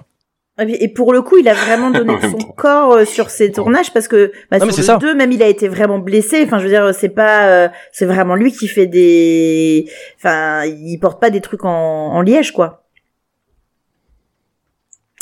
Et 0.59 0.65
puis- 0.65 0.75
Et 0.79 0.87
pour 0.89 1.13
le 1.13 1.21
coup, 1.21 1.37
il 1.37 1.47
a 1.47 1.53
vraiment 1.53 1.89
donné 1.91 2.13
son 2.21 2.37
temps. 2.37 2.53
corps 2.57 2.93
euh, 2.93 3.05
sur 3.05 3.29
ses 3.29 3.51
tournages 3.51 3.91
parce 3.93 4.07
que 4.07 4.31
bah, 4.51 4.59
Non, 4.59 4.67
sur 4.69 4.77
le 4.77 4.83
ça. 4.83 4.97
2, 4.97 5.15
même 5.15 5.31
il 5.31 5.41
a 5.41 5.47
été 5.47 5.67
vraiment 5.67 5.97
blessé. 5.99 6.43
Enfin, 6.45 6.59
je 6.59 6.63
veux 6.65 6.69
dire, 6.69 6.93
c'est 6.93 7.09
pas, 7.09 7.47
euh, 7.47 7.69
c'est 7.91 8.05
vraiment 8.05 8.35
lui 8.35 8.51
qui 8.51 8.67
fait 8.67 8.85
des, 8.87 9.89
enfin, 10.17 10.65
il 10.65 10.97
porte 10.99 11.19
pas 11.21 11.29
des 11.29 11.41
trucs 11.41 11.65
en, 11.65 11.69
en 11.71 12.21
liège, 12.21 12.51
quoi. 12.51 12.83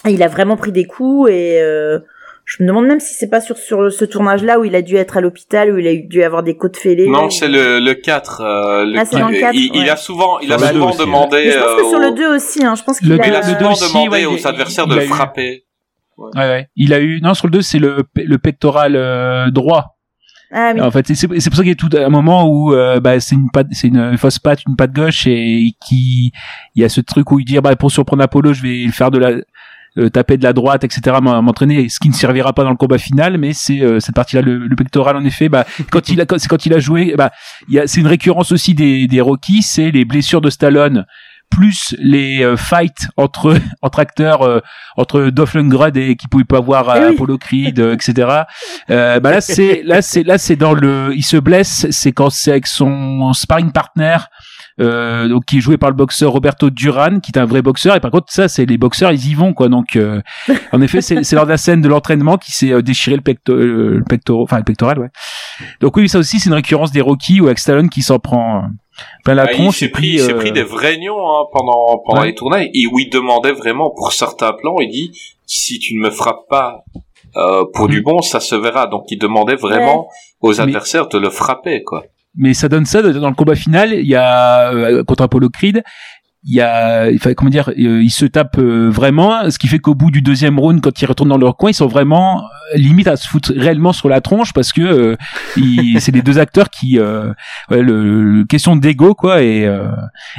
Et 0.07 0.11
il 0.11 0.23
a 0.23 0.27
vraiment 0.27 0.55
pris 0.57 0.71
des 0.71 0.85
coups 0.85 1.29
et 1.29 1.61
euh, 1.61 1.99
je 2.49 2.63
me 2.63 2.67
demande 2.67 2.87
même 2.87 2.99
si 2.99 3.13
c'est 3.13 3.29
pas 3.29 3.41
sur 3.41 3.57
sur 3.59 3.91
ce 3.91 4.05
tournage-là 4.05 4.59
où 4.59 4.65
il 4.65 4.73
a 4.75 4.81
dû 4.81 4.95
être 4.95 5.17
à 5.17 5.21
l'hôpital 5.21 5.71
où 5.71 5.77
il 5.77 5.87
a 5.87 5.95
dû 5.95 6.23
avoir 6.23 6.41
des 6.41 6.57
côtes 6.57 6.77
fêlées. 6.77 7.07
Non, 7.07 7.29
c'est 7.29 7.47
le, 7.47 7.79
le 7.79 7.93
4. 7.93 8.41
euh, 8.41 8.85
le 8.85 8.97
Ah, 8.99 9.05
c'est 9.05 9.19
dans 9.19 9.29
le 9.29 9.39
4, 9.39 9.53
il, 9.53 9.87
a 9.87 9.95
souvent, 9.95 10.39
il 10.39 10.51
a 10.51 10.57
le 10.57 10.65
souvent 10.65 10.95
demandé. 10.95 11.43
Mais 11.45 11.51
je 11.51 11.59
pense 11.59 11.75
que 11.75 11.85
euh, 11.85 11.89
sur 11.89 11.99
le 11.99 12.11
2 12.15 12.35
aussi, 12.35 12.65
hein, 12.65 12.73
je 12.75 12.81
pense 12.83 12.97
qu'il 12.99 13.09
Le 13.09 13.21
a. 13.21 13.27
il 13.27 13.35
a 13.35 13.37
le 13.41 13.43
souvent 13.43 13.59
deux 13.59 13.65
aussi, 13.67 13.93
demandé 13.93 14.25
aux 14.25 14.47
adversaires 14.47 14.85
il 14.89 14.95
de 14.95 14.99
frapper. 15.01 15.65
Ouais, 16.17 16.29
ouais. 16.35 16.67
Il 16.75 16.93
a 16.95 16.99
eu 16.99 17.21
non 17.21 17.35
sur 17.35 17.45
le 17.47 17.51
2 17.51 17.61
c'est 17.61 17.77
le 17.79 18.03
le 18.15 18.37
pectoral 18.39 18.95
euh, 18.95 19.51
droit 19.51 19.99
Ah 20.51 20.71
oui. 20.73 20.81
En 20.81 20.89
fait, 20.89 21.05
c'est 21.07 21.13
c'est 21.15 21.27
pour 21.27 21.55
ça 21.57 21.61
qu'il 21.61 21.67
y 21.67 21.71
a 21.71 21.75
tout 21.75 21.95
un 21.95 22.09
moment 22.09 22.47
où 22.49 22.73
euh, 22.73 22.99
bah, 22.99 23.19
c'est 23.19 23.35
une 23.35 23.51
patte, 23.51 23.67
c'est 23.73 23.89
une 23.89 24.17
fausse 24.17 24.39
patte, 24.39 24.61
une 24.67 24.75
patte 24.75 24.91
gauche 24.91 25.27
et 25.27 25.69
qui 25.87 26.31
il 26.73 26.81
y 26.81 26.83
a 26.83 26.89
ce 26.89 26.99
truc 27.01 27.31
où 27.31 27.39
il 27.39 27.45
dit 27.45 27.59
bah 27.59 27.75
pour 27.75 27.91
surprendre 27.91 28.23
Apollo, 28.23 28.53
je 28.53 28.63
vais 28.63 28.87
faire 28.91 29.11
de 29.11 29.19
la 29.19 29.33
euh, 29.99 30.09
taper 30.09 30.37
de 30.37 30.43
la 30.43 30.53
droite, 30.53 30.83
etc., 30.83 31.17
m'en- 31.21 31.41
m'entraîner, 31.41 31.89
ce 31.89 31.99
qui 31.99 32.09
ne 32.09 32.13
servira 32.13 32.53
pas 32.53 32.63
dans 32.63 32.69
le 32.71 32.75
combat 32.77 32.97
final, 32.97 33.37
mais 33.37 33.53
c'est 33.53 33.81
euh, 33.81 33.99
cette 33.99 34.15
partie-là, 34.15 34.41
le, 34.41 34.57
le 34.57 34.75
pectoral 34.75 35.15
en 35.17 35.23
effet. 35.25 35.49
Bah, 35.49 35.65
quand 35.91 36.09
il 36.09 36.19
a, 36.21 36.25
quand, 36.25 36.39
c'est 36.39 36.47
quand 36.47 36.65
il 36.65 36.73
a 36.73 36.79
joué, 36.79 37.13
bah, 37.17 37.31
c'est 37.85 37.99
une 37.99 38.07
récurrence 38.07 38.51
aussi 38.51 38.73
des, 38.73 39.07
des 39.07 39.21
Rocky, 39.21 39.61
c'est 39.61 39.91
les 39.91 40.05
blessures 40.05 40.41
de 40.41 40.49
Stallone 40.49 41.05
plus 41.51 41.95
les 41.99 42.43
euh, 42.43 42.55
fights 42.55 43.07
entre 43.17 43.55
entre 43.81 43.97
acteurs 43.99 44.43
euh, 44.43 44.59
entre 44.97 45.31
Dolph 45.31 45.55
Lundgren 45.55 45.97
et 45.97 46.15
qui 46.15 46.27
pouvait 46.27 46.43
pas 46.43 46.59
voir 46.59 46.95
Eh 46.95 46.99
oui. 47.07 47.13
Apollo 47.15 47.39
Creed 47.39 47.79
euh, 47.79 47.95
etc 47.95 48.43
euh, 48.91 49.19
bah 49.19 49.31
là 49.31 49.41
c'est 49.41 49.81
là 49.83 50.03
c'est 50.03 50.21
là 50.21 50.37
c'est 50.37 50.55
dans 50.55 50.73
le 50.73 51.11
il 51.15 51.23
se 51.23 51.37
blesse 51.37 51.87
c'est 51.89 52.11
quand 52.11 52.29
c'est 52.29 52.51
avec 52.51 52.67
son 52.67 53.33
sparring 53.33 53.71
partner 53.71 54.17
euh, 54.79 55.27
donc 55.27 55.45
qui 55.45 55.57
est 55.57 55.61
joué 55.61 55.77
par 55.77 55.89
le 55.89 55.95
boxeur 55.95 56.31
Roberto 56.31 56.69
Duran 56.69 57.19
qui 57.19 57.31
est 57.33 57.39
un 57.39 57.45
vrai 57.45 57.61
boxeur 57.61 57.95
et 57.95 57.99
par 57.99 58.11
contre 58.11 58.31
ça 58.31 58.47
c'est 58.47 58.65
les 58.65 58.77
boxeurs 58.77 59.11
ils 59.11 59.29
y 59.31 59.33
vont 59.33 59.53
quoi 59.53 59.67
donc 59.67 59.95
euh, 59.95 60.21
en 60.71 60.81
effet 60.81 61.01
c'est 61.01 61.23
c'est 61.23 61.35
lors 61.35 61.45
de 61.45 61.51
la 61.51 61.57
scène 61.57 61.81
de 61.81 61.87
l'entraînement 61.89 62.37
qui 62.37 62.51
s'est 62.51 62.71
euh, 62.71 62.81
déchiré 62.81 63.15
le 63.15 63.21
pecto 63.21 63.53
euh, 63.53 63.97
le 63.97 64.03
pectoral 64.03 64.43
enfin 64.43 64.57
le 64.57 64.63
pectoral 64.63 64.99
ouais 64.99 65.09
donc 65.81 65.97
oui 65.97 66.07
ça 66.07 66.19
aussi 66.19 66.39
c'est 66.39 66.49
une 66.49 66.55
récurrence 66.55 66.91
des 66.91 67.01
Rocky 67.01 67.41
ou 67.41 67.45
avec 67.47 67.59
Stallone 67.59 67.89
qui 67.89 68.01
s'en 68.01 68.19
prend 68.19 68.63
plein 69.23 69.33
la 69.33 69.43
Ah, 69.43 69.53
il 69.53 69.71
s'est 69.73 69.87
pris, 69.89 70.01
puis 70.01 70.13
il 70.15 70.19
s'est 70.19 70.33
euh, 70.33 70.37
pris 70.37 70.51
des 70.51 70.63
vrais 70.63 70.97
nions 70.97 71.17
hein, 71.19 71.45
pendant 71.53 72.01
pendant 72.05 72.21
Ouais. 72.21 72.27
les 72.27 72.35
tournages 72.35 72.67
et 72.73 72.85
où 72.91 72.99
il 72.99 73.09
demandait 73.09 73.53
vraiment 73.53 73.89
pour 73.91 74.11
certains 74.13 74.53
plans, 74.53 74.75
il 74.79 74.89
dit 74.89 75.11
si 75.45 75.79
tu 75.79 75.95
ne 75.95 76.01
me 76.01 76.09
frappes 76.09 76.47
pas 76.49 76.83
euh, 77.37 77.63
pour 77.73 77.87
Mm. 77.87 77.91
du 77.91 78.01
bon, 78.01 78.21
ça 78.21 78.39
se 78.39 78.55
verra. 78.55 78.87
Donc 78.87 79.03
il 79.09 79.17
demandait 79.17 79.55
vraiment 79.55 80.09
aux 80.41 80.59
adversaires 80.61 81.07
de 81.07 81.17
le 81.17 81.29
frapper 81.29 81.83
quoi. 81.83 82.03
Mais 82.35 82.53
ça 82.53 82.69
donne 82.69 82.85
ça 82.85 83.01
dans 83.01 83.29
le 83.29 83.35
combat 83.35 83.55
final. 83.55 83.93
Il 83.93 84.05
y 84.07 84.15
a 84.15 84.71
euh, 84.71 85.03
contre 85.03 85.23
Apollo 85.23 85.49
Creed, 85.49 85.83
il 86.45 86.53
y 86.55 86.61
a, 86.61 87.09
enfin, 87.13 87.33
comment 87.33 87.49
dire, 87.49 87.67
euh, 87.77 88.01
ils 88.01 88.09
se 88.11 88.25
tapent 88.25 88.59
euh, 88.59 88.89
vraiment, 88.89 89.49
ce 89.51 89.59
qui 89.59 89.67
fait 89.67 89.79
qu'au 89.79 89.93
bout 89.93 90.09
du 90.09 90.21
deuxième 90.21 90.57
round, 90.57 90.79
quand 90.79 91.01
ils 91.01 91.05
retournent 91.05 91.27
dans 91.27 91.37
leur 91.37 91.57
coin, 91.57 91.69
ils 91.71 91.73
sont 91.73 91.87
vraiment 91.87 92.43
euh, 92.73 92.77
limite 92.77 93.07
à 93.07 93.17
se 93.17 93.27
foutre 93.27 93.51
réellement 93.53 93.91
sur 93.91 94.07
la 94.07 94.21
tronche 94.21 94.53
parce 94.53 94.71
que 94.71 94.81
euh, 94.81 95.15
c'est 95.99 96.13
les 96.13 96.21
deux 96.21 96.39
acteurs 96.39 96.69
qui, 96.69 96.97
euh, 96.97 97.33
ouais, 97.69 97.81
le, 97.81 98.23
le- 98.23 98.45
question 98.45 98.77
d'ego 98.77 99.15
quoi, 99.15 99.41
et 99.41 99.65
euh, 99.65 99.89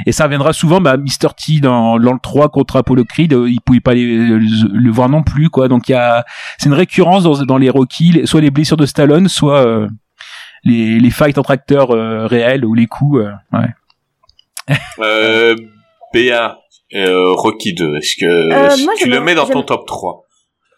et 0.07 0.11
ça 0.11 0.23
reviendra 0.23 0.53
souvent. 0.53 0.81
Bah, 0.81 0.97
Mr 0.97 1.35
T 1.37 1.59
dans, 1.59 1.99
dans 1.99 2.13
le 2.13 2.19
3 2.19 2.49
contre 2.49 2.77
Apollo 2.77 3.05
Creed, 3.05 3.33
il 3.47 3.59
pouvait 3.63 3.79
pas 3.79 3.93
les- 3.93 4.17
le, 4.17 4.39
le 4.39 4.91
voir 4.91 5.07
non 5.07 5.21
plus 5.21 5.49
quoi. 5.51 5.67
Donc 5.67 5.87
il 5.87 5.91
y 5.91 5.95
a, 5.95 6.25
c'est 6.57 6.65
une 6.67 6.73
récurrence 6.73 7.21
dans, 7.23 7.43
dans 7.45 7.59
les 7.59 7.69
Rocky, 7.69 8.21
soit 8.25 8.41
les 8.41 8.49
blessures 8.49 8.77
de 8.77 8.87
Stallone, 8.87 9.27
soit 9.27 9.87
les, 10.63 10.99
les 10.99 11.09
fights 11.09 11.37
entre 11.37 11.51
acteurs 11.51 11.91
euh, 11.91 12.27
réels 12.27 12.65
ou 12.65 12.73
les 12.73 12.87
coups. 12.87 13.21
euh, 13.21 13.31
ouais. 13.57 14.75
Euh, 14.99 15.55
BA 16.13 16.57
euh, 16.95 17.31
Rocky 17.33 17.73
2, 17.73 17.97
est-ce 17.97 18.15
que 18.19 18.25
Euh, 18.25 18.83
moi, 18.83 18.93
tu 18.97 19.09
le 19.09 19.19
mets 19.21 19.35
dans 19.35 19.45
ton 19.47 19.63
top 19.63 19.85
3 19.87 20.25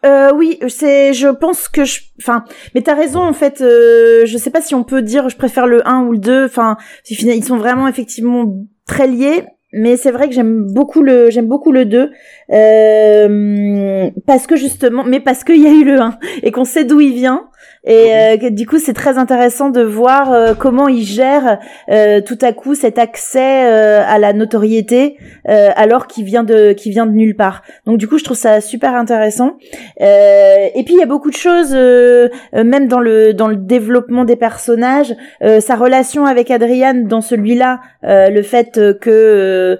Euh, 0.05 0.31
oui, 0.35 0.59
c'est, 0.67 1.13
je 1.13 1.27
pense 1.27 1.67
que 1.67 1.85
je, 1.85 2.01
enfin, 2.21 2.43
mais 2.75 2.81
t'as 2.81 2.95
raison 2.95 3.21
en 3.21 3.33
fait. 3.33 3.61
Euh, 3.61 4.25
je 4.25 4.37
sais 4.37 4.49
pas 4.51 4.61
si 4.61 4.75
on 4.75 4.83
peut 4.83 5.01
dire 5.01 5.29
je 5.29 5.37
préfère 5.37 5.65
le 5.67 5.87
1 5.87 6.03
ou 6.03 6.11
le 6.11 6.17
2. 6.19 6.45
Enfin, 6.45 6.77
ils 7.09 7.43
sont 7.43 7.57
vraiment 7.57 7.87
effectivement 7.87 8.45
très 8.87 9.07
liés. 9.07 9.43
Mais 9.75 9.97
c'est 9.97 10.11
vrai 10.11 10.29
que 10.29 10.35
j'aime 10.35 10.67
beaucoup 10.71 11.01
le, 11.01 11.31
j'aime 11.31 11.47
beaucoup 11.47 11.71
le 11.71 11.85
2 11.85 12.11
euh, 12.51 14.09
parce 14.27 14.45
que 14.45 14.55
justement, 14.55 15.03
mais 15.03 15.19
parce 15.19 15.43
qu'il 15.43 15.61
y 15.61 15.67
a 15.67 15.71
eu 15.71 15.83
le 15.83 15.99
1 15.99 16.17
et 16.43 16.51
qu'on 16.51 16.63
sait 16.65 16.83
d'où 16.85 17.01
il 17.01 17.13
vient. 17.15 17.47
Et 17.85 18.13
euh, 18.15 18.37
que 18.37 18.49
du 18.49 18.65
coup, 18.65 18.77
c'est 18.79 18.93
très 18.93 19.17
intéressant 19.17 19.69
de 19.69 19.81
voir 19.81 20.31
euh, 20.31 20.53
comment 20.57 20.87
il 20.87 21.03
gère 21.03 21.59
euh, 21.89 22.21
tout 22.21 22.37
à 22.41 22.53
coup 22.53 22.75
cet 22.75 22.97
accès 22.97 23.65
euh, 23.65 24.01
à 24.07 24.19
la 24.19 24.31
notoriété 24.31 25.17
euh, 25.49 25.69
alors 25.75 26.07
qu'il 26.07 26.23
vient 26.23 26.43
de, 26.43 26.71
qui 26.71 26.91
vient 26.91 27.05
de 27.05 27.11
nulle 27.11 27.35
part. 27.35 27.61
Donc 27.85 27.97
du 27.97 28.07
coup, 28.07 28.17
je 28.17 28.23
trouve 28.23 28.37
ça 28.37 28.61
super 28.61 28.95
intéressant. 28.95 29.57
Euh, 29.99 30.67
et 30.73 30.83
puis 30.83 30.93
il 30.93 30.99
y 30.99 31.03
a 31.03 31.05
beaucoup 31.07 31.29
de 31.29 31.35
choses, 31.35 31.73
euh, 31.73 32.29
euh, 32.55 32.63
même 32.63 32.87
dans 32.87 32.99
le 32.99 33.33
dans 33.33 33.47
le 33.47 33.57
développement 33.57 34.23
des 34.23 34.37
personnages, 34.37 35.13
euh, 35.43 35.59
sa 35.59 35.75
relation 35.75 36.25
avec 36.25 36.51
Adrian 36.51 36.93
dans 37.03 37.21
celui-là, 37.21 37.81
euh, 38.05 38.29
le 38.29 38.41
fait 38.43 38.77
euh, 38.77 38.93
que 38.93 39.09
euh, 39.09 39.75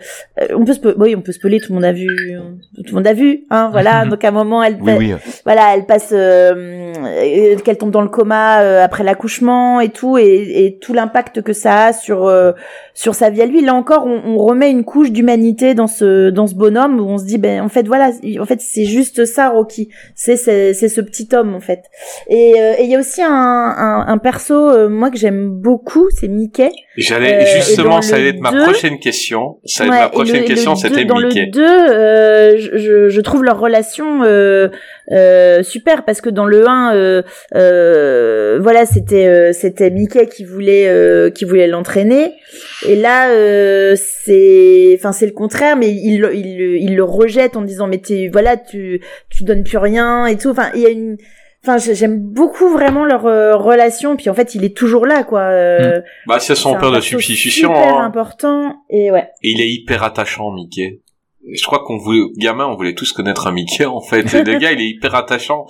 on 0.56 0.66
peut 0.66 0.74
spo- 0.74 0.94
oui 0.98 1.16
on 1.18 1.22
peut 1.22 1.32
spoiler, 1.32 1.60
tout 1.60 1.70
le 1.72 1.76
monde 1.76 1.86
a 1.86 1.94
vu, 1.94 2.08
tout 2.78 2.84
le 2.90 2.94
monde 2.96 3.08
a 3.08 3.14
vu, 3.14 3.46
hein, 3.50 3.70
voilà. 3.72 4.06
Donc 4.10 4.24
à 4.26 4.28
un 4.28 4.32
moment 4.32 4.62
elle 4.62 4.78
Oui, 4.82 4.94
oui. 4.98 5.14
voilà, 5.46 5.74
elle 5.76 5.86
passe, 5.86 6.10
euh, 6.12 6.94
euh, 6.98 7.56
qu'elle 7.74 7.80
tombe 7.80 7.92
dans 7.92 8.02
le 8.02 8.10
coma 8.10 8.62
euh, 8.62 8.84
après 8.84 9.04
l'accouchement 9.04 9.80
et 9.80 9.90
tout, 9.90 10.18
et, 10.18 10.66
et 10.66 10.78
tout 10.78 10.94
l'impact 10.94 11.42
que 11.42 11.54
ça 11.54 11.86
a 11.86 11.94
sur 11.94 12.28
euh, 12.28 12.52
sur 12.94 13.16
sa 13.16 13.30
vie 13.30 13.42
à 13.42 13.46
lui. 13.46 13.62
Là 13.62 13.74
encore, 13.74 14.06
on, 14.06 14.22
on 14.26 14.38
remet 14.38 14.70
une 14.70 14.84
couche 14.84 15.12
d'humanité 15.12 15.74
dans 15.74 15.88
ce 15.88 16.30
dans 16.30 16.48
ce 16.48 16.56
bonhomme 16.56 17.00
où 17.00 17.10
on 17.10 17.18
se 17.18 17.26
dit, 17.26 17.38
ben 17.38 17.62
en 17.62 17.70
fait 17.70 17.88
voilà, 17.88 18.12
en 18.40 18.46
fait 18.46 18.60
c'est 18.62 18.86
juste 18.86 19.26
ça, 19.26 19.50
Rocky. 19.50 19.90
C'est 20.16 20.38
c'est 20.38 20.74
c'est 20.74 20.90
ce 20.90 21.02
petit 21.02 21.28
homme 21.34 21.56
en 21.56 21.60
fait. 21.60 21.82
Et 22.30 22.54
euh, 22.58 22.74
et 22.80 22.84
il 22.84 22.90
y 22.90 22.96
a 22.96 23.00
aussi 23.00 23.22
un 23.22 23.30
un, 23.32 24.06
un 24.08 24.18
perso 24.18 24.54
euh, 24.54 24.90
moi 24.90 25.10
que 25.10 25.18
j'aime 25.18 25.50
beaucoup, 25.50 26.08
c'est 26.12 26.28
Mickey. 26.28 26.72
J'allais 26.96 27.42
Euh, 27.42 27.46
justement, 27.56 27.96
dans 27.96 28.02
ça 28.04 28.18
allait 28.18 28.30
être 28.30 28.40
ma 28.40 28.52
deux- 28.52 28.64
prochaine 28.66 29.00
question. 29.00 29.58
Ça 29.66 29.86
allait 29.86 29.94
être 29.96 30.00
ma 30.04 30.10
prochaine 30.10 30.42
le- 30.42 30.48
question, 30.48 30.76
c'était 30.76 31.06
dans 31.06 31.18
Mickey. 31.20 31.46
le 31.48 31.52
2, 31.52 31.62
euh, 31.64 32.58
je, 32.60 32.78
je- 32.78 33.10
je 33.10 33.22
trouve 33.22 33.44
leur 33.44 33.60
relation 33.60 34.22
euh, 34.24 34.70
euh, 35.12 35.64
super 35.64 36.06
parce 36.06 36.22
que 36.22 36.30
dans 36.30 36.46
le 36.46 36.68
1, 36.70 36.94
euh, 36.96 37.24
euh, 37.56 38.60
voilà, 38.62 38.86
c'était 38.86 39.26
euh, 39.28 39.54
c'était 39.54 39.90
Mickey 39.90 40.28
qui 40.28 40.44
voulait 40.46 40.88
euh, 40.88 41.30
qui 41.32 41.46
voulait 41.46 41.68
l'entraîner 41.68 42.34
et 42.88 42.96
là 42.96 43.30
euh, 43.30 43.96
c'est 43.98 44.96
enfin 45.00 45.12
c'est 45.12 45.26
le 45.26 45.32
contraire 45.32 45.76
mais 45.78 45.90
il 45.90 46.28
il 46.34 46.78
il 46.82 46.96
le 46.96 47.04
rejette 47.04 47.56
en 47.56 47.62
disant 47.62 47.88
mais 47.88 48.00
tu 48.00 48.30
voilà 48.30 48.58
tu 48.58 49.02
tu 49.30 49.44
donnes 49.44 49.64
plus 49.64 49.78
rien 49.78 50.26
et 50.26 50.38
tout. 50.38 50.50
Enfin 50.50 50.70
il 50.76 50.82
y 50.82 50.86
a 50.86 50.90
une 50.90 51.18
Enfin, 51.66 51.78
j'ai- 51.78 51.96
j'aime 51.96 52.20
beaucoup 52.20 52.68
vraiment 52.68 53.06
leur 53.06 53.26
euh, 53.26 53.56
relation. 53.56 54.18
Puis 54.18 54.30
en 54.30 54.34
fait, 54.34 54.54
il 54.54 54.66
est 54.66 54.76
toujours 54.76 55.06
là, 55.06 55.24
quoi. 55.24 55.44
Euh, 55.44 56.02
Bah, 56.28 56.38
c'est 56.42 56.56
son 56.56 56.76
père 56.76 56.92
de 56.92 57.00
substitution. 57.00 57.70
Super 57.74 57.96
hein. 58.00 58.04
important. 58.06 58.76
Et 58.90 59.12
ouais. 59.12 59.30
Et 59.42 59.52
il 59.52 59.62
est 59.62 59.70
hyper 59.70 60.04
attachant, 60.04 60.52
Mickey. 60.52 61.00
Je 61.50 61.64
crois 61.64 61.86
qu'on 61.86 61.96
voulait, 61.98 62.20
gamin, 62.36 62.66
on 62.68 62.76
voulait 62.76 62.96
tous 62.96 63.14
connaître 63.14 63.48
un 63.48 63.54
Mickey, 63.54 63.86
en 63.86 64.02
fait. 64.02 64.34
Et 64.34 64.44
le 64.44 64.58
gars, 64.60 64.74
il 64.74 64.82
est 64.82 64.90
hyper 64.90 65.16
attachant. 65.16 65.66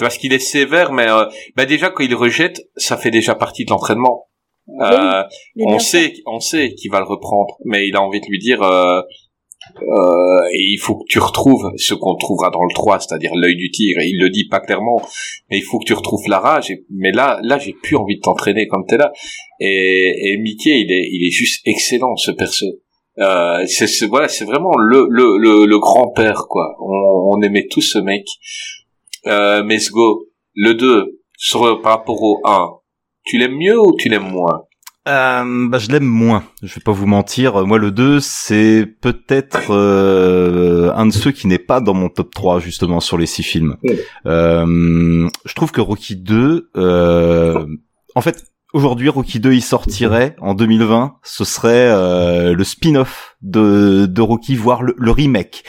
Parce 0.00 0.18
qu'il 0.18 0.32
est 0.32 0.40
sévère, 0.40 0.90
mais, 0.92 1.08
euh, 1.08 1.26
bah, 1.54 1.64
déjà, 1.64 1.90
quand 1.90 2.02
il 2.02 2.16
rejette, 2.16 2.62
ça 2.76 2.96
fait 2.96 3.12
déjà 3.12 3.36
partie 3.36 3.64
de 3.64 3.70
l'entraînement. 3.70 4.26
Euh, 4.68 5.22
on 5.64 5.78
sait, 5.78 6.12
on 6.26 6.40
sait 6.40 6.74
qu'il 6.74 6.90
va 6.90 6.98
le 7.00 7.06
reprendre, 7.06 7.56
mais 7.64 7.86
il 7.86 7.94
a 7.96 8.02
envie 8.02 8.20
de 8.20 8.26
lui 8.26 8.38
dire, 8.38 8.62
euh, 8.62 9.00
euh, 9.80 10.38
et 10.52 10.62
il 10.72 10.78
faut 10.78 10.96
que 10.96 11.04
tu 11.08 11.18
retrouves 11.18 11.70
ce 11.76 11.94
qu'on 11.94 12.16
trouvera 12.16 12.50
dans 12.50 12.62
le 12.62 12.74
3, 12.74 13.00
c'est-à-dire 13.00 13.32
l'œil 13.34 13.56
du 13.56 13.70
tigre. 13.70 14.00
Et 14.00 14.08
il 14.08 14.18
le 14.18 14.30
dit 14.30 14.48
pas 14.48 14.60
clairement, 14.60 15.00
mais 15.50 15.58
il 15.58 15.62
faut 15.62 15.78
que 15.78 15.84
tu 15.84 15.92
retrouves 15.94 16.28
la 16.28 16.38
rage. 16.40 16.70
Et- 16.70 16.84
mais 16.90 17.12
là, 17.12 17.38
là, 17.42 17.58
j'ai 17.58 17.72
plus 17.74 17.96
envie 17.96 18.16
de 18.16 18.20
t'entraîner 18.20 18.66
comme 18.66 18.84
t'es 18.86 18.96
là. 18.96 19.12
Et, 19.60 20.32
et 20.32 20.36
Mickey, 20.38 20.80
il 20.80 20.90
est, 20.92 21.08
il 21.12 21.26
est 21.26 21.30
juste 21.32 21.60
excellent, 21.66 22.16
ce 22.16 22.30
perso. 22.32 22.66
Euh, 23.18 23.64
c'est, 23.66 24.06
voilà, 24.06 24.28
c'est 24.28 24.44
vraiment 24.44 24.72
le, 24.76 25.06
le, 25.10 25.38
le, 25.38 25.64
le 25.66 25.78
grand-père, 25.78 26.44
quoi. 26.48 26.76
On, 26.80 27.36
on 27.36 27.40
aimait 27.42 27.66
tous 27.66 27.80
ce 27.80 27.98
mec. 27.98 28.24
Euh, 29.26 29.62
mais 29.64 29.78
go, 29.90 30.26
le 30.54 30.74
2, 30.74 31.20
sur, 31.36 31.80
par 31.80 31.98
rapport 31.98 32.22
au 32.22 32.40
1, 32.44 32.70
tu 33.26 33.38
l'aimes 33.38 33.56
mieux 33.56 33.78
ou 33.78 33.94
tu 33.98 34.08
l'aimes 34.08 34.30
moins 34.30 34.62
Euh, 35.08 35.68
bah, 35.68 35.78
je 35.78 35.88
l'aime 35.90 36.04
moins. 36.04 36.44
Je 36.62 36.74
vais 36.74 36.80
pas 36.80 36.92
vous 36.92 37.06
mentir. 37.06 37.64
Moi, 37.66 37.78
le 37.78 37.90
2, 37.90 38.18
c'est 38.20 38.86
peut-être 39.00 39.70
euh, 39.70 40.90
un 40.94 41.06
de 41.06 41.12
ceux 41.12 41.30
qui 41.32 41.46
n'est 41.46 41.58
pas 41.60 41.80
dans 41.80 41.94
mon 41.94 42.08
top 42.08 42.34
3, 42.34 42.58
justement, 42.60 43.00
sur 43.00 43.16
les 43.18 43.26
six 43.26 43.42
films. 43.44 43.76
Euh, 44.26 45.28
je 45.44 45.54
trouve 45.54 45.70
que 45.70 45.80
Rocky 45.80 46.16
2, 46.16 46.70
euh, 46.76 47.66
en 48.14 48.20
fait, 48.20 48.44
aujourd'hui, 48.72 49.08
Rocky 49.08 49.38
2, 49.38 49.52
il 49.52 49.62
sortirait 49.62 50.34
en 50.40 50.54
2020. 50.54 51.16
Ce 51.22 51.44
serait 51.44 51.88
euh, 51.90 52.52
le 52.54 52.64
spin-off 52.64 53.36
de, 53.42 54.06
de 54.06 54.22
Rocky, 54.22 54.56
voire 54.56 54.82
le, 54.82 54.94
le 54.98 55.10
remake. 55.12 55.62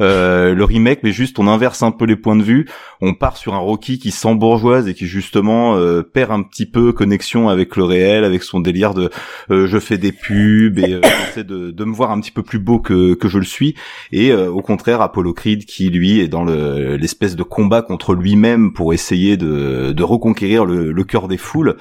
Euh, 0.00 0.54
le 0.54 0.64
remake, 0.64 1.00
mais 1.02 1.12
juste 1.12 1.38
on 1.38 1.46
inverse 1.46 1.82
un 1.82 1.90
peu 1.90 2.04
les 2.04 2.16
points 2.16 2.36
de 2.36 2.42
vue. 2.42 2.66
On 3.00 3.14
part 3.14 3.36
sur 3.36 3.54
un 3.54 3.58
Rocky 3.58 3.98
qui 3.98 4.10
s'embourgeoise 4.10 4.88
et 4.88 4.94
qui 4.94 5.06
justement 5.06 5.76
euh, 5.76 6.02
perd 6.02 6.30
un 6.32 6.42
petit 6.42 6.66
peu 6.66 6.92
connexion 6.92 7.48
avec 7.48 7.76
le 7.76 7.84
réel, 7.84 8.24
avec 8.24 8.42
son 8.42 8.60
délire 8.60 8.94
de 8.94 9.10
euh, 9.50 9.66
je 9.66 9.78
fais 9.78 9.98
des 9.98 10.12
pubs 10.12 10.78
et 10.78 11.00
j'essaie 11.26 11.44
de, 11.44 11.70
de 11.70 11.84
me 11.84 11.94
voir 11.94 12.10
un 12.10 12.20
petit 12.20 12.30
peu 12.32 12.42
plus 12.42 12.58
beau 12.58 12.78
que, 12.80 13.14
que 13.14 13.28
je 13.28 13.38
le 13.38 13.44
suis. 13.44 13.74
Et 14.12 14.32
au 14.32 14.62
contraire, 14.62 15.00
Apollo 15.00 15.32
Creed 15.34 15.64
qui 15.64 15.90
lui 15.90 16.20
est 16.20 16.28
dans 16.28 16.44
le- 16.44 16.96
l'espèce 16.96 17.36
de 17.36 17.42
combat 17.42 17.82
contre 17.82 18.14
lui-même 18.14 18.72
pour 18.72 18.92
essayer 18.92 19.36
de, 19.36 19.92
de 19.92 20.02
reconquérir 20.02 20.64
le, 20.64 20.92
le 20.92 21.04
cœur 21.04 21.28
des 21.28 21.36
foules. 21.36 21.76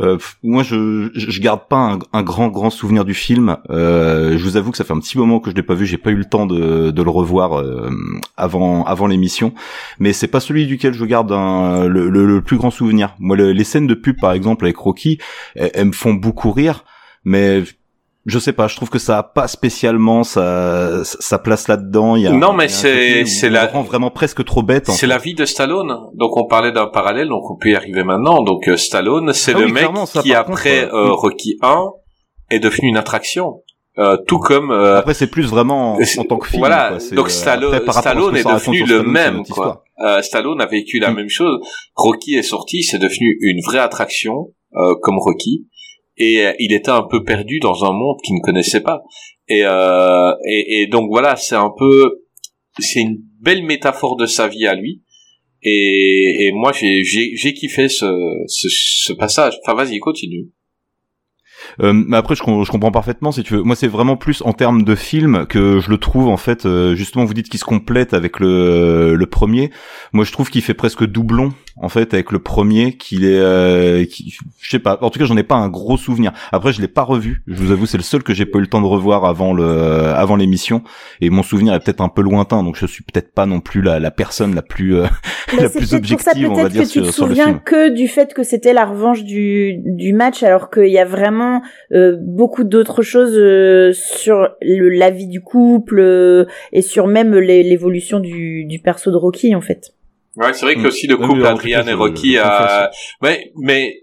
Euh, 0.00 0.18
moi, 0.42 0.62
je, 0.62 1.10
je 1.14 1.40
garde 1.40 1.68
pas 1.68 1.76
un, 1.76 1.98
un 2.12 2.22
grand 2.22 2.48
grand 2.48 2.70
souvenir 2.70 3.04
du 3.04 3.14
film. 3.14 3.56
Euh, 3.68 4.38
je 4.38 4.42
vous 4.44 4.56
avoue 4.56 4.70
que 4.70 4.76
ça 4.78 4.84
fait 4.84 4.92
un 4.94 4.98
petit 5.00 5.18
moment 5.18 5.40
que 5.40 5.50
je 5.50 5.54
l'ai 5.54 5.62
pas 5.62 5.74
vu. 5.74 5.84
J'ai 5.86 5.98
pas 5.98 6.10
eu 6.10 6.16
le 6.16 6.24
temps 6.24 6.46
de, 6.46 6.90
de 6.90 7.02
le 7.02 7.10
revoir 7.10 7.58
euh, 7.58 7.90
avant 8.36 8.84
avant 8.84 9.06
l'émission. 9.06 9.52
Mais 9.98 10.12
c'est 10.12 10.26
pas 10.28 10.40
celui 10.40 10.66
duquel 10.66 10.94
je 10.94 11.04
garde 11.04 11.30
un, 11.32 11.86
le, 11.86 12.08
le, 12.08 12.26
le 12.26 12.40
plus 12.40 12.56
grand 12.56 12.70
souvenir. 12.70 13.14
Moi, 13.18 13.36
le- 13.36 13.52
les 13.52 13.64
scènes 13.64 13.86
de 13.86 13.94
pub, 13.94 14.18
par 14.20 14.32
exemple, 14.32 14.64
avec 14.64 14.76
Rocky, 14.78 15.18
elles, 15.54 15.70
elles 15.74 15.86
me 15.86 15.92
font 15.92 16.14
beaucoup 16.14 16.50
rire. 16.50 16.84
Mais 17.24 17.62
je 18.26 18.38
sais 18.38 18.52
pas, 18.52 18.68
je 18.68 18.76
trouve 18.76 18.90
que 18.90 18.98
ça 18.98 19.18
a 19.18 19.22
pas 19.22 19.48
spécialement 19.48 20.24
sa, 20.24 21.04
sa 21.04 21.38
place 21.38 21.68
là-dedans. 21.68 22.16
Il 22.16 22.22
y 22.22 22.26
a, 22.26 22.32
Non, 22.32 22.52
mais 22.52 22.68
c'est- 22.68 23.24
c'est 23.24 23.48
la- 23.48 23.66
rend 23.66 23.82
vraiment 23.82 24.10
presque 24.10 24.44
trop 24.44 24.62
bête. 24.62 24.90
C'est 24.90 25.06
la 25.06 25.18
vie 25.18 25.34
de 25.34 25.44
Stallone. 25.46 25.96
Donc 26.14 26.36
on 26.36 26.46
parlait 26.46 26.72
d'un 26.72 26.86
parallèle, 26.86 27.28
donc 27.28 27.50
on 27.50 27.56
peut 27.56 27.70
y 27.70 27.74
arriver 27.76 28.04
maintenant. 28.04 28.42
Donc 28.42 28.68
euh, 28.68 28.76
Stallone, 28.76 29.32
c'est 29.32 29.54
Ah 29.54 29.58
le 29.60 29.64
oui, 29.66 29.72
mec 29.72 29.86
ça, 30.06 30.22
qui 30.22 30.34
après 30.34 30.82
contre, 30.82 30.94
euh, 30.94 31.06
euh, 31.08 31.12
Rocky 31.12 31.56
1 31.62 31.86
est 32.50 32.58
devenu 32.60 32.88
une 32.88 32.96
attraction. 32.98 33.62
Euh, 33.98 34.16
tout 34.28 34.38
comme 34.38 34.70
Après, 34.70 35.14
c'est 35.14 35.26
plus 35.26 35.46
vraiment 35.46 35.94
en, 35.96 35.98
en 36.18 36.24
tant 36.24 36.38
que 36.38 36.46
film. 36.46 36.60
voilà, 36.60 36.90
quoi. 36.96 37.16
Donc 37.16 37.30
Stallone, 37.30 37.74
après, 37.74 38.40
est 38.40 38.44
devenu 38.44 38.80
le 38.80 38.86
Stallone, 38.86 39.06
même 39.10 39.42
quoi. 39.46 39.82
Stallone 40.22 40.60
a 40.60 40.66
vécu 40.66 40.98
la 41.00 41.10
Mm. 41.10 41.16
même 41.16 41.28
chose. 41.28 41.58
Rocky 41.96 42.34
est 42.34 42.42
sorti, 42.42 42.82
c'est 42.82 42.98
devenu 42.98 43.36
une 43.42 43.60
vraie 43.64 43.78
attraction 43.80 44.52
comme 45.02 45.18
Rocky, 45.18 45.66
et 46.20 46.46
euh, 46.46 46.52
il 46.58 46.72
était 46.72 46.90
un 46.90 47.02
peu 47.02 47.24
perdu 47.24 47.58
dans 47.60 47.84
un 47.84 47.92
monde 47.92 48.18
qu'il 48.22 48.36
ne 48.36 48.40
connaissait 48.40 48.82
pas. 48.82 49.02
Et, 49.48 49.62
euh, 49.64 50.32
et, 50.46 50.86
donc 50.86 51.08
voilà, 51.10 51.34
c'est 51.34 51.56
un 51.56 51.72
peu, 51.76 52.20
c'est 52.78 53.00
une 53.00 53.18
belle 53.40 53.64
métaphore 53.64 54.16
de 54.16 54.26
sa 54.26 54.46
vie 54.46 54.66
à 54.66 54.74
lui. 54.74 55.02
Et, 55.62 56.52
moi, 56.54 56.72
j'ai 56.72 57.54
kiffé 57.54 57.88
ce, 57.88 58.06
ce 58.46 58.68
ce 58.70 59.12
passage. 59.14 59.58
Enfin, 59.64 59.74
vas-y, 59.74 59.98
continue. 59.98 60.50
Euh, 61.80 61.92
mais 61.92 62.16
après, 62.16 62.34
je, 62.34 62.42
je 62.42 62.70
comprends 62.70 62.90
parfaitement 62.90 63.32
si 63.32 63.42
tu 63.42 63.54
veux. 63.54 63.62
Moi, 63.62 63.76
c'est 63.76 63.88
vraiment 63.88 64.16
plus 64.16 64.42
en 64.42 64.52
termes 64.52 64.82
de 64.82 64.94
film 64.94 65.46
que 65.46 65.80
je 65.80 65.90
le 65.90 65.98
trouve 65.98 66.28
en 66.28 66.36
fait. 66.36 66.66
euh, 66.66 66.94
justement, 66.94 67.24
vous 67.24 67.34
dites 67.34 67.48
qu'il 67.48 67.60
se 67.60 67.64
complète 67.64 68.14
avec 68.14 68.40
le 68.40 69.14
le 69.14 69.26
premier. 69.26 69.70
Moi, 70.12 70.24
je 70.24 70.32
trouve 70.32 70.50
qu'il 70.50 70.62
fait 70.62 70.74
presque 70.74 71.04
doublon 71.04 71.52
en 71.76 71.88
fait 71.88 72.12
avec 72.14 72.32
le 72.32 72.38
premier. 72.38 72.96
Qu'il 72.96 73.24
est, 73.24 73.38
euh, 73.38 74.04
qui, 74.04 74.34
je 74.60 74.70
sais 74.70 74.78
pas. 74.78 74.98
En 75.02 75.10
tout 75.10 75.18
cas, 75.18 75.24
j'en 75.24 75.36
ai 75.36 75.42
pas 75.42 75.56
un 75.56 75.68
gros 75.68 75.96
souvenir. 75.96 76.32
Après, 76.52 76.72
je 76.72 76.80
l'ai 76.80 76.88
pas 76.88 77.02
revu. 77.02 77.42
Je 77.46 77.54
vous 77.62 77.72
avoue, 77.72 77.86
c'est 77.86 77.96
le 77.96 78.02
seul 78.02 78.22
que 78.22 78.34
j'ai 78.34 78.46
pas 78.46 78.58
eu 78.58 78.62
le 78.62 78.66
temps 78.66 78.80
de 78.80 78.86
revoir 78.86 79.24
avant 79.24 79.52
le 79.52 79.64
avant 79.66 80.36
l'émission. 80.36 80.82
Et 81.20 81.30
mon 81.30 81.42
souvenir 81.42 81.74
est 81.74 81.80
peut-être 81.80 82.00
un 82.00 82.08
peu 82.08 82.22
lointain, 82.22 82.62
donc 82.62 82.76
je 82.76 82.86
suis 82.86 83.02
peut-être 83.04 83.32
pas 83.32 83.46
non 83.46 83.60
plus 83.60 83.82
la, 83.82 83.98
la 84.00 84.10
personne 84.10 84.54
la 84.54 84.62
plus 84.62 84.96
euh, 84.96 85.06
Mais 85.56 85.62
la 85.62 85.68
plus 85.68 85.88
peut-être 85.90 86.08
pour 86.08 86.20
ça 86.20 86.30
objective, 86.30 86.50
on 86.50 86.54
va 86.54 86.68
dire, 86.68 86.82
que 86.82 86.88
tu 86.88 87.00
te 87.02 87.10
sur- 87.10 87.26
le 87.26 87.30
souviens 87.30 87.46
film. 87.46 87.60
que 87.64 87.88
du 87.90 88.08
fait 88.08 88.34
que 88.34 88.42
c'était 88.42 88.72
la 88.72 88.84
revanche 88.86 89.24
du, 89.24 89.76
du 89.84 90.12
match, 90.12 90.42
alors 90.42 90.70
qu'il 90.70 90.86
y 90.88 90.98
a 90.98 91.04
vraiment 91.04 91.62
euh, 91.92 92.16
beaucoup 92.20 92.64
d'autres 92.64 93.02
choses 93.02 93.34
euh, 93.36 93.92
sur 93.92 94.48
le, 94.62 94.88
la 94.90 95.10
vie 95.10 95.26
du 95.28 95.40
couple 95.40 95.98
euh, 96.00 96.44
et 96.72 96.82
sur 96.82 97.06
même 97.06 97.34
l'évolution 97.36 98.20
du, 98.20 98.64
du 98.64 98.78
perso 98.78 99.10
de 99.10 99.16
Rocky 99.16 99.54
en 99.54 99.60
fait. 99.60 99.92
Ouais, 100.40 100.52
c'est 100.54 100.64
vrai 100.64 100.74
que 100.74 100.80
Mm. 100.80 100.86
aussi 100.86 101.06
le 101.06 101.16
couple 101.16 101.44
Adrian 101.46 101.86
et 101.86 101.92
Rocky 101.92 102.38
a, 102.38 102.90
mais 103.22 103.52
mais 103.56 103.94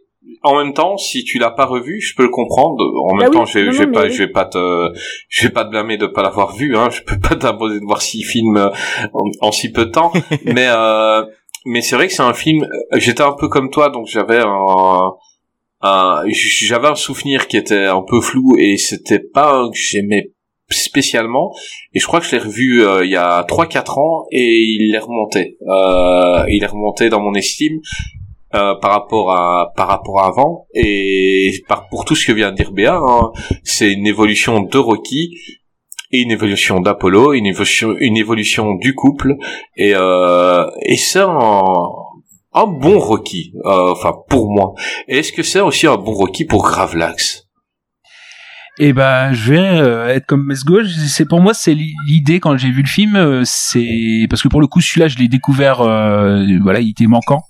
en 0.44 0.58
même 0.58 0.74
temps, 0.74 0.98
si 0.98 1.24
tu 1.24 1.40
l'as 1.40 1.52
pas 1.52 1.66
revu, 1.66 2.00
je 2.02 2.14
peux 2.16 2.24
le 2.24 2.30
comprendre. 2.30 2.84
En 3.10 3.16
même 3.16 3.26
Bah 3.26 3.30
oui, 3.32 3.38
temps, 3.38 3.46
je 3.46 3.60
vais, 3.60 3.66
non, 3.66 3.72
je 3.72 3.78
vais 3.80 3.86
non, 3.88 3.92
pas, 3.94 4.04
mais 4.04 4.10
je 4.12 4.18
vais 4.20 4.28
pas 4.32 4.46
te, 4.46 4.90
je 5.30 5.48
vais 5.48 5.54
pas 5.54 5.64
te 5.66 5.70
blâmer 5.70 5.98
de 5.98 6.06
pas 6.06 6.22
l'avoir 6.22 6.56
vu. 6.56 6.76
Hein. 6.78 6.90
Je 6.92 7.02
peux 7.02 7.20
pas 7.30 7.36
t'imposer 7.36 7.80
de 7.80 7.86
voir 7.86 8.02
six 8.02 8.24
films 8.24 8.58
en, 9.14 9.24
en 9.42 9.52
si 9.52 9.72
peu 9.72 9.86
de 9.86 9.92
temps. 9.92 10.12
mais 10.46 10.68
euh, 10.68 11.24
mais 11.66 11.82
c'est 11.82 11.96
vrai 11.96 12.08
que 12.08 12.14
c'est 12.14 12.22
un 12.24 12.34
film. 12.34 12.68
J'étais 12.94 13.24
un 13.24 13.34
peu 13.34 13.48
comme 13.48 13.70
toi, 13.72 13.90
donc 13.90 14.08
j'avais 14.08 14.40
un, 14.42 15.12
un 15.82 16.24
j'avais 16.66 16.88
un 16.88 16.96
souvenir 16.96 17.48
qui 17.48 17.58
était 17.58 17.86
un 17.86 18.04
peu 18.08 18.20
flou 18.22 18.56
et 18.58 18.78
c'était 18.78 19.20
pas 19.20 19.56
un 19.56 19.70
que 19.70 19.78
j'aimais 19.78 20.32
spécialement. 20.98 21.54
Et 21.94 22.00
je 22.00 22.08
crois 22.08 22.20
que 22.20 22.26
je 22.26 22.32
l'ai 22.32 22.42
revu 22.42 22.82
euh, 22.82 23.06
il 23.06 23.12
y 23.12 23.16
a 23.16 23.44
3 23.44 23.68
4 23.68 23.98
ans 24.00 24.26
et 24.32 24.64
il 24.64 24.94
est 24.96 25.00
remonté. 25.00 25.58
Euh, 25.62 26.44
il 26.50 26.64
est 26.64 26.68
remonté 26.68 27.10
dans 27.10 27.22
mon 27.22 27.34
estime 27.36 27.80
euh, 28.56 28.74
par 28.82 28.92
rapport 28.92 29.32
à 29.32 29.74
par 29.76 29.88
rapport 29.88 30.24
à 30.24 30.28
avant. 30.28 30.66
Et 30.74 31.64
par 31.68 31.88
pour 31.90 32.04
tout 32.06 32.16
ce 32.16 32.26
que 32.26 32.32
vient 32.32 32.52
de 32.52 32.56
dire 32.56 32.72
Béa 32.72 32.96
hein, 32.96 33.32
c'est 33.64 33.92
une 33.92 34.08
évolution 34.08 34.62
de 34.62 34.78
Rocky 34.78 35.36
et 36.12 36.22
une 36.22 36.32
évolution 36.32 36.80
d'Apollo 36.80 37.34
une 37.34 37.46
évolution 37.46 37.96
une 38.00 38.18
évolution 38.18 38.74
du 38.74 38.96
couple. 38.96 39.36
Et 39.76 39.94
euh, 39.96 40.66
et 40.82 40.98
c'est 40.98 41.20
un 41.20 41.62
un 42.54 42.66
bon 42.66 42.98
Rocky 42.98 43.54
euh, 43.66 43.92
enfin 43.92 44.14
pour 44.30 44.50
moi. 44.50 44.74
Est-ce 45.08 45.32
que 45.32 45.44
c'est 45.44 45.62
aussi 45.62 45.86
un 45.86 45.98
bon 45.98 46.14
Rocky 46.14 46.46
pour 46.46 46.64
Gravelax? 46.64 47.47
Et 48.80 48.94
ben, 48.94 49.34
je 49.34 49.54
vais 49.54 49.60
euh, 49.60 50.08
être 50.14 50.28
comme 50.28 50.46
Mesgo. 50.46 50.84
C'est 50.86 51.26
pour 51.26 51.42
moi, 51.42 51.54
c'est 51.54 51.74
l'idée 51.74 52.40
quand 52.40 52.58
j'ai 52.58 52.70
vu 52.70 52.84
le 52.84 52.88
film, 52.88 53.16
euh, 53.16 53.42
c'est 53.44 54.28
parce 54.30 54.42
que 54.42 54.48
pour 54.48 54.62
le 54.62 54.68
coup, 54.68 54.82
celui-là, 54.82 55.08
je 55.08 55.18
l'ai 55.18 55.28
découvert. 55.28 55.82
euh, 55.82 56.46
voilà, 56.62 56.80
il 56.80 56.90
était 56.90 57.08
manquant. 57.08 57.44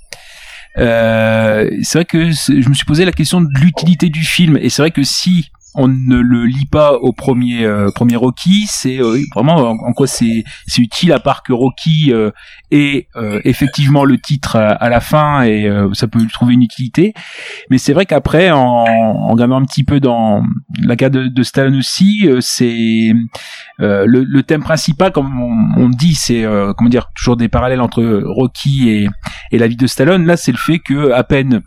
Euh, 0.77 1.69
c'est 1.81 1.97
vrai 1.99 2.05
que 2.05 2.29
je 2.29 2.69
me 2.69 2.73
suis 2.73 2.85
posé 2.85 3.03
la 3.03 3.11
question 3.11 3.41
de 3.41 3.49
l'utilité 3.59 4.09
du 4.09 4.23
film, 4.23 4.57
et 4.57 4.69
c'est 4.69 4.81
vrai 4.81 4.91
que 4.91 5.03
si 5.03 5.49
on 5.79 5.87
ne 5.87 6.17
le 6.17 6.45
lit 6.45 6.65
pas 6.65 6.93
au 6.93 7.13
premier 7.13 7.63
euh, 7.63 7.91
premier 7.91 8.15
Rocky, 8.15 8.65
c'est 8.67 8.99
euh, 8.99 9.21
vraiment 9.35 9.57
en, 9.57 9.93
quoi 9.93 10.07
c'est 10.07 10.43
utile 10.77 11.13
à 11.13 11.19
part 11.19 11.43
que 11.43 11.53
Rocky 11.53 12.11
euh, 12.11 12.31
euh, 12.73 13.39
effectivement 13.45 14.03
le 14.03 14.17
titre 14.17 14.55
à, 14.55 14.89
la 14.89 14.99
fin 14.99 15.43
et 15.43 15.69
ça 15.93 16.07
peut 16.07 16.19
trouver 16.33 16.55
une 16.55 16.63
utilité. 16.63 17.13
Mais 17.69 17.77
c'est 17.77 17.93
vrai 17.93 18.05
qu'après, 18.05 18.49
en, 18.49 18.57
en 18.57 19.27
regardant 19.27 19.57
un 19.57 19.65
petit 19.65 19.83
peu 19.83 19.99
dans 19.99 20.41
la 20.83 20.95
carte 20.95 21.13
de, 21.13 21.43
Stallone 21.43 21.77
aussi, 21.77 22.27
c'est 22.41 23.13
le, 23.77 24.41
thème 24.41 24.63
principal, 24.63 25.11
comme 25.11 25.39
on, 25.77 25.89
dit, 25.89 26.15
c'est 26.15 26.43
comment 26.77 26.89
dire, 26.89 27.09
toujours 27.15 27.37
des 27.37 27.49
parallèles 27.49 27.81
entre 27.81 28.03
Rocky 28.25 28.89
et, 28.89 29.07
et 29.51 29.59
la 29.59 29.67
vie 29.67 29.77
de 29.77 29.87
Stallone. 29.87 30.25
Là, 30.25 30.37
c'est 30.37 30.51
le 30.51 30.57
fait 30.57 30.79
que 30.79 31.11
à 31.11 31.23
peine 31.23 31.61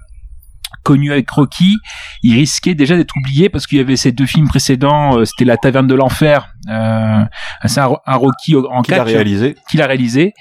connu 0.82 1.12
avec 1.12 1.30
Rocky, 1.30 1.76
il 2.22 2.34
risquait 2.34 2.74
déjà 2.74 2.96
d'être 2.96 3.14
oublié 3.16 3.48
parce 3.48 3.66
qu'il 3.66 3.78
y 3.78 3.80
avait 3.80 3.96
ces 3.96 4.12
deux 4.12 4.26
films 4.26 4.48
précédents, 4.48 5.18
euh, 5.18 5.24
c'était 5.24 5.44
La 5.44 5.56
Taverne 5.56 5.86
de 5.86 5.94
l'Enfer, 5.94 6.48
euh, 6.68 7.24
c'est 7.64 7.80
un, 7.80 7.90
un 8.06 8.16
Rocky 8.16 8.56
en 8.56 8.82
Qu'il 8.82 8.94
a 8.94 9.04
réalisé. 9.04 9.56
qu'il 9.68 9.82
a 9.82 9.86
réalisé 9.86 10.34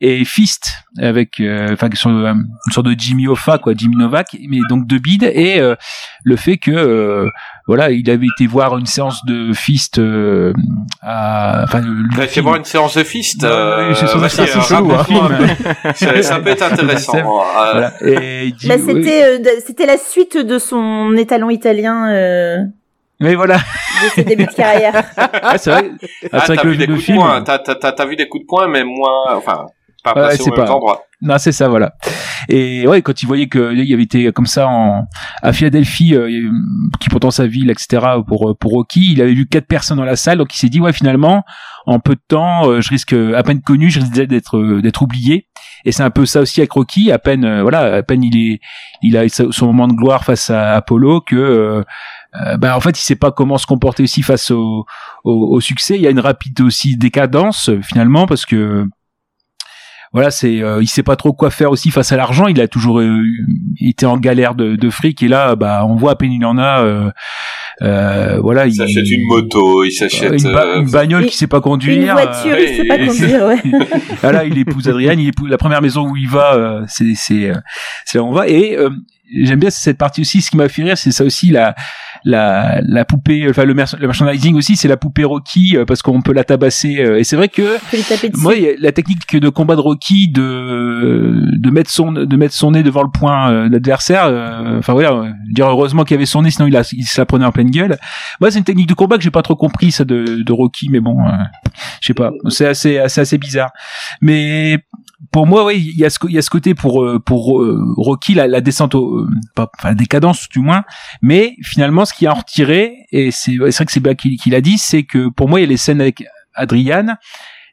et 0.00 0.24
Fist 0.24 0.68
avec 0.98 1.40
euh, 1.40 1.68
enfin 1.72 1.88
sur 1.94 2.10
euh, 2.10 2.32
une 2.32 2.72
sorte 2.72 2.86
de 2.86 2.94
Jimmy 2.98 3.28
Hoffa 3.28 3.58
quoi 3.58 3.72
Jimmy 3.74 3.96
Novak 3.96 4.36
mais 4.48 4.58
donc 4.68 4.86
de 4.86 4.98
bide 4.98 5.24
et 5.34 5.58
euh, 5.58 5.74
le 6.22 6.36
fait 6.36 6.58
que 6.58 6.70
euh, 6.70 7.28
voilà 7.66 7.90
il 7.90 8.08
avait 8.10 8.26
été 8.26 8.46
voir 8.46 8.76
une 8.76 8.84
séance 8.86 9.24
de 9.24 9.54
Fist 9.54 9.98
euh, 9.98 10.52
à 11.00 11.62
enfin 11.64 11.82
as 12.18 12.24
été 12.24 12.28
film. 12.34 12.44
voir 12.44 12.56
une 12.56 12.64
séance 12.64 12.96
de 12.96 13.04
fist 13.04 13.42
euh, 13.44 13.94
ça, 13.94 14.06
peut 16.40 16.50
être 16.50 16.62
intéressant. 16.62 17.18
Voilà. 17.22 17.92
il 18.02 18.54
Bah, 18.66 18.74
c'était 18.78 19.24
euh, 19.24 19.38
c'était 19.64 19.86
la 19.86 19.96
suite 19.96 20.36
de 20.36 20.58
son 20.58 21.16
étalon 21.16 21.48
italien 21.48 22.10
euh, 22.10 22.58
mais 23.20 23.34
voilà 23.34 23.56
de 23.56 24.08
ses 24.10 24.24
débuts 24.24 24.46
de 24.46 24.52
carrière. 24.52 24.94
Ouais, 24.94 25.02
c'est 25.58 25.70
vrai 25.70 25.90
Ah, 26.32 26.40
c'est 26.40 26.46
vrai 26.48 26.56
t'as 26.56 26.62
que 26.62 26.68
vu 26.68 26.74
le, 26.74 26.78
des 26.78 26.86
le 26.86 26.94
coups 26.94 27.08
de 27.08 27.14
poing, 27.14 27.42
t'as, 27.42 27.58
t'as, 27.58 27.74
t'as, 27.74 27.92
t'as 27.92 28.06
vu 28.06 28.16
des 28.16 28.28
coups 28.28 28.44
de 28.44 28.46
poing, 28.46 28.68
mais 28.68 28.84
moins, 28.84 29.34
enfin, 29.34 29.66
pas 30.14 30.20
Ouais, 30.22 30.26
placés 30.28 30.42
c'est 30.44 30.50
au 30.52 30.56
même 30.56 30.66
pas- 30.66 30.72
endroit. 30.74 31.02
Non, 31.22 31.38
c'est 31.38 31.52
ça, 31.52 31.68
voilà. 31.68 31.94
Et 32.50 32.86
ouais, 32.86 33.00
quand 33.00 33.22
il 33.22 33.26
voyait 33.26 33.48
que 33.48 33.72
il 33.74 33.92
avait 33.94 34.02
été 34.02 34.30
comme 34.32 34.44
ça 34.46 34.68
en 34.68 35.06
à 35.42 35.52
Philadelphie, 35.54 36.14
euh, 36.14 36.28
qui 37.00 37.08
pourtant 37.08 37.30
sa 37.30 37.46
ville, 37.46 37.70
etc. 37.70 38.02
pour 38.26 38.54
pour 38.60 38.72
Rocky, 38.72 39.12
il 39.12 39.22
avait 39.22 39.32
vu 39.32 39.46
quatre 39.46 39.66
personnes 39.66 39.96
dans 39.96 40.04
la 40.04 40.16
salle, 40.16 40.36
donc 40.38 40.54
il 40.54 40.58
s'est 40.58 40.68
dit 40.68 40.78
ouais 40.78 40.92
finalement, 40.92 41.42
en 41.86 42.00
peu 42.00 42.14
de 42.16 42.20
temps, 42.28 42.68
euh, 42.68 42.82
je 42.82 42.90
risque 42.90 43.14
à 43.14 43.42
peine 43.42 43.62
connu, 43.62 43.88
je 43.88 44.00
risque 44.00 44.12
d'être 44.12 44.58
euh, 44.58 44.82
d'être 44.82 45.00
oublié. 45.00 45.48
Et 45.86 45.92
c'est 45.92 46.02
un 46.02 46.10
peu 46.10 46.26
ça 46.26 46.40
aussi 46.42 46.60
avec 46.60 46.72
Rocky, 46.72 47.10
à 47.10 47.18
peine 47.18 47.44
euh, 47.46 47.62
voilà, 47.62 47.94
à 47.96 48.02
peine 48.02 48.22
il 48.22 48.36
est 48.36 48.60
il 49.02 49.16
a 49.16 49.26
son 49.30 49.66
moment 49.66 49.88
de 49.88 49.94
gloire 49.94 50.22
face 50.24 50.50
à 50.50 50.72
Apollo 50.74 51.22
que 51.22 51.34
euh, 51.36 51.82
euh, 52.44 52.56
bah 52.58 52.76
en 52.76 52.80
fait 52.80 52.98
il 52.98 53.02
sait 53.02 53.16
pas 53.16 53.30
comment 53.32 53.56
se 53.56 53.66
comporter 53.66 54.02
aussi 54.02 54.20
face 54.22 54.50
au, 54.50 54.84
au, 55.24 55.54
au 55.56 55.60
succès. 55.60 55.94
Il 55.96 56.02
y 56.02 56.06
a 56.06 56.10
une 56.10 56.20
rapide 56.20 56.60
aussi 56.60 56.98
décadence 56.98 57.70
euh, 57.70 57.80
finalement 57.82 58.26
parce 58.26 58.44
que 58.44 58.84
voilà, 60.16 60.30
c'est 60.30 60.62
euh, 60.62 60.78
il 60.82 60.86
sait 60.86 61.02
pas 61.02 61.14
trop 61.16 61.34
quoi 61.34 61.50
faire 61.50 61.70
aussi 61.70 61.90
face 61.90 62.10
à 62.10 62.16
l'argent. 62.16 62.46
Il 62.46 62.58
a 62.60 62.68
toujours 62.68 63.00
euh, 63.00 63.22
été 63.80 64.06
en 64.06 64.16
galère 64.16 64.54
de, 64.54 64.74
de 64.74 64.88
fric 64.90 65.22
et 65.22 65.28
là, 65.28 65.56
bah, 65.56 65.84
on 65.86 65.94
voit 65.94 66.12
à 66.12 66.14
peine 66.16 66.32
il 66.32 66.42
en 66.46 66.56
a. 66.56 66.80
Euh, 66.82 67.10
euh, 67.82 68.38
voilà, 68.42 68.66
Il 68.66 68.72
s'achète 68.74 69.10
une 69.10 69.26
moto, 69.28 69.84
il 69.84 69.90
s'achète, 69.92 70.42
une, 70.42 70.52
ba- 70.52 70.64
euh, 70.64 70.80
une 70.80 70.90
bagnole 70.90 71.24
une- 71.24 71.28
qui 71.28 71.36
sait 71.36 71.46
pas 71.46 71.60
conduire. 71.60 71.98
Une 72.02 72.10
voiture, 72.12 72.54
euh, 72.54 72.64
il 72.66 72.76
sait 72.76 72.84
pas 72.84 72.96
et- 72.96 73.06
conduire, 73.06 73.44
ouais. 73.46 73.62
voilà, 74.22 74.44
il 74.44 74.56
épouse 74.56 74.88
Adrienne, 74.88 75.20
il 75.20 75.28
épouse 75.28 75.50
la 75.50 75.58
première 75.58 75.82
maison 75.82 76.08
où 76.08 76.16
il 76.16 76.28
va, 76.30 76.54
euh, 76.54 76.82
c'est 76.88 77.12
c'est 77.14 77.50
euh, 77.50 77.54
c'est 78.06 78.16
là 78.16 78.24
où 78.24 78.28
on 78.28 78.32
va 78.32 78.48
et 78.48 78.74
euh, 78.78 78.88
j'aime 79.42 79.60
bien 79.60 79.70
cette 79.70 79.98
partie 79.98 80.20
aussi. 80.20 80.40
Ce 80.42 80.50
qui 80.50 80.56
m'a 80.56 80.68
fait 80.68 80.82
rire, 80.82 80.98
c'est 80.98 81.12
ça 81.12 81.24
aussi 81.24 81.50
la 81.50 81.74
la 82.24 82.80
la 82.82 83.04
poupée, 83.04 83.46
enfin 83.48 83.64
le, 83.64 83.74
mer- 83.74 83.94
le 84.00 84.06
merchandising 84.06 84.56
aussi, 84.56 84.76
c'est 84.76 84.88
la 84.88 84.96
poupée 84.96 85.24
Rocky 85.24 85.76
euh, 85.76 85.84
parce 85.84 86.02
qu'on 86.02 86.22
peut 86.22 86.32
la 86.32 86.44
tabasser. 86.44 86.96
euh, 87.00 87.18
et 87.18 87.24
c'est 87.24 87.36
vrai 87.36 87.48
que 87.48 87.76
moi, 88.38 88.54
il 88.56 88.62
y 88.62 88.68
a 88.68 88.72
la 88.80 88.92
technique 88.92 89.36
de 89.36 89.48
combat 89.48 89.76
de 89.76 89.80
Rocky 89.80 90.28
de 90.28 91.42
de 91.56 91.70
mettre 91.70 91.90
son 91.90 92.12
de 92.12 92.36
mettre 92.36 92.54
son 92.54 92.72
nez 92.72 92.82
devant 92.82 93.02
le 93.02 93.10
poing 93.10 93.50
euh, 93.50 93.68
de 93.68 93.72
l'adversaire. 93.74 94.24
euh, 94.26 94.78
Enfin 94.78 94.92
voilà, 94.92 95.12
euh, 95.12 95.30
dire 95.52 95.66
heureusement 95.68 96.04
qu'il 96.04 96.16
avait 96.16 96.26
son 96.26 96.42
nez, 96.42 96.50
sinon 96.50 96.66
il, 96.68 96.76
a, 96.76 96.82
il 96.92 97.04
se 97.04 97.20
la 97.20 97.26
prenait 97.26 97.44
en 97.44 97.52
pleine 97.52 97.70
gueule. 97.70 97.96
Moi, 98.40 98.50
c'est 98.50 98.58
une 98.58 98.64
technique 98.64 98.88
de 98.88 98.94
combat 98.94 99.16
que 99.18 99.22
j'ai 99.22 99.30
pas 99.30 99.42
trop 99.42 99.56
compris 99.56 99.92
ça 99.92 100.04
de, 100.04 100.42
de 100.42 100.52
Rocky, 100.52 100.88
mais 100.90 101.00
bon, 101.00 101.18
euh, 101.20 101.30
je 102.00 102.08
sais 102.08 102.14
pas, 102.14 102.30
c'est 102.48 102.66
assez 102.66 102.98
assez 102.98 103.20
assez 103.20 103.38
bizarre. 103.38 103.70
Mais 104.20 104.78
pour 105.32 105.46
moi, 105.46 105.64
oui, 105.64 105.76
il 105.76 105.98
y 105.98 106.04
a 106.04 106.10
ce 106.10 106.18
y 106.28 106.38
a 106.38 106.42
ce 106.42 106.50
côté 106.50 106.74
pour 106.74 107.04
euh, 107.04 107.18
pour 107.18 107.60
euh, 107.60 107.82
Rocky 107.96 108.34
la, 108.34 108.46
la 108.46 108.60
descente 108.60 108.94
au 108.94 109.20
euh, 109.20 109.28
enfin 109.58 109.88
la 109.88 109.94
décadence 109.94 110.48
du 110.48 110.60
moins, 110.60 110.84
mais 111.22 111.56
finalement 111.62 112.04
ce 112.04 112.14
qui 112.14 112.26
a 112.26 112.32
en 112.32 112.36
retiré 112.36 113.06
et 113.10 113.30
c'est 113.30 113.56
vrai 113.56 113.70
que 113.70 113.92
c'est 113.92 114.00
bien 114.00 114.14
qu'il 114.14 114.36
qu'il 114.38 114.54
a 114.54 114.60
dit, 114.60 114.78
c'est 114.78 115.04
que 115.04 115.28
pour 115.28 115.48
moi 115.48 115.60
il 115.60 115.64
y 115.64 115.66
a 115.66 115.68
les 115.68 115.76
scènes 115.76 116.00
avec 116.00 116.24
Adrian, 116.54 117.16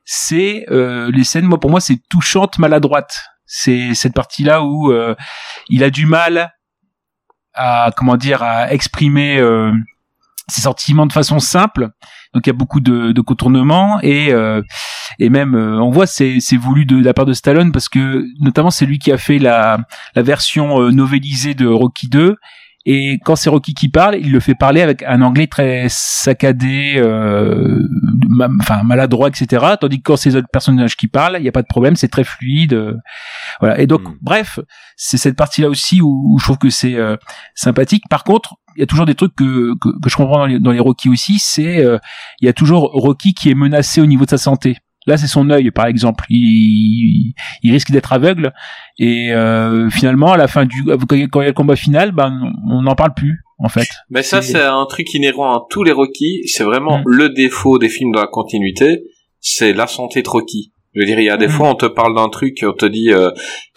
c'est 0.06 0.66
euh, 0.70 1.12
les 1.12 1.24
scènes 1.24 1.45
moi 1.45 1.60
pour 1.60 1.70
moi 1.70 1.80
c'est 1.80 1.99
touchante 2.10 2.60
maladroite. 2.60 3.16
C'est 3.45 3.93
cette 3.93 4.14
partie 4.14 4.43
là 4.43 4.64
où 4.64 4.91
euh, 4.91 5.16
il 5.70 5.84
a 5.84 5.89
du 5.89 6.06
mal 6.06 6.54
à 7.54 7.91
comment 7.95 8.18
dire 8.18 8.41
à 8.41 8.74
exprimer 8.74 9.38
euh, 9.38 9.72
ses 10.50 10.62
sentiments 10.62 11.06
de 11.06 11.14
façon 11.14 11.39
simple. 11.39 11.89
Donc 12.34 12.46
il 12.46 12.50
y 12.50 12.52
a 12.52 12.54
beaucoup 12.58 12.80
de, 12.80 13.12
de 13.12 13.22
contournements 13.22 14.00
et 14.02 14.32
euh, 14.34 14.62
et 15.20 15.30
même 15.30 15.56
euh, 15.56 15.80
on 15.80 15.91
voit 15.91 16.08
c'est 16.08 16.39
c'est 16.39 16.58
voulu 16.58 16.86
de, 16.86 16.98
la 17.02 17.14
part 17.14 17.26
de 17.26 17.34
Stallone 17.34 17.72
parce 17.72 17.89
que 17.89 18.26
notamment 18.41 18.72
c'est 18.72 18.86
lui 18.86 18.98
qui 19.00 19.12
a 19.12 19.18
fait 19.18 19.39
la 19.39 19.78
la 20.16 20.22
version 20.24 20.82
euh, 20.82 20.91
novélisée 20.91 21.54
de 21.54 21.68
Rocky 21.68 22.10
2 22.10 22.36
et 22.86 23.18
quand 23.24 23.38
c'est 23.38 23.50
Rocky 23.50 23.74
qui 23.74 23.88
parle, 23.88 24.18
il 24.18 24.30
le 24.34 24.41
fait 24.41 24.56
parler 24.56 24.82
avec 24.82 25.04
un 25.04 25.22
anglais 25.22 25.48
très 25.48 25.86
saccadé, 25.88 26.96
euh, 26.98 27.80
ma- 28.28 28.50
enfin 28.60 28.84
maladroit, 28.84 29.30
etc. 29.30 29.76
Tandis 29.80 30.00
que 30.00 30.04
quand 30.04 30.18
c'est 30.18 30.32
les 30.32 30.36
autres 30.36 30.50
personnages 30.52 30.98
qui 30.98 31.08
parlent, 31.08 31.36
il 31.39 31.44
n'y 31.44 31.48
a 31.48 31.54
pas 31.54 31.62
de 31.62 31.68
problème, 31.68 31.96
c'est 31.96 32.10
très 32.10 32.26
fluide. 32.26 32.74
euh, 32.74 32.96
voilà. 33.62 33.80
Et 33.80 33.88
donc, 33.88 34.02
Mm. 34.02 34.18
bref, 34.22 34.60
c'est 34.98 35.16
cette 35.18 35.38
partie-là 35.38 35.70
aussi 35.70 36.02
où, 36.02 36.34
où 36.34 36.39
je 36.39 36.44
trouve 36.44 36.58
que 36.58 36.70
c'est 36.70 36.96
euh, 36.96 37.16
sympathique. 37.56 38.04
Par 38.10 38.26
contre, 38.26 38.56
il 38.76 38.80
y 38.80 38.84
a 38.84 38.86
toujours 38.86 39.06
des 39.06 39.16
trucs 39.16 39.36
que, 39.36 39.74
que, 39.80 39.90
que 40.02 40.10
je 40.10 40.16
comprends 40.16 40.40
dans 40.40 40.46
les, 40.46 40.60
dans 40.60 40.72
les 40.72 40.80
Rocky 40.80 41.10
aussi, 41.10 41.38
c'est 41.40 41.80
euh, 41.84 41.98
il 42.42 42.46
y 42.46 42.50
a 42.50 42.54
toujours 42.54 42.92
Rocky 42.94 43.34
qui 43.34 43.50
est 43.50 43.56
menacé 43.56 44.02
au 44.02 44.06
niveau 44.06 44.26
de 44.26 44.30
sa 44.30 44.38
santé. 44.38 44.78
Là, 45.06 45.18
c'est 45.18 45.28
son 45.28 45.50
œil, 45.50 45.70
par 45.72 45.88
exemple. 45.88 46.24
Il, 46.30 47.34
il 47.62 47.72
risque 47.74 47.92
d'être 47.92 48.14
aveugle. 48.14 48.54
Et 48.98 49.34
euh, 49.34 49.90
finalement, 49.90 50.32
à 50.32 50.38
la 50.38 50.48
fin 50.48 50.66
du, 50.66 50.84
quand 50.86 51.16
il 51.16 51.20
y 51.42 51.44
a 51.44 51.48
le 51.48 51.52
combat 51.54 51.76
final, 51.76 52.14
ben, 52.14 52.54
on 52.72 52.84
n'en 52.84 52.96
parle 52.96 53.14
plus, 53.14 53.42
en 53.58 53.68
fait. 53.68 53.88
Mais 54.10 54.24
ça, 54.24 54.42
C'est- 54.42 54.62
un 54.62 54.86
truc 54.86 55.14
inhérent 55.14 55.56
à 55.56 55.62
tous 55.70 55.84
les 55.84 55.92
Rocky. 55.92 56.44
C'est 56.46 56.64
vraiment 56.64 57.00
Mm. 57.00 57.04
le 57.06 57.30
défaut 57.30 57.80
des 57.80 57.90
films 57.90 58.14
dans 58.14 58.22
la 58.22 58.28
continuité. 58.28 59.04
C'est 59.42 59.74
la 59.74 59.88
santé 59.88 60.22
de 60.22 60.30
Rocky. 60.30 60.72
Je 60.96 61.02
veux 61.02 61.06
dire, 61.06 61.20
il 61.20 61.26
y 61.26 61.30
a 61.30 61.36
des 61.38 61.48
Mm. 61.48 61.52
fois, 61.52 61.70
on 61.72 61.76
te 61.76 61.86
parle 61.88 62.16
d'un 62.16 62.30
truc, 62.30 62.64
on 62.66 62.72
te 62.72 62.86
dit, 62.86 63.12
euh, 63.12 63.30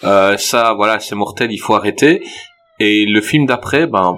euh, 0.05 0.37
ça, 0.37 0.75
voilà, 0.77 1.01
c'est 1.01 1.17
mortel, 1.17 1.51
il 1.51 1.59
faut 1.59 1.75
arrêter. 1.75 2.23
Et 2.79 3.05
le 3.07 3.21
film 3.21 3.47
d'après, 3.47 3.87
ben, 3.89 4.17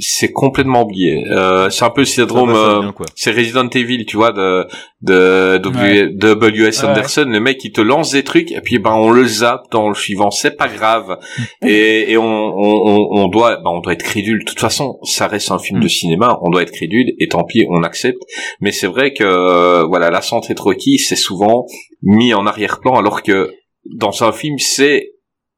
c'est 0.00 0.32
complètement 0.32 0.82
oublié. 0.82 1.24
Euh, 1.30 1.70
c'est 1.70 1.84
un 1.84 1.90
peu 1.90 2.00
le 2.00 2.06
syndrome, 2.06 2.50
euh, 2.54 2.82
c'est 3.14 3.30
Resident 3.30 3.68
Evil, 3.68 4.04
tu 4.06 4.16
vois, 4.16 4.32
de, 4.32 4.66
de, 5.02 5.58
W- 5.58 6.08
de 6.14 6.34
W.S. 6.34 6.82
Ouais. 6.82 6.88
Anderson, 6.88 7.26
le 7.28 7.40
mec, 7.40 7.62
il 7.64 7.72
te 7.72 7.80
lance 7.80 8.12
des 8.12 8.22
trucs, 8.24 8.50
et 8.52 8.60
puis, 8.60 8.78
ben, 8.78 8.92
on 8.94 9.10
le 9.10 9.24
zappe 9.26 9.70
dans 9.70 9.88
le 9.88 9.94
suivant, 9.94 10.30
c'est 10.30 10.56
pas 10.56 10.68
grave. 10.68 11.18
et, 11.62 12.12
et 12.12 12.16
on, 12.18 12.24
on, 12.24 12.82
on, 12.86 13.08
on 13.22 13.28
doit, 13.28 13.56
ben, 13.56 13.70
on 13.70 13.80
doit 13.80 13.92
être 13.92 14.02
crédule. 14.02 14.40
De 14.40 14.44
toute 14.44 14.60
façon, 14.60 14.98
ça 15.02 15.26
reste 15.26 15.50
un 15.50 15.58
film 15.58 15.78
Mm. 15.78 15.82
de 15.82 15.88
cinéma, 15.88 16.38
on 16.42 16.50
doit 16.50 16.62
être 16.62 16.72
crédule, 16.72 17.12
et 17.18 17.28
tant 17.28 17.44
pis, 17.44 17.66
on 17.70 17.82
accepte. 17.82 18.22
Mais 18.60 18.72
c'est 18.72 18.86
vrai 18.88 19.12
que, 19.12 19.22
euh, 19.24 19.84
voilà, 19.86 20.10
la 20.10 20.22
santé 20.22 20.54
de 20.54 20.60
Rocky, 20.60 20.98
c'est 20.98 21.16
souvent 21.16 21.66
mis 22.02 22.34
en 22.34 22.46
arrière-plan, 22.46 22.94
alors 22.98 23.22
que, 23.22 23.52
dans 23.84 24.22
un 24.24 24.32
film, 24.32 24.58
c'est 24.58 25.12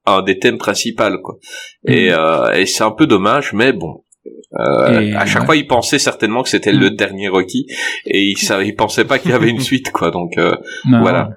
un 0.04 0.22
des 0.22 0.38
thèmes 0.38 0.58
principaux, 0.58 1.04
quoi. 1.22 1.36
Et, 1.86 2.10
Mm. 2.10 2.14
euh, 2.18 2.52
et 2.54 2.66
c'est 2.66 2.82
un 2.84 2.90
peu 2.90 3.06
dommage, 3.06 3.52
mais 3.52 3.72
bon. 3.72 4.04
Euh, 4.58 5.00
Et, 5.00 5.14
à 5.14 5.26
chaque 5.26 5.42
ouais. 5.42 5.46
fois, 5.46 5.56
il 5.56 5.66
pensait 5.66 5.98
certainement 5.98 6.42
que 6.42 6.48
c'était 6.48 6.72
Mm. 6.72 6.78
le 6.80 6.90
dernier 6.90 7.28
Rocky, 7.28 7.66
et 8.06 8.22
il, 8.30 8.36
savait, 8.38 8.68
il 8.68 8.74
pensait 8.76 9.04
pas 9.04 9.18
qu'il 9.18 9.30
y 9.30 9.34
avait 9.34 9.48
une 9.50 9.60
suite, 9.70 9.90
quoi. 9.92 10.10
Donc 10.10 10.38
euh, 10.38 10.54
Non. 10.86 11.00
voilà. 11.00 11.30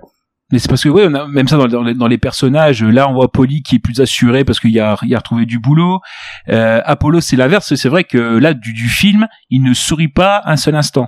Mais 0.52 0.60
c'est 0.60 0.70
parce 0.70 0.84
que 0.84 0.90
oui, 0.90 1.02
on 1.08 1.14
a 1.16 1.28
même 1.28 1.48
ça 1.48 1.58
dans, 1.58 1.68
dans 1.68 1.82
les, 1.82 1.96
dans 1.96 2.08
les 2.08 2.20
personnages. 2.20 2.84
Là, 2.84 3.10
on 3.10 3.14
voit 3.14 3.32
Polly 3.32 3.64
qui 3.64 3.78
est 3.78 3.80
plus 3.80 4.00
assuré 4.00 4.46
parce 4.46 4.60
qu'il 4.60 4.80
a, 4.80 4.96
il 5.04 5.14
a 5.16 5.18
retrouvé 5.18 5.48
du 5.48 5.58
boulot. 5.58 6.02
Euh, 6.50 6.82
Apollo, 6.86 7.20
c'est 7.20 7.36
l'inverse. 7.36 7.74
C'est 7.74 7.90
vrai 7.90 8.04
que 8.04 8.18
là, 8.38 8.54
du, 8.54 8.72
du 8.74 8.88
film, 8.88 9.28
il 9.50 9.64
ne 9.64 9.74
sourit 9.74 10.08
pas 10.08 10.44
un 10.46 10.56
seul 10.56 10.76
instant. 10.76 11.08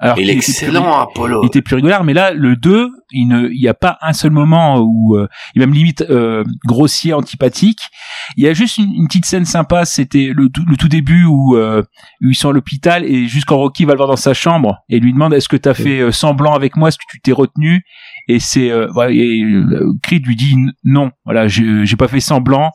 Alors 0.00 0.18
il 0.18 0.28
est 0.30 0.34
était 0.34 0.42
plus- 0.42 0.50
excellent, 0.52 0.98
Apollo. 1.00 1.42
il 1.42 1.46
était 1.46 1.60
plus 1.62 1.74
régulier, 1.76 1.96
mais 2.04 2.14
là, 2.14 2.32
le 2.32 2.54
2, 2.54 2.88
il 3.10 3.26
ne, 3.26 3.48
il 3.48 3.60
y 3.60 3.66
a 3.68 3.74
pas 3.74 3.98
un 4.00 4.12
seul 4.12 4.30
moment 4.30 4.78
où 4.78 5.16
euh, 5.16 5.26
il 5.54 5.62
est 5.62 5.66
même 5.66 5.74
limite 5.74 6.02
euh, 6.08 6.44
grossier, 6.66 7.12
antipathique. 7.14 7.80
Il 8.36 8.44
y 8.44 8.48
a 8.48 8.52
juste 8.52 8.78
une, 8.78 8.92
une 8.94 9.06
petite 9.08 9.24
scène 9.26 9.44
sympa, 9.44 9.84
c'était 9.84 10.30
le, 10.32 10.48
tout- 10.50 10.64
le 10.68 10.76
tout 10.76 10.88
début 10.88 11.24
où, 11.24 11.56
euh, 11.56 11.82
où 12.22 12.28
ils 12.30 12.34
sont 12.36 12.50
à 12.50 12.52
l'hôpital 12.52 13.04
et 13.04 13.26
juste 13.26 13.46
quand 13.46 13.56
Rocky 13.56 13.84
va 13.86 13.92
le 13.94 13.96
voir 13.96 14.08
dans 14.08 14.16
sa 14.16 14.34
chambre 14.34 14.78
et 14.88 15.00
lui 15.00 15.12
demande 15.12 15.34
est-ce 15.34 15.48
que 15.48 15.56
tu 15.56 15.68
as 15.68 15.74
fait 15.74 16.00
euh, 16.00 16.12
semblant 16.12 16.54
avec 16.54 16.76
moi, 16.76 16.88
est-ce 16.88 16.98
que 16.98 17.04
tu 17.10 17.20
t'es 17.20 17.32
retenu? 17.32 17.82
Et 18.28 18.38
c'est 18.38 18.70
euh, 18.70 18.86
voilà, 18.92 19.10
et 19.12 19.42
euh, 19.42 19.92
Creed 20.02 20.24
lui 20.26 20.36
dit 20.36 20.54
non, 20.84 21.10
voilà, 21.24 21.48
j'ai 21.48 21.84
j'ai 21.86 21.96
pas 21.96 22.08
fait 22.08 22.20
semblant. 22.20 22.70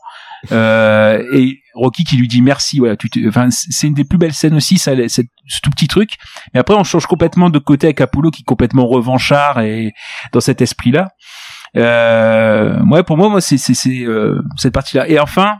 Euh, 0.52 1.22
et 1.32 1.58
Rocky 1.74 2.04
qui 2.04 2.16
lui 2.16 2.28
dit 2.28 2.40
merci, 2.42 2.78
voilà, 2.78 2.96
tu 2.96 3.10
t'es- 3.10 3.26
enfin 3.28 3.48
c'est 3.50 3.86
une 3.86 3.94
des 3.94 4.04
plus 4.04 4.18
belles 4.18 4.32
scènes 4.34 4.54
aussi, 4.54 4.78
ça, 4.78 4.92
c'est 5.08 5.26
ce 5.48 5.60
tout 5.62 5.70
petit 5.70 5.88
truc. 5.88 6.10
Mais 6.52 6.60
après, 6.60 6.74
on 6.74 6.84
change 6.84 7.06
complètement 7.06 7.50
de 7.50 7.58
côté 7.58 7.88
avec 7.88 8.00
Apollo 8.00 8.30
qui 8.30 8.42
est 8.42 8.44
complètement 8.44 8.86
revanchard 8.86 9.60
et 9.60 9.92
dans 10.32 10.40
cet 10.40 10.62
esprit-là. 10.62 11.08
Euh, 11.76 12.80
ouais, 12.90 13.02
pour 13.02 13.16
moi, 13.16 13.28
moi, 13.28 13.40
c'est 13.40 13.56
euh, 14.04 14.40
cette 14.56 14.72
partie-là. 14.72 15.08
Et 15.08 15.18
enfin, 15.18 15.56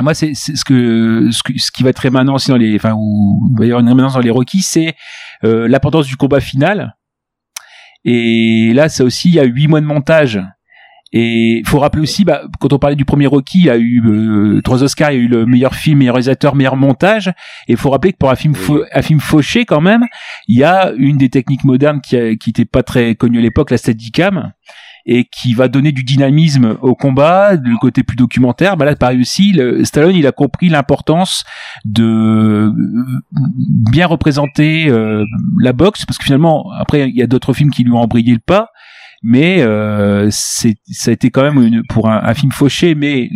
moi, 0.00 0.14
c'est 0.14 0.34
ce 0.34 0.64
que 0.64 1.28
ce, 1.30 1.42
que- 1.42 1.58
ce 1.58 1.70
qui 1.70 1.82
va 1.82 1.90
être 1.90 1.98
rémanent 2.00 2.34
aussi 2.34 2.50
dans 2.50 2.56
les, 2.56 2.74
enfin, 2.76 2.94
où 2.96 3.40
va 3.56 3.64
y 3.64 3.68
avoir 3.68 3.80
une 3.82 3.88
rémanence 3.88 4.14
dans 4.14 4.20
les 4.20 4.30
Rocky, 4.30 4.60
c'est 4.62 4.94
euh, 5.44 5.68
l'importance 5.68 6.06
du 6.06 6.16
combat 6.16 6.40
final. 6.40 6.94
Et 8.04 8.72
là, 8.74 8.88
ça 8.88 9.04
aussi, 9.04 9.28
il 9.28 9.34
y 9.34 9.40
a 9.40 9.44
huit 9.44 9.68
mois 9.68 9.80
de 9.80 9.86
montage. 9.86 10.40
Et 11.12 11.58
il 11.58 11.68
faut 11.68 11.80
rappeler 11.80 12.02
aussi, 12.02 12.24
bah, 12.24 12.42
quand 12.60 12.72
on 12.72 12.78
parlait 12.78 12.94
du 12.96 13.04
premier 13.04 13.26
Rocky, 13.26 13.58
il 13.58 13.64
y 13.64 13.70
a 13.70 13.76
eu 13.76 14.00
euh, 14.06 14.60
trois 14.62 14.82
Oscars, 14.84 15.10
il 15.10 15.18
y 15.18 15.20
a 15.20 15.24
eu 15.24 15.28
le 15.28 15.44
meilleur 15.44 15.74
film, 15.74 15.98
meilleur 15.98 16.14
réalisateur, 16.14 16.54
meilleur 16.54 16.76
montage. 16.76 17.28
Et 17.66 17.72
il 17.72 17.76
faut 17.76 17.90
rappeler 17.90 18.12
que 18.12 18.18
pour 18.18 18.30
un 18.30 18.36
film, 18.36 18.54
un 18.94 19.02
film 19.02 19.18
fauché 19.18 19.64
quand 19.64 19.80
même, 19.80 20.04
il 20.46 20.56
y 20.58 20.62
a 20.64 20.92
une 20.96 21.16
des 21.16 21.28
techniques 21.28 21.64
modernes 21.64 22.00
qui 22.00 22.16
a- 22.16 22.36
qui 22.36 22.50
n'était 22.50 22.64
pas 22.64 22.82
très 22.84 23.16
connue 23.16 23.38
à 23.38 23.42
l'époque, 23.42 23.70
la 23.72 23.76
Steadicam, 23.78 24.52
et 25.06 25.24
qui 25.24 25.54
va 25.54 25.66
donner 25.66 25.90
du 25.92 26.04
dynamisme 26.04 26.76
au 26.82 26.94
combat, 26.94 27.54
le 27.54 27.76
côté 27.78 28.04
plus 28.04 28.16
documentaire. 28.16 28.76
Bah 28.76 28.84
là, 28.84 28.94
pareil 28.94 29.20
aussi, 29.20 29.50
le, 29.52 29.82
Stallone, 29.84 30.14
il 30.14 30.26
a 30.28 30.32
compris 30.32 30.68
l'importance 30.68 31.42
de 31.84 32.70
bien 33.90 34.06
représenter 34.06 34.88
euh, 34.88 35.24
la 35.60 35.72
boxe, 35.72 36.04
parce 36.06 36.18
que 36.18 36.24
finalement, 36.24 36.70
après, 36.78 37.08
il 37.08 37.16
y 37.16 37.22
a 37.22 37.26
d'autres 37.26 37.52
films 37.52 37.70
qui 37.70 37.82
lui 37.82 37.92
ont 37.92 38.00
embrayé 38.00 38.32
le 38.32 38.38
pas. 38.38 38.68
Mais 39.22 39.60
euh, 39.60 40.28
ça 40.30 40.68
a 41.08 41.10
été 41.10 41.30
quand 41.30 41.42
même 41.42 41.62
une, 41.62 41.82
pour 41.86 42.08
un, 42.08 42.22
un 42.24 42.32
film 42.34 42.52
fauché, 42.52 42.94
mais 42.94 43.28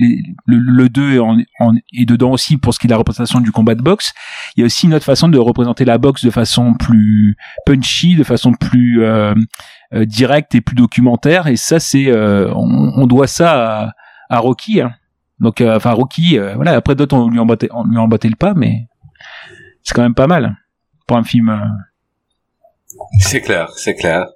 le, 0.46 0.56
le 0.56 0.88
2 0.88 1.12
est, 1.14 1.18
en, 1.18 1.36
en- 1.60 1.74
est 1.92 2.06
dedans 2.06 2.30
aussi 2.30 2.56
pour 2.56 2.72
ce 2.72 2.78
qui 2.78 2.86
est 2.86 2.88
de 2.88 2.92
la 2.94 2.96
représentation 2.98 3.40
du 3.40 3.52
combat 3.52 3.74
de 3.74 3.82
boxe. 3.82 4.12
Il 4.56 4.60
y 4.60 4.62
a 4.62 4.66
aussi 4.66 4.86
une 4.86 4.94
autre 4.94 5.04
façon 5.04 5.28
de 5.28 5.36
représenter 5.36 5.84
la 5.84 5.98
boxe 5.98 6.24
de 6.24 6.30
façon 6.30 6.72
plus 6.72 7.36
punchy, 7.66 8.16
de 8.16 8.24
façon 8.24 8.52
plus 8.54 9.02
euh, 9.04 9.34
euh, 9.92 10.06
directe 10.06 10.54
et 10.54 10.62
plus 10.62 10.74
documentaire. 10.74 11.48
Et 11.48 11.56
ça, 11.56 11.78
c'est 11.80 12.06
euh, 12.10 12.50
on, 12.54 12.92
on 12.96 13.06
doit 13.06 13.26
ça 13.26 13.82
à, 13.82 13.92
à 14.30 14.38
Rocky. 14.38 14.80
hein. 14.80 14.92
Donc, 15.40 15.60
euh, 15.60 15.76
enfin 15.76 15.90
Rocky, 15.90 16.38
euh, 16.38 16.54
voilà. 16.54 16.72
Après 16.72 16.94
d'autres, 16.94 17.14
on 17.16 17.28
lui 17.28 17.40
en 17.40 17.44
le 18.30 18.36
pas, 18.36 18.54
mais 18.54 18.86
c'est 19.82 19.92
quand 19.94 20.02
même 20.02 20.14
pas 20.14 20.28
mal 20.28 20.56
pour 21.06 21.18
un 21.18 21.24
film. 21.24 21.50
C'est 23.20 23.40
clair, 23.40 23.70
c'est 23.76 23.94
clair. 23.94 24.26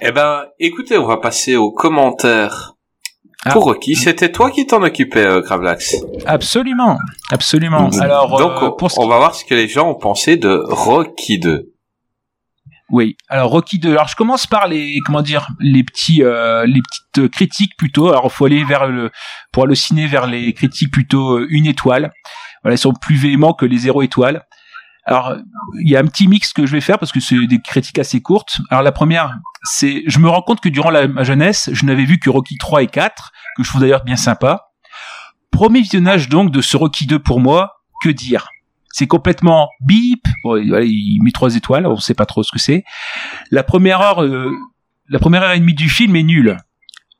Eh 0.00 0.12
ben, 0.12 0.44
écoutez, 0.58 0.98
on 0.98 1.06
va 1.06 1.18
passer 1.18 1.56
aux 1.56 1.72
commentaires. 1.72 2.74
Ah. 3.44 3.52
Pour 3.52 3.64
Rocky, 3.64 3.94
c'était 3.94 4.32
toi 4.32 4.50
qui 4.50 4.66
t'en 4.66 4.82
occupais, 4.82 5.24
euh, 5.24 5.40
Gravelax. 5.40 5.96
Absolument, 6.26 6.98
absolument. 7.30 7.90
Alors, 8.00 8.38
Donc, 8.38 8.62
euh, 8.62 8.70
pour 8.76 8.90
ce 8.90 8.98
on 8.98 9.06
va 9.06 9.18
voir 9.18 9.34
ce 9.34 9.44
que 9.44 9.54
les 9.54 9.68
gens 9.68 9.90
ont 9.90 9.94
pensé 9.94 10.36
de 10.36 10.64
Rocky 10.66 11.38
2. 11.38 11.72
Oui. 12.90 13.16
Alors 13.28 13.50
Rocky 13.50 13.78
2. 13.78 13.92
Alors 13.92 14.08
je 14.08 14.14
commence 14.14 14.46
par 14.46 14.68
les 14.68 15.00
comment 15.04 15.22
dire 15.22 15.48
les 15.58 15.82
petits 15.82 16.22
euh, 16.22 16.66
les 16.66 16.80
petites 16.80 17.18
euh, 17.18 17.28
critiques 17.28 17.76
plutôt. 17.76 18.08
Alors 18.08 18.30
faut 18.32 18.46
aller 18.46 18.62
vers 18.64 18.86
le 18.86 19.10
pour 19.52 19.64
halluciner 19.64 20.06
vers 20.06 20.26
les 20.26 20.52
critiques 20.52 20.92
plutôt 20.92 21.40
une 21.48 21.66
étoile. 21.66 22.12
Voilà, 22.62 22.76
ils 22.76 22.78
sont 22.78 22.92
plus 22.92 23.16
véhéments 23.16 23.54
que 23.54 23.66
les 23.66 23.78
zéro 23.78 24.02
étoiles. 24.02 24.44
Alors 25.06 25.36
il 25.80 25.88
y 25.88 25.96
a 25.96 26.00
un 26.00 26.06
petit 26.06 26.26
mix 26.26 26.52
que 26.52 26.66
je 26.66 26.72
vais 26.72 26.80
faire 26.80 26.98
parce 26.98 27.12
que 27.12 27.20
c'est 27.20 27.46
des 27.46 27.60
critiques 27.60 27.98
assez 27.98 28.20
courtes. 28.20 28.58
Alors 28.70 28.82
la 28.82 28.92
première, 28.92 29.38
c'est 29.62 30.02
je 30.06 30.18
me 30.18 30.28
rends 30.28 30.42
compte 30.42 30.60
que 30.60 30.68
durant 30.68 30.90
ma 31.08 31.22
jeunesse, 31.22 31.70
je 31.72 31.86
n'avais 31.86 32.04
vu 32.04 32.18
que 32.18 32.28
Rocky 32.28 32.58
3 32.58 32.82
et 32.82 32.86
4 32.88 33.32
que 33.56 33.62
je 33.62 33.68
trouve 33.68 33.80
d'ailleurs 33.80 34.04
bien 34.04 34.16
sympa. 34.16 34.72
Premier 35.52 35.80
visionnage 35.80 36.28
donc 36.28 36.50
de 36.50 36.60
ce 36.60 36.76
Rocky 36.76 37.06
2 37.06 37.20
pour 37.20 37.40
moi, 37.40 37.82
que 38.02 38.10
dire? 38.10 38.48
C'est 38.90 39.06
complètement 39.06 39.68
bip, 39.80 40.26
bon, 40.42 40.56
il 40.56 41.20
met 41.22 41.30
trois 41.30 41.54
étoiles, 41.54 41.86
on 41.86 41.96
sait 41.96 42.14
pas 42.14 42.26
trop 42.26 42.42
ce 42.42 42.50
que 42.50 42.58
c'est. 42.58 42.84
La 43.50 43.62
première 43.62 44.00
heure, 44.00 44.22
euh, 44.22 44.50
la 45.08 45.18
première 45.18 45.42
heure 45.42 45.52
et 45.52 45.60
demie 45.60 45.74
du 45.74 45.88
film 45.88 46.16
est 46.16 46.22
nulle. 46.22 46.56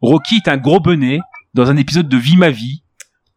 Rocky 0.01 0.37
est 0.37 0.49
un 0.49 0.57
gros 0.57 0.81
bonnet 0.81 1.21
dans 1.55 1.71
un 1.71 1.77
épisode 1.77 2.09
de 2.09 2.17
Vie 2.17 2.37
ma 2.37 2.51
vie. 2.51 2.83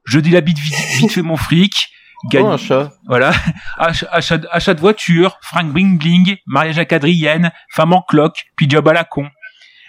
Je 0.05 0.19
dis 0.19 0.31
la 0.31 0.41
bite 0.41 0.59
vite, 0.59 0.75
vite 0.97 1.11
fait 1.11 1.21
mon 1.21 1.37
fric. 1.37 1.89
Gagne, 2.31 2.45
Oh, 2.45 2.51
un 2.51 2.57
chat? 2.57 2.91
voilà. 3.07 3.31
Achat, 3.77 4.41
achat, 4.51 4.73
de 4.73 4.79
voiture, 4.79 5.37
fringue 5.41 5.71
bling 5.71 5.97
bling, 5.97 6.37
mariage 6.45 6.77
à 6.79 6.85
quadrienne, 6.85 7.51
femme 7.71 7.93
en 7.93 8.01
cloque, 8.01 8.45
puis 8.55 8.69
job 8.69 8.87
à 8.87 8.93
la 8.93 9.03
con. 9.05 9.27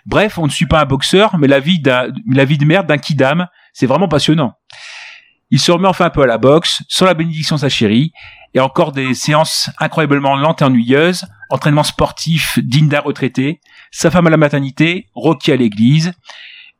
Bref, 0.07 0.39
on 0.39 0.47
ne 0.47 0.51
suit 0.51 0.67
pas 0.67 0.81
un 0.81 0.87
boxeur, 0.87 1.37
mais 1.39 1.49
la 1.49 1.61
vie 1.61 1.83
la 1.85 2.45
vie 2.45 2.59
de 2.59 2.65
merde 2.65 2.87
d'un 2.87 2.99
kidam, 2.99 3.49
c'est 3.73 3.87
vraiment 3.87 4.09
passionnant. 4.09 4.55
Il 5.51 5.59
se 5.59 5.73
remet 5.73 5.89
enfin 5.89 6.07
un 6.07 6.11
peu 6.11 6.23
à 6.23 6.27
la 6.27 6.39
boxe, 6.39 6.83
sans 6.89 7.05
la 7.07 7.15
bénédiction 7.15 7.57
de 7.57 7.61
sa 7.61 7.69
chérie, 7.69 8.13
et 8.55 8.61
encore 8.61 8.93
des 8.93 9.15
séances 9.15 9.69
incroyablement 9.79 10.37
lentes 10.37 10.63
et 10.63 10.65
ennuyeuses, 10.65 11.25
entraînement 11.51 11.83
sportif 11.83 12.59
digne 12.63 12.89
d'un 12.89 13.01
retraité, 13.01 13.61
sa 13.91 14.11
femme 14.11 14.29
à 14.29 14.31
la 14.31 14.37
maternité, 14.37 15.09
Rocky 15.15 15.51
à 15.53 15.57
l'église, 15.57 16.13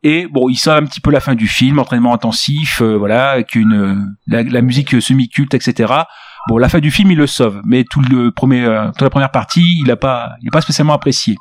et 0.03 0.27
bon, 0.27 0.49
il 0.49 0.55
sort 0.55 0.75
un 0.75 0.85
petit 0.85 0.99
peu 0.99 1.11
la 1.11 1.19
fin 1.19 1.35
du 1.35 1.47
film, 1.47 1.79
entraînement 1.79 2.13
intensif, 2.13 2.81
euh, 2.81 2.97
voilà, 2.97 3.31
avec 3.31 3.55
une 3.55 3.73
euh, 3.73 3.95
la, 4.27 4.43
la 4.43 4.61
musique 4.61 5.01
semi-culte, 5.01 5.53
etc. 5.53 5.93
Bon, 6.47 6.57
la 6.57 6.69
fin 6.69 6.79
du 6.79 6.89
film, 6.89 7.11
il 7.11 7.17
le 7.17 7.27
sauve, 7.27 7.61
mais 7.65 7.83
tout 7.83 8.01
le 8.01 8.31
premier, 8.31 8.65
euh, 8.65 8.87
toute 8.87 9.03
la 9.03 9.09
première 9.11 9.31
partie, 9.31 9.79
il 9.83 9.91
a 9.91 9.95
pas, 9.95 10.33
il 10.41 10.47
a 10.47 10.51
pas 10.51 10.61
spécialement 10.61 10.93
apprécié. 10.93 11.35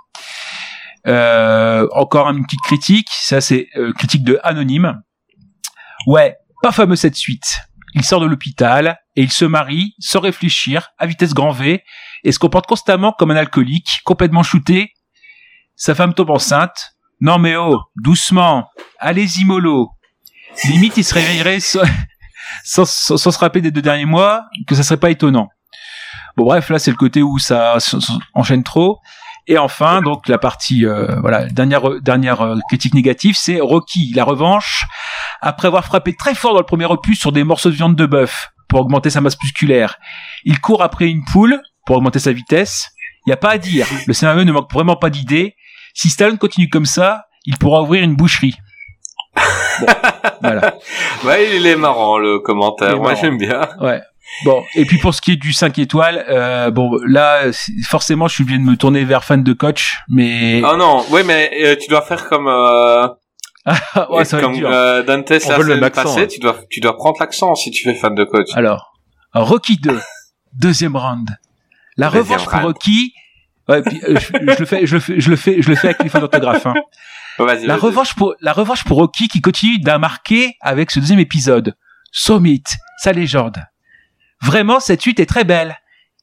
Euh, 1.07 1.89
encore 1.93 2.29
une 2.29 2.45
petite 2.45 2.61
critique, 2.61 3.09
ça 3.11 3.41
c'est 3.41 3.69
euh, 3.77 3.93
critique 3.95 4.25
de 4.25 4.39
anonyme. 4.43 5.01
Ouais, 6.07 6.37
pas 6.63 6.73
fameux 6.73 6.97
cette 6.97 7.17
suite. 7.17 7.61
Il 7.95 8.05
sort 8.05 8.21
de 8.21 8.27
l'hôpital 8.27 8.99
et 9.17 9.23
il 9.23 9.33
se 9.33 9.47
marie 9.47 9.95
sans 9.99 10.21
réfléchir, 10.21 10.91
à 10.99 11.07
vitesse 11.07 11.33
grand 11.33 11.51
V, 11.51 11.83
et 12.23 12.33
se 12.33 12.39
comporte 12.39 12.67
constamment 12.67 13.13
comme 13.19 13.31
un 13.31 13.37
alcoolique, 13.37 14.01
complètement 14.05 14.43
shooté. 14.43 14.93
Sa 15.77 15.95
femme 15.95 16.13
tombe 16.13 16.31
enceinte. 16.31 16.93
Non 17.21 17.39
mais 17.39 17.57
oh, 17.57 17.81
doucement, 17.97 18.69
allez-y 18.99 19.45
mollo. 19.45 19.91
Limite, 20.65 20.97
il 20.97 21.05
se 21.05 21.15
réveillerait 21.15 21.61
sans, 21.61 21.83
sans, 22.65 22.85
sans- 23.17 23.31
se 23.31 23.39
rappeler 23.39 23.61
des 23.61 23.71
deux 23.71 23.83
derniers 23.83 24.07
mois, 24.07 24.45
que 24.67 24.75
ça 24.75 24.83
serait 24.83 24.97
pas 24.99 25.11
étonnant. 25.11 25.49
Bon 26.37 26.45
bref, 26.45 26.71
là 26.71 26.79
c'est 26.79 26.91
le 26.91 26.97
côté 26.97 27.23
où 27.23 27.39
ça 27.39 27.77
enchaîne 28.35 28.63
trop. 28.65 28.99
Et 29.47 29.59
enfin, 29.59 30.01
donc 30.01 30.29
la 30.29 30.39
partie, 30.39 30.87
euh, 30.87 31.21
voilà, 31.21 31.47
dernière 31.47 32.01
dernière 32.01 32.41
euh, 32.43 32.59
critique 32.69 32.95
négative, 32.95 33.37
c'est 33.37 33.61
Rocky, 33.61 34.13
la 34.15 34.25
revanche, 34.25 34.85
après 35.41 35.67
avoir 35.69 35.85
frappé 35.85 36.15
très 36.15 36.35
fort 36.35 36.53
dans 36.53 36.61
le 36.61 36.65
premier 36.67 36.85
opus 36.87 37.19
sur 37.19 37.33
des 37.33 37.43
morceaux 37.43 37.71
de 37.71 37.75
viande 37.75 37.97
de 37.97 38.07
bœuf 38.07 38.51
pour 38.69 38.81
augmenter 38.81 39.11
sa 39.11 39.21
masse 39.21 39.37
musculaire. 39.43 39.97
Il 40.45 40.61
court 40.61 40.83
après 40.83 41.09
une 41.09 41.25
poule 41.33 41.61
pour 41.85 41.97
augmenter 41.97 42.21
sa 42.21 42.33
vitesse. 42.33 42.91
Il 43.27 43.31
y 43.31 43.33
a 43.33 43.37
pas 43.37 43.51
à 43.51 43.59
dire, 43.59 43.87
le 44.07 44.13
scénario 44.13 44.45
ne 44.45 44.53
manque 44.53 44.73
vraiment 44.73 44.97
pas 44.97 45.11
d'idées. 45.11 45.55
Si 45.95 46.09
Stallone 46.09 46.39
continue 46.39 46.69
comme 46.69 46.87
ça, 46.87 47.27
il 47.47 47.57
pourra 47.59 47.83
ouvrir 47.83 48.03
une 48.03 48.17
boucherie. 48.17 48.55
Bon, 49.81 49.87
voilà. 50.43 50.75
Ouais, 51.25 51.57
il 51.57 51.67
est 51.67 51.77
marrant 51.77 52.19
le 52.19 52.39
commentaire. 52.41 52.97
Moi, 52.99 53.15
j'aime 53.15 53.39
bien. 53.39 53.69
Ouais. 53.81 54.01
Bon, 54.45 54.63
et 54.77 54.85
puis 54.85 54.99
pour 54.99 55.13
ce 55.13 55.21
qui 55.21 55.33
est 55.33 55.37
du 55.37 55.53
5 55.53 55.77
étoiles, 55.81 56.25
euh, 56.29 56.71
bon 56.71 57.01
là, 57.05 57.51
forcément, 57.89 58.29
je 58.29 58.35
suis 58.35 58.43
obligé 58.45 58.59
de 58.61 58.65
me 58.65 58.77
tourner 58.77 59.05
vers 59.05 59.25
fan 59.25 59.43
de 59.43 59.53
coach, 59.53 59.99
mais 60.09 60.63
Oh 60.65 60.77
non, 60.77 61.05
ouais, 61.11 61.25
mais 61.25 61.51
euh, 61.65 61.77
tu 61.77 61.89
dois 61.91 62.03
faire 62.03 62.29
comme 62.29 62.47
euh, 62.47 63.09
ouais, 64.11 64.25
ça 64.25 64.41
comme 64.41 64.55
euh, 64.63 65.03
Dante 65.03 65.31
la 65.31 65.91
passée. 65.91 66.23
hein. 66.23 66.27
Tu 66.31 66.39
dois 66.39 66.57
tu 66.71 66.79
dois 66.79 66.97
prendre 66.97 67.17
l'accent 67.19 67.57
si 67.57 67.73
tu 67.73 67.83
fais 67.83 67.95
fan 67.97 68.15
de 68.15 68.23
coach. 68.25 68.51
Alors, 68.55 68.93
Rocky 69.35 69.79
2, 69.79 70.01
deuxième 70.53 70.97
round. 70.97 71.29
La 71.97 72.07
Deuxième 72.09 72.39
revanche 72.39 72.49
pour. 72.49 72.63
Rocky. 72.63 73.13
Ouais, 73.69 73.83
puis, 73.83 74.01
euh, 74.09 74.19
je, 74.19 74.53
je 74.55 74.59
le 74.59 74.65
fais, 74.67 74.87
je 74.87 74.95
le 74.95 75.01
fais, 75.01 75.21
je 75.21 75.31
le 75.31 75.37
fais, 75.37 75.63
je 75.63 75.69
le 75.69 75.77
fais 75.77 75.89
avec 75.89 76.03
les 76.03 76.09
fautes 76.09 76.21
d'orthographe. 76.23 76.67
Hein. 76.67 76.75
Vas-y. 77.39 77.67
La 77.67 77.77
vas-y. 77.77 77.87
revanche 77.87 78.15
pour 78.15 78.35
la 78.41 78.53
revanche 78.53 78.85
pour 78.85 78.99
Rocky 78.99 79.29
qui 79.29 79.41
continue 79.41 79.79
d'un 79.79 79.99
marqué 79.99 80.57
avec 80.61 80.91
ce 80.91 81.01
deuxième 81.01 81.21
épisode. 81.21 81.77
Summit, 82.13 82.65
sa 82.99 83.13
légende. 83.13 83.57
Vraiment, 84.43 84.81
cette 84.81 85.01
suite 85.01 85.21
est 85.21 85.27
très 85.27 85.45
belle 85.45 85.77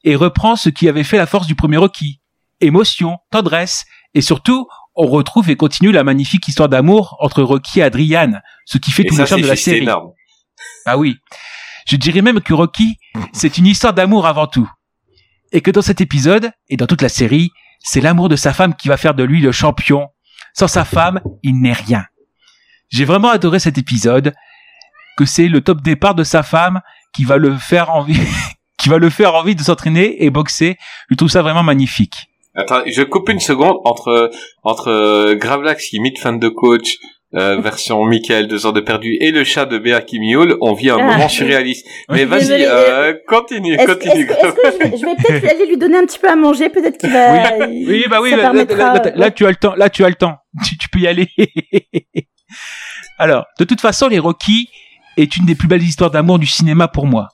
et 0.04 0.16
reprend 0.16 0.56
ce 0.56 0.70
qui 0.70 0.90
avait 0.90 1.04
fait 1.04 1.18
la 1.18 1.26
force 1.26 1.48
du 1.48 1.56
premier 1.56 1.78
Rocky. 1.78 2.22
Émotion, 2.60 3.20
tendresse 3.32 3.86
et 4.14 4.22
surtout, 4.22 4.68
on 4.96 5.06
retrouve 5.08 5.50
et 5.50 5.56
continue 5.56 5.92
la 5.92 6.04
magnifique 6.04 6.48
histoire 6.48 6.70
d'amour 6.70 7.18
entre 7.20 7.44
Rocky 7.44 7.80
et 7.80 7.84
Adrian, 7.84 8.34
ce 8.66 8.78
qui 8.78 8.92
fait 8.92 9.04
Et 9.04 9.06
tout 9.06 9.16
ça, 9.16 9.24
le 9.24 9.28
charme 9.28 9.42
c'est 9.42 9.46
de 9.46 9.50
la 9.52 9.56
série. 9.56 9.78
énorme. 9.84 10.12
Ah 10.86 10.98
oui. 10.98 11.18
Je 11.88 11.96
dirais 11.96 12.22
même 12.22 12.42
que 12.42 12.54
Rocky, 12.54 12.98
c'est 13.32 13.58
une 13.58 13.68
histoire 13.68 13.94
d'amour 13.94 14.26
avant 14.26 14.48
tout. 14.48 14.70
Et 15.52 15.62
que 15.62 15.72
dans 15.72 15.82
cet 15.82 16.02
épisode, 16.02 16.52
et 16.70 16.78
dans 16.78 16.88
toute 16.88 17.02
la 17.02 17.10
série, 17.10 17.52
c'est 17.80 18.02
l'amour 18.02 18.30
de 18.30 18.36
sa 18.36 18.54
femme 18.54 18.76
qui 18.76 18.88
va 18.88 18.98
faire 18.98 19.14
de 19.14 19.24
lui 19.24 19.42
le 19.42 19.52
champion. 19.52 20.08
Sans 20.54 20.68
sa 20.68 20.86
femme, 20.86 21.22
il 21.44 21.62
n'est 21.62 21.74
rien. 21.74 22.06
J'ai 22.90 23.06
vraiment 23.06 23.30
adoré 23.30 23.60
cet 23.60 23.78
épisode, 23.78 24.34
que 25.18 25.26
c'est 25.26 25.48
le 25.48 25.62
top 25.62 25.82
départ 25.82 26.16
de 26.16 26.24
sa 26.24 26.44
femme 26.44 26.82
qui 27.14 27.26
va 27.26 27.38
le 27.38 27.56
faire 27.58 27.90
envie, 27.90 28.20
qui 28.78 28.90
va 28.90 28.98
le 28.98 29.10
faire 29.10 29.36
envie 29.36 29.56
de 29.56 29.62
s'entraîner 29.62 30.24
et 30.24 30.30
boxer. 30.30 30.78
Je 31.10 31.16
trouve 31.16 31.30
ça 31.30 31.42
vraiment 31.42 31.64
magnifique. 31.64 32.28
Attends, 32.56 32.82
je 32.88 33.04
coupe 33.04 33.30
une 33.30 33.40
seconde 33.40 33.78
entre 33.86 34.32
entre 34.64 34.90
euh, 34.90 35.36
Gravelax 35.36 35.90
qui 35.90 35.98
imite 35.98 36.20
fan 36.20 36.40
de 36.40 36.50
coach. 36.50 36.98
Euh, 37.36 37.60
version 37.62 38.04
Michael 38.06 38.48
deux 38.48 38.66
heures 38.66 38.74
de 38.74 38.80
perdu 38.82 39.18
et 39.20 39.32
le 39.32 39.44
chat 39.44 39.66
de 39.66 39.78
Béa 39.78 40.02
qui 40.02 40.20
miaule, 40.20 40.58
on 40.62 40.74
vit 40.74 40.90
un 40.90 40.98
Ah. 41.00 41.04
moment 41.04 41.30
surréaliste. 41.30 41.86
Mais 42.10 42.26
vas-y, 42.26 42.64
euh, 42.66 43.14
continue, 43.28 43.74
Est-ce 43.76 43.86
continue. 43.92 44.24
est-ce 44.24 44.28
que, 44.28 44.68
est-ce 44.68 44.78
que 44.78 44.86
je 44.86 44.92
vais, 44.92 44.98
je 44.98 45.06
vais 45.06 45.16
peut-être 45.16 45.56
aller 45.56 45.66
lui 45.68 45.78
donner 45.78 45.98
un 45.98 46.06
petit 46.06 46.20
peu 46.20 46.30
à 46.30 46.36
manger, 46.36 46.70
peut-être 46.70 46.98
qu'il 46.98 47.10
va. 47.12 47.68
Oui, 47.68 48.06
bah 48.10 48.20
oui, 48.22 48.32
là, 48.32 48.38
là, 48.38 48.44
permettra. 48.44 48.94
là, 48.94 49.02
là, 49.04 49.12
là, 49.16 49.32
tu 49.32 49.46
as 49.46 49.50
le 49.50 49.56
temps, 49.56 49.76
là, 49.76 49.90
tu 49.90 50.04
as 50.06 50.10
le 50.10 50.16
temps. 50.16 50.36
Tu, 50.66 50.78
tu 50.78 50.90
peux 50.90 51.00
y 51.00 51.08
aller. 51.08 51.28
Alors, 53.20 53.46
de 53.60 53.64
toute 53.66 53.82
façon, 53.82 54.08
les 54.08 54.20
Rocky 54.20 54.70
est 55.18 55.36
une 55.38 55.46
des 55.46 55.56
plus 55.56 55.68
belles 55.68 55.84
histoires 55.84 56.12
d'amour 56.12 56.40
du 56.40 56.46
cinéma 56.46 56.88
pour 56.88 57.06
moi. 57.08 57.30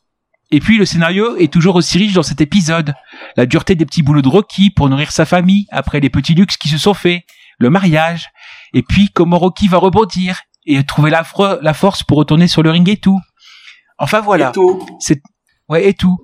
Et 0.51 0.59
puis, 0.59 0.77
le 0.77 0.85
scénario 0.85 1.35
est 1.37 1.51
toujours 1.51 1.75
aussi 1.75 1.97
riche 1.97 2.13
dans 2.13 2.23
cet 2.23 2.39
épisode. 2.41 2.93
La 3.37 3.45
dureté 3.45 3.75
des 3.75 3.85
petits 3.85 4.03
boulots 4.03 4.21
de 4.21 4.27
Rocky 4.29 4.69
pour 4.69 4.89
nourrir 4.89 5.11
sa 5.11 5.25
famille 5.25 5.65
après 5.71 5.99
les 5.99 6.09
petits 6.09 6.33
luxes 6.35 6.57
qui 6.57 6.67
se 6.69 6.77
sont 6.77 6.93
faits, 6.93 7.21
le 7.59 7.69
mariage, 7.69 8.29
et 8.73 8.83
puis 8.83 9.09
comment 9.09 9.37
Rocky 9.37 9.67
va 9.67 9.77
rebondir 9.77 10.41
et 10.65 10.83
trouver 10.83 11.11
la, 11.11 11.23
force 11.73 12.03
pour 12.03 12.17
retourner 12.17 12.47
sur 12.47 12.63
le 12.63 12.71
ring 12.71 12.87
et 12.89 12.97
tout. 12.97 13.19
Enfin 13.97 14.21
voilà. 14.21 14.49
Et 14.49 14.51
tout. 14.51 14.85
Ouais, 15.69 15.87
et 15.87 15.93
tout. 15.93 16.17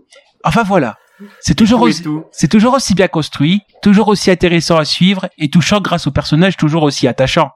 Enfin 0.44 0.64
voilà. 0.64 0.98
C'est 1.42 1.56
toujours 1.56 1.82
aussi, 1.82 2.04
c'est 2.32 2.48
toujours 2.48 2.74
aussi 2.74 2.96
bien 2.96 3.10
construit, 3.10 3.62
toujours 3.82 4.08
aussi 4.08 4.32
intéressant 4.32 4.78
à 4.78 4.86
suivre 4.86 5.28
et 5.38 5.50
touchant 5.50 5.82
grâce 5.82 6.08
aux 6.08 6.12
personnages 6.12 6.56
toujours 6.56 6.84
aussi 6.84 7.08
attachants. 7.08 7.52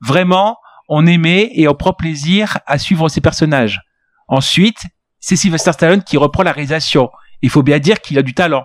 Vraiment, 0.00 0.58
on 0.88 1.06
aimait 1.06 1.50
et 1.54 1.68
on 1.68 1.74
prend 1.74 1.92
plaisir 1.92 2.58
à 2.66 2.78
suivre 2.78 3.08
ces 3.08 3.20
personnages. 3.20 3.80
Ensuite, 4.26 4.82
c'est 5.20 5.36
Sylvester 5.36 5.72
Stallone 5.72 6.02
qui 6.02 6.16
reprend 6.16 6.42
la 6.42 6.52
réalisation. 6.52 7.10
Il 7.42 7.50
faut 7.50 7.62
bien 7.62 7.78
dire 7.78 8.00
qu'il 8.00 8.18
a 8.18 8.22
du 8.22 8.34
talent, 8.34 8.64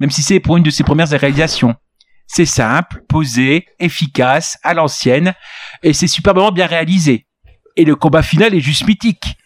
même 0.00 0.10
si 0.10 0.22
c'est 0.22 0.40
pour 0.40 0.56
une 0.56 0.62
de 0.62 0.70
ses 0.70 0.84
premières 0.84 1.08
réalisations. 1.08 1.74
C'est 2.34 2.46
simple, 2.46 3.02
posé, 3.10 3.66
efficace, 3.78 4.58
à 4.62 4.72
l'ancienne, 4.72 5.34
et 5.82 5.92
c'est 5.92 6.06
superbement 6.06 6.50
bien 6.50 6.64
réalisé. 6.64 7.26
Et 7.76 7.84
le 7.84 7.94
combat 7.94 8.22
final 8.22 8.54
est 8.54 8.60
juste 8.60 8.86
mythique, 8.86 9.36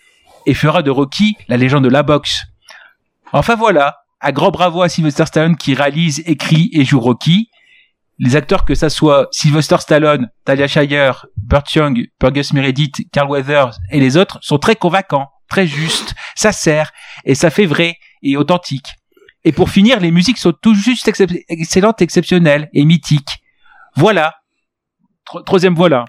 et 0.46 0.54
fera 0.54 0.84
de 0.84 0.90
Rocky 0.92 1.36
la 1.48 1.56
légende 1.56 1.82
de 1.82 1.88
la 1.88 2.04
boxe. 2.04 2.44
Enfin 3.32 3.56
voilà, 3.56 4.02
un 4.20 4.30
grand 4.30 4.52
bravo 4.52 4.82
à 4.82 4.88
Sylvester 4.88 5.26
Stallone 5.26 5.56
qui 5.56 5.74
réalise, 5.74 6.22
écrit 6.26 6.70
et 6.74 6.84
joue 6.84 7.00
Rocky. 7.00 7.50
Les 8.20 8.36
acteurs 8.36 8.64
que 8.64 8.76
ça 8.76 8.88
soit 8.88 9.26
Sylvester 9.32 9.78
Stallone, 9.80 10.30
Talia 10.44 10.68
Shire, 10.68 11.26
Burt 11.36 11.74
Young, 11.74 12.06
Burgess 12.20 12.52
Meredith, 12.52 13.10
Carl 13.10 13.28
Weathers 13.28 13.80
et 13.90 13.98
les 13.98 14.16
autres 14.16 14.38
sont 14.42 14.58
très 14.58 14.76
convaincants, 14.76 15.28
très 15.48 15.66
justes, 15.66 16.14
ça 16.36 16.52
sert 16.52 16.92
et 17.24 17.34
ça 17.34 17.50
fait 17.50 17.66
vrai 17.66 17.98
et 18.22 18.36
authentique. 18.36 18.94
Et 19.46 19.52
pour 19.52 19.70
finir, 19.70 20.00
les 20.00 20.10
musiques 20.10 20.38
sont 20.38 20.52
tout 20.52 20.74
juste 20.74 21.06
excep- 21.06 21.44
excellentes, 21.48 22.02
exceptionnelles 22.02 22.68
et 22.74 22.84
mythiques. 22.84 23.38
Voilà. 23.94 24.34
Tro- 25.24 25.40
troisième 25.42 25.74
voilà. 25.74 26.04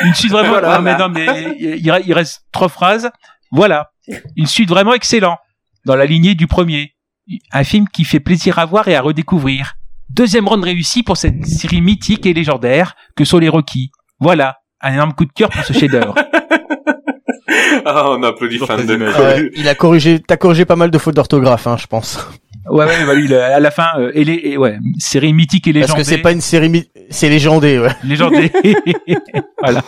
Une 0.00 0.14
suite 0.14 0.32
vraiment. 0.32 0.48
Voilà. 0.48 0.72
Ah, 0.74 0.80
mais 0.80 0.96
non, 0.96 1.10
mais 1.10 1.54
il, 1.60 2.12
reste 2.14 2.46
trois 2.52 2.70
phrases. 2.70 3.10
Voilà. 3.52 3.90
Une 4.36 4.46
suite 4.46 4.70
vraiment 4.70 4.94
excellente 4.94 5.38
dans 5.84 5.96
la 5.96 6.06
lignée 6.06 6.34
du 6.34 6.46
premier. 6.46 6.94
Un 7.52 7.62
film 7.62 7.86
qui 7.88 8.04
fait 8.04 8.20
plaisir 8.20 8.58
à 8.58 8.64
voir 8.64 8.88
et 8.88 8.96
à 8.96 9.02
redécouvrir. 9.02 9.74
Deuxième 10.08 10.48
round 10.48 10.64
réussi 10.64 11.02
pour 11.02 11.18
cette 11.18 11.44
série 11.44 11.82
mythique 11.82 12.24
et 12.24 12.32
légendaire 12.32 12.94
que 13.16 13.24
sont 13.26 13.38
les 13.38 13.48
Rocky. 13.50 13.90
Voilà, 14.18 14.56
un 14.80 14.94
énorme 14.94 15.12
coup 15.12 15.26
de 15.26 15.32
cœur 15.32 15.50
pour 15.50 15.62
ce 15.62 15.72
chef-d'œuvre. 15.74 16.14
Ah, 17.84 18.10
on 18.10 18.22
applaudit 18.24 18.58
fan 18.58 18.84
de. 18.84 18.96
Ouais, 18.96 19.50
il 19.54 19.68
a 19.68 19.74
corrigé, 19.74 20.18
t'as 20.20 20.36
corrigé 20.36 20.64
pas 20.64 20.74
mal 20.76 20.90
de 20.90 20.98
fautes 20.98 21.14
d'orthographe, 21.14 21.66
hein, 21.68 21.76
je 21.76 21.86
pense. 21.86 22.18
Ouais, 22.70 22.84
ouais, 22.84 23.06
bah 23.06 23.14
lui, 23.14 23.28
le- 23.28 23.40
à 23.40 23.60
la 23.60 23.70
fin, 23.70 23.88
euh, 23.98 24.10
et 24.14 24.24
les, 24.24 24.40
et 24.44 24.56
ouais, 24.56 24.78
série 24.98 25.32
mythique 25.32 25.66
et 25.68 25.72
Parce 25.72 25.82
légendaire. 25.84 26.04
que 26.04 26.08
c'est 26.10 26.18
pas 26.18 26.32
une 26.32 26.40
série, 26.40 26.68
mi- 26.68 26.88
c'est 27.10 27.28
légendé, 27.28 27.78
ouais. 27.78 27.90
légendé. 28.04 28.50
voilà. 29.62 29.82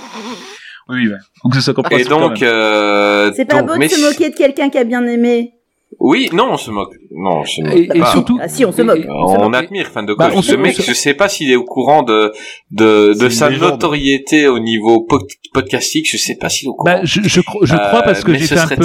Oui, 0.89 1.07
ouais. 1.09 1.17
Donc 1.45 1.55
ça, 1.55 1.61
ça 1.61 1.73
Et 1.91 2.05
donc, 2.05 2.43
euh, 2.43 3.31
C'est 3.37 3.45
pas 3.45 3.59
donc, 3.59 3.67
beau 3.69 3.75
de 3.75 3.79
mais 3.79 3.89
se 3.89 4.01
moquer 4.01 4.31
de 4.31 4.35
quelqu'un 4.35 4.71
qui 4.71 4.79
a 4.79 4.85
bien 4.85 5.05
aimé. 5.07 5.53
Oui, 6.01 6.29
non, 6.33 6.51
on 6.53 6.57
se 6.57 6.71
moque. 6.71 6.95
Non, 7.11 7.39
on 7.41 7.45
se 7.45 7.61
moque. 7.63 7.75
Et, 7.97 8.05
surtout, 8.13 8.39
Ah 8.41 8.49
si, 8.49 8.65
on 8.65 8.73
se 8.73 8.83
moque. 8.83 9.05
on, 9.09 9.53
admire 9.53 9.87
fan 9.89 10.07
de 10.07 10.15
Bah, 10.15 10.27
coach. 10.29 10.37
on 10.39 10.43
se- 10.43 10.53
Le 10.53 10.59
mec, 10.59 10.77
on 10.79 10.83
se- 10.83 10.89
je 10.89 10.95
sais 10.95 11.15
pas 11.15 11.29
s'il 11.29 11.51
est 11.51 11.57
au 11.57 11.65
courant 11.65 12.03
de 12.03 12.33
de, 12.71 13.15
de 13.19 13.29
sa 13.31 13.49
notoriété 13.51 14.47
au 14.49 14.59
niveau 14.59 15.05
po- 15.09 15.27
podcastique. 15.53 16.07
Je 16.11 16.17
sais 16.17 16.37
pas 16.37 16.49
s'il 16.49 16.67
est 16.67 16.71
au 16.71 16.75
courant. 16.75 16.85
Bah, 16.93 17.01
je, 17.05 17.21
je, 17.25 17.41
cro- 17.41 17.65
je 17.65 17.75
crois 17.75 18.01
Euh, 18.01 18.03
parce 18.03 18.23
que 18.23 18.33
fait 18.35 18.59
un 18.59 18.69
peu. 18.69 18.85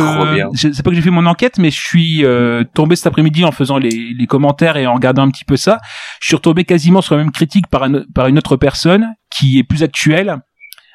C'est 0.56 0.82
pas 0.84 0.90
que 0.90 0.96
j'ai 0.96 1.02
fait 1.02 1.10
mon 1.12 1.26
enquête, 1.26 1.58
mais 1.60 1.70
je 1.72 1.80
suis 1.80 2.26
euh, 2.26 2.64
tombé 2.74 2.96
cet 2.96 3.08
après-midi 3.08 3.44
en 3.44 3.52
faisant 3.52 3.78
les, 3.78 3.90
les 4.18 4.26
commentaires 4.26 4.78
et 4.78 4.88
en 4.88 4.94
regardant 4.96 5.24
un 5.24 5.30
petit 5.30 5.46
peu 5.46 5.58
ça. 5.58 5.80
Je 6.22 6.28
suis 6.28 6.36
retombé 6.36 6.64
quasiment 6.64 7.02
sur 7.02 7.16
la 7.16 7.24
même 7.24 7.32
critique 7.32 7.68
par, 7.68 7.84
un- 7.84 8.04
par 8.16 8.28
une 8.28 8.38
autre 8.38 8.56
personne 8.56 9.06
qui 9.30 9.60
est 9.60 9.64
plus 9.64 9.84
actuelle. 9.84 10.38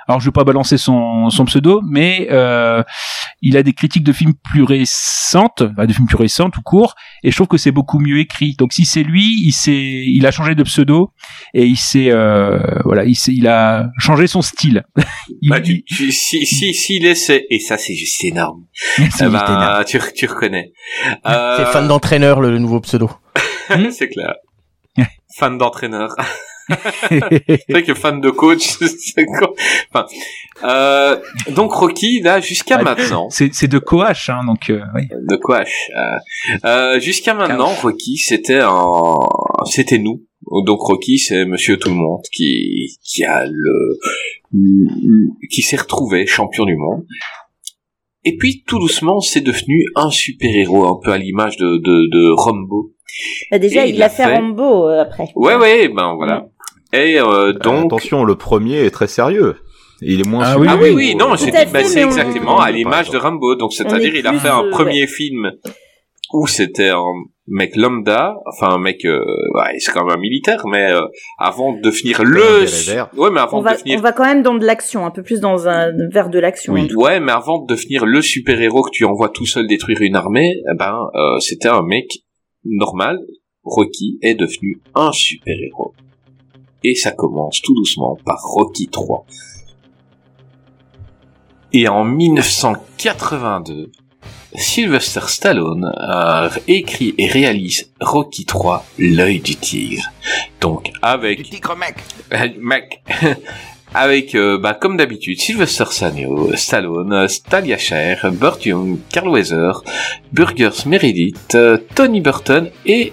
Alors 0.08 0.20
je 0.20 0.24
vais 0.26 0.32
pas 0.32 0.44
balancer 0.44 0.78
son, 0.78 1.28
son 1.28 1.44
pseudo, 1.44 1.82
mais 1.86 2.28
euh, 2.30 2.82
il 3.42 3.56
a 3.58 3.62
des 3.62 3.74
critiques 3.74 4.04
de 4.04 4.12
films 4.12 4.32
plus 4.50 4.62
récentes, 4.62 5.62
enfin, 5.62 5.84
de 5.84 5.92
films 5.92 6.06
plus 6.06 6.16
récents 6.16 6.48
tout 6.48 6.62
court, 6.62 6.94
et 7.22 7.30
je 7.30 7.36
trouve 7.36 7.46
que 7.48 7.58
c'est 7.58 7.72
beaucoup 7.72 7.98
mieux 7.98 8.18
écrit. 8.18 8.54
Donc 8.58 8.72
si 8.72 8.84
c'est 8.86 9.02
lui, 9.02 9.38
il 9.44 9.52
s'est, 9.52 9.72
il 9.74 10.26
a 10.26 10.30
changé 10.30 10.54
de 10.54 10.62
pseudo 10.62 11.12
et 11.52 11.66
il 11.66 11.76
s'est, 11.76 12.10
euh, 12.10 12.58
voilà, 12.84 13.04
il 13.04 13.14
s'est, 13.16 13.32
il 13.34 13.46
a 13.46 13.90
changé 13.98 14.26
son 14.26 14.40
style. 14.42 14.84
Il- 15.42 15.50
Bah, 15.50 15.60
tu, 15.60 15.84
tu- 15.84 16.10
si 16.10 16.46
si 16.46 16.72
s'il 16.74 17.04
est 17.06 17.14
c'est 17.14 17.46
et 17.50 17.58
ça 17.60 17.76
c'est 17.76 17.94
juste 17.94 18.24
énorme. 18.24 18.64
c'est 18.96 19.28
ben, 19.28 19.44
énorme. 19.44 19.84
tu 19.84 19.98
tu 20.16 20.26
reconnais. 20.26 20.72
C'est 21.04 21.30
Euh, 21.30 21.66
fan 21.66 21.86
d'entraîneur, 21.86 22.40
le, 22.40 22.50
le 22.50 22.58
nouveau 22.58 22.80
pseudo. 22.80 23.10
c'est 23.90 24.08
clair. 24.08 24.34
fan 25.36 25.58
d'entraîneur. 25.58 26.16
C'est 27.08 27.70
vrai 27.70 27.82
que 27.82 27.94
fan 27.94 28.20
de 28.20 28.30
coach, 28.30 28.76
Enfin, 29.92 30.06
euh, 30.64 31.18
donc 31.50 31.72
Rocky, 31.72 32.20
là, 32.20 32.40
jusqu'à 32.40 32.76
Ah, 32.80 32.82
maintenant, 32.82 33.28
C'est, 33.30 33.54
c'est 33.54 33.68
de 33.68 33.78
Coach, 33.78 34.28
hein, 34.30 34.40
donc 34.46 34.70
euh, 34.70 34.80
oui. 34.94 35.08
de 35.08 35.36
quoi 35.36 35.60
euh, 35.96 36.18
euh, 36.64 37.00
Jusqu'à 37.00 37.34
maintenant, 37.34 37.68
Rocky, 37.82 38.16
c'était 38.18 38.60
un, 38.60 39.14
c'était 39.70 39.98
nous. 39.98 40.24
Donc 40.64 40.80
Rocky, 40.80 41.18
c'est 41.18 41.44
Monsieur 41.44 41.76
Tout 41.78 41.90
le 41.90 41.96
Monde 41.96 42.22
qui 42.32 42.96
qui 43.02 43.24
a 43.24 43.44
le, 43.44 43.98
qui 45.50 45.62
s'est 45.62 45.76
retrouvé 45.76 46.26
champion 46.26 46.64
du 46.64 46.76
monde. 46.76 47.04
Et 48.24 48.36
puis 48.36 48.64
tout 48.66 48.78
doucement, 48.78 49.20
c'est 49.20 49.40
devenu 49.40 49.84
un 49.94 50.10
super 50.10 50.54
héros, 50.54 50.86
un 50.86 50.98
peu 51.02 51.12
à 51.12 51.18
l'image 51.18 51.56
de 51.56 51.76
de, 51.78 52.08
de 52.10 52.30
Rambo. 52.30 52.92
Bah, 53.50 53.58
déjà, 53.58 53.86
il, 53.86 53.94
il 53.96 54.02
a 54.02 54.06
a 54.06 54.08
fait 54.08 54.24
fait- 54.24 54.36
Rambo 54.36 54.88
euh, 54.88 55.02
après. 55.02 55.28
Ouais, 55.34 55.56
ouais, 55.56 55.88
ben 55.88 56.14
voilà. 56.16 56.48
Et 56.92 57.18
euh, 57.18 57.52
donc. 57.52 57.86
Attention, 57.86 58.24
le 58.24 58.36
premier 58.36 58.84
est 58.84 58.90
très 58.90 59.08
sérieux. 59.08 59.56
Il 60.00 60.20
est 60.20 60.28
moins 60.28 60.44
Ah 60.44 60.58
oui, 60.58 60.66
Ah 60.70 60.76
oui, 60.80 60.90
oui, 60.90 61.14
non, 61.16 61.32
euh, 61.32 61.36
c'est 61.36 61.50
bah, 61.50 61.80
exactement 61.80 62.60
à 62.60 62.70
l'image 62.70 63.10
de 63.10 63.18
Rambo. 63.18 63.56
Donc, 63.56 63.72
c'est-à-dire, 63.72 64.14
est 64.14 64.20
il 64.20 64.26
a 64.26 64.32
fait 64.34 64.48
un 64.48 64.64
euh, 64.64 64.70
premier 64.70 65.06
film 65.06 65.52
où 66.32 66.46
c'était 66.46 66.90
un 66.90 67.04
mec 67.46 67.74
lambda, 67.76 68.36
enfin 68.46 68.74
un 68.74 68.78
mec, 68.78 69.04
euh, 69.04 69.18
ouais, 69.54 69.78
c'est 69.78 69.92
quand 69.92 70.04
même 70.04 70.16
un 70.16 70.20
militaire, 70.20 70.66
mais 70.66 70.92
euh, 70.92 71.00
avant 71.38 71.72
de 71.72 71.80
devenir 71.80 72.20
un 72.20 72.24
le, 72.24 72.64
ouais, 73.16 73.30
mais 73.30 73.40
avant 73.40 73.58
On 73.58 73.60
de 73.62 73.64
va, 73.64 73.74
devenir, 73.74 73.98
on 73.98 74.02
va 74.02 74.12
quand 74.12 74.24
même 74.24 74.42
dans 74.42 74.54
de 74.54 74.64
l'action, 74.66 75.06
un 75.06 75.10
peu 75.10 75.22
plus 75.22 75.40
dans 75.40 75.66
un 75.68 75.90
vers 76.10 76.28
de 76.28 76.38
l'action. 76.38 76.74
Oui. 76.74 76.88
ouais, 76.94 77.20
mais 77.20 77.32
avant 77.32 77.58
de 77.60 77.66
devenir 77.66 78.04
le 78.04 78.20
super 78.20 78.60
héros 78.60 78.82
que 78.82 78.90
tu 78.92 79.04
envoies 79.04 79.30
tout 79.30 79.46
seul 79.46 79.66
détruire 79.66 80.02
une 80.02 80.16
armée, 80.16 80.56
eh 80.70 80.76
ben, 80.76 81.08
euh, 81.14 81.40
c'était 81.40 81.68
un 81.68 81.82
mec 81.82 82.06
normal. 82.64 83.18
Rocky 83.64 84.18
est 84.22 84.34
devenu 84.34 84.80
un 84.94 85.12
super 85.12 85.56
héros. 85.58 85.94
Et 86.84 86.94
ça 86.94 87.10
commence 87.10 87.60
tout 87.62 87.74
doucement 87.74 88.16
par 88.24 88.40
Rocky 88.42 88.88
3. 88.88 89.26
Et 91.72 91.88
en 91.88 92.04
1982, 92.04 93.90
Sylvester 94.54 95.20
Stallone 95.26 95.92
euh, 96.00 96.48
écrit 96.66 97.14
et 97.18 97.26
réalise 97.26 97.90
Rocky 98.00 98.46
3, 98.46 98.84
l'œil 98.98 99.40
du 99.40 99.56
tigre. 99.56 100.04
Donc 100.60 100.90
avec 101.02 101.42
tigre 101.50 101.76
mec. 101.76 101.96
euh, 102.32 102.48
mec, 102.58 103.02
avec 103.94 104.34
euh, 104.34 104.58
bah, 104.58 104.72
comme 104.74 104.96
d'habitude 104.96 105.38
Sylvester 105.38 105.84
Stallone, 105.90 106.56
Stallone, 106.56 107.28
Stalia 107.28 107.76
Cher, 107.76 108.30
Burt 108.32 108.64
Young, 108.64 108.98
Carl 109.12 109.28
Weather, 109.28 109.82
Burgers 110.32 110.86
Meredith, 110.86 111.56
Tony 111.94 112.20
Burton 112.22 112.70
et 112.86 113.12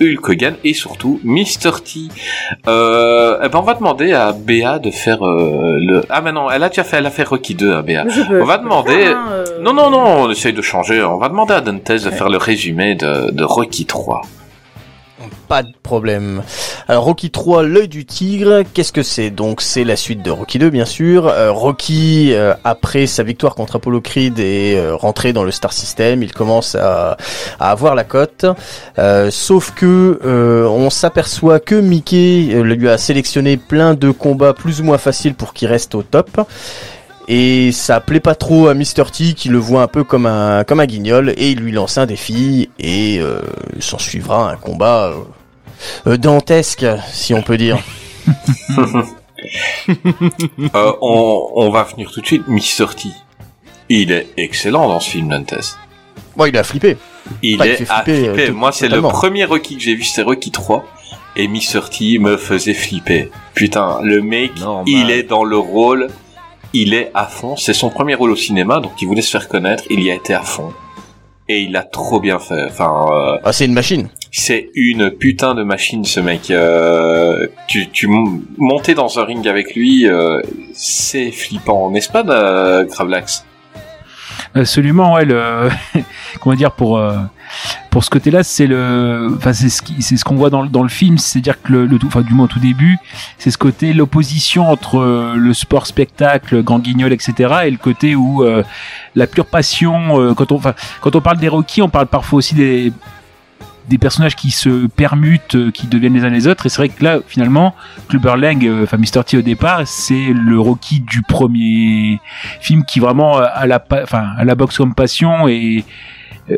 Hulk 0.00 0.28
Hogan 0.28 0.54
et 0.64 0.74
surtout 0.74 1.20
Mr. 1.24 1.80
T. 1.84 2.00
Euh, 2.68 3.38
eh 3.42 3.48
ben 3.48 3.58
on 3.58 3.62
va 3.62 3.74
demander 3.74 4.12
à 4.12 4.32
Béa 4.32 4.78
de 4.78 4.90
faire 4.90 5.24
euh, 5.26 5.78
le. 5.80 6.02
Ah 6.10 6.20
mais 6.20 6.32
non, 6.32 6.50
elle 6.50 6.62
a 6.62 6.68
déjà 6.68 6.84
fait, 6.84 6.96
elle 6.98 7.06
a 7.06 7.10
fait 7.10 7.24
Rocky 7.24 7.54
2 7.54 7.72
à 7.74 7.82
Béa. 7.82 8.04
Je 8.08 8.22
peux- 8.22 8.42
On 8.42 8.44
va 8.44 8.58
demander- 8.58 8.90
faire, 8.92 9.16
hein, 9.16 9.28
euh, 9.30 9.44
Non, 9.62 9.72
non, 9.72 9.90
non, 9.90 10.22
on 10.24 10.30
essaye 10.30 10.52
de 10.52 10.62
changer. 10.62 11.02
On 11.02 11.18
va 11.18 11.28
demander 11.28 11.54
à 11.54 11.60
Dantes 11.60 11.90
de 11.92 11.98
faire 12.10 12.28
le 12.28 12.38
résumé 12.38 12.94
de, 12.94 13.30
de 13.30 13.44
Rocky 13.44 13.86
3. 13.86 14.22
Pas 15.48 15.62
de 15.62 15.72
problème. 15.82 16.42
Alors 16.90 17.04
Rocky 17.04 17.30
3, 17.30 17.62
l'œil 17.62 17.86
du 17.86 18.04
tigre, 18.04 18.64
qu'est-ce 18.74 18.92
que 18.92 19.04
c'est? 19.04 19.30
Donc 19.30 19.60
c'est 19.60 19.84
la 19.84 19.94
suite 19.94 20.24
de 20.24 20.30
Rocky 20.32 20.58
2 20.58 20.70
bien 20.70 20.84
sûr. 20.84 21.28
Euh, 21.28 21.52
Rocky, 21.52 22.32
euh, 22.32 22.52
après 22.64 23.06
sa 23.06 23.22
victoire 23.22 23.54
contre 23.54 23.76
Apollo 23.76 24.00
Creed 24.00 24.40
est 24.40 24.76
euh, 24.76 24.96
rentré 24.96 25.32
dans 25.32 25.44
le 25.44 25.52
Star 25.52 25.72
System, 25.72 26.24
il 26.24 26.32
commence 26.32 26.74
à, 26.74 27.16
à 27.60 27.70
avoir 27.70 27.94
la 27.94 28.02
cote. 28.02 28.44
Euh, 28.98 29.30
sauf 29.30 29.70
que 29.70 30.18
euh, 30.24 30.66
on 30.66 30.90
s'aperçoit 30.90 31.60
que 31.60 31.76
Mickey 31.76 32.60
lui 32.60 32.88
a 32.88 32.98
sélectionné 32.98 33.56
plein 33.56 33.94
de 33.94 34.10
combats 34.10 34.52
plus 34.52 34.80
ou 34.80 34.84
moins 34.84 34.98
faciles 34.98 35.36
pour 35.36 35.54
qu'il 35.54 35.68
reste 35.68 35.94
au 35.94 36.02
top. 36.02 36.40
Et 37.28 37.70
ça 37.70 38.00
plaît 38.00 38.18
pas 38.18 38.34
trop 38.34 38.66
à 38.66 38.74
Mr. 38.74 39.04
T 39.12 39.34
qui 39.34 39.48
le 39.48 39.58
voit 39.58 39.82
un 39.82 39.86
peu 39.86 40.02
comme 40.02 40.26
un 40.26 40.64
comme 40.64 40.80
un 40.80 40.86
guignol 40.86 41.30
et 41.36 41.50
il 41.50 41.60
lui 41.60 41.70
lance 41.70 41.98
un 41.98 42.06
défi 42.06 42.68
et 42.80 43.20
euh, 43.20 43.42
s'en 43.78 43.98
suivra 43.98 44.50
un 44.50 44.56
combat 44.56 45.12
dantesque 46.06 46.86
si 47.12 47.34
on 47.34 47.42
peut 47.42 47.56
dire. 47.56 47.78
Euh, 50.74 50.92
on, 51.00 51.48
on 51.54 51.70
va 51.70 51.84
venir 51.84 52.10
tout 52.12 52.20
de 52.20 52.26
suite. 52.26 52.46
Mr. 52.46 52.94
T. 52.94 53.08
Il 53.88 54.12
est 54.12 54.28
excellent 54.36 54.86
dans 54.88 55.00
ce 55.00 55.10
film, 55.10 55.28
Dantes. 55.28 55.78
Bon, 56.36 56.44
il 56.44 56.56
a 56.56 56.62
flippé. 56.62 56.96
Il 57.42 57.52
il 57.52 57.62
est 57.62 57.76
fait 57.76 57.86
à 57.90 58.02
flipper, 58.02 58.24
flipper. 58.24 58.42
euh, 58.42 58.46
tout- 58.48 58.54
Moi, 58.54 58.72
c'est 58.72 58.88
le 58.88 59.00
premier 59.00 59.44
Rocky 59.46 59.76
que 59.76 59.82
j'ai 59.82 59.94
vu, 59.94 60.04
c'était 60.04 60.22
Rocky 60.22 60.50
3. 60.50 60.84
Et 61.36 61.48
Mr. 61.48 61.80
T 61.90 62.18
me 62.18 62.36
faisait 62.36 62.74
flipper. 62.74 63.30
Putain, 63.54 64.00
le 64.02 64.20
mec, 64.20 64.58
Normal. 64.60 64.84
il 64.86 65.10
est 65.10 65.22
dans 65.22 65.44
le 65.44 65.56
rôle. 65.58 66.08
Il 66.72 66.92
est 66.94 67.10
à 67.14 67.24
fond. 67.26 67.56
C'est 67.56 67.72
son 67.72 67.88
premier 67.90 68.14
rôle 68.14 68.30
au 68.32 68.36
cinéma, 68.36 68.80
donc 68.80 68.92
il 69.00 69.08
voulait 69.08 69.22
se 69.22 69.30
faire 69.30 69.48
connaître. 69.48 69.84
Il 69.90 70.02
y 70.02 70.10
a 70.10 70.14
été 70.14 70.34
à 70.34 70.42
fond. 70.42 70.72
Et 71.48 71.60
il 71.62 71.74
a 71.76 71.82
trop 71.82 72.20
bien 72.20 72.38
fait. 72.38 72.64
Enfin, 72.68 73.06
euh, 73.10 73.38
Ah, 73.42 73.52
c'est 73.52 73.64
une 73.64 73.72
machine. 73.74 74.08
C'est 74.32 74.70
une 74.74 75.10
putain 75.10 75.54
de 75.54 75.62
machine, 75.62 76.04
ce 76.04 76.20
mec. 76.20 76.50
Euh, 76.50 77.46
tu, 77.66 77.88
tu 77.90 78.08
monter 78.58 78.94
dans 78.94 79.18
un 79.18 79.24
ring 79.24 79.46
avec 79.48 79.74
lui, 79.74 80.06
euh, 80.06 80.40
c'est 80.72 81.30
flippant, 81.32 81.90
n'est-ce 81.90 82.10
pas, 82.10 82.24
euh, 82.26 82.84
Gravelax 82.84 83.44
Absolument, 84.54 85.14
ouais. 85.14 85.24
Le, 85.24 85.68
comment 86.40 86.56
dire 86.56 86.72
pour 86.72 86.98
euh, 86.98 87.16
pour 87.90 88.04
ce 88.04 88.10
côté-là, 88.10 88.42
c'est 88.42 88.66
le, 88.66 89.28
enfin 89.36 89.52
c'est 89.52 89.68
ce 89.68 89.82
c'est 90.00 90.16
ce 90.16 90.24
qu'on 90.24 90.36
voit 90.36 90.50
dans 90.50 90.62
le 90.62 90.68
dans 90.68 90.82
le 90.82 90.88
film, 90.88 91.18
c'est-à-dire 91.18 91.60
que 91.60 91.72
le, 91.72 91.98
tout, 91.98 92.06
enfin 92.06 92.22
du 92.22 92.32
moins 92.32 92.46
au 92.46 92.48
tout 92.48 92.58
début, 92.58 92.98
c'est 93.38 93.50
ce 93.50 93.58
côté 93.58 93.92
l'opposition 93.92 94.68
entre 94.68 95.34
le 95.36 95.54
sport 95.54 95.86
spectacle, 95.86 96.62
grand 96.62 96.78
guignol, 96.78 97.12
etc. 97.12 97.54
et 97.64 97.70
le 97.70 97.76
côté 97.76 98.14
où 98.14 98.44
la 99.14 99.26
pure 99.26 99.46
passion. 99.46 100.34
quand 100.34 100.52
on, 100.52 100.60
quand 101.00 101.14
on 101.14 101.20
parle 101.20 101.38
des 101.38 101.48
Rocky, 101.48 101.82
on 101.82 101.88
parle 101.88 102.06
parfois 102.06 102.38
aussi 102.38 102.54
des 102.54 102.92
des 103.90 103.98
personnages 103.98 104.36
qui 104.36 104.52
se 104.52 104.86
permutent, 104.86 105.56
euh, 105.56 105.70
qui 105.72 105.88
deviennent 105.88 106.14
les 106.14 106.24
uns 106.24 106.30
les 106.30 106.46
autres. 106.46 106.64
Et 106.64 106.68
c'est 106.68 106.78
vrai 106.78 106.88
que 106.88 107.02
là, 107.02 107.18
finalement, 107.26 107.74
Clubber 108.08 108.36
Lang, 108.36 108.64
euh, 108.64 108.84
enfin 108.84 108.96
Mr. 108.96 109.24
T 109.24 109.36
au 109.36 109.42
départ, 109.42 109.82
c'est 109.84 110.32
le 110.32 110.58
Rocky 110.60 111.00
du 111.00 111.22
premier 111.22 112.20
film 112.60 112.84
qui 112.84 113.00
vraiment 113.00 113.38
euh, 113.38 113.46
a 113.52 113.66
la, 113.66 113.84
enfin, 114.02 114.28
a 114.38 114.44
la 114.44 114.54
boxe 114.54 114.78
comme 114.78 114.94
passion 114.94 115.48
et 115.48 115.84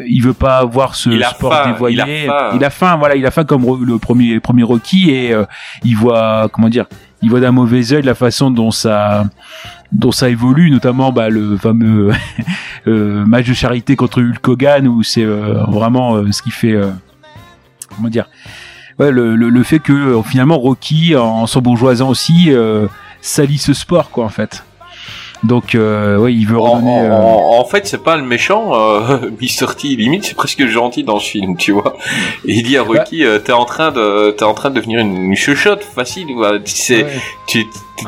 il 0.07 0.23
veut 0.23 0.35
pas 0.35 0.65
voir 0.65 0.95
ce 0.95 1.11
Il 1.11 1.23
a 1.23 1.31
sport 1.31 1.53
faim, 1.53 1.73
dévoyé. 1.73 1.97
il 1.97 2.01
a 2.01 2.07
faim. 2.07 2.51
il 2.57 2.65
a 2.65 2.71
faim, 2.71 2.97
voilà, 2.97 3.17
il 3.17 3.27
a 3.27 3.31
faim 3.31 3.45
comme 3.45 3.65
le 3.85 3.99
premier 3.99 4.41
premier 4.41 4.63
Rocky 4.63 5.11
et 5.11 5.33
euh, 5.33 5.45
il 5.85 5.97
voit, 5.97 6.49
comment 6.53 6.69
dire, 6.69 6.87
il 7.23 7.31
voit 7.31 7.41
d'un 7.41 7.53
mauvais 7.53 7.93
œil 7.93 8.03
la 8.03 8.15
façon 8.15 8.51
dont 8.51 8.71
ça 8.71 9.25
dont 9.93 10.13
ça 10.13 10.31
évolue, 10.31 10.71
notamment 10.71 11.13
bah, 11.13 11.29
le 11.29 11.57
fameux 11.59 12.13
euh, 12.87 13.27
match 13.27 13.47
de 13.47 13.53
charité 13.53 13.95
contre 13.97 14.23
Hulk 14.23 14.47
Hogan 14.49 14.89
où 14.89 15.03
c'est 15.03 15.25
euh, 15.25 15.65
vraiment 15.69 16.31
ce 16.31 16.43
qui 16.43 16.51
fait 16.51 16.79
comment 17.95 18.09
dire? 18.09 18.29
Le, 18.99 19.35
le, 19.35 19.63
fait 19.65 19.81
que 19.81 19.93
euh, 19.93 20.23
finalement 20.23 20.59
Rocky 20.59 21.17
en 21.17 21.47
s'embourgeoisant 21.47 22.09
aussi 22.09 22.53
euh, 22.53 22.87
salit 23.21 23.59
ce 23.59 23.75
sport 23.75 24.11
quoi 24.11 24.25
en 24.25 24.29
fait 24.29 24.63
Donc, 25.45 25.75
euh, 25.75 26.19
ouais, 26.19 26.33
il 26.33 26.47
veut 26.47 26.57
redonner. 26.59 26.91
en- 26.91 27.05
euh, 27.05 27.11
en- 27.13 27.59
en 27.61 27.65
fait, 27.65 27.87
c'est 27.87 28.03
pas 28.03 28.17
le 28.17 28.23
méchant, 28.23 28.73
euh, 28.75 29.19
Mr. 29.41 29.75
T, 29.77 29.89
limite, 29.89 30.25
c'est 30.25 30.35
presque 30.37 30.61
le 30.61 30.69
gentil 30.69 31.03
dans 31.03 31.19
ce 31.19 31.31
film, 31.31 31.57
tu 31.57 31.73
vois. 31.73 31.97
Et 32.47 32.55
il 32.55 32.63
dit 32.63 32.77
à 32.77 32.83
Rocky, 32.83 33.25
euh, 33.25 33.39
t'es 33.41 33.53
en 33.53 33.65
train 33.65 33.91
de, 33.91 34.31
t'es 34.31 34.45
en 34.45 34.55
train 34.55 34.71
de 34.71 34.77
devenir 34.77 35.01
une, 35.01 35.17
une 35.17 35.35
chuchote 35.37 35.83
facile, 35.83 36.29
quoi. 36.35 36.59
C'est, 36.65 37.03
ouais. 37.05 37.11
tu, 37.49 37.65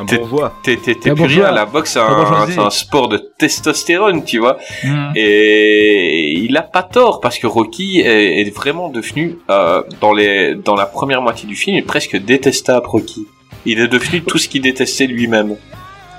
t'es, 0.06 0.16
bourgeois. 0.18 0.52
t'es, 0.62 0.76
t'es, 0.76 0.94
t'es 0.94 1.08
La 1.08 1.14
plus 1.16 1.24
rien. 1.24 1.50
La 1.50 1.66
boxe, 1.66 1.94
c'est 1.94 1.98
un, 2.00 2.64
un 2.66 2.70
sport 2.70 3.08
de 3.08 3.16
testostérone, 3.38 4.22
tu 4.24 4.38
vois. 4.38 4.58
hmm. 4.84 5.10
Et 5.16 6.32
il 6.38 6.56
a 6.56 6.62
pas 6.62 6.82
tort 6.84 7.20
parce 7.20 7.38
que 7.38 7.46
Rocky 7.48 8.00
est, 8.00 8.40
est 8.40 8.54
vraiment 8.54 8.88
devenu 8.88 9.38
euh, 9.50 9.82
dans 10.00 10.12
les 10.12 10.54
dans 10.54 10.74
la 10.76 10.86
première 10.86 11.20
moitié 11.22 11.48
du 11.48 11.56
film 11.56 11.76
il 11.76 11.80
est 11.80 11.82
presque 11.82 12.16
détestable 12.16 12.86
Rocky. 12.86 13.26
Il 13.66 13.80
est 13.80 13.88
devenu 13.88 14.22
tout 14.22 14.38
ce 14.38 14.48
qu'il 14.48 14.62
détestait 14.62 15.06
lui-même. 15.06 15.56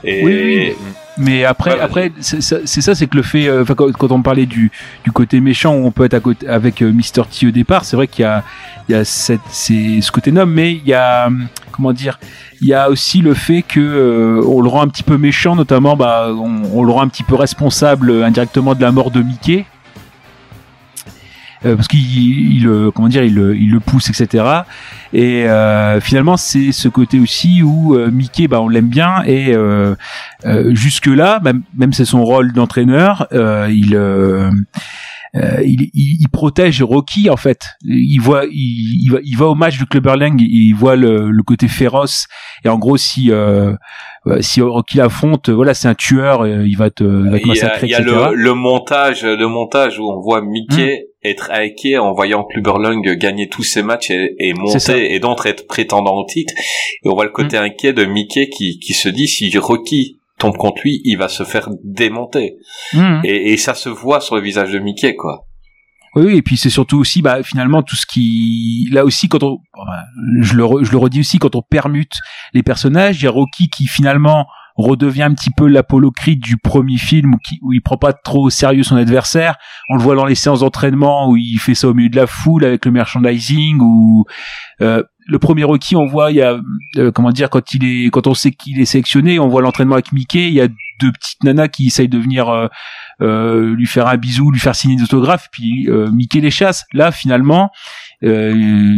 Et 0.06 0.24
Oui, 0.24 0.34
oui. 0.34 0.74
Mais 1.18 1.46
après, 1.46 1.80
après, 1.80 2.12
c'est 2.20 2.42
ça, 2.42 2.96
c'est 2.96 3.08
que 3.08 3.16
le 3.16 3.24
fait, 3.24 3.48
euh, 3.48 3.62
enfin, 3.62 3.74
quand, 3.74 3.90
quand 3.94 4.12
on 4.12 4.22
parlait 4.22 4.46
du, 4.46 4.70
du 5.06 5.12
côté 5.14 5.40
méchant 5.40 5.74
où 5.74 5.86
on 5.86 5.92
peut 5.92 6.04
être 6.04 6.14
à 6.14 6.20
côté 6.20 6.46
avec 6.48 6.82
euh, 6.82 6.92
Mr. 6.92 7.24
T 7.32 7.48
au 7.48 7.52
départ, 7.52 7.86
c'est 7.86 7.96
vrai 7.96 8.08
qu'il 8.08 8.24
y 8.24 8.26
a, 8.26 8.44
il 8.90 8.96
y 8.96 8.96
a 8.96 9.06
cette, 9.06 9.40
c'est 9.50 10.02
ce 10.02 10.12
côté 10.12 10.34
noble, 10.34 10.52
mais 10.52 10.74
il 10.74 10.86
y 10.86 10.94
a, 10.94 11.30
comment 11.72 11.94
dire, 11.94 12.20
il 12.62 12.68
y 12.68 12.74
a 12.74 12.90
aussi 12.90 13.22
le 13.22 13.34
fait 13.34 13.62
que 13.62 13.80
euh, 13.80 14.42
on 14.46 14.62
le 14.62 14.68
rend 14.68 14.82
un 14.82 14.88
petit 14.90 15.04
peu 15.04 15.18
méchant, 15.18 15.56
notamment, 15.56 15.96
bah, 15.96 16.28
on, 16.32 16.64
on 16.74 16.84
le 16.84 16.92
rend 16.92 17.02
un 17.04 17.08
petit 17.08 17.24
peu 17.24 17.36
responsable 17.36 18.10
euh, 18.10 18.26
indirectement 18.26 18.76
de 18.76 18.82
la 18.82 18.92
mort 18.92 19.12
de 19.12 19.22
Mickey. 19.22 19.66
Euh, 21.66 21.76
parce 21.76 21.88
qu'il 21.88 22.58
il, 22.58 22.68
euh, 22.68 22.92
comment 22.92 23.08
dire 23.08 23.24
il, 23.24 23.38
il 23.60 23.72
le 23.72 23.80
pousse 23.80 24.10
etc 24.10 24.44
et 25.14 25.48
euh, 25.48 26.00
finalement 26.00 26.38
c'est 26.38 26.72
ce 26.72 26.88
côté 26.88 27.20
aussi 27.20 27.64
où 27.64 27.98
Mickey 28.12 28.48
bah 28.48 28.62
on 28.62 28.68
l'aime 28.68 28.90
bien. 28.90 29.24
Et 29.26 29.54
jusque 30.74 31.08
là 31.08 31.40
même, 31.44 31.64
même 31.76 31.94
c'est 31.94 32.06
son 32.06 32.24
rôle 32.24 32.54
d'entraîneur 32.54 33.28
il, 33.32 33.96
euh, 35.36 35.62
il, 35.66 35.90
il 35.94 36.30
protège 36.30 36.82
Rocky 36.82 37.30
en 37.30 37.36
fait. 37.36 37.66
Il 37.84 38.20
voit 38.20 38.46
il, 38.50 39.04
il 39.04 39.10
va 39.12 39.20
va 39.38 39.46
au 39.48 39.56
match 39.56 39.78
du 39.78 39.86
Clubberlang 39.86 40.40
il 40.40 40.74
voit 40.74 40.96
le, 40.96 41.30
le 41.30 41.44
côté 41.44 41.68
féroce. 41.68 42.28
Et 42.64 42.70
en 42.70 42.78
gros 42.78 42.96
si 42.96 43.32
euh, 43.32 43.76
si 44.42 44.62
Rocky 44.62 44.98
l'affronte 44.98 45.50
voilà 45.50 45.74
c'est 45.74 45.88
un 45.88 45.96
tueur 45.96 46.42
euh, 46.42 46.66
il 46.66 46.78
va 46.78 46.90
te, 46.90 47.04
il 47.04 47.30
va 47.30 47.40
te 47.40 47.44
il 47.44 47.48
y 47.48 47.60
a, 47.60 47.66
massacrer 47.66 47.88
il 47.88 47.92
y 47.92 47.96
a 47.96 48.00
le, 48.00 48.34
le 48.34 48.54
montage 48.54 49.24
le 49.24 49.48
montage 49.48 50.00
où 50.00 50.12
on 50.12 50.20
voit 50.20 50.42
Mickey 50.42 51.08
être 51.26 51.52
hacké 51.52 51.98
en 51.98 52.14
voyant 52.14 52.44
Clubberlang 52.44 53.02
gagner 53.18 53.50
tous 53.50 53.64
ses 53.64 53.84
matchs 53.84 54.12
et, 54.12 54.36
et 54.40 54.54
monter 54.54 55.14
et 55.14 55.20
donc 55.20 55.46
être 55.46 55.68
prétendant 55.68 56.16
au 56.16 56.26
titre. 56.26 56.54
Et 57.04 57.10
on 57.10 57.16
voit 57.16 57.26
le 57.26 57.32
côté 57.32 57.58
inquiet 57.58 57.94
de 57.94 58.06
Mickey 58.06 58.50
qui, 58.50 58.80
qui 58.80 58.94
se 58.94 59.10
dit 59.10 59.28
si 59.28 59.56
Rocky 59.58 60.18
tombe 60.38 60.56
contre 60.58 60.82
lui 60.84 61.02
il 61.04 61.18
va 61.18 61.28
se 61.28 61.44
faire 61.44 61.70
démonter. 61.84 62.58
Mhm. 62.94 63.22
et, 63.24 63.54
et 63.54 63.58
ça 63.58 63.74
se 63.74 63.90
voit 63.90 64.22
sur 64.22 64.36
le 64.36 64.42
visage 64.42 64.72
de 64.72 64.80
Mickey 64.80 65.16
quoi 65.16 65.46
Oui, 66.16 66.38
et 66.38 66.42
puis 66.42 66.56
c'est 66.56 66.70
surtout 66.70 66.98
aussi, 66.98 67.22
bah, 67.22 67.44
finalement, 67.44 67.84
tout 67.84 67.96
ce 67.96 68.06
qui, 68.06 68.88
là 68.92 69.04
aussi, 69.04 69.28
quand 69.28 69.44
on, 69.44 69.60
je 70.42 70.54
le, 70.54 70.66
je 70.84 70.92
le 70.92 70.98
redis 70.98 71.20
aussi, 71.20 71.40
quand 71.40 71.56
on 71.56 71.62
permute 71.62 72.14
les 72.54 72.64
personnages, 72.64 73.22
il 73.22 73.26
y 73.26 73.28
a 73.28 73.32
Rocky 73.32 73.70
qui 73.70 73.86
finalement 73.88 74.48
redevient 74.78 75.24
un 75.24 75.34
petit 75.34 75.52
peu 75.52 75.68
l'Apollo 75.68 76.12
du 76.28 76.58
premier 76.58 76.98
film 76.98 77.36
où, 77.36 77.38
qui, 77.38 77.60
où 77.62 77.72
il 77.72 77.82
prend 77.82 77.98
pas 77.98 78.14
trop 78.14 78.46
au 78.46 78.50
sérieux 78.50 78.84
son 78.84 78.98
adversaire. 78.98 79.56
On 79.90 79.96
le 79.96 80.02
voit 80.02 80.16
dans 80.16 80.26
les 80.26 80.36
séances 80.36 80.60
d'entraînement 80.60 81.30
où 81.30 81.38
il 81.38 81.58
fait 81.60 81.76
ça 81.76 81.88
au 81.88 81.94
milieu 81.94 82.10
de 82.10 82.16
la 82.18 82.28
foule 82.28 82.66
avec 82.66 82.86
le 82.86 82.92
merchandising 82.92 83.80
ou 83.80 84.26
euh, 84.82 85.02
le 85.28 85.40
premier 85.40 85.64
Rocky, 85.64 85.96
on 85.96 86.06
voit, 86.06 86.32
il 86.32 86.38
y 86.38 86.42
a, 86.42 86.60
euh, 86.98 87.12
comment 87.12 87.32
dire, 87.32 87.50
quand 87.50 87.74
il 87.74 87.84
est, 87.84 88.10
quand 88.10 88.28
on 88.28 88.34
sait 88.34 88.52
qu'il 88.52 88.80
est 88.80 88.86
sélectionné, 88.86 89.40
on 89.40 89.48
voit 89.48 89.62
l'entraînement 89.62 89.96
avec 89.96 90.12
Mickey, 90.12 90.48
il 90.48 90.54
y 90.54 90.62
a 90.62 90.68
deux 91.00 91.12
petites 91.12 91.44
nanas 91.44 91.68
qui 91.68 91.88
essayent 91.88 92.10
de 92.10 92.18
venir 92.18 92.50
euh, 92.50 92.68
euh, 93.22 93.76
lui 93.76 93.86
faire 93.86 94.08
un 94.08 94.18
bisou, 94.18 94.52
lui 94.52 94.60
faire 94.60 94.76
signer 94.76 94.96
des 94.96 95.04
autographes, 95.04 95.48
puis 95.52 95.88
euh, 95.90 96.10
Mickey 96.12 96.40
les 96.40 96.52
chasse. 96.52 96.86
Là, 96.94 97.12
finalement, 97.12 97.72
euh, 98.24 98.98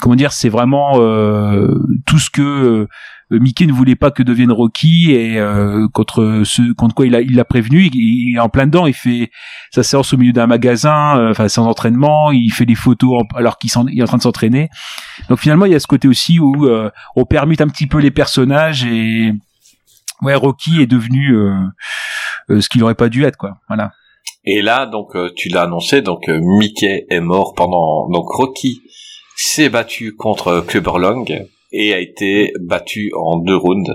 comment 0.00 0.14
dire, 0.14 0.32
c'est 0.32 0.48
vraiment 0.48 1.00
euh, 1.00 1.74
tout 2.06 2.18
ce 2.18 2.30
que 2.30 2.86
euh, 3.32 3.38
Mickey 3.38 3.66
ne 3.66 3.72
voulait 3.72 3.96
pas 3.96 4.10
que 4.10 4.22
devienne 4.22 4.52
Rocky 4.52 5.12
et 5.12 5.38
euh, 5.38 5.88
contre 5.92 6.42
ce 6.44 6.72
contre 6.72 6.94
quoi 6.94 7.06
il 7.06 7.14
a 7.14 7.20
il 7.20 7.34
l'a 7.34 7.44
prévenu. 7.44 7.88
Il, 7.92 8.36
est 8.36 8.40
en 8.40 8.48
plein 8.48 8.66
dedans. 8.66 8.86
Il 8.86 8.94
fait 8.94 9.30
sa 9.70 9.82
séance 9.82 10.12
au 10.12 10.16
milieu 10.16 10.32
d'un 10.32 10.46
magasin, 10.46 11.18
euh, 11.18 11.30
enfin 11.30 11.48
sans 11.48 11.66
entraînement. 11.66 12.30
Il 12.30 12.50
fait 12.50 12.66
des 12.66 12.74
photos 12.74 13.22
alors 13.34 13.58
qu'il 13.58 13.70
est 13.70 14.02
en 14.02 14.06
train 14.06 14.18
de 14.18 14.22
s'entraîner. 14.22 14.68
Donc 15.28 15.38
finalement, 15.38 15.64
il 15.64 15.72
y 15.72 15.74
a 15.74 15.80
ce 15.80 15.86
côté 15.86 16.08
aussi 16.08 16.38
où 16.38 16.66
euh, 16.66 16.90
on 17.16 17.24
permute 17.24 17.60
un 17.60 17.68
petit 17.68 17.86
peu 17.86 17.98
les 17.98 18.10
personnages 18.10 18.84
et 18.84 19.32
ouais, 20.22 20.34
Rocky 20.34 20.82
est 20.82 20.86
devenu 20.86 21.36
euh, 21.36 21.54
euh, 22.50 22.60
ce 22.60 22.68
qu'il 22.68 22.82
aurait 22.82 22.94
pas 22.94 23.08
dû 23.08 23.24
être, 23.24 23.36
quoi. 23.36 23.58
Voilà. 23.68 23.92
Et 24.44 24.62
là, 24.62 24.86
donc, 24.86 25.14
euh, 25.14 25.30
tu 25.36 25.48
l'as 25.48 25.62
annoncé, 25.62 26.02
donc 26.02 26.28
Mickey 26.28 27.06
est 27.08 27.20
mort 27.20 27.54
pendant. 27.54 28.08
Donc 28.10 28.28
Rocky 28.28 28.82
s'est 29.36 29.68
battu 29.68 30.14
contre 30.16 30.60
Clubberlang 30.60 31.46
et 31.72 31.94
a 31.94 31.98
été 31.98 32.52
battu 32.60 33.12
en 33.16 33.38
deux 33.38 33.56
rounds. 33.56 33.90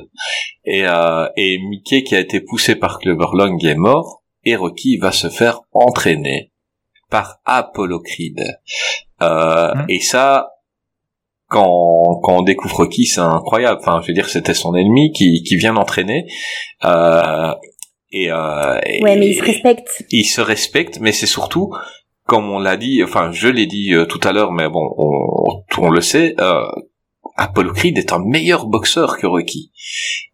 Et, 0.65 0.85
euh, 0.85 1.27
et 1.35 1.59
Mickey, 1.59 2.03
qui 2.03 2.15
a 2.15 2.19
été 2.19 2.41
poussé 2.41 2.75
par 2.75 2.99
Clubberlang, 2.99 3.63
est 3.65 3.75
mort. 3.75 4.23
Et 4.43 4.55
Rocky 4.55 4.97
va 4.97 5.11
se 5.11 5.29
faire 5.29 5.61
entraîner 5.73 6.51
par 7.09 7.39
Apollo 7.45 7.99
Creed. 8.01 8.41
Euh, 9.21 9.73
Hmm. 9.73 9.85
Et 9.89 9.99
ça, 9.99 10.49
quand, 11.47 12.19
quand 12.23 12.37
on 12.37 12.41
découvre 12.41 12.77
Rocky, 12.77 13.05
c'est 13.05 13.21
incroyable. 13.21 13.79
Enfin, 13.81 14.01
je 14.01 14.07
veux 14.07 14.13
dire, 14.13 14.29
c'était 14.29 14.53
son 14.53 14.75
ennemi 14.75 15.11
qui, 15.11 15.43
qui 15.43 15.55
vient 15.55 15.73
l'entraîner. 15.73 16.25
Euh, 16.83 17.53
et, 18.11 18.31
euh, 18.31 18.79
Ouais, 19.01 19.17
mais 19.17 19.29
il 19.29 19.35
se 19.35 19.43
respecte. 19.43 20.05
il 20.11 20.25
se 20.25 20.41
respecte, 20.41 20.99
mais 20.99 21.11
c'est 21.11 21.25
surtout, 21.25 21.73
comme 22.25 22.49
on 22.49 22.59
l'a 22.59 22.77
dit, 22.77 23.03
enfin 23.03 23.31
je 23.31 23.47
l'ai 23.47 23.65
dit 23.65 23.93
euh, 23.93 24.05
tout 24.05 24.19
à 24.23 24.31
l'heure, 24.31 24.51
mais 24.51 24.69
bon, 24.69 24.93
on, 24.97 25.63
on 25.77 25.89
le 25.89 26.01
sait, 26.01 26.35
euh, 26.39 26.65
Apollo 27.35 27.73
Creed 27.73 27.97
est 27.97 28.13
un 28.13 28.19
meilleur 28.19 28.65
boxeur 28.65 29.17
que 29.17 29.27
Rocky. 29.27 29.71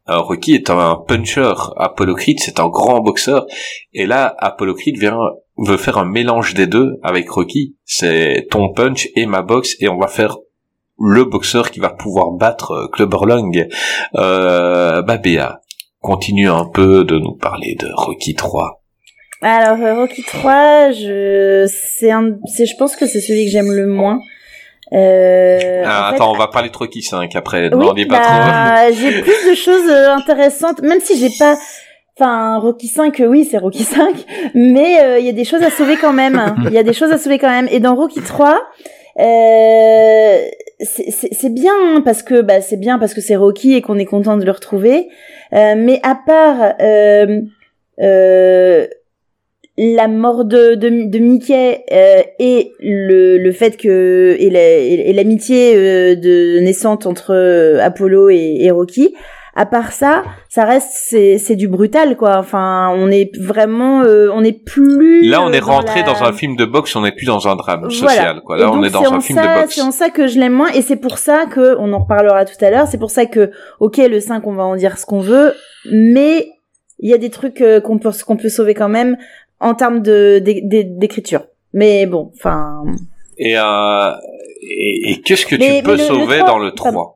Euh, 0.10 0.18
Rocky 0.18 0.53
est 0.53 0.69
un 0.69 0.95
puncher, 1.07 1.53
Apollo 1.77 2.15
Creed 2.15 2.40
c'est 2.40 2.60
un 2.60 2.68
grand 2.68 2.99
boxeur, 2.99 3.45
et 3.94 4.06
là 4.06 4.35
Apollo 4.40 4.76
Creed 4.76 4.98
vient 4.98 5.18
veut 5.57 5.77
faire 5.77 5.98
un 5.98 6.06
mélange 6.06 6.53
des 6.56 6.68
deux 6.68 6.99
avec 7.03 7.30
Rocky. 7.30 7.76
C'est 7.85 8.48
ton 8.49 8.73
punch 8.73 9.07
et 9.15 9.26
ma 9.26 9.41
boxe, 9.44 9.76
et 9.80 9.88
on 9.88 9.98
va 9.98 10.07
faire 10.07 10.38
le 10.99 11.24
boxeur 11.26 11.72
qui 11.72 11.80
va 11.80 11.90
pouvoir 11.90 12.32
battre 12.32 12.72
euh, 12.72 12.88
Clubberlang. 12.91 13.68
Euh, 14.15 15.02
bah 15.02 15.18
Béa, 15.18 15.61
continue 16.02 16.49
un 16.49 16.65
peu 16.65 17.03
de 17.03 17.18
nous 17.18 17.36
parler 17.36 17.76
de 17.80 17.88
Rocky 17.94 18.36
3. 18.36 18.82
Alors 19.41 19.84
euh, 19.86 19.95
Rocky 19.95 20.24
3, 20.24 20.91
je 20.91 21.65
c'est 21.70 22.11
un 22.11 22.38
c'est 22.45 22.65
je 22.65 22.76
pense 22.78 22.95
que 22.95 23.06
c'est 23.06 23.20
celui 23.22 23.45
que 23.45 23.52
j'aime 23.52 23.72
le 23.72 23.88
moins. 23.88 24.20
Euh, 24.94 25.84
Ah, 25.86 26.07
en 26.07 26.10
fait, 26.10 26.15
attends, 26.15 26.32
on 26.32 26.38
va 26.38 26.48
parler 26.48 26.70
de 26.70 26.78
Rocky 26.78 27.02
5 27.02 27.36
après. 27.36 27.70
oui, 27.74 27.86
non, 27.86 27.94
dis 27.94 28.06
pas 28.06 28.20
trop. 28.20 28.34
bah, 28.34 28.91
j'ai 28.94 29.22
plus 29.22 29.49
de 29.49 29.56
choses 29.56 29.90
euh, 29.90 30.14
intéressantes, 30.14 30.82
même 30.82 30.99
si 31.02 31.18
j'ai 31.18 31.32
pas. 31.40 31.56
Enfin, 32.15 32.60
Rocky 32.60 32.88
5, 32.88 33.20
euh, 33.22 33.26
oui, 33.26 33.44
c'est 33.49 33.57
Rocky 33.57 33.84
5, 33.84 34.15
mais 34.53 35.02
euh, 35.02 35.18
il 35.20 35.26
y 35.26 35.30
a 35.30 35.34
des 35.34 35.45
choses 35.45 35.64
à 35.64 35.72
sauver 35.72 35.98
quand 35.98 36.14
même. 36.14 36.56
Il 36.68 36.74
y 36.74 36.78
a 36.78 36.84
des 36.84 36.94
choses 36.94 37.11
à 37.11 37.18
sauver 37.18 37.40
quand 37.40 37.49
même. 37.49 37.68
Et 37.72 37.80
dans 37.80 37.95
Rocky 37.95 38.22
3, 38.22 38.61
euh, 39.20 40.38
c'est- 40.84 41.49
bien 41.49 41.73
hein, 41.81 42.01
parce 42.03 42.23
que 42.23 42.41
bah 42.41 42.61
c'est 42.61 42.77
bien 42.77 42.99
parce 42.99 43.14
que 43.14 43.22
c'est 43.22 43.35
Rocky 43.35 43.73
et 43.73 43.81
qu'on 43.81 43.97
est 43.99 44.05
content 44.05 44.38
de 44.38 44.45
le 44.45 44.51
retrouver. 44.51 45.07
Euh, 45.53 45.76
mais 45.77 45.99
à 46.03 46.15
part 46.26 46.73
euh, 46.81 47.41
euh, 48.01 48.88
la 49.77 50.07
mort 50.07 50.45
de, 50.45 50.76
de, 50.76 51.19
Mickey 51.19 51.84
et 52.39 52.72
le, 52.80 53.51
fait 53.51 53.76
que 53.77 54.35
et 54.39 54.49
la- 54.49 54.77
et 54.77 55.10
et 55.10 55.14
l'amitié 55.14 56.15
de 56.15 56.60
naissante 56.60 57.05
entre 57.07 57.77
Apollo 57.81 58.30
et, 58.30 58.57
et 58.61 58.72
Rocky 58.72 59.15
à 59.55 59.65
part 59.67 59.91
ça 59.91 60.23
ça 60.49 60.65
reste 60.65 60.89
c'est 60.93 61.38
c'est 61.38 61.55
du 61.55 61.67
brutal 61.67 62.17
quoi 62.17 62.38
enfin 62.38 62.89
on 62.95 63.11
est 63.11 63.30
vraiment 63.39 64.01
euh, 64.03 64.30
on 64.34 64.43
est 64.43 64.51
plus 64.65 65.27
Là, 65.27 65.41
on 65.43 65.51
est 65.53 65.59
rentré 65.59 65.99
la- 66.01 66.07
dans 66.07 66.23
un 66.23 66.34
film 66.34 66.55
de 66.55 66.65
boxe, 66.65 66.95
on 66.95 67.01
n'est 67.01 67.11
plus 67.11 67.25
dans 67.27 67.47
un 67.47 67.55
drame 67.55 67.81
Voilà. 67.81 67.91
social. 68.13 68.41
Quoi. 68.45 68.57
Là, 68.57 68.71
on 68.71 68.84
est 68.84 68.89
dans 68.89 69.13
un 69.13 69.21
film 69.21 69.39
ça- 69.39 69.55
de 69.55 69.61
boxe. 69.61 69.75
C'est 69.75 69.81
en 69.81 69.91
ça 69.91 70.09
que 70.09 70.27
je 70.27 70.39
l'aime 70.39 70.53
moins, 70.53 70.69
et 70.71 70.81
c'est 70.81 70.95
pour 70.97 71.17
ça 71.17 71.45
que, 71.45 71.75
on 71.77 71.93
en 71.93 71.99
reparlera 71.99 72.45
tout 72.45 72.63
à 72.65 72.69
l'heure, 72.71 72.88
c'est 72.88 72.97
pour 72.97 73.11
ça 73.11 73.25
que, 73.25 73.51
ok, 73.80 73.97
le 73.97 74.19
5, 74.19 74.45
on 74.47 74.53
va 74.53 74.63
en 74.63 74.75
dire 74.75 74.97
ce 74.97 75.05
qu'on 75.05 75.19
veut, 75.19 75.53
mais 75.91 76.47
il 76.99 77.09
y 77.09 77.13
a 77.13 77.17
des 77.17 77.30
trucs 77.30 77.61
euh, 77.61 77.80
qu'on 77.80 77.99
peut, 77.99 78.11
qu'on 78.25 78.38
peut 78.38 78.49
sauver 78.49 78.73
quand 78.73 78.89
même 78.89 79.17
en 79.59 79.73
termes 79.75 80.01
de, 80.01 80.39
d'é- 80.39 80.61
d'é- 80.63 80.84
d'écriture. 80.84 81.43
Mais 81.73 82.05
bon, 82.05 82.31
enfin... 82.35 82.84
Et, 83.38 83.57
euh, 83.57 84.11
et, 84.61 85.11
et 85.11 85.21
qu'est-ce 85.21 85.45
que 85.45 85.55
Mais- 85.55 85.77
tu 85.77 85.84
peux 85.84 85.91
mais 85.91 85.97
le- 85.97 86.03
le 86.03 86.07
sauver 86.07 86.38
3, 86.39 86.47
dans 86.49 86.59
le 86.59 86.71
3 86.71 86.91
pardon. 86.91 87.09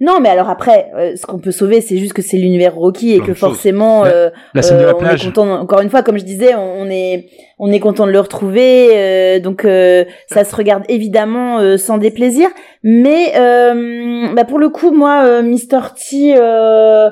Non, 0.00 0.20
mais 0.20 0.28
alors 0.28 0.48
après, 0.50 0.90
euh, 0.96 1.16
ce 1.16 1.26
qu'on 1.26 1.38
peut 1.40 1.50
sauver, 1.50 1.80
c'est 1.80 1.96
juste 1.98 2.12
que 2.12 2.22
c'est 2.22 2.36
l'univers 2.36 2.74
Rocky 2.76 3.12
et 3.12 3.18
que 3.20 3.34
forcément, 3.34 4.04
euh, 4.04 4.30
La 4.54 4.62
scène 4.62 4.78
de 4.78 4.82
euh, 4.84 4.86
la 4.86 4.94
on 4.94 4.98
est 4.98 5.02
plage. 5.02 5.24
content. 5.24 5.50
Encore 5.60 5.80
une 5.80 5.90
fois, 5.90 6.02
comme 6.04 6.16
je 6.16 6.24
disais, 6.24 6.54
on, 6.54 6.88
est 6.88 7.26
on 7.58 7.72
est 7.72 7.80
content 7.80 8.06
de 8.06 8.12
le 8.12 8.20
retrouver, 8.20 8.90
euh, 8.92 9.40
donc 9.40 9.64
euh, 9.64 10.04
ça 10.28 10.44
se 10.44 10.54
regarde 10.54 10.84
évidemment 10.88 11.58
euh, 11.58 11.76
sans 11.76 11.98
déplaisir. 11.98 12.48
Mais 12.84 13.32
euh, 13.36 14.28
bah 14.34 14.44
pour 14.44 14.60
le 14.60 14.68
coup, 14.68 14.92
moi, 14.92 15.24
euh, 15.26 15.42
Mr 15.42 15.80
T, 15.96 16.34
euh, 16.38 17.10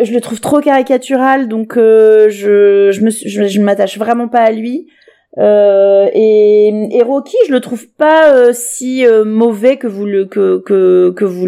je 0.00 0.12
le 0.12 0.20
trouve 0.20 0.40
trop 0.40 0.60
caricatural, 0.60 1.48
donc 1.48 1.76
euh, 1.78 2.28
je 2.28 2.90
je 2.92 3.00
me 3.00 3.08
suis- 3.10 3.28
je, 3.30 3.44
je 3.44 3.60
m'attache 3.62 3.96
vraiment 3.98 4.28
pas 4.28 4.40
à 4.40 4.50
lui. 4.50 4.88
Euh, 5.36 6.08
et, 6.14 6.68
et 6.90 7.02
Rocky, 7.02 7.36
je 7.46 7.52
le 7.52 7.60
trouve 7.60 7.86
pas 7.98 8.32
euh, 8.34 8.52
si 8.54 9.04
euh, 9.06 9.24
mauvais 9.24 9.76
que 9.76 9.86
vous 9.86 10.06
le 10.06 10.24
que 10.24 10.62
que 10.64 11.12
que 11.14 11.24
vous 11.24 11.46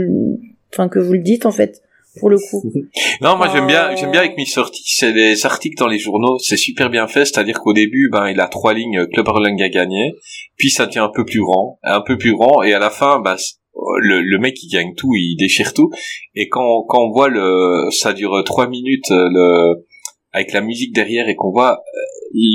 enfin 0.72 0.88
que 0.88 0.98
vous 0.98 1.14
le 1.14 1.20
dites 1.20 1.46
en 1.46 1.50
fait 1.50 1.80
pour 2.18 2.28
le 2.28 2.36
coup. 2.36 2.62
Non, 3.22 3.36
moi 3.36 3.48
j'aime 3.52 3.66
bien, 3.66 3.90
Euh. 3.90 3.96
j'aime 3.96 4.10
bien 4.10 4.20
avec 4.20 4.36
Mr. 4.36 4.64
T, 4.70 4.78
c'est 4.84 5.12
les 5.12 5.44
articles 5.46 5.76
dans 5.78 5.86
les 5.88 5.98
journaux, 5.98 6.38
c'est 6.38 6.56
super 6.56 6.90
bien 6.90 7.06
fait, 7.06 7.24
c'est-à-dire 7.24 7.58
qu'au 7.60 7.72
début, 7.72 8.08
ben, 8.12 8.28
il 8.28 8.40
a 8.40 8.48
trois 8.48 8.72
lignes, 8.74 8.98
euh, 9.00 9.06
Club 9.06 9.26
Erlang 9.28 9.60
a 9.62 9.68
gagné, 9.68 10.14
puis 10.56 10.70
ça 10.70 10.86
devient 10.86 10.98
un 11.00 11.10
peu 11.14 11.24
plus 11.24 11.40
grand, 11.40 11.78
un 11.82 12.00
peu 12.00 12.16
plus 12.18 12.32
grand, 12.32 12.62
et 12.62 12.72
à 12.74 12.78
la 12.78 12.90
fin, 12.90 13.20
bah, 13.20 13.36
c- 13.36 13.54
le, 14.02 14.20
le 14.22 14.38
mec 14.38 14.54
il 14.62 14.68
gagne 14.72 14.94
tout, 14.96 15.14
il 15.14 15.36
déchire 15.38 15.72
tout, 15.74 15.90
et 16.34 16.48
quand, 16.48 16.82
quand 16.88 17.02
on 17.04 17.10
voit 17.12 17.28
le, 17.28 17.90
ça 17.90 18.12
dure 18.12 18.42
trois 18.44 18.68
minutes, 18.68 19.10
euh, 19.10 19.28
le, 19.30 19.86
avec 20.32 20.52
la 20.52 20.60
musique 20.60 20.94
derrière, 20.94 21.28
et 21.28 21.34
qu'on 21.34 21.50
voit 21.50 21.72
euh, 21.72 22.00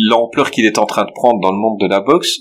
l'ampleur 0.09 0.51
qu'il 0.51 0.65
est 0.65 0.77
en 0.77 0.85
train 0.85 1.05
de 1.05 1.11
prendre 1.13 1.39
dans 1.41 1.51
le 1.51 1.57
monde 1.57 1.79
de 1.79 1.87
la 1.87 2.01
boxe, 2.01 2.39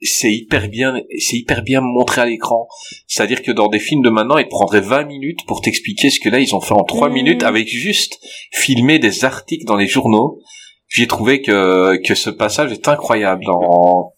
c'est 0.00 0.32
hyper 0.32 0.68
bien, 0.68 1.00
c'est 1.18 1.36
hyper 1.36 1.62
bien 1.62 1.80
montré 1.80 2.20
à 2.20 2.26
l'écran. 2.26 2.68
C'est-à-dire 3.06 3.42
que 3.42 3.52
dans 3.52 3.68
des 3.68 3.78
films 3.78 4.02
de 4.02 4.10
maintenant, 4.10 4.36
ils 4.36 4.48
prendraient 4.48 4.80
20 4.80 5.04
minutes 5.04 5.40
pour 5.46 5.60
t'expliquer 5.60 6.10
ce 6.10 6.20
que 6.20 6.28
là, 6.28 6.40
ils 6.40 6.54
ont 6.54 6.60
fait 6.60 6.74
en 6.74 6.84
3 6.84 7.08
Mmh. 7.08 7.12
minutes 7.12 7.42
avec 7.42 7.68
juste 7.68 8.18
filmer 8.52 8.98
des 8.98 9.24
articles 9.24 9.64
dans 9.64 9.76
les 9.76 9.86
journaux. 9.86 10.40
J'ai 10.88 11.06
trouvé 11.06 11.40
que, 11.40 11.96
que 12.06 12.14
ce 12.14 12.30
passage 12.30 12.72
est 12.72 12.86
incroyable. 12.88 13.44
Dans, 13.46 14.12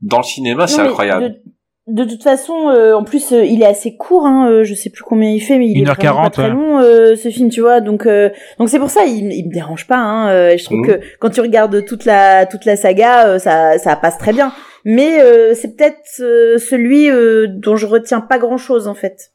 dans 0.00 0.18
le 0.18 0.24
cinéma, 0.24 0.66
c'est 0.66 0.80
incroyable. 0.80 1.42
De, 1.86 2.04
toute 2.04 2.22
façon, 2.24 2.68
euh, 2.68 2.94
en 2.94 3.04
plus, 3.04 3.32
euh, 3.32 3.44
il 3.44 3.62
est 3.62 3.66
assez 3.66 3.96
court. 3.96 4.26
Hein, 4.26 4.50
euh, 4.50 4.64
je 4.64 4.74
sais 4.74 4.90
plus 4.90 5.04
combien 5.04 5.30
il 5.30 5.38
fait, 5.40 5.56
mais 5.58 5.68
il 5.68 5.78
est 5.78 5.84
1h40, 5.84 5.94
vraiment 5.96 6.22
pas 6.24 6.30
très 6.30 6.42
ouais. 6.44 6.50
long 6.50 6.78
euh, 6.80 7.14
ce 7.14 7.28
film, 7.28 7.48
tu 7.48 7.60
vois. 7.60 7.80
Donc, 7.80 8.06
euh, 8.06 8.30
donc 8.58 8.68
c'est 8.68 8.80
pour 8.80 8.90
ça, 8.90 9.04
il, 9.04 9.32
il 9.32 9.46
me 9.46 9.52
dérange 9.52 9.86
pas. 9.86 9.96
Hein, 9.98 10.28
euh, 10.30 10.50
et 10.50 10.58
je 10.58 10.64
trouve 10.64 10.78
Mhm. 10.78 10.86
que 10.86 11.00
quand 11.20 11.30
tu 11.30 11.40
regardes 11.40 11.84
toute 11.84 12.04
la 12.04 12.44
toute 12.46 12.64
la 12.64 12.74
saga, 12.76 13.28
euh, 13.28 13.38
ça 13.38 13.78
ça 13.78 13.94
passe 13.94 14.18
très 14.18 14.32
bien. 14.32 14.52
Mais 14.84 15.20
euh, 15.20 15.54
c'est 15.54 15.76
peut-être 15.76 16.00
euh, 16.20 16.58
celui 16.58 17.08
euh, 17.08 17.46
dont 17.48 17.76
je 17.76 17.86
retiens 17.86 18.20
pas 18.20 18.38
grand 18.38 18.56
chose 18.58 18.88
en 18.88 18.94
fait. 18.94 19.30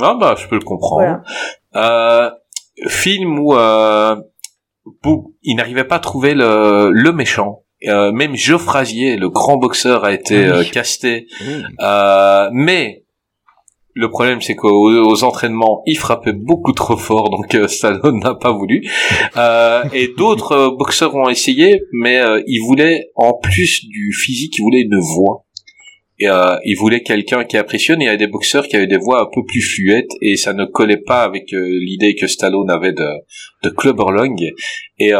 Ah 0.00 0.16
bah, 0.20 0.34
je 0.38 0.46
peux 0.46 0.56
le 0.56 0.64
comprendre. 0.64 1.22
Voilà. 1.72 2.26
Euh, 2.26 2.30
film 2.88 3.38
où 3.40 3.54
euh, 3.56 4.14
il 5.42 5.56
n'arrivait 5.56 5.84
pas 5.84 5.96
à 5.96 6.00
trouver 6.00 6.34
le, 6.34 6.90
le 6.92 7.12
méchant. 7.12 7.62
Euh, 7.84 8.10
même 8.10 8.34
Joe 8.34 8.60
Frazier, 8.60 9.16
le 9.16 9.28
grand 9.28 9.58
boxeur, 9.58 10.04
a 10.04 10.12
été 10.12 10.38
oui. 10.38 10.44
euh, 10.44 10.64
casté. 10.64 11.26
Euh, 11.80 12.48
mais 12.52 13.04
le 13.96 14.10
problème, 14.10 14.42
c'est 14.42 14.54
qu'aux 14.54 14.90
aux 14.90 15.24
entraînements, 15.24 15.82
il 15.86 15.96
frappait 15.96 16.34
beaucoup 16.34 16.72
trop 16.72 16.98
fort, 16.98 17.30
donc 17.30 17.54
euh, 17.54 17.66
Stallone 17.66 18.20
n'a 18.22 18.34
pas 18.34 18.52
voulu. 18.52 18.86
Euh, 19.38 19.82
et 19.94 20.08
d'autres 20.08 20.52
euh, 20.52 20.70
boxeurs 20.76 21.14
ont 21.14 21.30
essayé, 21.30 21.80
mais 21.92 22.20
ils 22.46 22.60
voulaient, 22.60 23.06
en 23.14 23.32
plus 23.32 23.86
du 23.86 24.12
physique, 24.12 24.54
ils 24.58 24.62
voulaient 24.62 24.82
une 24.82 25.00
voix. 25.00 25.44
Et, 26.18 26.26
ils 26.64 26.76
voulaient 26.76 27.02
quelqu'un 27.02 27.44
qui 27.44 27.56
impressionne. 27.56 28.00
Il 28.00 28.04
y 28.04 28.08
avait 28.08 28.16
des 28.18 28.26
boxeurs 28.26 28.68
qui 28.68 28.76
avaient 28.76 28.86
des 28.86 28.98
voix 28.98 29.22
un 29.22 29.28
peu 29.34 29.44
plus 29.46 29.62
fluettes, 29.62 30.10
et 30.20 30.36
ça 30.36 30.52
ne 30.52 30.66
collait 30.66 31.02
pas 31.02 31.22
avec 31.22 31.48
l'idée 31.52 32.14
que 32.14 32.26
Stallone 32.26 32.70
avait 32.70 32.92
de, 32.92 33.08
de 33.64 33.70
Clubberlong. 33.70 34.36
Et 34.98 35.12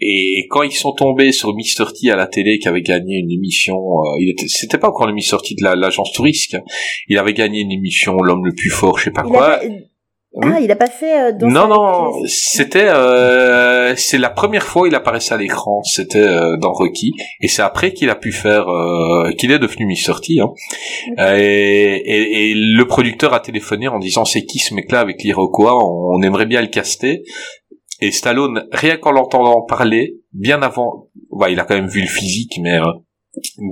et 0.00 0.46
quand 0.50 0.62
ils 0.62 0.72
sont 0.72 0.92
tombés 0.92 1.32
sur 1.32 1.54
Mr. 1.54 1.86
T 1.98 2.10
à 2.10 2.16
la 2.16 2.26
télé, 2.26 2.58
qui 2.58 2.68
avait 2.68 2.82
gagné 2.82 3.16
une 3.18 3.30
émission, 3.30 3.76
euh, 3.76 4.16
il 4.20 4.30
était, 4.30 4.46
c'était 4.48 4.78
pas 4.78 4.88
encore 4.88 5.06
le 5.06 5.14
Mr. 5.14 5.38
T 5.42 5.54
de 5.58 5.64
la- 5.64 5.74
l'agence 5.76 6.12
touriste, 6.12 6.54
hein. 6.54 6.62
il 7.08 7.18
avait 7.18 7.32
gagné 7.34 7.60
une 7.60 7.72
émission, 7.72 8.14
l'homme 8.18 8.44
le 8.44 8.52
plus 8.52 8.70
fort, 8.70 8.98
je 8.98 9.04
sais 9.04 9.10
pas 9.10 9.22
Il 9.24 9.30
quoi. 9.30 9.46
a 9.54 9.58
pas... 9.58 9.64
Ah, 10.42 10.60
il 10.60 10.70
a 10.70 10.76
pas 10.76 10.90
fait. 10.90 11.18
Euh, 11.18 11.32
Danse 11.32 11.50
non, 11.50 11.66
non, 11.66 12.12
c'était, 12.26 12.88
euh, 12.88 13.94
c'est 13.96 14.18
la 14.18 14.28
première 14.28 14.64
fois 14.64 14.86
il 14.86 14.94
apparaissait 14.94 15.32
à 15.32 15.38
l'écran, 15.38 15.82
c'était 15.82 16.18
euh, 16.18 16.58
dans 16.58 16.72
Rocky, 16.72 17.12
et 17.40 17.48
c'est 17.48 17.62
après 17.62 17.94
qu'il 17.94 18.10
a 18.10 18.14
pu 18.16 18.32
faire, 18.32 18.68
euh, 18.68 19.32
qu'il 19.38 19.50
est 19.50 19.58
devenu 19.58 19.86
Mr. 19.86 20.20
T. 20.22 20.34
Hein. 20.40 20.52
Euh, 21.20 21.38
Et, 21.38 22.02
et, 22.04 22.50
et 22.50 22.54
le 22.54 22.84
producteur 22.86 23.32
a 23.32 23.40
téléphoné 23.40 23.88
en 23.88 23.98
disant 23.98 24.26
c'est 24.26 24.44
qui 24.44 24.58
ce 24.58 24.74
mec-là 24.74 25.00
avec 25.00 25.22
l'Iroquois, 25.22 25.82
on, 25.82 26.18
on 26.18 26.20
aimerait 26.20 26.44
bien 26.44 26.60
le 26.60 26.66
caster. 26.68 27.22
Et 28.00 28.10
Stallone, 28.12 28.66
rien 28.72 28.96
qu'en 28.96 29.12
l'entendant 29.12 29.62
parler, 29.62 30.16
bien 30.32 30.60
avant, 30.62 31.08
bah, 31.32 31.48
il 31.50 31.58
a 31.60 31.64
quand 31.64 31.74
même 31.74 31.88
vu 31.88 32.00
le 32.02 32.06
physique, 32.06 32.58
mais 32.62 32.74
euh, 32.78 32.84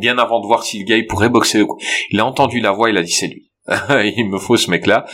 bien 0.00 0.16
avant 0.18 0.40
de 0.40 0.46
voir 0.46 0.64
si 0.64 0.78
le 0.78 0.84
gars 0.84 0.96
il 0.96 1.06
pourrait 1.06 1.28
boxer, 1.28 1.60
ou 1.62 1.66
quoi, 1.66 1.76
il 2.10 2.20
a 2.20 2.26
entendu 2.26 2.60
la 2.60 2.72
voix, 2.72 2.88
il 2.90 2.96
a 2.96 3.02
dit 3.02 3.12
c'est 3.12 3.28
lui. 3.28 3.50
il 4.16 4.28
me 4.30 4.38
faut 4.38 4.58
ce 4.58 4.70
mec-là. 4.70 5.06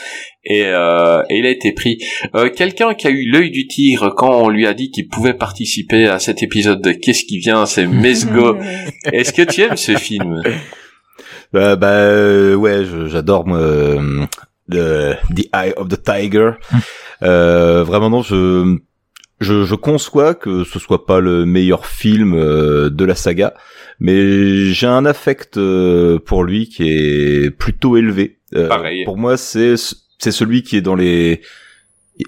Et, 0.45 0.65
euh, 0.65 1.23
et 1.31 1.39
il 1.39 1.47
a 1.47 1.51
été 1.51 1.71
pris. 1.73 1.99
Euh, 2.35 2.49
Quelqu'un 2.51 2.95
qui 2.95 3.07
a 3.07 3.11
eu 3.11 3.29
l'œil 3.31 3.51
du 3.53 3.69
tigre 3.69 4.13
quand 4.17 4.43
on 4.43 4.49
lui 4.49 4.67
a 4.67 4.75
dit 4.75 4.91
qu'il 4.91 5.07
pouvait 5.09 5.35
participer 5.35 6.07
à 6.09 6.19
cet 6.19 6.43
épisode 6.43 6.81
de 6.83 6.91
Qu'est-ce 6.91 7.25
qui 7.25 7.39
vient, 7.39 7.65
c'est 7.67 7.87
Mesgo. 7.87 8.57
Est-ce 9.13 9.33
que 9.33 9.43
tu 9.43 9.63
aimes 9.63 9.77
ce 9.77 9.97
film? 9.97 10.43
Bah, 11.53 11.75
bah 11.75 11.89
euh, 11.89 12.55
ouais, 12.55 12.85
je- 12.85 13.07
j'adore 13.09 13.45
moi 13.45 13.59
euh, 13.59 14.25
the, 14.71 15.17
the 15.35 15.49
Eye 15.53 15.73
of 15.77 15.89
the 15.89 16.01
Tiger. 16.01 16.53
Euh, 17.25 17.83
vraiment 17.83 18.09
non, 18.09 18.23
je, 18.23 18.77
je 19.41 19.65
je 19.65 19.75
conçois 19.75 20.35
que 20.35 20.65
ce 20.65 20.79
soit 20.79 21.07
pas 21.07 21.21
le 21.21 21.47
meilleur 21.47 21.87
film 21.87 22.35
euh, 22.35 22.91
de 22.91 23.05
la 23.05 23.15
saga, 23.15 23.55
mais 23.99 24.73
j'ai 24.73 24.87
un 24.87 25.05
affect 25.07 25.57
euh, 25.57 26.19
pour 26.19 26.45
lui 26.45 26.69
qui 26.69 26.89
est 26.89 27.51
plutôt 27.51 27.97
élevé. 27.97 28.39
Euh, 28.55 28.69
Pareil. 28.69 29.05
Pour 29.05 29.17
moi, 29.17 29.37
c'est 29.37 29.75
c'est 30.19 30.33
celui 30.33 30.63
qui 30.63 30.77
est 30.77 30.83
dans 30.83 30.95
les. 30.95 31.41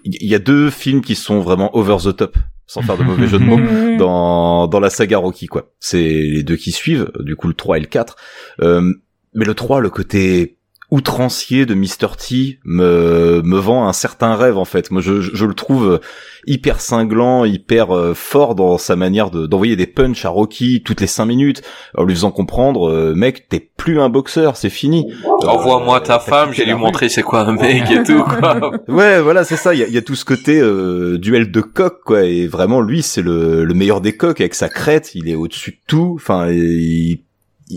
Il 0.05 0.26
y 0.26 0.34
a 0.34 0.39
deux 0.39 0.70
films 0.70 1.02
qui 1.02 1.14
sont 1.14 1.40
vraiment 1.40 1.76
over 1.76 1.97
the 2.02 2.16
top, 2.16 2.39
sans 2.66 2.80
faire 2.80 2.97
de 2.97 3.02
mauvais 3.02 3.26
jeu 3.26 3.39
de 3.39 3.44
mots 3.44 3.97
dans, 3.98 4.66
dans 4.66 4.80
la 4.80 4.89
saga 4.89 5.18
Rocky, 5.18 5.47
quoi. 5.47 5.70
C'est 5.80 6.02
les 6.02 6.43
deux 6.43 6.56
qui 6.56 6.72
suivent, 6.72 7.10
du 7.20 7.36
coup 7.36 7.47
le 7.48 7.55
3 7.55 7.76
et 7.76 7.80
le 7.80 7.86
4. 7.86 8.16
Euh, 8.62 8.90
mais 9.34 9.44
le 9.44 9.55
3, 9.55 9.80
le 9.80 9.90
côté 9.90 10.56
outrancier 10.93 11.64
de 11.64 11.74
Mr. 11.74 12.16
T 12.19 12.59
me, 12.66 13.40
me 13.43 13.56
vend 13.59 13.89
un 13.89 13.94
certain 13.94 14.36
rêve, 14.36 14.59
en 14.59 14.66
fait. 14.66 14.90
Moi, 14.90 15.01
je, 15.01 15.23
je, 15.23 15.31
je 15.35 15.47
le 15.47 15.55
trouve 15.55 16.01
hyper 16.47 16.81
cinglant, 16.82 17.47
hyper 17.47 17.97
euh, 17.97 18.12
fort 18.14 18.55
dans 18.55 18.77
sa 18.77 18.94
manière 18.94 19.31
de- 19.31 19.47
d'envoyer 19.47 19.74
des 19.74 19.86
punchs 19.86 20.24
à 20.27 20.28
Rocky 20.28 20.82
toutes 20.85 21.01
les 21.01 21.06
5 21.06 21.24
minutes, 21.24 21.62
en 21.97 22.05
lui 22.05 22.14
faisant 22.14 22.31
comprendre, 22.31 22.90
euh, 22.90 23.14
mec, 23.14 23.48
t'es 23.48 23.59
plus 23.77 24.01
un 24.01 24.10
boxeur, 24.10 24.56
c'est 24.59 24.69
fini. 24.69 25.06
Euh, 25.24 25.47
Envoie-moi 25.48 26.01
ta 26.02 26.19
femme, 26.19 26.52
j'ai 26.52 26.66
lui 26.66 26.74
montré 26.74 27.09
c'est 27.09 27.23
quoi 27.23 27.40
un 27.48 27.52
mec 27.55 27.90
et 27.90 28.02
tout, 28.02 28.23
quoi. 28.23 28.73
Ouais, 28.89 29.20
voilà, 29.23 29.44
c'est 29.44 29.56
ça. 29.56 29.73
Il 29.73 29.81
y 29.81 29.85
a, 29.85 29.89
y 29.89 29.97
a 29.97 30.02
tout 30.02 30.14
ce 30.14 30.27
côté 30.27 30.60
euh, 30.60 31.16
duel 31.16 31.51
de 31.51 31.62
coq, 31.62 32.01
quoi. 32.05 32.24
Et 32.24 32.47
vraiment, 32.47 32.82
lui, 32.82 33.01
c'est 33.01 33.23
le, 33.23 33.64
le 33.64 33.74
meilleur 33.74 34.02
des 34.02 34.12
coqs 34.14 34.40
avec 34.43 34.55
sa 34.55 34.69
crête. 34.69 35.14
Il 35.14 35.28
est 35.31 35.35
au-dessus 35.36 35.70
de 35.70 35.77
tout. 35.86 36.12
Enfin, 36.16 36.51
il, 36.51 37.23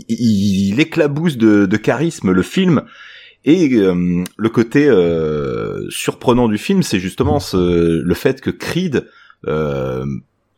il, 0.08 0.80
éclabousse 0.80 1.36
de, 1.36 1.76
charisme 1.76 2.32
le 2.32 2.42
film. 2.42 2.82
Et 3.44 3.74
euh, 3.74 4.24
le 4.36 4.48
côté 4.48 4.88
euh, 4.88 5.88
surprenant 5.88 6.48
du 6.48 6.58
film, 6.58 6.82
c'est 6.82 6.98
justement 6.98 7.38
le 7.54 8.14
fait 8.14 8.40
que 8.40 8.50
Creed, 8.50 9.06
euh, 9.46 10.04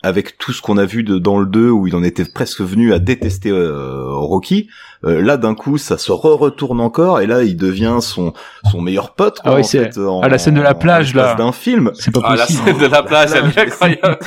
avec 0.03 0.39
tout 0.39 0.53
ce 0.53 0.63
qu'on 0.63 0.79
a 0.79 0.85
vu 0.85 1.03
de, 1.03 1.19
dans 1.19 1.39
le 1.39 1.47
2 1.47 1.71
où 1.71 1.87
il 1.89 1.97
en 1.97 2.03
était 2.05 2.25
presque 2.25 2.61
venu 2.61 2.93
à 2.93 2.99
détester 3.01 3.51
euh, 3.51 4.05
Rocky, 4.15 4.69
euh, 5.05 5.21
là 5.23 5.37
d'un 5.37 5.55
coup 5.55 5.77
ça 5.79 5.97
se 5.99 6.11
re-retourne 6.13 6.81
encore 6.81 7.21
et 7.21 7.27
là 7.27 7.43
il 7.45 7.57
devient 7.57 7.99
son 8.01 8.33
son 8.71 8.81
meilleur 8.81 9.15
pote. 9.15 9.41
quoi, 9.41 9.53
Ah 9.53 9.55
oui, 9.57 9.61
en 9.61 9.65
c'est- 9.65 9.93
fait, 9.93 9.99
en- 10.01 10.21
à 10.21 10.29
la 10.29 10.39
scène 10.39 10.55
de 10.55 10.61
la 10.61 10.75
plage, 10.75 11.15
en 11.15 11.19
là. 11.19 11.35
d'un 11.35 11.53
film. 11.53 11.91
C'est 11.95 12.13
pas 12.13 12.21
Ah, 12.25 12.37
la 12.37 12.47
possible. 12.47 12.65
scène 12.65 12.79
de 12.79 12.87
la 12.87 13.03
plage, 13.03 13.31
elle 13.35 13.47
est 13.47 13.51
plage, 13.53 13.67
incroyable. 13.69 14.19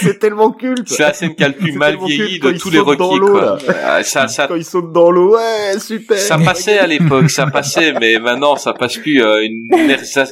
c'est 0.00 0.18
tellement 0.18 0.50
culte. 0.50 0.88
C'est 0.88 1.02
la 1.02 1.12
scène 1.12 1.34
qui 1.34 1.44
a 1.44 1.48
le 1.48 1.54
plus 1.54 1.72
mal 1.72 1.96
vieilli 2.04 2.38
de 2.38 2.52
tous 2.52 2.70
les 2.70 2.78
dans 2.78 2.84
Rocky, 2.84 3.18
quoi. 3.20 3.58
Ah, 3.84 4.02
Ça, 4.02 4.28
ça, 4.28 4.46
Quand 4.46 4.56
il 4.56 4.64
saute 4.64 4.92
dans 4.92 5.10
l'eau, 5.10 5.36
ouais, 5.36 5.78
super. 5.78 6.18
ça 6.18 6.38
passait 6.38 6.78
à 6.78 6.86
l'époque, 6.86 7.30
ça 7.30 7.46
passait, 7.46 7.94
mais 8.00 8.18
maintenant 8.18 8.56
ça 8.56 8.72
passe 8.74 8.96
plus. 8.98 9.22
euh, 9.22 9.42
une 9.42 9.68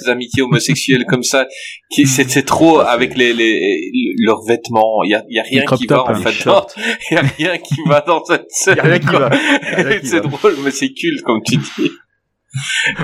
d'amitié 0.07 0.43
homosexuelle 0.43 1.05
comme 1.09 1.23
ça, 1.23 1.47
qui 1.91 2.07
c'était 2.07 2.43
trop 2.43 2.81
avec 2.81 3.17
les, 3.17 3.33
les 3.33 3.91
leurs 4.19 4.50
vêtements. 4.51 5.03
Il 5.05 5.11
y 5.11 5.15
a, 5.15 5.25
il 5.29 5.37
y 5.37 5.41
a 5.41 5.43
rien 5.43 5.65
qui 5.65 5.87
va 5.87 6.05
en 6.05 6.13
les 6.13 6.23
fait. 6.23 6.51
Il 7.11 7.15
y 7.15 7.17
a 7.17 7.23
rien 7.23 7.59
qui 7.59 7.77
va 7.87 8.01
dans 8.01 8.25
cette 8.25 8.51
scène. 8.51 8.77
Y 8.77 8.81
a 8.81 8.83
rien 8.83 8.99
qui 8.99 9.07
va. 9.07 9.31
C'est 10.03 10.21
drôle, 10.21 10.57
mais 10.65 10.71
c'est 10.71 10.93
culte 10.93 11.23
comme 11.23 11.41
tu 11.45 11.57
dis. 11.57 11.91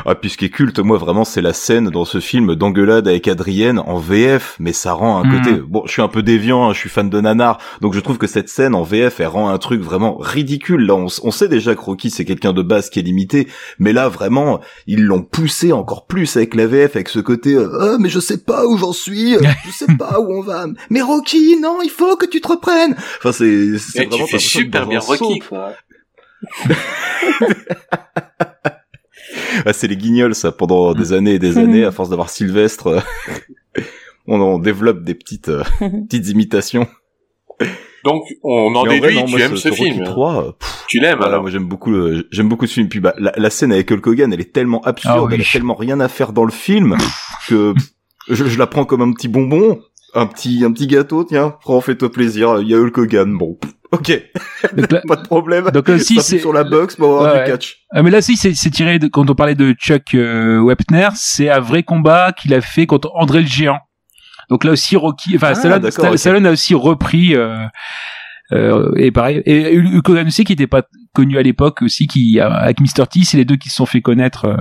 Ah, 0.04 0.16
puis 0.16 0.28
ce 0.30 0.36
qui 0.36 0.46
est 0.46 0.50
culte, 0.50 0.80
moi 0.80 0.98
vraiment, 0.98 1.24
c'est 1.24 1.40
la 1.40 1.52
scène 1.52 1.90
dans 1.90 2.04
ce 2.04 2.18
film 2.18 2.56
d'engueulade 2.56 3.06
avec 3.06 3.28
Adrienne 3.28 3.78
en 3.78 3.98
VF, 3.98 4.56
mais 4.58 4.72
ça 4.72 4.92
rend 4.92 5.18
un 5.18 5.24
Mm. 5.24 5.38
côté. 5.38 5.52
Bon, 5.60 5.82
je 5.86 5.92
suis 5.92 6.02
un 6.02 6.08
peu 6.08 6.22
déviant, 6.24 6.68
hein, 6.68 6.72
je 6.72 6.78
suis 6.80 6.88
fan 6.88 7.08
de 7.08 7.20
nanar, 7.20 7.58
donc 7.80 7.94
je 7.94 8.00
trouve 8.00 8.18
que 8.18 8.26
cette 8.26 8.48
scène 8.48 8.74
en 8.74 8.82
VF, 8.82 9.20
elle 9.20 9.28
rend 9.28 9.48
un 9.48 9.58
truc 9.58 9.80
vraiment 9.82 10.16
ridicule. 10.16 10.84
Là, 10.86 10.94
on, 10.96 11.08
sait 11.30 11.46
déjà 11.48 11.76
que 11.76 11.80
Rocky 11.80 12.10
c'est 12.10 12.24
quelqu'un 12.24 12.52
de 12.52 12.62
base 12.62 12.90
qui 12.90 12.98
est 12.98 13.02
limité, 13.02 13.46
mais 13.78 13.92
là 13.92 14.08
vraiment, 14.08 14.60
ils 14.88 15.04
l'ont 15.04 15.22
poussé 15.22 15.72
encore 15.72 16.06
plus 16.06 16.36
avec 16.36 16.54
la 16.56 16.66
VF, 16.66 16.96
avec 16.96 17.08
ce 17.08 17.20
côté. 17.20 17.54
euh, 17.54 17.68
Ah, 17.80 17.96
mais 18.00 18.08
je 18.08 18.18
sais 18.18 18.38
pas 18.38 18.66
où 18.66 18.76
j'en 18.78 18.92
suis, 18.92 19.36
euh, 19.36 19.40
je 19.66 19.70
sais 19.70 19.86
pas 19.96 20.18
où 20.20 20.32
on 20.32 20.42
va. 20.42 20.66
Mais 20.90 21.02
Rocky, 21.02 21.56
non, 21.60 21.78
il 21.84 21.90
faut 21.90 22.16
que 22.16 22.26
tu 22.26 22.40
te 22.40 22.48
reprennes. 22.48 22.96
Enfin, 23.18 23.30
c'est. 23.32 23.78
c'est 23.78 24.02
Et 24.02 24.08
tu 24.08 24.10
vraiment 24.10 24.26
fais 24.26 24.38
super 24.40 24.86
bien 24.88 24.98
Rocky, 24.98 25.38
quoi. 25.38 25.72
Ah, 29.64 29.72
c'est 29.72 29.88
les 29.88 29.96
guignols, 29.96 30.34
ça, 30.34 30.52
pendant 30.52 30.94
des 30.94 31.12
années 31.12 31.34
et 31.34 31.38
des 31.38 31.58
années, 31.58 31.84
à 31.84 31.92
force 31.92 32.10
d'avoir 32.10 32.30
Sylvestre, 32.30 32.86
euh, 32.86 33.80
on 34.26 34.40
en 34.40 34.58
développe 34.58 35.02
des 35.04 35.14
petites, 35.14 35.48
euh, 35.48 35.62
petites 36.08 36.28
imitations. 36.28 36.86
Donc, 38.04 38.22
on 38.44 38.74
en 38.74 38.80
en 38.80 38.84
vrai, 38.84 39.00
déduit, 39.00 39.16
non, 39.16 39.24
tu 39.24 39.30
moi, 39.32 39.40
aimes 39.40 39.56
ce, 39.56 39.70
film. 39.70 40.04
3, 40.04 40.36
euh, 40.46 40.52
pff, 40.52 40.84
Tu 40.88 41.00
l'aimes 41.00 41.16
voilà, 41.16 41.32
alors 41.32 41.42
moi 41.42 41.50
j'aime 41.50 41.66
beaucoup 41.66 41.92
j'aime 42.30 42.48
beaucoup 42.48 42.66
ce 42.66 42.74
film. 42.74 42.88
Puis 42.88 43.00
bah, 43.00 43.14
la, 43.18 43.32
la 43.36 43.50
scène 43.50 43.72
avec 43.72 43.90
Hulk 43.90 44.06
Hogan, 44.06 44.32
elle 44.32 44.40
est 44.40 44.52
tellement 44.52 44.80
absurde, 44.82 45.14
Ah 45.16 45.24
oui. 45.24 45.34
elle 45.34 45.40
a 45.40 45.44
tellement 45.44 45.74
rien 45.74 45.98
à 45.98 46.08
faire 46.08 46.32
dans 46.32 46.44
le 46.44 46.52
film 46.52 46.96
que 47.48 47.74
je, 48.28 48.44
je 48.44 48.58
la 48.58 48.68
prends 48.68 48.84
comme 48.84 49.02
un 49.02 49.12
petit 49.12 49.26
bonbon, 49.26 49.80
un 50.14 50.26
petit, 50.26 50.62
un 50.64 50.70
petit 50.70 50.86
gâteau, 50.86 51.24
tiens, 51.24 51.56
prends, 51.62 51.80
fais-toi 51.80 52.12
plaisir, 52.12 52.60
il 52.60 52.68
y 52.68 52.74
a 52.74 52.78
Hulk 52.78 52.96
Hogan, 52.96 53.36
bon, 53.36 53.54
pff, 53.60 53.72
ok, 53.92 54.22
Donc 54.76 54.92
là, 54.92 55.00
pas 55.08 55.16
de 55.16 55.22
problème. 55.22 55.70
donc 55.70 55.88
là 55.88 55.94
aussi, 55.94 56.14
S'appuie 56.16 56.22
c'est. 56.22 56.38
sur 56.38 56.52
la 56.52 56.64
box 56.64 56.96
pour 56.96 57.08
avoir 57.08 57.22
Ouais, 57.22 57.32
du 57.44 57.44
ouais. 57.44 57.50
catch. 57.52 57.76
Ah, 57.92 58.02
mais 58.02 58.10
là 58.10 58.18
aussi, 58.18 58.36
c'est 58.36 58.52
tiré 58.70 58.98
de, 58.98 59.06
quand 59.08 59.28
on 59.30 59.34
parlait 59.34 59.54
de 59.54 59.72
Chuck 59.72 60.14
euh, 60.14 60.60
Wepner, 60.60 61.08
c'est 61.14 61.48
un 61.50 61.60
vrai 61.60 61.82
combat 61.82 62.32
qu'il 62.32 62.52
a 62.54 62.60
fait 62.60 62.86
contre 62.86 63.10
André 63.14 63.40
le 63.42 63.46
Géant. 63.46 63.78
Donc 64.50 64.64
là 64.64 64.72
aussi, 64.72 64.96
Rocky, 64.96 65.36
enfin, 65.36 65.48
Ah, 65.50 65.54
Stallone, 65.54 65.90
Stallone- 66.16 66.46
a 66.46 66.50
aussi 66.52 66.74
repris, 66.74 67.34
euh, 67.34 67.56
euh, 68.52 68.92
et 68.96 69.10
pareil, 69.10 69.42
et 69.44 69.76
Hulk 69.78 70.08
Hogan 70.08 70.26
aussi, 70.28 70.44
qui 70.44 70.52
n'était 70.52 70.66
pas 70.68 70.82
connu 71.14 71.36
à 71.38 71.42
l'époque 71.42 71.82
aussi, 71.82 72.06
qui, 72.06 72.38
avec 72.40 72.78
Mr. 72.80 73.06
T, 73.10 73.20
c'est 73.24 73.36
les 73.38 73.44
deux 73.44 73.56
qui 73.56 73.70
se 73.70 73.76
sont 73.76 73.86
fait 73.86 74.02
connaître 74.02 74.44
euh, 74.44 74.56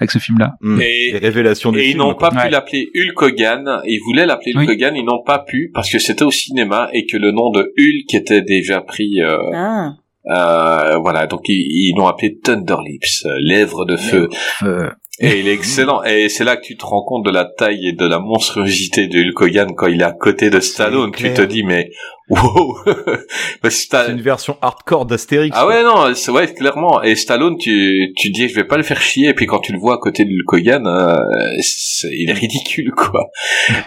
avec 0.00 0.10
ce 0.10 0.18
film-là. 0.18 0.54
Hmm. 0.60 0.80
Et- 0.80 1.10
Les 1.12 1.18
révélations 1.18 1.72
Et 1.74 1.80
ils 1.82 1.86
film, 1.88 1.98
n'ont 1.98 2.14
pas 2.14 2.30
pu 2.30 2.38
Ouais. 2.38 2.50
l'appeler 2.50 2.88
Hulk 2.96 3.22
Hogan. 3.22 3.80
Ils 3.86 4.00
voulaient 4.04 4.26
l'appeler 4.26 4.52
Hulk 4.56 4.68
Oui. 4.68 4.74
Hogan. 4.74 4.96
Ils 4.96 5.04
n'ont 5.04 5.22
pas 5.24 5.38
pu 5.40 5.70
parce 5.74 5.90
que 5.90 5.98
c'était 5.98 6.24
au 6.24 6.30
cinéma 6.30 6.88
et 6.92 7.06
que 7.06 7.16
le 7.16 7.30
nom 7.32 7.50
de 7.50 7.72
Hulk 7.78 8.14
était 8.14 8.42
déjà 8.42 8.80
pris. 8.80 9.20
euh, 9.20 9.36
Ah. 9.54 9.92
euh, 10.30 10.96
voilà, 10.98 11.26
donc 11.26 11.42
ils, 11.48 11.54
ils 11.54 11.94
l'ont 11.96 12.06
appelé 12.06 12.38
Thunder 12.38 12.76
Lips, 12.84 13.24
euh, 13.26 13.34
lèvres 13.40 13.84
de 13.84 13.96
feu. 13.96 14.28
Et 15.22 15.38
il 15.40 15.48
est 15.48 15.52
excellent. 15.52 16.02
Et 16.04 16.30
c'est 16.30 16.44
là 16.44 16.56
que 16.56 16.62
tu 16.62 16.76
te 16.78 16.84
rends 16.86 17.04
compte 17.04 17.26
de 17.26 17.30
la 17.30 17.44
taille 17.44 17.88
et 17.88 17.92
de 17.92 18.06
la 18.06 18.18
monstruosité 18.20 19.06
de 19.06 19.18
Hulk 19.18 19.40
Hogan 19.42 19.68
quand 19.76 19.86
il 19.86 20.00
est 20.00 20.04
à 20.04 20.12
côté 20.12 20.48
de 20.48 20.60
Stallone. 20.60 21.12
Tu 21.14 21.32
te 21.34 21.42
dis 21.42 21.62
mais 21.62 21.90
wow. 22.30 22.76
Parce 23.62 23.74
que 23.76 23.80
Sta- 23.82 24.06
C'est 24.06 24.12
une 24.12 24.20
version 24.20 24.56
hardcore 24.62 25.06
d'Astérix. 25.06 25.54
Ah 25.58 25.64
quoi. 25.64 25.74
ouais 25.74 25.82
non, 25.82 26.14
c'est 26.14 26.30
ouais 26.30 26.52
clairement. 26.52 27.02
Et 27.02 27.14
Stallone, 27.16 27.56
tu 27.58 28.12
tu 28.16 28.30
dis 28.30 28.48
je 28.48 28.54
vais 28.54 28.64
pas 28.64 28.76
le 28.76 28.82
faire 28.82 29.00
chier. 29.00 29.28
Et 29.28 29.34
puis 29.34 29.46
quand 29.46 29.58
tu 29.60 29.72
le 29.72 29.78
vois 29.78 29.94
à 29.94 29.98
côté 29.98 30.24
de 30.24 30.30
Hulk 30.30 30.52
Hogan, 30.52 30.86
euh, 30.86 31.16
c'est- 31.60 32.08
il 32.12 32.30
est 32.30 32.34
ridicule 32.34 32.92
quoi. 32.96 33.26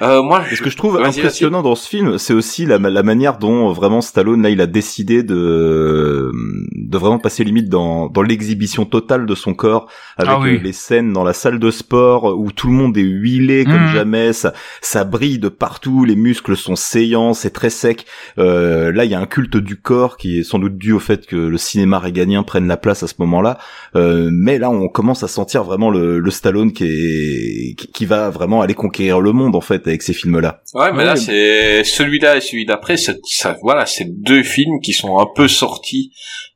Euh, 0.01 0.21
moi, 0.21 0.43
Et 0.51 0.55
ce 0.55 0.61
que 0.61 0.69
je 0.69 0.77
trouve 0.77 0.97
Vas-y, 0.99 1.19
impressionnant 1.19 1.61
dans 1.63 1.75
ce 1.75 1.87
film, 1.87 2.17
c'est 2.17 2.33
aussi 2.33 2.65
la, 2.65 2.77
la 2.77 3.03
manière 3.03 3.37
dont 3.37 3.69
euh, 3.69 3.73
vraiment 3.73 4.01
Stallone 4.01 4.41
là, 4.43 4.49
il 4.49 4.61
a 4.61 4.67
décidé 4.67 5.23
de 5.23 6.31
de 6.75 6.97
vraiment 6.97 7.19
passer 7.19 7.43
limite 7.43 7.69
dans 7.69 8.07
dans 8.07 8.21
l'exhibition 8.21 8.85
totale 8.85 9.25
de 9.25 9.35
son 9.35 9.53
corps 9.53 9.87
avec 10.17 10.31
Ah 10.35 10.39
oui. 10.39 10.55
euh, 10.55 10.59
les 10.61 10.73
scènes 10.73 11.11
dans 11.13 11.23
la 11.23 11.33
salle 11.33 11.59
de 11.59 11.71
sport 11.71 12.29
euh, 12.29 12.33
où 12.35 12.51
tout 12.51 12.67
le 12.67 12.73
monde 12.73 12.97
est 12.97 13.01
huilé 13.01 13.63
comme 13.65 13.73
Mhm. 13.83 13.93
jamais, 13.93 14.33
ça 14.33 14.53
ça 14.81 15.03
brille 15.03 15.39
de 15.39 15.49
partout, 15.49 16.05
les 16.05 16.15
muscles 16.15 16.55
sont 16.55 16.75
saillants, 16.75 17.33
c'est 17.33 17.49
très 17.51 17.69
sec. 17.69 18.05
Euh, 18.39 18.91
là, 18.91 19.05
il 19.05 19.11
y 19.11 19.15
a 19.15 19.19
un 19.19 19.25
culte 19.25 19.57
du 19.57 19.75
corps 19.79 20.17
qui 20.17 20.39
est 20.39 20.43
sans 20.43 20.59
doute 20.59 20.77
dû 20.77 20.91
au 20.91 20.99
fait 20.99 21.25
que 21.25 21.35
le 21.35 21.57
cinéma 21.57 21.99
réganien 21.99 22.43
prenne 22.43 22.67
la 22.67 22.77
place 22.77 23.03
à 23.03 23.07
ce 23.07 23.15
moment-là. 23.19 23.57
Euh, 23.95 24.29
mais 24.31 24.57
là, 24.57 24.69
on 24.69 24.87
commence 24.87 25.23
à 25.23 25.27
sentir 25.27 25.63
vraiment 25.63 25.89
le, 25.89 26.19
le 26.19 26.31
Stallone 26.31 26.73
qui 26.73 26.85
est 26.85 27.75
qui, 27.75 27.87
qui 27.91 28.05
va 28.05 28.29
vraiment 28.29 28.61
aller 28.61 28.73
conquérir 28.73 29.21
le 29.21 29.31
monde 29.31 29.55
en 29.55 29.61
fait 29.61 29.85
avec 29.87 30.01
ces 30.01 30.13
films-là. 30.13 30.61
Ouais, 30.73 30.91
mais 30.91 31.03
Ouais, 31.03 31.05
là, 31.05 31.15
c'est 31.17 31.83
celui-là 31.83 32.37
et 32.37 32.41
celui 32.41 32.65
d'après, 32.65 32.95
c'est 32.95 33.19
ça, 33.25 33.57
voilà, 33.61 33.85
c'est 33.85 34.07
deux 34.07 34.41
films 34.43 34.79
qui 34.81 34.93
sont 34.93 35.19
un 35.19 35.27
peu 35.35 35.47
sortis. 35.49 36.11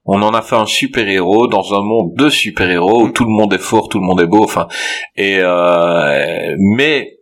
On 0.06 0.22
en 0.22 0.34
a 0.34 0.42
fait 0.42 0.56
un 0.56 0.66
super-héros 0.66 1.48
dans 1.48 1.74
un 1.74 1.82
monde 1.84 2.14
de 2.16 2.30
super-héros 2.30 3.04
où 3.04 3.10
tout 3.10 3.26
le 3.26 3.30
monde 3.30 3.54
est 3.54 3.58
fort, 3.58 3.90
tout 3.90 4.00
le 4.00 4.06
monde 4.06 4.22
est 4.22 4.28
beau, 4.28 4.42
enfin, 4.42 4.70
et 5.18 5.40
euh, 5.42 6.56
mais 6.60 7.17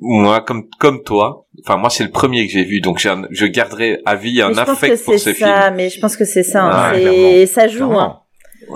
moi, 0.00 0.40
comme 0.40 0.68
comme 0.78 1.02
toi, 1.02 1.46
enfin 1.64 1.76
moi 1.76 1.90
c'est 1.90 2.04
le 2.04 2.10
premier 2.10 2.46
que 2.46 2.52
j'ai 2.52 2.64
vu, 2.64 2.80
donc 2.80 3.04
un- 3.06 3.26
je 3.30 3.46
garderai 3.46 4.00
à 4.06 4.14
vie 4.16 4.40
un 4.40 4.48
Mais 4.48 4.54
je 4.54 4.60
pense 4.60 4.66
que 4.66 4.72
affect 4.72 5.04
pour 5.04 5.14
c'est 5.14 5.18
ce 5.18 5.38
ça, 5.38 5.62
film. 5.64 5.74
mais 5.76 5.90
je 5.90 6.00
pense 6.00 6.16
que 6.16 6.24
c'est 6.24 6.42
ça. 6.42 6.64
hein. 6.64 6.70
Ah, 6.72 6.92
C'est- 6.94 7.46
ça 7.46 7.68
joue. 7.68 7.92
Hein. 7.92 8.20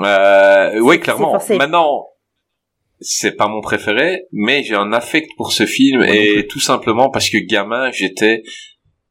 Euh, 0.05 0.79
oui, 0.81 1.01
clairement. 1.01 1.39
Maintenant, 1.57 2.07
c'est 3.01 3.33
pas 3.33 3.49
mon 3.49 3.61
préféré, 3.63 4.25
mais 4.33 4.63
j'ai 4.63 4.75
un 4.75 4.93
affect 4.93 5.31
pour 5.37 5.53
ce 5.53 5.65
film 5.67 6.01
Moi 6.05 6.15
et 6.15 6.47
tout 6.47 6.61
simplement 6.61 7.09
parce 7.11 7.31
que 7.31 7.39
gamin, 7.39 7.91
j'étais 7.93 8.43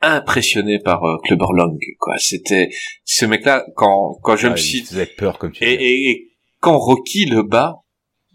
impressionné 0.01 0.79
par 0.79 1.03
euh, 1.03 1.17
Clubber 1.23 1.47
Long. 1.53 1.75
Quoi, 1.99 2.13
c'était 2.19 2.69
ce 3.03 3.25
mec-là 3.25 3.65
quand 3.75 4.17
quand 4.23 4.35
je 4.35 4.47
Ah, 4.47 4.51
me 4.51 4.55
suis 4.57 4.81
faisait 4.81 5.05
peur 5.07 5.37
comme 5.39 5.51
tu 5.51 5.63
et, 5.65 5.75
dis. 5.77 5.83
et, 5.83 6.09
et 6.11 6.27
quand 6.61 6.77
Rocky 6.77 7.25
le 7.25 7.43
bat, 7.43 7.77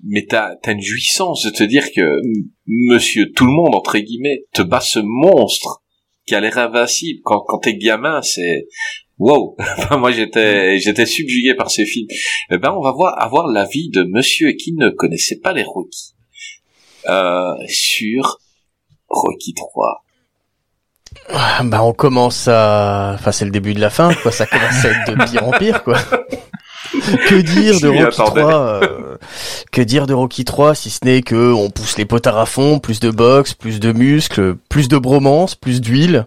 mais 0.07 0.27
t'as 0.29 0.57
une 0.67 0.81
jouissance 0.81 1.45
de 1.45 1.51
te 1.51 1.63
dire 1.63 1.87
que 1.95 2.21
Monsieur 2.67 3.33
tout 3.33 3.47
le 3.47 3.53
monde 3.53 3.75
entre 3.75 3.99
guillemets 3.99 4.45
te 4.53 4.63
bat 4.63 4.81
ce 4.81 5.01
monstre 5.03 5.83
qui 6.27 6.35
a 6.35 6.41
l'air 6.41 6.59
invincible. 6.59 7.21
Quand 7.25 7.41
quand 7.47 7.59
t'es 7.59 7.77
gamin, 7.77 8.23
c'est 8.23 8.67
wow. 9.19 9.57
Moi 9.99 10.13
j'étais 10.13 10.79
j'étais 10.79 11.07
subjugué 11.07 11.55
par 11.55 11.71
ces 11.71 11.87
films. 11.87 12.09
Eh 12.51 12.59
ben 12.59 12.73
on 12.73 12.83
va 12.83 12.93
voir 12.93 13.21
avoir 13.23 13.47
l'avis 13.47 13.91
de 13.91 14.05
Monsieur 14.05 14.53
qui 14.53 14.73
ne 14.75 14.91
connaissait 14.91 15.41
pas 15.41 15.53
les 15.53 15.65
Rocky 15.65 16.15
euh, 17.09 17.55
sur 17.69 18.39
Rocky 19.09 19.55
3. 19.55 20.05
Ah, 21.29 21.63
Bah 21.65 21.85
on 21.85 21.93
commence 21.93 22.49
à... 22.49 23.13
Enfin 23.15 23.33
c'est 23.33 23.45
le 23.45 23.51
début 23.51 23.75
de 23.75 23.81
la 23.81 23.91
fin, 23.91 24.13
quoi. 24.15 24.33
Ça 24.33 24.47
commence 24.47 24.85
à 24.85 24.91
être 24.91 25.15
de 25.15 25.31
pire 25.31 25.47
en 25.47 25.53
pire, 25.53 25.85
quoi. 25.85 25.99
que 27.29 27.35
dire 27.41 27.81
de 27.81 27.89
Rocky 27.89 28.03
attendais. 28.21 28.41
3 28.41 28.55
euh, 28.55 29.17
Que 29.73 29.81
dire 29.83 30.07
de 30.07 30.15
Rocky 30.15 30.45
3 30.45 30.75
si 30.75 30.91
ce 30.91 31.01
n'est 31.05 31.23
que 31.23 31.53
on 31.53 31.71
pousse 31.71 31.97
les 31.99 32.05
potards 32.05 32.39
à 32.39 32.47
fond, 32.47 32.79
plus 32.79 33.01
de 33.01 33.11
boxe, 33.11 33.55
plus 33.55 33.81
de 33.81 33.93
muscles, 33.93 34.57
plus 34.69 34.89
de 34.89 34.97
bromance, 34.99 35.55
plus 35.55 35.81
d'huile. 35.81 36.27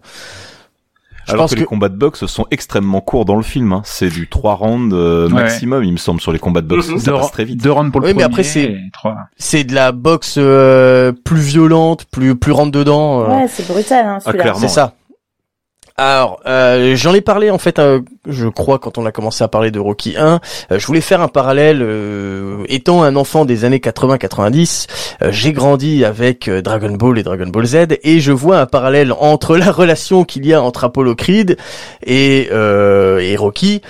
Je 1.26 1.34
Alors 1.34 1.44
pense 1.44 1.52
que, 1.52 1.56
que 1.56 1.60
les 1.60 1.66
combats 1.66 1.90
de 1.90 1.98
boxe 1.98 2.26
sont 2.26 2.46
extrêmement 2.52 3.02
courts 3.02 3.26
dans 3.26 3.36
le 3.36 3.44
film. 3.44 3.74
Hein. 3.74 3.82
C'est 3.84 4.08
du 4.08 4.30
3 4.30 4.56
rounds 4.56 4.96
euh, 4.96 5.28
Ouais. 5.28 5.34
maximum, 5.34 5.84
il 5.84 5.92
me 5.92 5.98
semble, 5.98 6.22
sur 6.22 6.32
les 6.32 6.40
combats 6.40 6.62
de 6.62 6.68
boxe. 6.68 6.88
Mhm. 6.88 7.00
Ça 7.00 7.12
deux, 7.12 7.18
passe 7.18 7.32
très 7.34 7.44
vite. 7.44 7.62
deux 7.62 7.72
rounds 7.72 7.92
pour 7.92 8.00
le 8.00 8.08
Oui, 8.08 8.14
mais 8.14 8.24
premier 8.24 8.34
après, 8.34 8.44
c'est- 8.44 8.64
et 8.64 8.78
trois. 8.94 9.18
c'est 9.38 9.66
de 9.66 9.76
la 9.76 9.92
boxe 9.92 10.36
euh, 10.38 11.12
plus 11.12 11.42
violente, 11.42 12.06
plus 12.06 12.36
plus 12.38 12.54
rentre 12.54 12.72
dedans. 12.72 13.24
euh. 13.24 13.28
Ouais, 13.42 13.48
c'est 13.50 13.68
brutal, 13.68 14.06
hein, 14.06 14.18
Ah, 14.26 14.32
celui-là. 14.32 14.54
C'est 14.58 14.70
ça. 14.70 14.94
Alors, 16.00 16.40
euh, 16.46 16.96
j'en 16.96 17.16
ai 17.16 17.22
parlé 17.22 17.50
en 17.50 17.58
fait, 17.58 17.80
euh, 17.80 18.02
je 18.28 18.48
crois, 18.48 18.78
quand 18.78 19.00
on 19.00 19.06
a 19.08 19.12
commencé 19.12 19.44
à 19.44 19.48
parler 19.48 19.72
de 19.72 19.80
Rocky 19.80 20.16
1. 20.16 20.40
euh, 20.72 20.78
je 20.78 20.86
voulais 20.86 21.02
faire 21.02 21.22
un 21.22 21.28
parallèle. 21.28 21.80
euh, 21.82 22.64
étant 22.70 23.02
un 23.02 23.16
enfant 23.16 23.46
des 23.46 23.66
années 23.66 23.80
80-90, 23.80 24.86
euh, 25.24 25.32
j'ai 25.32 25.54
grandi 25.54 26.06
avec 26.06 26.52
Dragon 26.52 26.92
Ball 26.92 27.18
et 27.18 27.24
Dragon 27.24 27.48
Ball 27.48 27.66
Z, 27.66 27.78
et 28.04 28.20
je 28.20 28.32
vois 28.32 28.60
un 28.60 28.68
parallèle 28.68 29.12
entre 29.12 29.58
la 29.58 29.72
relation 29.72 30.24
qu'il 30.24 30.46
y 30.46 30.54
a 30.54 30.62
entre 30.62 30.84
Apollo 30.84 31.16
Creed 31.16 31.58
et, 32.06 32.50
et 32.52 33.36
Rocky. 33.36 33.82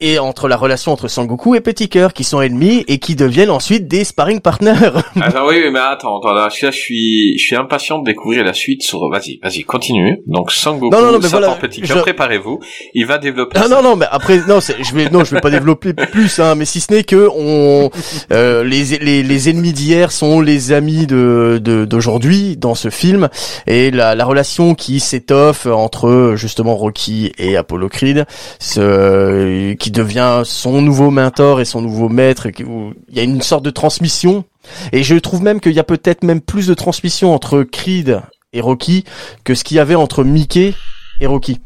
Et 0.00 0.20
entre 0.20 0.46
la 0.46 0.56
relation 0.56 0.92
entre 0.92 1.08
Sangoku 1.08 1.56
et 1.56 1.60
Petit 1.60 1.88
Cœur, 1.88 2.12
qui 2.12 2.22
sont 2.22 2.40
ennemis 2.40 2.84
et 2.86 3.00
qui 3.00 3.16
deviennent 3.16 3.50
ensuite 3.50 3.88
des 3.88 4.04
sparring 4.04 4.38
partners. 4.40 4.92
Alors 5.20 5.48
oui, 5.48 5.56
mais 5.72 5.80
attends, 5.80 6.20
attends, 6.20 6.32
là, 6.34 6.48
je 6.56 6.70
suis, 6.70 7.36
je 7.36 7.42
suis 7.44 7.56
impatient 7.56 7.98
de 7.98 8.04
découvrir 8.04 8.44
la 8.44 8.52
suite 8.52 8.84
sur. 8.84 9.00
Vas-y, 9.10 9.40
vas-y, 9.42 9.64
continue. 9.64 10.20
Donc 10.28 10.52
Sangoku, 10.52 10.94
Non, 10.94 11.02
non, 11.02 11.10
non, 11.14 11.18
mais 11.20 11.26
voilà, 11.26 11.48
Petit 11.60 11.80
je- 11.84 11.94
préparez-vous. 11.94 12.60
Il 12.94 13.06
va 13.06 13.18
développer. 13.18 13.58
Ah 13.58 13.64
ça. 13.64 13.68
non 13.68 13.82
non 13.82 13.96
mais 13.96 14.06
après 14.08 14.38
non 14.46 14.60
je 14.60 14.94
vais 14.94 15.10
non 15.10 15.24
je 15.24 15.34
vais 15.34 15.40
pas 15.40 15.50
développer 15.50 15.92
plus 15.94 16.38
hein 16.38 16.54
mais 16.54 16.64
si 16.64 16.80
ce 16.80 16.92
n'est 16.92 17.02
que 17.02 17.28
on 17.36 17.90
euh, 18.32 18.62
les, 18.62 18.98
les 18.98 19.22
les 19.24 19.48
ennemis 19.50 19.72
d'hier 19.72 20.12
sont 20.12 20.40
les 20.40 20.70
amis 20.72 21.06
de 21.08 21.58
de- 21.60 21.84
d'aujourd'hui 21.86 22.56
dans 22.56 22.74
ce 22.76 22.90
film 22.90 23.28
et 23.66 23.90
la 23.90 24.14
la 24.14 24.24
relation 24.24 24.74
qui 24.74 25.00
s'étoffe 25.00 25.66
entre 25.66 26.34
justement 26.36 26.76
Rocky 26.76 27.32
et 27.38 27.56
Apollo 27.56 27.88
Creed 27.88 28.26
ce 28.60 29.72
qui 29.74 29.87
devient 29.92 30.42
son 30.44 30.80
nouveau 30.82 31.10
mentor 31.10 31.60
et 31.60 31.64
son 31.64 31.80
nouveau 31.82 32.08
maître 32.08 32.46
et 32.46 32.52
qui- 32.52 32.64
où 32.64 32.92
il 33.08 33.16
y 33.16 33.20
a 33.20 33.22
une 33.22 33.42
sorte 33.42 33.64
de 33.64 33.70
transmission 33.70 34.44
et 34.92 35.02
je 35.02 35.14
trouve 35.16 35.42
même 35.42 35.60
qu'il 35.60 35.72
y 35.72 35.78
a 35.80 35.84
peut-être 35.84 36.22
même 36.24 36.40
plus 36.40 36.66
de 36.66 36.74
transmission 36.74 37.34
entre 37.34 37.62
Creed 37.62 38.20
et 38.52 38.60
Rocky 38.60 39.04
que 39.44 39.54
ce 39.54 39.64
qu'il 39.64 39.76
y 39.76 39.80
avait 39.80 39.94
entre 39.94 40.24
Mickey 40.24 40.74
et 41.20 41.26
Rocky. 41.26 41.60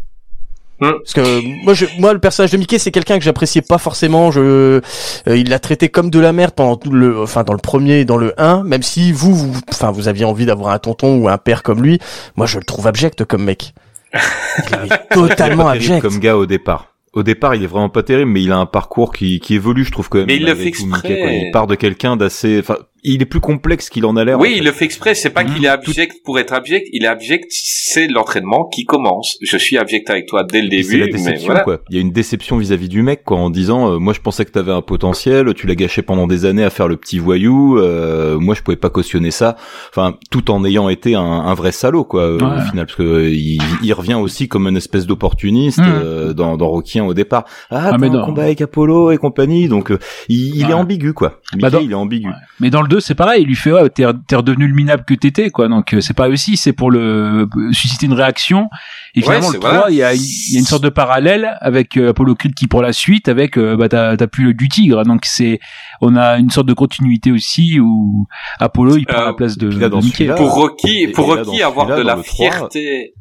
Hmm. 0.81 0.93
Parce 1.05 1.13
que 1.13 1.65
moi, 1.65 1.75
je, 1.75 1.87
moi, 2.01 2.13
le 2.13 2.19
personnage 2.19 2.51
de 2.51 2.57
Mickey, 2.57 2.79
c'est 2.79 2.91
quelqu'un 2.91 3.17
que 3.19 3.25
j'appréciais 3.25 3.63
pas 3.63 3.79
forcément. 3.79 4.33
Je, 4.33 4.41
euh, 4.41 4.81
il 5.29 5.49
l'a 5.49 5.61
traité 5.61 5.89
comme 5.89 6.11
de 6.11 6.19
la 6.19 6.33
merde 6.33 6.55
pendant 6.57 6.75
tout 6.77 6.91
le, 6.91 7.21
enfin 7.23 7.45
dans 7.45 7.53
le 7.53 7.61
premier 7.61 8.01
et 8.01 8.05
dans 8.05 8.17
le 8.17 8.35
1. 8.41 8.65
Même 8.65 8.83
si 8.83 9.13
vous, 9.13 9.33
vous, 9.33 9.61
enfin 9.69 9.93
vous 9.93 10.09
aviez 10.09 10.25
envie 10.25 10.45
d'avoir 10.45 10.73
un 10.73 10.81
tonton 10.81 11.19
ou 11.19 11.29
un 11.29 11.39
père 11.39 11.63
comme 11.63 11.83
lui, 11.83 12.01
moi 12.35 12.47
je 12.47 12.59
le 12.59 12.65
trouve 12.65 12.89
abject 12.89 13.25
comme 13.25 13.45
mec. 13.45 13.75
Il 14.15 14.93
est 14.93 15.15
totalement 15.15 15.69
abject. 15.69 16.03
comme 16.03 16.19
gars 16.19 16.37
au 16.37 16.47
départ. 16.47 16.92
Au 17.13 17.23
départ, 17.23 17.55
il 17.55 17.63
est 17.63 17.67
vraiment 17.67 17.91
pas 17.91 18.03
terrible, 18.03 18.31
mais 18.31 18.43
il 18.43 18.53
a 18.53 18.57
un 18.57 18.67
parcours 18.67 19.13
qui, 19.13 19.39
qui 19.39 19.55
évolue, 19.55 19.85
je 19.85 19.93
trouve 19.93 20.09
quand 20.09 20.19
même. 20.19 20.29
Mais 20.29 20.37
il 20.37 20.47
le 20.47 20.55
fait 20.55 20.67
exprès. 20.67 21.43
Il 21.45 21.51
part 21.53 21.67
de 21.67 21.75
quelqu'un 21.75 22.17
d'assez, 22.17 22.61
enfin, 22.61 22.79
il 23.05 23.21
est 23.23 23.27
plus 23.27 23.41
complexe 23.41 23.91
qu'il 23.91 24.05
en 24.07 24.17
a 24.17 24.25
l'air. 24.25 24.39
en 24.39 24.43
Oui, 24.43 24.51
fait. 24.53 24.59
il 24.59 24.65
le 24.65 24.73
fait 24.73 24.85
exprès. 24.85 25.15
C'est 25.15 25.31
pas 25.31 25.45
Mhm. 25.45 25.55
qu'il 25.55 25.65
est 25.65 25.69
abject 25.69 26.17
pour 26.25 26.39
être 26.39 26.53
abject. 26.53 26.87
Il 26.93 27.05
est 27.05 27.09
abject. 27.09 27.47
C'est 27.51 28.07
l'entraînement 28.09 28.69
qui 28.69 28.85
commence. 28.85 29.37
Je 29.43 29.57
suis 29.57 29.77
abject 29.77 30.09
avec 30.11 30.27
toi 30.27 30.45
dès 30.45 30.63
le 30.63 30.69
Puis 30.69 30.85
c'est 30.85 30.91
début. 30.93 31.01
la 31.01 31.07
mais 31.07 31.13
déception 31.13 31.47
voilà. 31.47 31.61
quoi. 31.61 31.81
Il 31.91 31.97
y 31.97 31.99
a 31.99 32.03
une 32.03 32.13
déception 32.13 32.57
vis-à-vis 32.59 32.89
du 32.89 33.03
mec 33.03 33.23
quoi 33.25 33.39
en 33.39 33.51
disant 33.51 33.93
euh, 33.93 33.99
moi 33.99 34.13
je 34.15 34.21
pensais 34.21 34.45
que 34.45 34.51
t'avais 34.51 34.73
un 34.73 34.83
potentiel, 34.83 35.53
tu 35.55 35.67
l'as 35.67 35.75
gâché 35.75 36.03
pendant 36.03 36.27
des 36.27 36.45
années 36.45 36.65
à 36.65 36.71
faire 36.71 36.89
le 36.89 36.97
petit 36.97 37.19
voyou, 37.19 37.79
euh, 37.79 38.39
moi 38.39 38.55
je 38.55 38.63
pouvais 38.63 38.77
pas 38.77 38.91
cautionner 38.91 39.31
ça. 39.31 39.57
Enfin 39.91 40.17
tout 40.31 40.51
en 40.51 40.65
ayant 40.65 40.89
été 40.89 41.15
un, 41.15 41.21
un 41.23 41.55
vrai 41.55 41.73
salaud 41.73 42.05
quoi 42.05 42.23
euh, 42.23 42.39
Ouais. 42.39 42.57
au 42.59 42.61
final 42.71 42.87
parce 42.87 42.97
que 42.97 43.03
euh, 43.03 43.31
il, 43.31 43.61
il 43.83 43.93
revient 43.93 44.15
aussi 44.15 44.49
comme 44.49 44.67
une 44.69 44.77
espèce 44.77 45.07
d'opportuniste 45.07 45.79
Mm. 45.79 45.85
euh, 45.87 46.33
dans, 46.35 46.57
dans 46.57 46.69
Rocky 46.69 46.99
1 47.01 47.05
au 47.05 47.15
départ. 47.15 47.45
Ah, 47.71 47.91
Ah, 47.93 47.97
mais 47.99 48.09
un 48.09 48.11
non. 48.11 48.25
combat 48.25 48.45
avec 48.45 48.61
Apollo 48.61 49.11
et 49.11 49.19
compagnie 49.19 49.69
donc 49.69 49.91
euh, 49.91 49.99
il, 50.29 50.57
il 50.57 50.71
est 50.71 50.73
ambigu 50.73 51.13
quoi. 51.15 51.41
Mickey, 51.55 51.61
Bah, 51.63 51.71
dans- 51.71 51.81
il 51.81 51.91
est 51.91 51.95
ambigu. 51.95 52.29
Ouais. 52.29 52.35
Mais 52.61 52.71
dans 52.71 52.83
le 52.83 52.89
2, 52.93 53.01
c'est 53.01 53.15
pareil. 53.15 53.43
Il 53.43 53.49
lui 53.49 53.55
fait, 53.57 53.73
ouais, 53.73 53.89
t'es, 53.91 54.05
t'es 54.29 54.37
redevenu 54.37 54.67
le 54.69 54.75
minable 54.75 55.05
que 55.07 55.15
t'étais, 55.15 55.51
quoi. 55.51 55.69
Donc, 55.69 55.95
euh, 55.95 56.01
c'est 56.01 56.15
pas 56.15 56.29
aussi, 56.29 56.57
c'est 56.57 56.73
pour 56.73 56.91
le, 56.91 57.49
susciter 57.73 58.07
une 58.07 58.13
réaction. 58.13 58.69
Et 59.15 59.21
Ouais, 59.21 59.25
finalement, 59.25 59.51
le 59.51 59.59
3, 59.59 59.71
voilà. 59.71 59.91
il 59.91 59.97
y 59.97 60.03
a, 60.03 60.15
il 60.15 60.21
y 60.53 60.57
a 60.57 60.59
une 60.59 60.65
sorte 60.67 60.85
de 60.85 60.89
parallèle 60.89 61.57
avec 61.61 61.97
euh, 61.97 62.11
Apollo 62.11 62.35
Creed 62.35 62.55
qui, 62.55 62.67
pour 62.69 62.83
la 62.83 62.93
suite, 62.93 63.29
avec, 63.29 63.57
euh, 63.59 63.77
bah, 63.77 63.89
t'as, 63.89 64.17
t'as 64.17 64.27
plus 64.27 64.45
le 64.45 64.55
du 64.55 64.69
tigre. 64.69 65.03
Donc, 65.05 65.25
c'est, 65.25 65.59
on 66.01 66.17
a 66.17 66.39
une 66.39 66.51
sorte 66.51 66.67
de 66.69 66.75
continuité 66.75 67.33
aussi 67.33 67.79
où 67.81 68.27
Apollo, 68.59 68.97
il 68.99 69.07
prend 69.07 69.23
Euh, 69.23 69.27
la 69.27 69.33
place 69.35 69.57
de, 69.59 69.69
là, 69.69 69.89
Mickey. 69.89 70.27
Pour 70.37 70.53
Rocky, 70.55 71.03
Et- 71.03 71.09
pour 71.09 71.33
et 71.33 71.37
là, 71.37 71.43
Rocky, 71.45 71.63
avoir 71.63 71.87
de 71.87 72.03
la 72.03 72.17
fierté, 72.23 73.15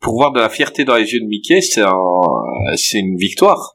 pour 0.00 0.14
voir 0.14 0.32
de 0.32 0.38
la 0.40 0.48
fierté 0.48 0.84
dans 0.84 0.94
les 0.96 1.10
yeux 1.12 1.20
de 1.20 1.26
Mickey, 1.26 1.60
c'est 1.60 1.82
un, 1.82 1.92
c'est 2.76 2.98
une 3.00 3.16
victoire. 3.16 3.74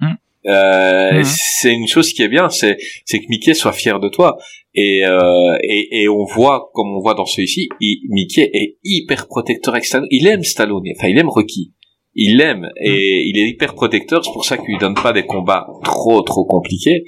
Hmm. 0.00 0.12
Euh, 0.46 1.20
Hmm. 1.20 1.24
C'est 1.24 1.72
une 1.72 1.86
chose 1.86 2.12
qui 2.12 2.22
est 2.22 2.28
bien, 2.28 2.48
c'est 2.48 2.76
c'est 3.06 3.18
que 3.20 3.24
Mickey 3.28 3.54
soit 3.54 3.72
fier 3.72 4.00
de 4.00 4.08
toi. 4.08 4.36
Et, 4.74 5.04
euh, 5.04 5.56
et 5.62 6.02
et 6.02 6.08
on 6.08 6.24
voit, 6.24 6.70
comme 6.72 6.88
on 6.96 7.00
voit 7.00 7.14
dans 7.14 7.26
celui-ci, 7.26 7.68
Mickey 8.08 8.50
est 8.52 8.78
hyper 8.84 9.26
protecteur 9.28 9.74
avec 9.74 9.84
Stallone. 9.84 10.08
Il 10.10 10.26
aime 10.26 10.42
Stallone, 10.42 10.84
enfin 10.96 11.08
il 11.08 11.18
aime 11.18 11.28
Rocky. 11.28 11.72
Il 12.14 12.36
l'aime 12.36 12.68
et 12.82 13.22
il 13.26 13.38
est 13.38 13.48
hyper 13.48 13.74
protecteur. 13.74 14.24
C'est 14.24 14.32
pour 14.32 14.44
ça 14.44 14.56
qu'il 14.56 14.66
lui 14.66 14.78
donne 14.78 14.94
pas 14.94 15.12
des 15.12 15.24
combats 15.24 15.66
trop 15.84 16.20
trop 16.22 16.44
compliqués. 16.44 17.04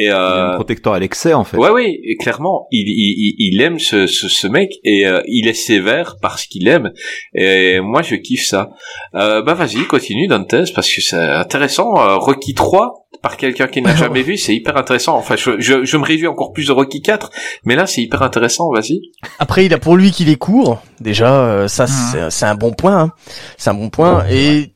Et 0.00 0.04
Il 0.04 0.08
est 0.08 0.12
euh, 0.12 0.52
un 0.52 0.54
protecteur 0.54 0.92
à 0.94 0.98
l'excès 0.98 1.34
en 1.34 1.44
fait. 1.44 1.56
Ouais, 1.56 1.70
oui, 1.70 1.98
et 2.04 2.16
clairement, 2.16 2.66
il, 2.70 2.86
il, 2.88 3.34
il 3.38 3.54
il 3.54 3.60
aime 3.62 3.78
ce, 3.78 4.06
ce, 4.06 4.28
ce 4.28 4.46
mec 4.46 4.70
et 4.84 5.06
euh, 5.06 5.20
il 5.26 5.48
est 5.48 5.54
sévère 5.54 6.16
parce 6.22 6.46
qu'il 6.46 6.68
aime. 6.68 6.92
Et 7.34 7.80
moi, 7.80 8.02
je 8.02 8.14
kiffe 8.16 8.44
ça. 8.46 8.70
Euh, 9.14 9.42
bah 9.42 9.54
vas-y, 9.54 9.84
continue 9.86 10.26
Dantes 10.26 10.54
parce 10.74 10.92
que 10.92 11.00
c'est 11.00 11.16
intéressant. 11.16 11.96
Euh, 11.98 12.16
Rocky 12.16 12.54
3 12.54 12.94
par 13.22 13.36
quelqu'un 13.36 13.66
qui 13.66 13.82
n'a 13.82 13.94
jamais 13.94 14.22
vu, 14.22 14.38
c'est 14.38 14.54
hyper 14.54 14.76
intéressant. 14.78 15.16
Enfin, 15.16 15.36
je, 15.36 15.60
je, 15.60 15.84
je 15.84 15.96
me 15.98 16.04
réjouis 16.04 16.26
encore 16.28 16.52
plus 16.52 16.68
de 16.68 16.72
Rocky 16.72 17.02
4, 17.02 17.30
mais 17.64 17.74
là, 17.76 17.86
c'est 17.86 18.00
hyper 18.00 18.22
intéressant. 18.22 18.70
Vas-y. 18.72 19.00
Après, 19.38 19.66
il 19.66 19.74
a 19.74 19.78
pour 19.78 19.96
lui 19.96 20.10
qu'il 20.10 20.30
est 20.30 20.36
court. 20.36 20.80
Déjà, 21.00 21.44
euh, 21.44 21.68
ça, 21.68 21.86
c'est- 21.86 22.30
c'est 22.30 22.46
un 22.46 22.54
bon 22.54 22.72
point. 22.72 22.98
hein. 22.98 23.12
C'est 23.58 23.68
un 23.70 23.74
bon 23.74 23.90
point. 23.90 24.24
Et 24.30 24.72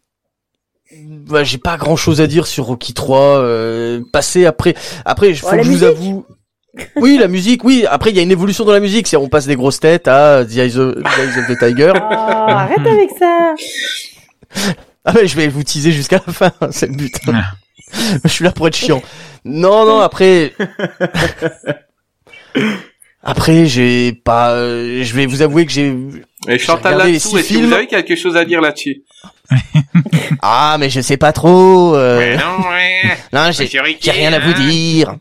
bah, 1.29 1.45
j'ai 1.45 1.59
pas 1.59 1.77
grand 1.77 1.97
chose 1.97 2.21
à 2.21 2.27
dire 2.27 2.47
sur 2.47 2.65
Rocky 2.67 2.95
3. 2.95 3.19
Euh, 3.39 4.01
passer 4.13 4.47
après, 4.47 4.75
après, 5.05 5.35
faut 5.35 5.49
Oh, 5.53 5.57
que 5.57 5.63
je 5.63 5.71
vous 5.71 5.83
avoue. 5.85 6.25
Oui, 6.97 7.19
la 7.19 7.29
musique, 7.29 7.63
oui. 7.65 7.85
Après, 7.89 8.11
il 8.11 8.17
y 8.17 8.19
a 8.19 8.23
une 8.23 8.33
évolution 8.33 8.65
dans 8.65 8.73
la 8.73 8.81
musique. 8.81 9.07
C'est 9.07 9.17
on 9.17 9.29
passe 9.29 9.47
des 9.47 9.55
grosses 9.57 9.79
têtes 9.81 10.09
à 10.09 10.45
The 10.45 10.57
Eyes 10.57 10.77
of, 10.79 10.95
The 10.95 11.19
Eyes 11.19 11.39
of 11.39 11.47
the 11.49 11.59
Tiger. 11.59 11.93
Oh, 11.95 12.01
arrête 12.13 12.87
avec 12.87 13.11
ça. 13.19 13.55
Ah 15.05 15.13
mais 15.15 15.27
je 15.27 15.37
vais 15.37 15.49
vous 15.49 15.63
teaser 15.63 15.93
jusqu'à 15.93 16.21
la 16.27 16.33
fin, 16.33 16.51
c'est 16.71 16.87
le 16.87 16.95
but. 16.95 17.15
Ouais. 17.27 17.35
je 18.25 18.29
suis 18.29 18.45
là 18.45 18.51
pour 18.53 18.67
être 18.69 18.77
chiant. 18.77 19.03
Non, 19.45 19.85
non, 19.85 20.01
après... 20.01 20.53
Après, 23.27 23.65
j'ai 23.67 24.13
pas... 24.13 24.53
euh, 24.53 25.03
je 25.03 25.15
vais 25.15 25.25
vous 25.27 25.41
avouer 25.41 25.65
que 25.65 25.73
j'ai... 25.73 25.97
Et 26.47 26.59
Chantal 26.59 26.93
regardé 26.95 27.13
les 27.13 27.19
là-dessous, 27.19 27.29
six 27.31 27.37
est-ce 27.39 27.49
que 27.49 27.55
vous 27.55 27.61
films. 27.61 27.73
avez 27.73 27.87
quelque 27.87 28.17
chose 28.17 28.37
à 28.37 28.45
dire 28.45 28.61
là-dessus? 28.61 29.03
Ah, 30.43 30.77
mais 30.79 30.91
je 30.91 31.01
sais 31.01 31.17
pas 31.17 31.33
trop... 31.33 31.95
euh, 31.95 32.19
Mais 32.19 32.37
non, 32.37 32.69
ouais. 32.71 33.17
Non, 33.33 33.51
j'ai 33.53 33.65
Monsieur 33.65 33.83
Ricky, 33.83 34.01
j'ai 34.05 34.11
rien 34.11 34.33
à 34.33 34.39
vous 34.39 34.51
hein. 34.51 34.67
dire. 34.69 35.17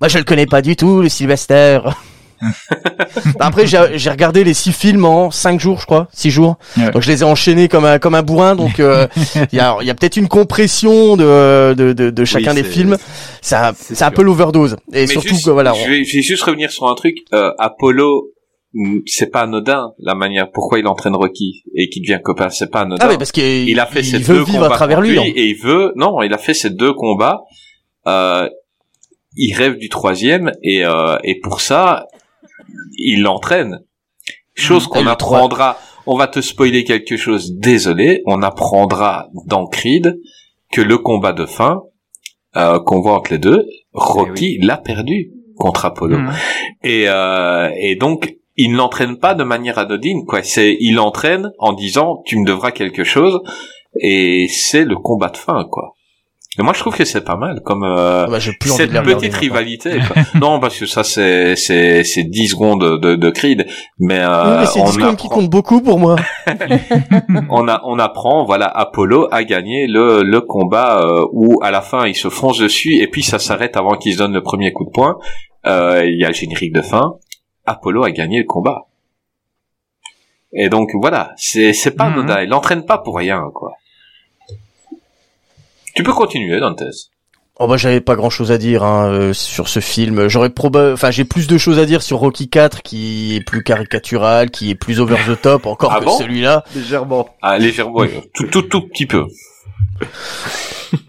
Moi, 0.00 0.08
je 0.08 0.18
le 0.18 0.24
connais 0.24 0.46
pas 0.46 0.62
du 0.62 0.76
tout, 0.76 1.00
le 1.02 1.08
Sylvester. 1.08 1.80
Après, 3.40 3.66
j'ai 3.66 3.80
j'ai 3.94 4.10
regardé 4.10 4.44
les 4.44 4.52
six 4.52 4.72
films 4.72 5.06
en 5.06 5.30
cinq 5.30 5.58
jours, 5.58 5.80
je 5.80 5.86
crois, 5.86 6.08
six 6.12 6.30
jours. 6.30 6.58
Ouais. 6.76 6.90
Donc, 6.90 7.00
je 7.00 7.08
les 7.10 7.22
ai 7.22 7.24
enchaînés 7.24 7.66
comme 7.68 7.86
un 7.86 7.98
comme 7.98 8.14
un 8.14 8.22
bourrin. 8.22 8.54
Donc, 8.56 8.78
euh, 8.78 9.06
il 9.52 9.56
y 9.56 9.60
a 9.60 9.76
il 9.80 9.86
y 9.86 9.90
a 9.90 9.94
peut-être 9.94 10.18
une 10.18 10.28
compression 10.28 11.16
de 11.16 11.72
de 11.74 11.94
de, 11.94 12.10
de 12.10 12.24
chacun 12.26 12.52
des 12.52 12.62
films. 12.64 12.98
Ça 13.40 13.72
c'est 13.74 13.94
c'est 13.94 14.04
un 14.04 14.08
sûr. 14.08 14.14
peu 14.16 14.22
l'overdose. 14.22 14.76
Et 14.92 15.02
Mais 15.02 15.06
surtout 15.06 15.28
juste, 15.28 15.46
que 15.46 15.50
voilà. 15.50 15.72
je, 15.72 15.88
vais, 15.90 16.04
je 16.04 16.16
vais 16.16 16.22
juste 16.22 16.42
revenir 16.42 16.70
sur 16.70 16.86
un 16.88 16.94
truc. 16.94 17.16
Euh, 17.32 17.52
Apollo, 17.58 18.26
c'est 19.06 19.30
pas 19.30 19.42
anodin 19.42 19.92
la 19.98 20.14
manière 20.14 20.50
pourquoi 20.52 20.78
il 20.78 20.86
entraîne 20.86 21.14
Rocky 21.16 21.62
et 21.74 21.88
qu'il 21.88 22.02
devient 22.02 22.20
copain. 22.22 22.50
C'est 22.50 22.70
pas 22.70 22.80
anodin. 22.80 23.04
Ah 23.04 23.08
mais 23.08 23.18
parce 23.18 23.32
qu'il 23.32 23.68
il 23.68 23.80
a 23.80 23.86
fait 23.86 24.00
il 24.00 24.04
ces 24.06 24.18
veut 24.18 24.34
deux 24.38 24.44
vivre 24.44 24.58
combats 24.62 24.74
à 24.74 24.76
travers 24.76 25.00
lui. 25.00 25.10
lui, 25.10 25.18
hein. 25.18 25.24
et 25.34 25.46
il 25.46 25.56
veut 25.56 25.92
non 25.96 26.20
il 26.22 26.32
a 26.34 26.38
fait 26.38 26.54
ces 26.54 26.70
deux 26.70 26.92
combats 26.92 27.42
euh, 28.06 28.48
il 29.36 29.54
rêve 29.54 29.76
du 29.78 29.88
troisième 29.88 30.52
et 30.62 30.84
euh, 30.84 31.16
et 31.24 31.40
pour 31.40 31.60
ça 31.60 32.06
il 32.98 33.22
l'entraîne 33.22 33.80
chose 34.54 34.84
Et 34.86 34.88
qu'on 34.90 35.06
apprendra 35.06 35.78
on 36.06 36.16
va 36.16 36.26
te 36.26 36.40
spoiler 36.40 36.84
quelque 36.84 37.16
chose 37.16 37.52
désolé 37.54 38.22
on 38.26 38.42
apprendra 38.42 39.28
dans 39.46 39.66
Creed 39.66 40.18
que 40.72 40.80
le 40.80 40.98
combat 40.98 41.32
de 41.32 41.46
fin 41.46 41.82
euh, 42.56 42.78
qu'on 42.80 43.00
voit 43.00 43.14
entre 43.16 43.32
les 43.32 43.38
deux 43.38 43.64
Rocky 43.92 44.58
l'a 44.62 44.76
perdu 44.76 45.32
contre 45.56 45.84
Apollo 45.86 46.18
Mhm. 46.18 46.32
et, 46.84 47.04
euh, 47.08 47.70
et 47.78 47.96
donc, 47.96 48.36
il 48.56 48.72
ne 48.72 48.76
l'entraîne 48.76 49.18
pas 49.18 49.34
de 49.34 49.44
manière 49.44 49.78
anodine, 49.78 50.24
quoi. 50.26 50.42
C'est, 50.42 50.76
il 50.80 50.94
l'entraîne 50.94 51.52
en 51.58 51.72
disant, 51.72 52.22
tu 52.24 52.38
me 52.38 52.46
devras 52.46 52.70
quelque 52.70 53.04
chose, 53.04 53.40
et 54.00 54.48
c'est 54.48 54.84
le 54.84 54.96
combat 54.96 55.28
de 55.28 55.36
fin, 55.36 55.64
quoi. 55.70 55.96
Et 56.58 56.62
moi, 56.62 56.72
je 56.72 56.80
trouve 56.80 56.96
que 56.96 57.04
c'est 57.04 57.22
pas 57.24 57.36
mal, 57.36 57.60
comme 57.62 57.84
euh, 57.84 58.26
bah, 58.26 58.38
plus 58.58 58.70
cette 58.70 58.88
de 58.88 58.94
les 58.94 58.98
regarder 59.00 59.28
petite 59.28 59.34
rivalité. 59.34 59.98
quoi. 59.98 60.22
non, 60.40 60.58
parce 60.58 60.78
que 60.78 60.86
ça, 60.86 61.04
c'est 61.04 61.54
c'est 61.54 62.02
c'est 62.02 62.24
10 62.24 62.48
secondes 62.48 62.98
de, 62.98 63.14
de 63.14 63.30
Creed, 63.30 63.66
mais, 63.98 64.20
euh, 64.20 64.44
Oui, 64.44 64.56
mais 64.60 64.66
c'est 64.66 64.80
on, 64.80 64.84
Discord 64.86 65.16
qui 65.16 65.26
apprend, 65.26 65.40
compte 65.40 65.50
beaucoup 65.50 65.82
pour 65.82 65.98
moi. 65.98 66.16
on 67.50 67.68
a 67.68 67.82
on 67.84 67.98
apprend, 67.98 68.46
voilà, 68.46 68.66
Apollo 68.68 69.28
a 69.32 69.44
gagné 69.44 69.86
le 69.86 70.22
le 70.22 70.40
combat 70.40 71.02
euh, 71.02 71.26
où 71.32 71.58
à 71.62 71.70
la 71.70 71.82
fin 71.82 72.06
il 72.06 72.14
se 72.14 72.30
fonce 72.30 72.58
dessus 72.58 73.02
et 73.02 73.08
puis 73.08 73.22
ça 73.22 73.38
s'arrête 73.38 73.76
avant 73.76 73.98
qu'il 73.98 74.14
se 74.14 74.18
donne 74.18 74.32
le 74.32 74.42
premier 74.42 74.72
coup 74.72 74.86
de 74.86 74.90
poing. 74.90 75.18
Euh, 75.66 76.04
Il 76.06 76.18
y 76.18 76.24
a 76.24 76.28
le 76.28 76.34
générique 76.34 76.72
de 76.72 76.80
fin. 76.80 77.16
Apollo 77.66 78.04
a 78.04 78.10
gagné 78.10 78.38
le 78.38 78.44
combat. 78.46 78.86
Et 80.52 80.68
donc 80.68 80.90
voilà, 80.94 81.32
c'est 81.36 81.72
c'est 81.72 81.90
pas 81.90 82.08
Mhm. 82.08 82.12
anodin. 82.20 82.42
Il 82.42 82.48
l'entraîne 82.48 82.84
pas 82.86 82.98
pour 82.98 83.16
rien, 83.18 83.50
quoi. 83.52 83.72
Tu 85.94 86.02
peux 86.02 86.12
continuer, 86.12 86.60
Dantes. 86.60 86.82
Oh 87.58 87.66
bah 87.66 87.78
j'avais 87.78 88.02
pas 88.02 88.16
grand 88.16 88.28
chose 88.28 88.52
à 88.52 88.58
dire 88.58 88.84
hein, 88.84 89.08
euh, 89.10 89.32
sur 89.32 89.68
ce 89.68 89.80
film. 89.80 90.28
J'aurais 90.28 90.50
proba, 90.50 90.92
enfin 90.92 91.10
j'ai 91.10 91.24
plus 91.24 91.46
de 91.46 91.56
choses 91.56 91.78
à 91.78 91.86
dire 91.86 92.02
sur 92.02 92.18
Rocky 92.18 92.50
4 92.50 92.82
qui 92.82 93.34
est 93.34 93.40
plus 93.40 93.62
caricatural, 93.62 94.50
qui 94.50 94.68
est 94.70 94.74
plus 94.74 95.00
over 95.00 95.16
the 95.26 95.40
top 95.40 95.64
encore 95.64 95.90
Ah 95.94 96.00
que 96.00 96.04
bon? 96.04 96.18
celui-là. 96.18 96.64
Légèrement. 96.74 97.30
Ah, 97.40 97.56
légèrement, 97.58 98.04
tout, 98.34 98.46
tout, 98.48 98.60
tout 98.62 98.82
petit 98.88 99.06
peu. 99.06 99.26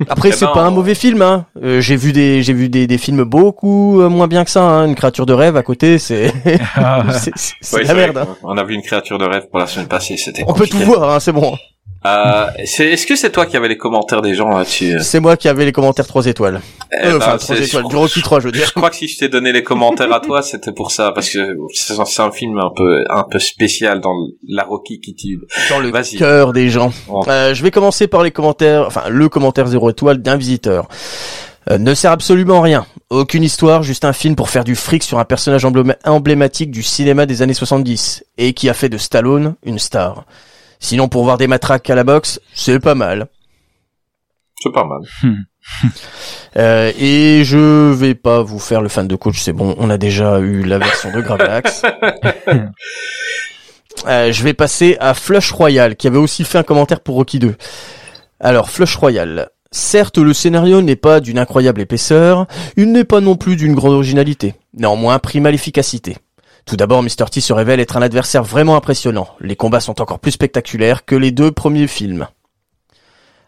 Après 0.09 0.29
Eh 0.29 0.31
c'est 0.31 0.45
ben, 0.45 0.51
pas 0.53 0.63
un 0.63 0.71
mauvais 0.71 0.95
film. 0.95 1.21
Hein. 1.21 1.45
Euh, 1.63 1.81
j'ai 1.81 1.95
vu 1.95 2.11
des 2.13 2.43
j'ai 2.43 2.53
vu 2.53 2.69
des, 2.69 2.87
des 2.87 2.97
films 2.97 3.23
beaucoup 3.23 4.01
euh, 4.01 4.09
moins 4.09 4.27
bien 4.27 4.43
que 4.43 4.51
ça. 4.51 4.63
Hein. 4.63 4.87
Une 4.87 4.95
créature 4.95 5.25
de 5.25 5.33
rêve 5.33 5.55
à 5.57 5.63
côté, 5.63 5.97
c'est 5.99 6.33
Ah, 6.75 7.03
c'est 7.11 7.31
c'est- 7.35 7.53
c'est 7.61 7.75
Ouais, 7.77 7.83
la 7.83 7.93
merde. 7.93 8.17
hein. 8.17 8.27
On 8.43 8.57
a 8.57 8.63
vu 8.63 8.73
une 8.75 8.81
créature 8.81 9.17
de 9.17 9.25
rêve 9.25 9.47
pour 9.49 9.59
la 9.59 9.67
semaine 9.67 9.87
passée, 9.87 10.17
c'était 10.17 10.43
On 10.47 10.53
peut 10.53 10.67
tout 10.67 10.77
voir, 10.79 11.11
hein, 11.15 11.19
c'est 11.19 11.31
bon. 11.31 11.55
Euh, 12.05 12.47
c'est- 12.65 12.85
Est-ce 12.91 13.05
que 13.07 13.15
c'est 13.15 13.31
toi 13.31 13.45
qui 13.45 13.57
avais 13.57 13.67
les 13.67 13.77
commentaires 13.77 14.21
des 14.21 14.33
gens 14.33 14.49
là-dessus 14.49 14.97
C'est 15.01 15.19
moi 15.19 15.35
qui 15.35 15.49
avais 15.49 15.65
les 15.65 15.71
commentaires 15.71 16.07
3 16.07 16.25
étoiles. 16.27 16.61
Eh 16.91 17.07
Euh, 17.07 17.11
ben, 17.11 17.17
enfin 17.17 17.37
c'est- 17.39 17.45
3 17.55 17.55
étoiles, 17.65 17.83
je- 17.83 17.89
du 17.89 17.95
Rocky 17.95 18.21
3 18.21 18.39
je 18.39 18.45
veux 18.47 18.53
Je 18.53 18.59
dire. 18.59 18.73
crois 18.73 18.89
que 18.89 18.95
si 18.95 19.07
je 19.07 19.17
t'ai 19.17 19.29
donné 19.29 19.51
les 19.51 19.63
commentaires 19.63 20.11
à 20.13 20.19
toi, 20.19 20.41
c'était 20.41 20.71
pour 20.71 20.91
ça, 20.91 21.11
parce 21.11 21.29
que 21.29 21.57
c'est 21.73 22.21
un 22.21 22.31
film 22.31 22.59
un 22.59 22.71
peu, 22.75 23.03
un 23.09 23.23
peu 23.23 23.39
spécial 23.39 23.99
dans 23.99 24.13
la 24.47 24.63
Rocky 24.63 25.01
qui 25.01 25.15
tue. 25.15 25.39
Dans 25.69 25.79
le 25.79 25.89
Vas-y. 25.89 26.17
cœur 26.17 26.53
des 26.53 26.69
gens. 26.69 26.91
Euh, 27.27 27.53
je 27.53 27.63
vais 27.63 27.71
commencer 27.71 28.07
par 28.07 28.23
les 28.23 28.31
commentaires, 28.31 28.85
enfin 28.87 29.03
le 29.09 29.27
commentaire 29.27 29.67
0 29.67 29.89
étoile 29.89 30.19
d'un 30.21 30.37
visiteur. 30.37 30.87
Euh, 31.69 31.77
ne 31.77 31.93
sert 31.93 32.11
absolument 32.11 32.59
à 32.59 32.61
rien. 32.63 32.85
Aucune 33.09 33.43
histoire, 33.43 33.83
juste 33.83 34.05
un 34.05 34.13
film 34.13 34.35
pour 34.37 34.49
faire 34.49 34.63
du 34.63 34.75
fric 34.75 35.03
sur 35.03 35.19
un 35.19 35.25
personnage 35.25 35.65
emblém- 35.65 35.95
emblématique 36.05 36.71
du 36.71 36.83
cinéma 36.83 37.25
des 37.25 37.41
années 37.41 37.53
70 37.53 38.23
et 38.37 38.53
qui 38.53 38.69
a 38.69 38.73
fait 38.73 38.87
de 38.87 38.97
Stallone 38.97 39.55
une 39.65 39.77
star. 39.79 40.23
Sinon 40.79 41.07
pour 41.07 41.23
voir 41.23 41.37
des 41.37 41.47
matraques 41.47 41.89
à 41.89 41.95
la 41.95 42.03
boxe, 42.03 42.39
c'est 42.53 42.79
pas 42.79 42.95
mal. 42.95 43.27
C'est 44.59 44.71
pas 44.73 44.85
mal. 44.85 45.01
Euh, 46.55 46.91
et 46.97 47.43
je 47.43 47.91
vais 47.91 48.15
pas 48.15 48.41
vous 48.41 48.57
faire 48.57 48.81
le 48.81 48.89
fan 48.89 49.07
de 49.07 49.15
coach, 49.15 49.39
c'est 49.39 49.53
bon, 49.53 49.75
on 49.77 49.91
a 49.91 49.97
déjà 49.99 50.39
eu 50.39 50.63
la 50.63 50.79
version 50.79 51.11
de 51.11 51.21
Gravelax. 51.21 51.83
Euh, 54.05 54.31
je 54.31 54.43
vais 54.43 54.53
passer 54.53 54.95
à 54.99 55.15
Flush 55.15 55.51
Royal, 55.51 55.95
qui 55.95 56.07
avait 56.07 56.19
aussi 56.19 56.43
fait 56.43 56.59
un 56.59 56.63
commentaire 56.63 56.99
pour 56.99 57.15
Rocky 57.15 57.39
2. 57.39 57.55
Alors, 58.39 58.69
Flush 58.69 58.95
Royal. 58.95 59.49
Certes, 59.71 60.19
le 60.19 60.33
scénario 60.33 60.81
n'est 60.81 60.95
pas 60.95 61.19
d'une 61.19 61.39
incroyable 61.39 61.81
épaisseur, 61.81 62.45
il 62.77 62.91
n'est 62.91 63.03
pas 63.03 63.21
non 63.21 63.35
plus 63.35 63.55
d'une 63.55 63.73
grande 63.73 63.93
originalité, 63.93 64.53
néanmoins 64.73 65.19
prime 65.19 65.47
à 65.47 65.51
l'efficacité. 65.51 66.17
Tout 66.67 66.75
d'abord, 66.75 67.01
Mr. 67.01 67.29
T 67.31 67.39
se 67.39 67.53
révèle 67.53 67.79
être 67.79 67.95
un 67.95 68.01
adversaire 68.01 68.43
vraiment 68.43 68.75
impressionnant. 68.75 69.29
Les 69.39 69.55
combats 69.55 69.79
sont 69.79 70.01
encore 70.01 70.19
plus 70.19 70.31
spectaculaires 70.31 71.05
que 71.05 71.15
les 71.15 71.31
deux 71.31 71.49
premiers 71.49 71.87
films. 71.87 72.27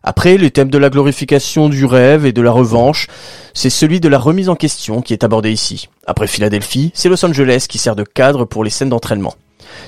Après, 0.04 0.38
le 0.38 0.50
thème 0.50 0.70
de 0.70 0.78
la 0.78 0.90
glorification 0.90 1.68
du 1.68 1.84
rêve 1.84 2.26
et 2.26 2.32
de 2.32 2.42
la 2.42 2.52
revanche, 2.52 3.08
c'est 3.54 3.70
celui 3.70 4.00
de 4.00 4.08
la 4.08 4.18
remise 4.18 4.48
en 4.48 4.56
question 4.56 5.02
qui 5.02 5.12
est 5.12 5.26
abordé 5.26 5.52
ici. 5.52 5.90
Après 6.08 6.28
Philadelphie, 6.28 6.92
c'est 6.94 7.10
Los 7.10 7.26
Angeles 7.26 7.66
qui 7.68 7.78
sert 7.78 7.98
de 7.98 8.06
cadre 8.06 8.46
pour 8.46 8.64
les 8.64 8.70
scènes 8.70 8.88
d'entraînement. 8.88 9.34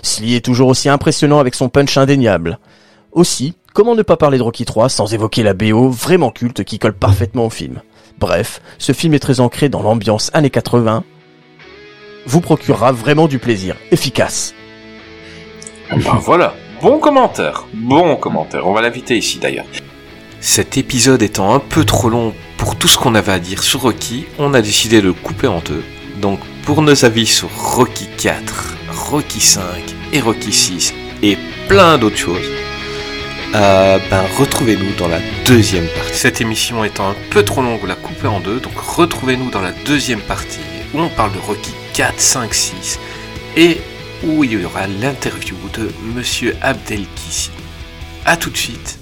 Sly 0.02 0.36
est 0.36 0.44
toujours 0.44 0.68
aussi 0.68 0.90
impressionnant 0.90 1.40
avec 1.40 1.56
son 1.56 1.70
punch 1.70 1.96
indéniable. 1.96 2.60
Aussi, 3.14 3.54
comment 3.74 3.96
ne 3.96 4.02
pas 4.02 4.18
parler 4.18 4.40
de 4.40 4.44
Rocky 4.44 4.66
3 4.66 4.90
sans 4.90 5.14
évoquer 5.14 5.42
la 5.44 5.54
BO 5.54 5.90
vraiment 5.90 6.32
culte 6.32 6.66
qui 6.66 6.80
colle 6.80 6.98
parfaitement 6.98 7.46
au 7.46 7.50
film? 7.50 7.82
Bref, 8.20 8.62
ce 8.78 8.92
film 8.92 9.14
est 9.14 9.20
très 9.20 9.40
ancré 9.40 9.70
dans 9.70 9.82
l'ambiance 9.82 10.32
années 10.34 10.50
80, 10.50 11.06
vous 12.26 12.42
procurera 12.42 12.92
vraiment 12.92 13.28
du 13.28 13.40
plaisir. 13.40 13.76
Efficace. 13.92 14.54
Ben 15.92 16.20
voilà, 16.22 16.56
bon 16.82 17.00
commentaire, 17.00 17.66
bon 17.74 18.16
commentaire. 18.16 18.66
On 18.66 18.74
va 18.74 18.82
l'inviter 18.82 19.18
ici 19.18 19.40
d'ailleurs. 19.40 19.66
Cet 20.40 20.78
épisode 20.78 21.22
étant 21.22 21.54
un 21.54 21.60
peu 21.60 21.84
trop 21.84 22.10
long 22.10 22.34
pour 22.58 22.76
tout 22.78 22.88
ce 22.88 22.98
qu'on 22.98 23.14
avait 23.14 23.34
à 23.34 23.40
dire 23.40 23.62
sur 23.62 23.82
Rocky, 23.82 24.26
on 24.40 24.54
a 24.54 24.62
décidé 24.62 25.02
de 25.02 25.08
le 25.08 25.14
couper 25.14 25.48
en 25.48 25.60
deux. 25.60 25.84
Donc 26.22 26.40
pour 26.66 26.82
nos 26.82 27.06
avis 27.06 27.28
sur 27.28 27.50
Rocky 27.50 28.08
4, 28.18 28.76
Rocky 29.10 29.42
5 29.42 29.64
et 30.14 30.22
Rocky 30.22 30.54
6 30.54 30.94
et 31.24 31.38
plein 31.68 31.98
d'autres 31.98 32.18
choses, 32.18 32.48
euh, 33.54 34.00
ben 34.10 34.24
retrouvez-nous 34.40 34.96
dans 34.98 35.10
la 35.10 35.20
deuxième 35.46 35.88
partie. 35.88 36.14
Cette 36.14 36.40
émission 36.40 36.84
étant 36.84 37.10
un 37.10 37.16
peu 37.32 37.44
trop 37.44 37.62
longue, 37.62 37.80
on 37.84 37.88
l'a 37.88 37.96
coupée 37.96 38.28
en 38.28 38.40
deux, 38.40 38.60
donc 38.60 38.78
retrouvez-nous 38.78 39.50
dans 39.50 39.62
la 39.62 39.74
deuxième 39.86 40.22
partie 40.22 40.60
où 40.94 41.00
on 41.00 41.10
parle 41.10 41.34
de 41.34 41.40
Rocky 41.40 41.72
4, 41.94 42.20
5, 42.20 42.54
6 42.54 43.00
et 43.58 43.78
où 44.24 44.44
il 44.44 44.54
y 44.54 44.66
aura 44.66 44.88
l'interview 44.88 45.56
de 45.74 45.92
Monsieur 46.16 46.56
Abdelkissi. 46.62 47.52
A 48.26 48.38
tout 48.38 48.50
de 48.50 48.58
suite 48.58 49.01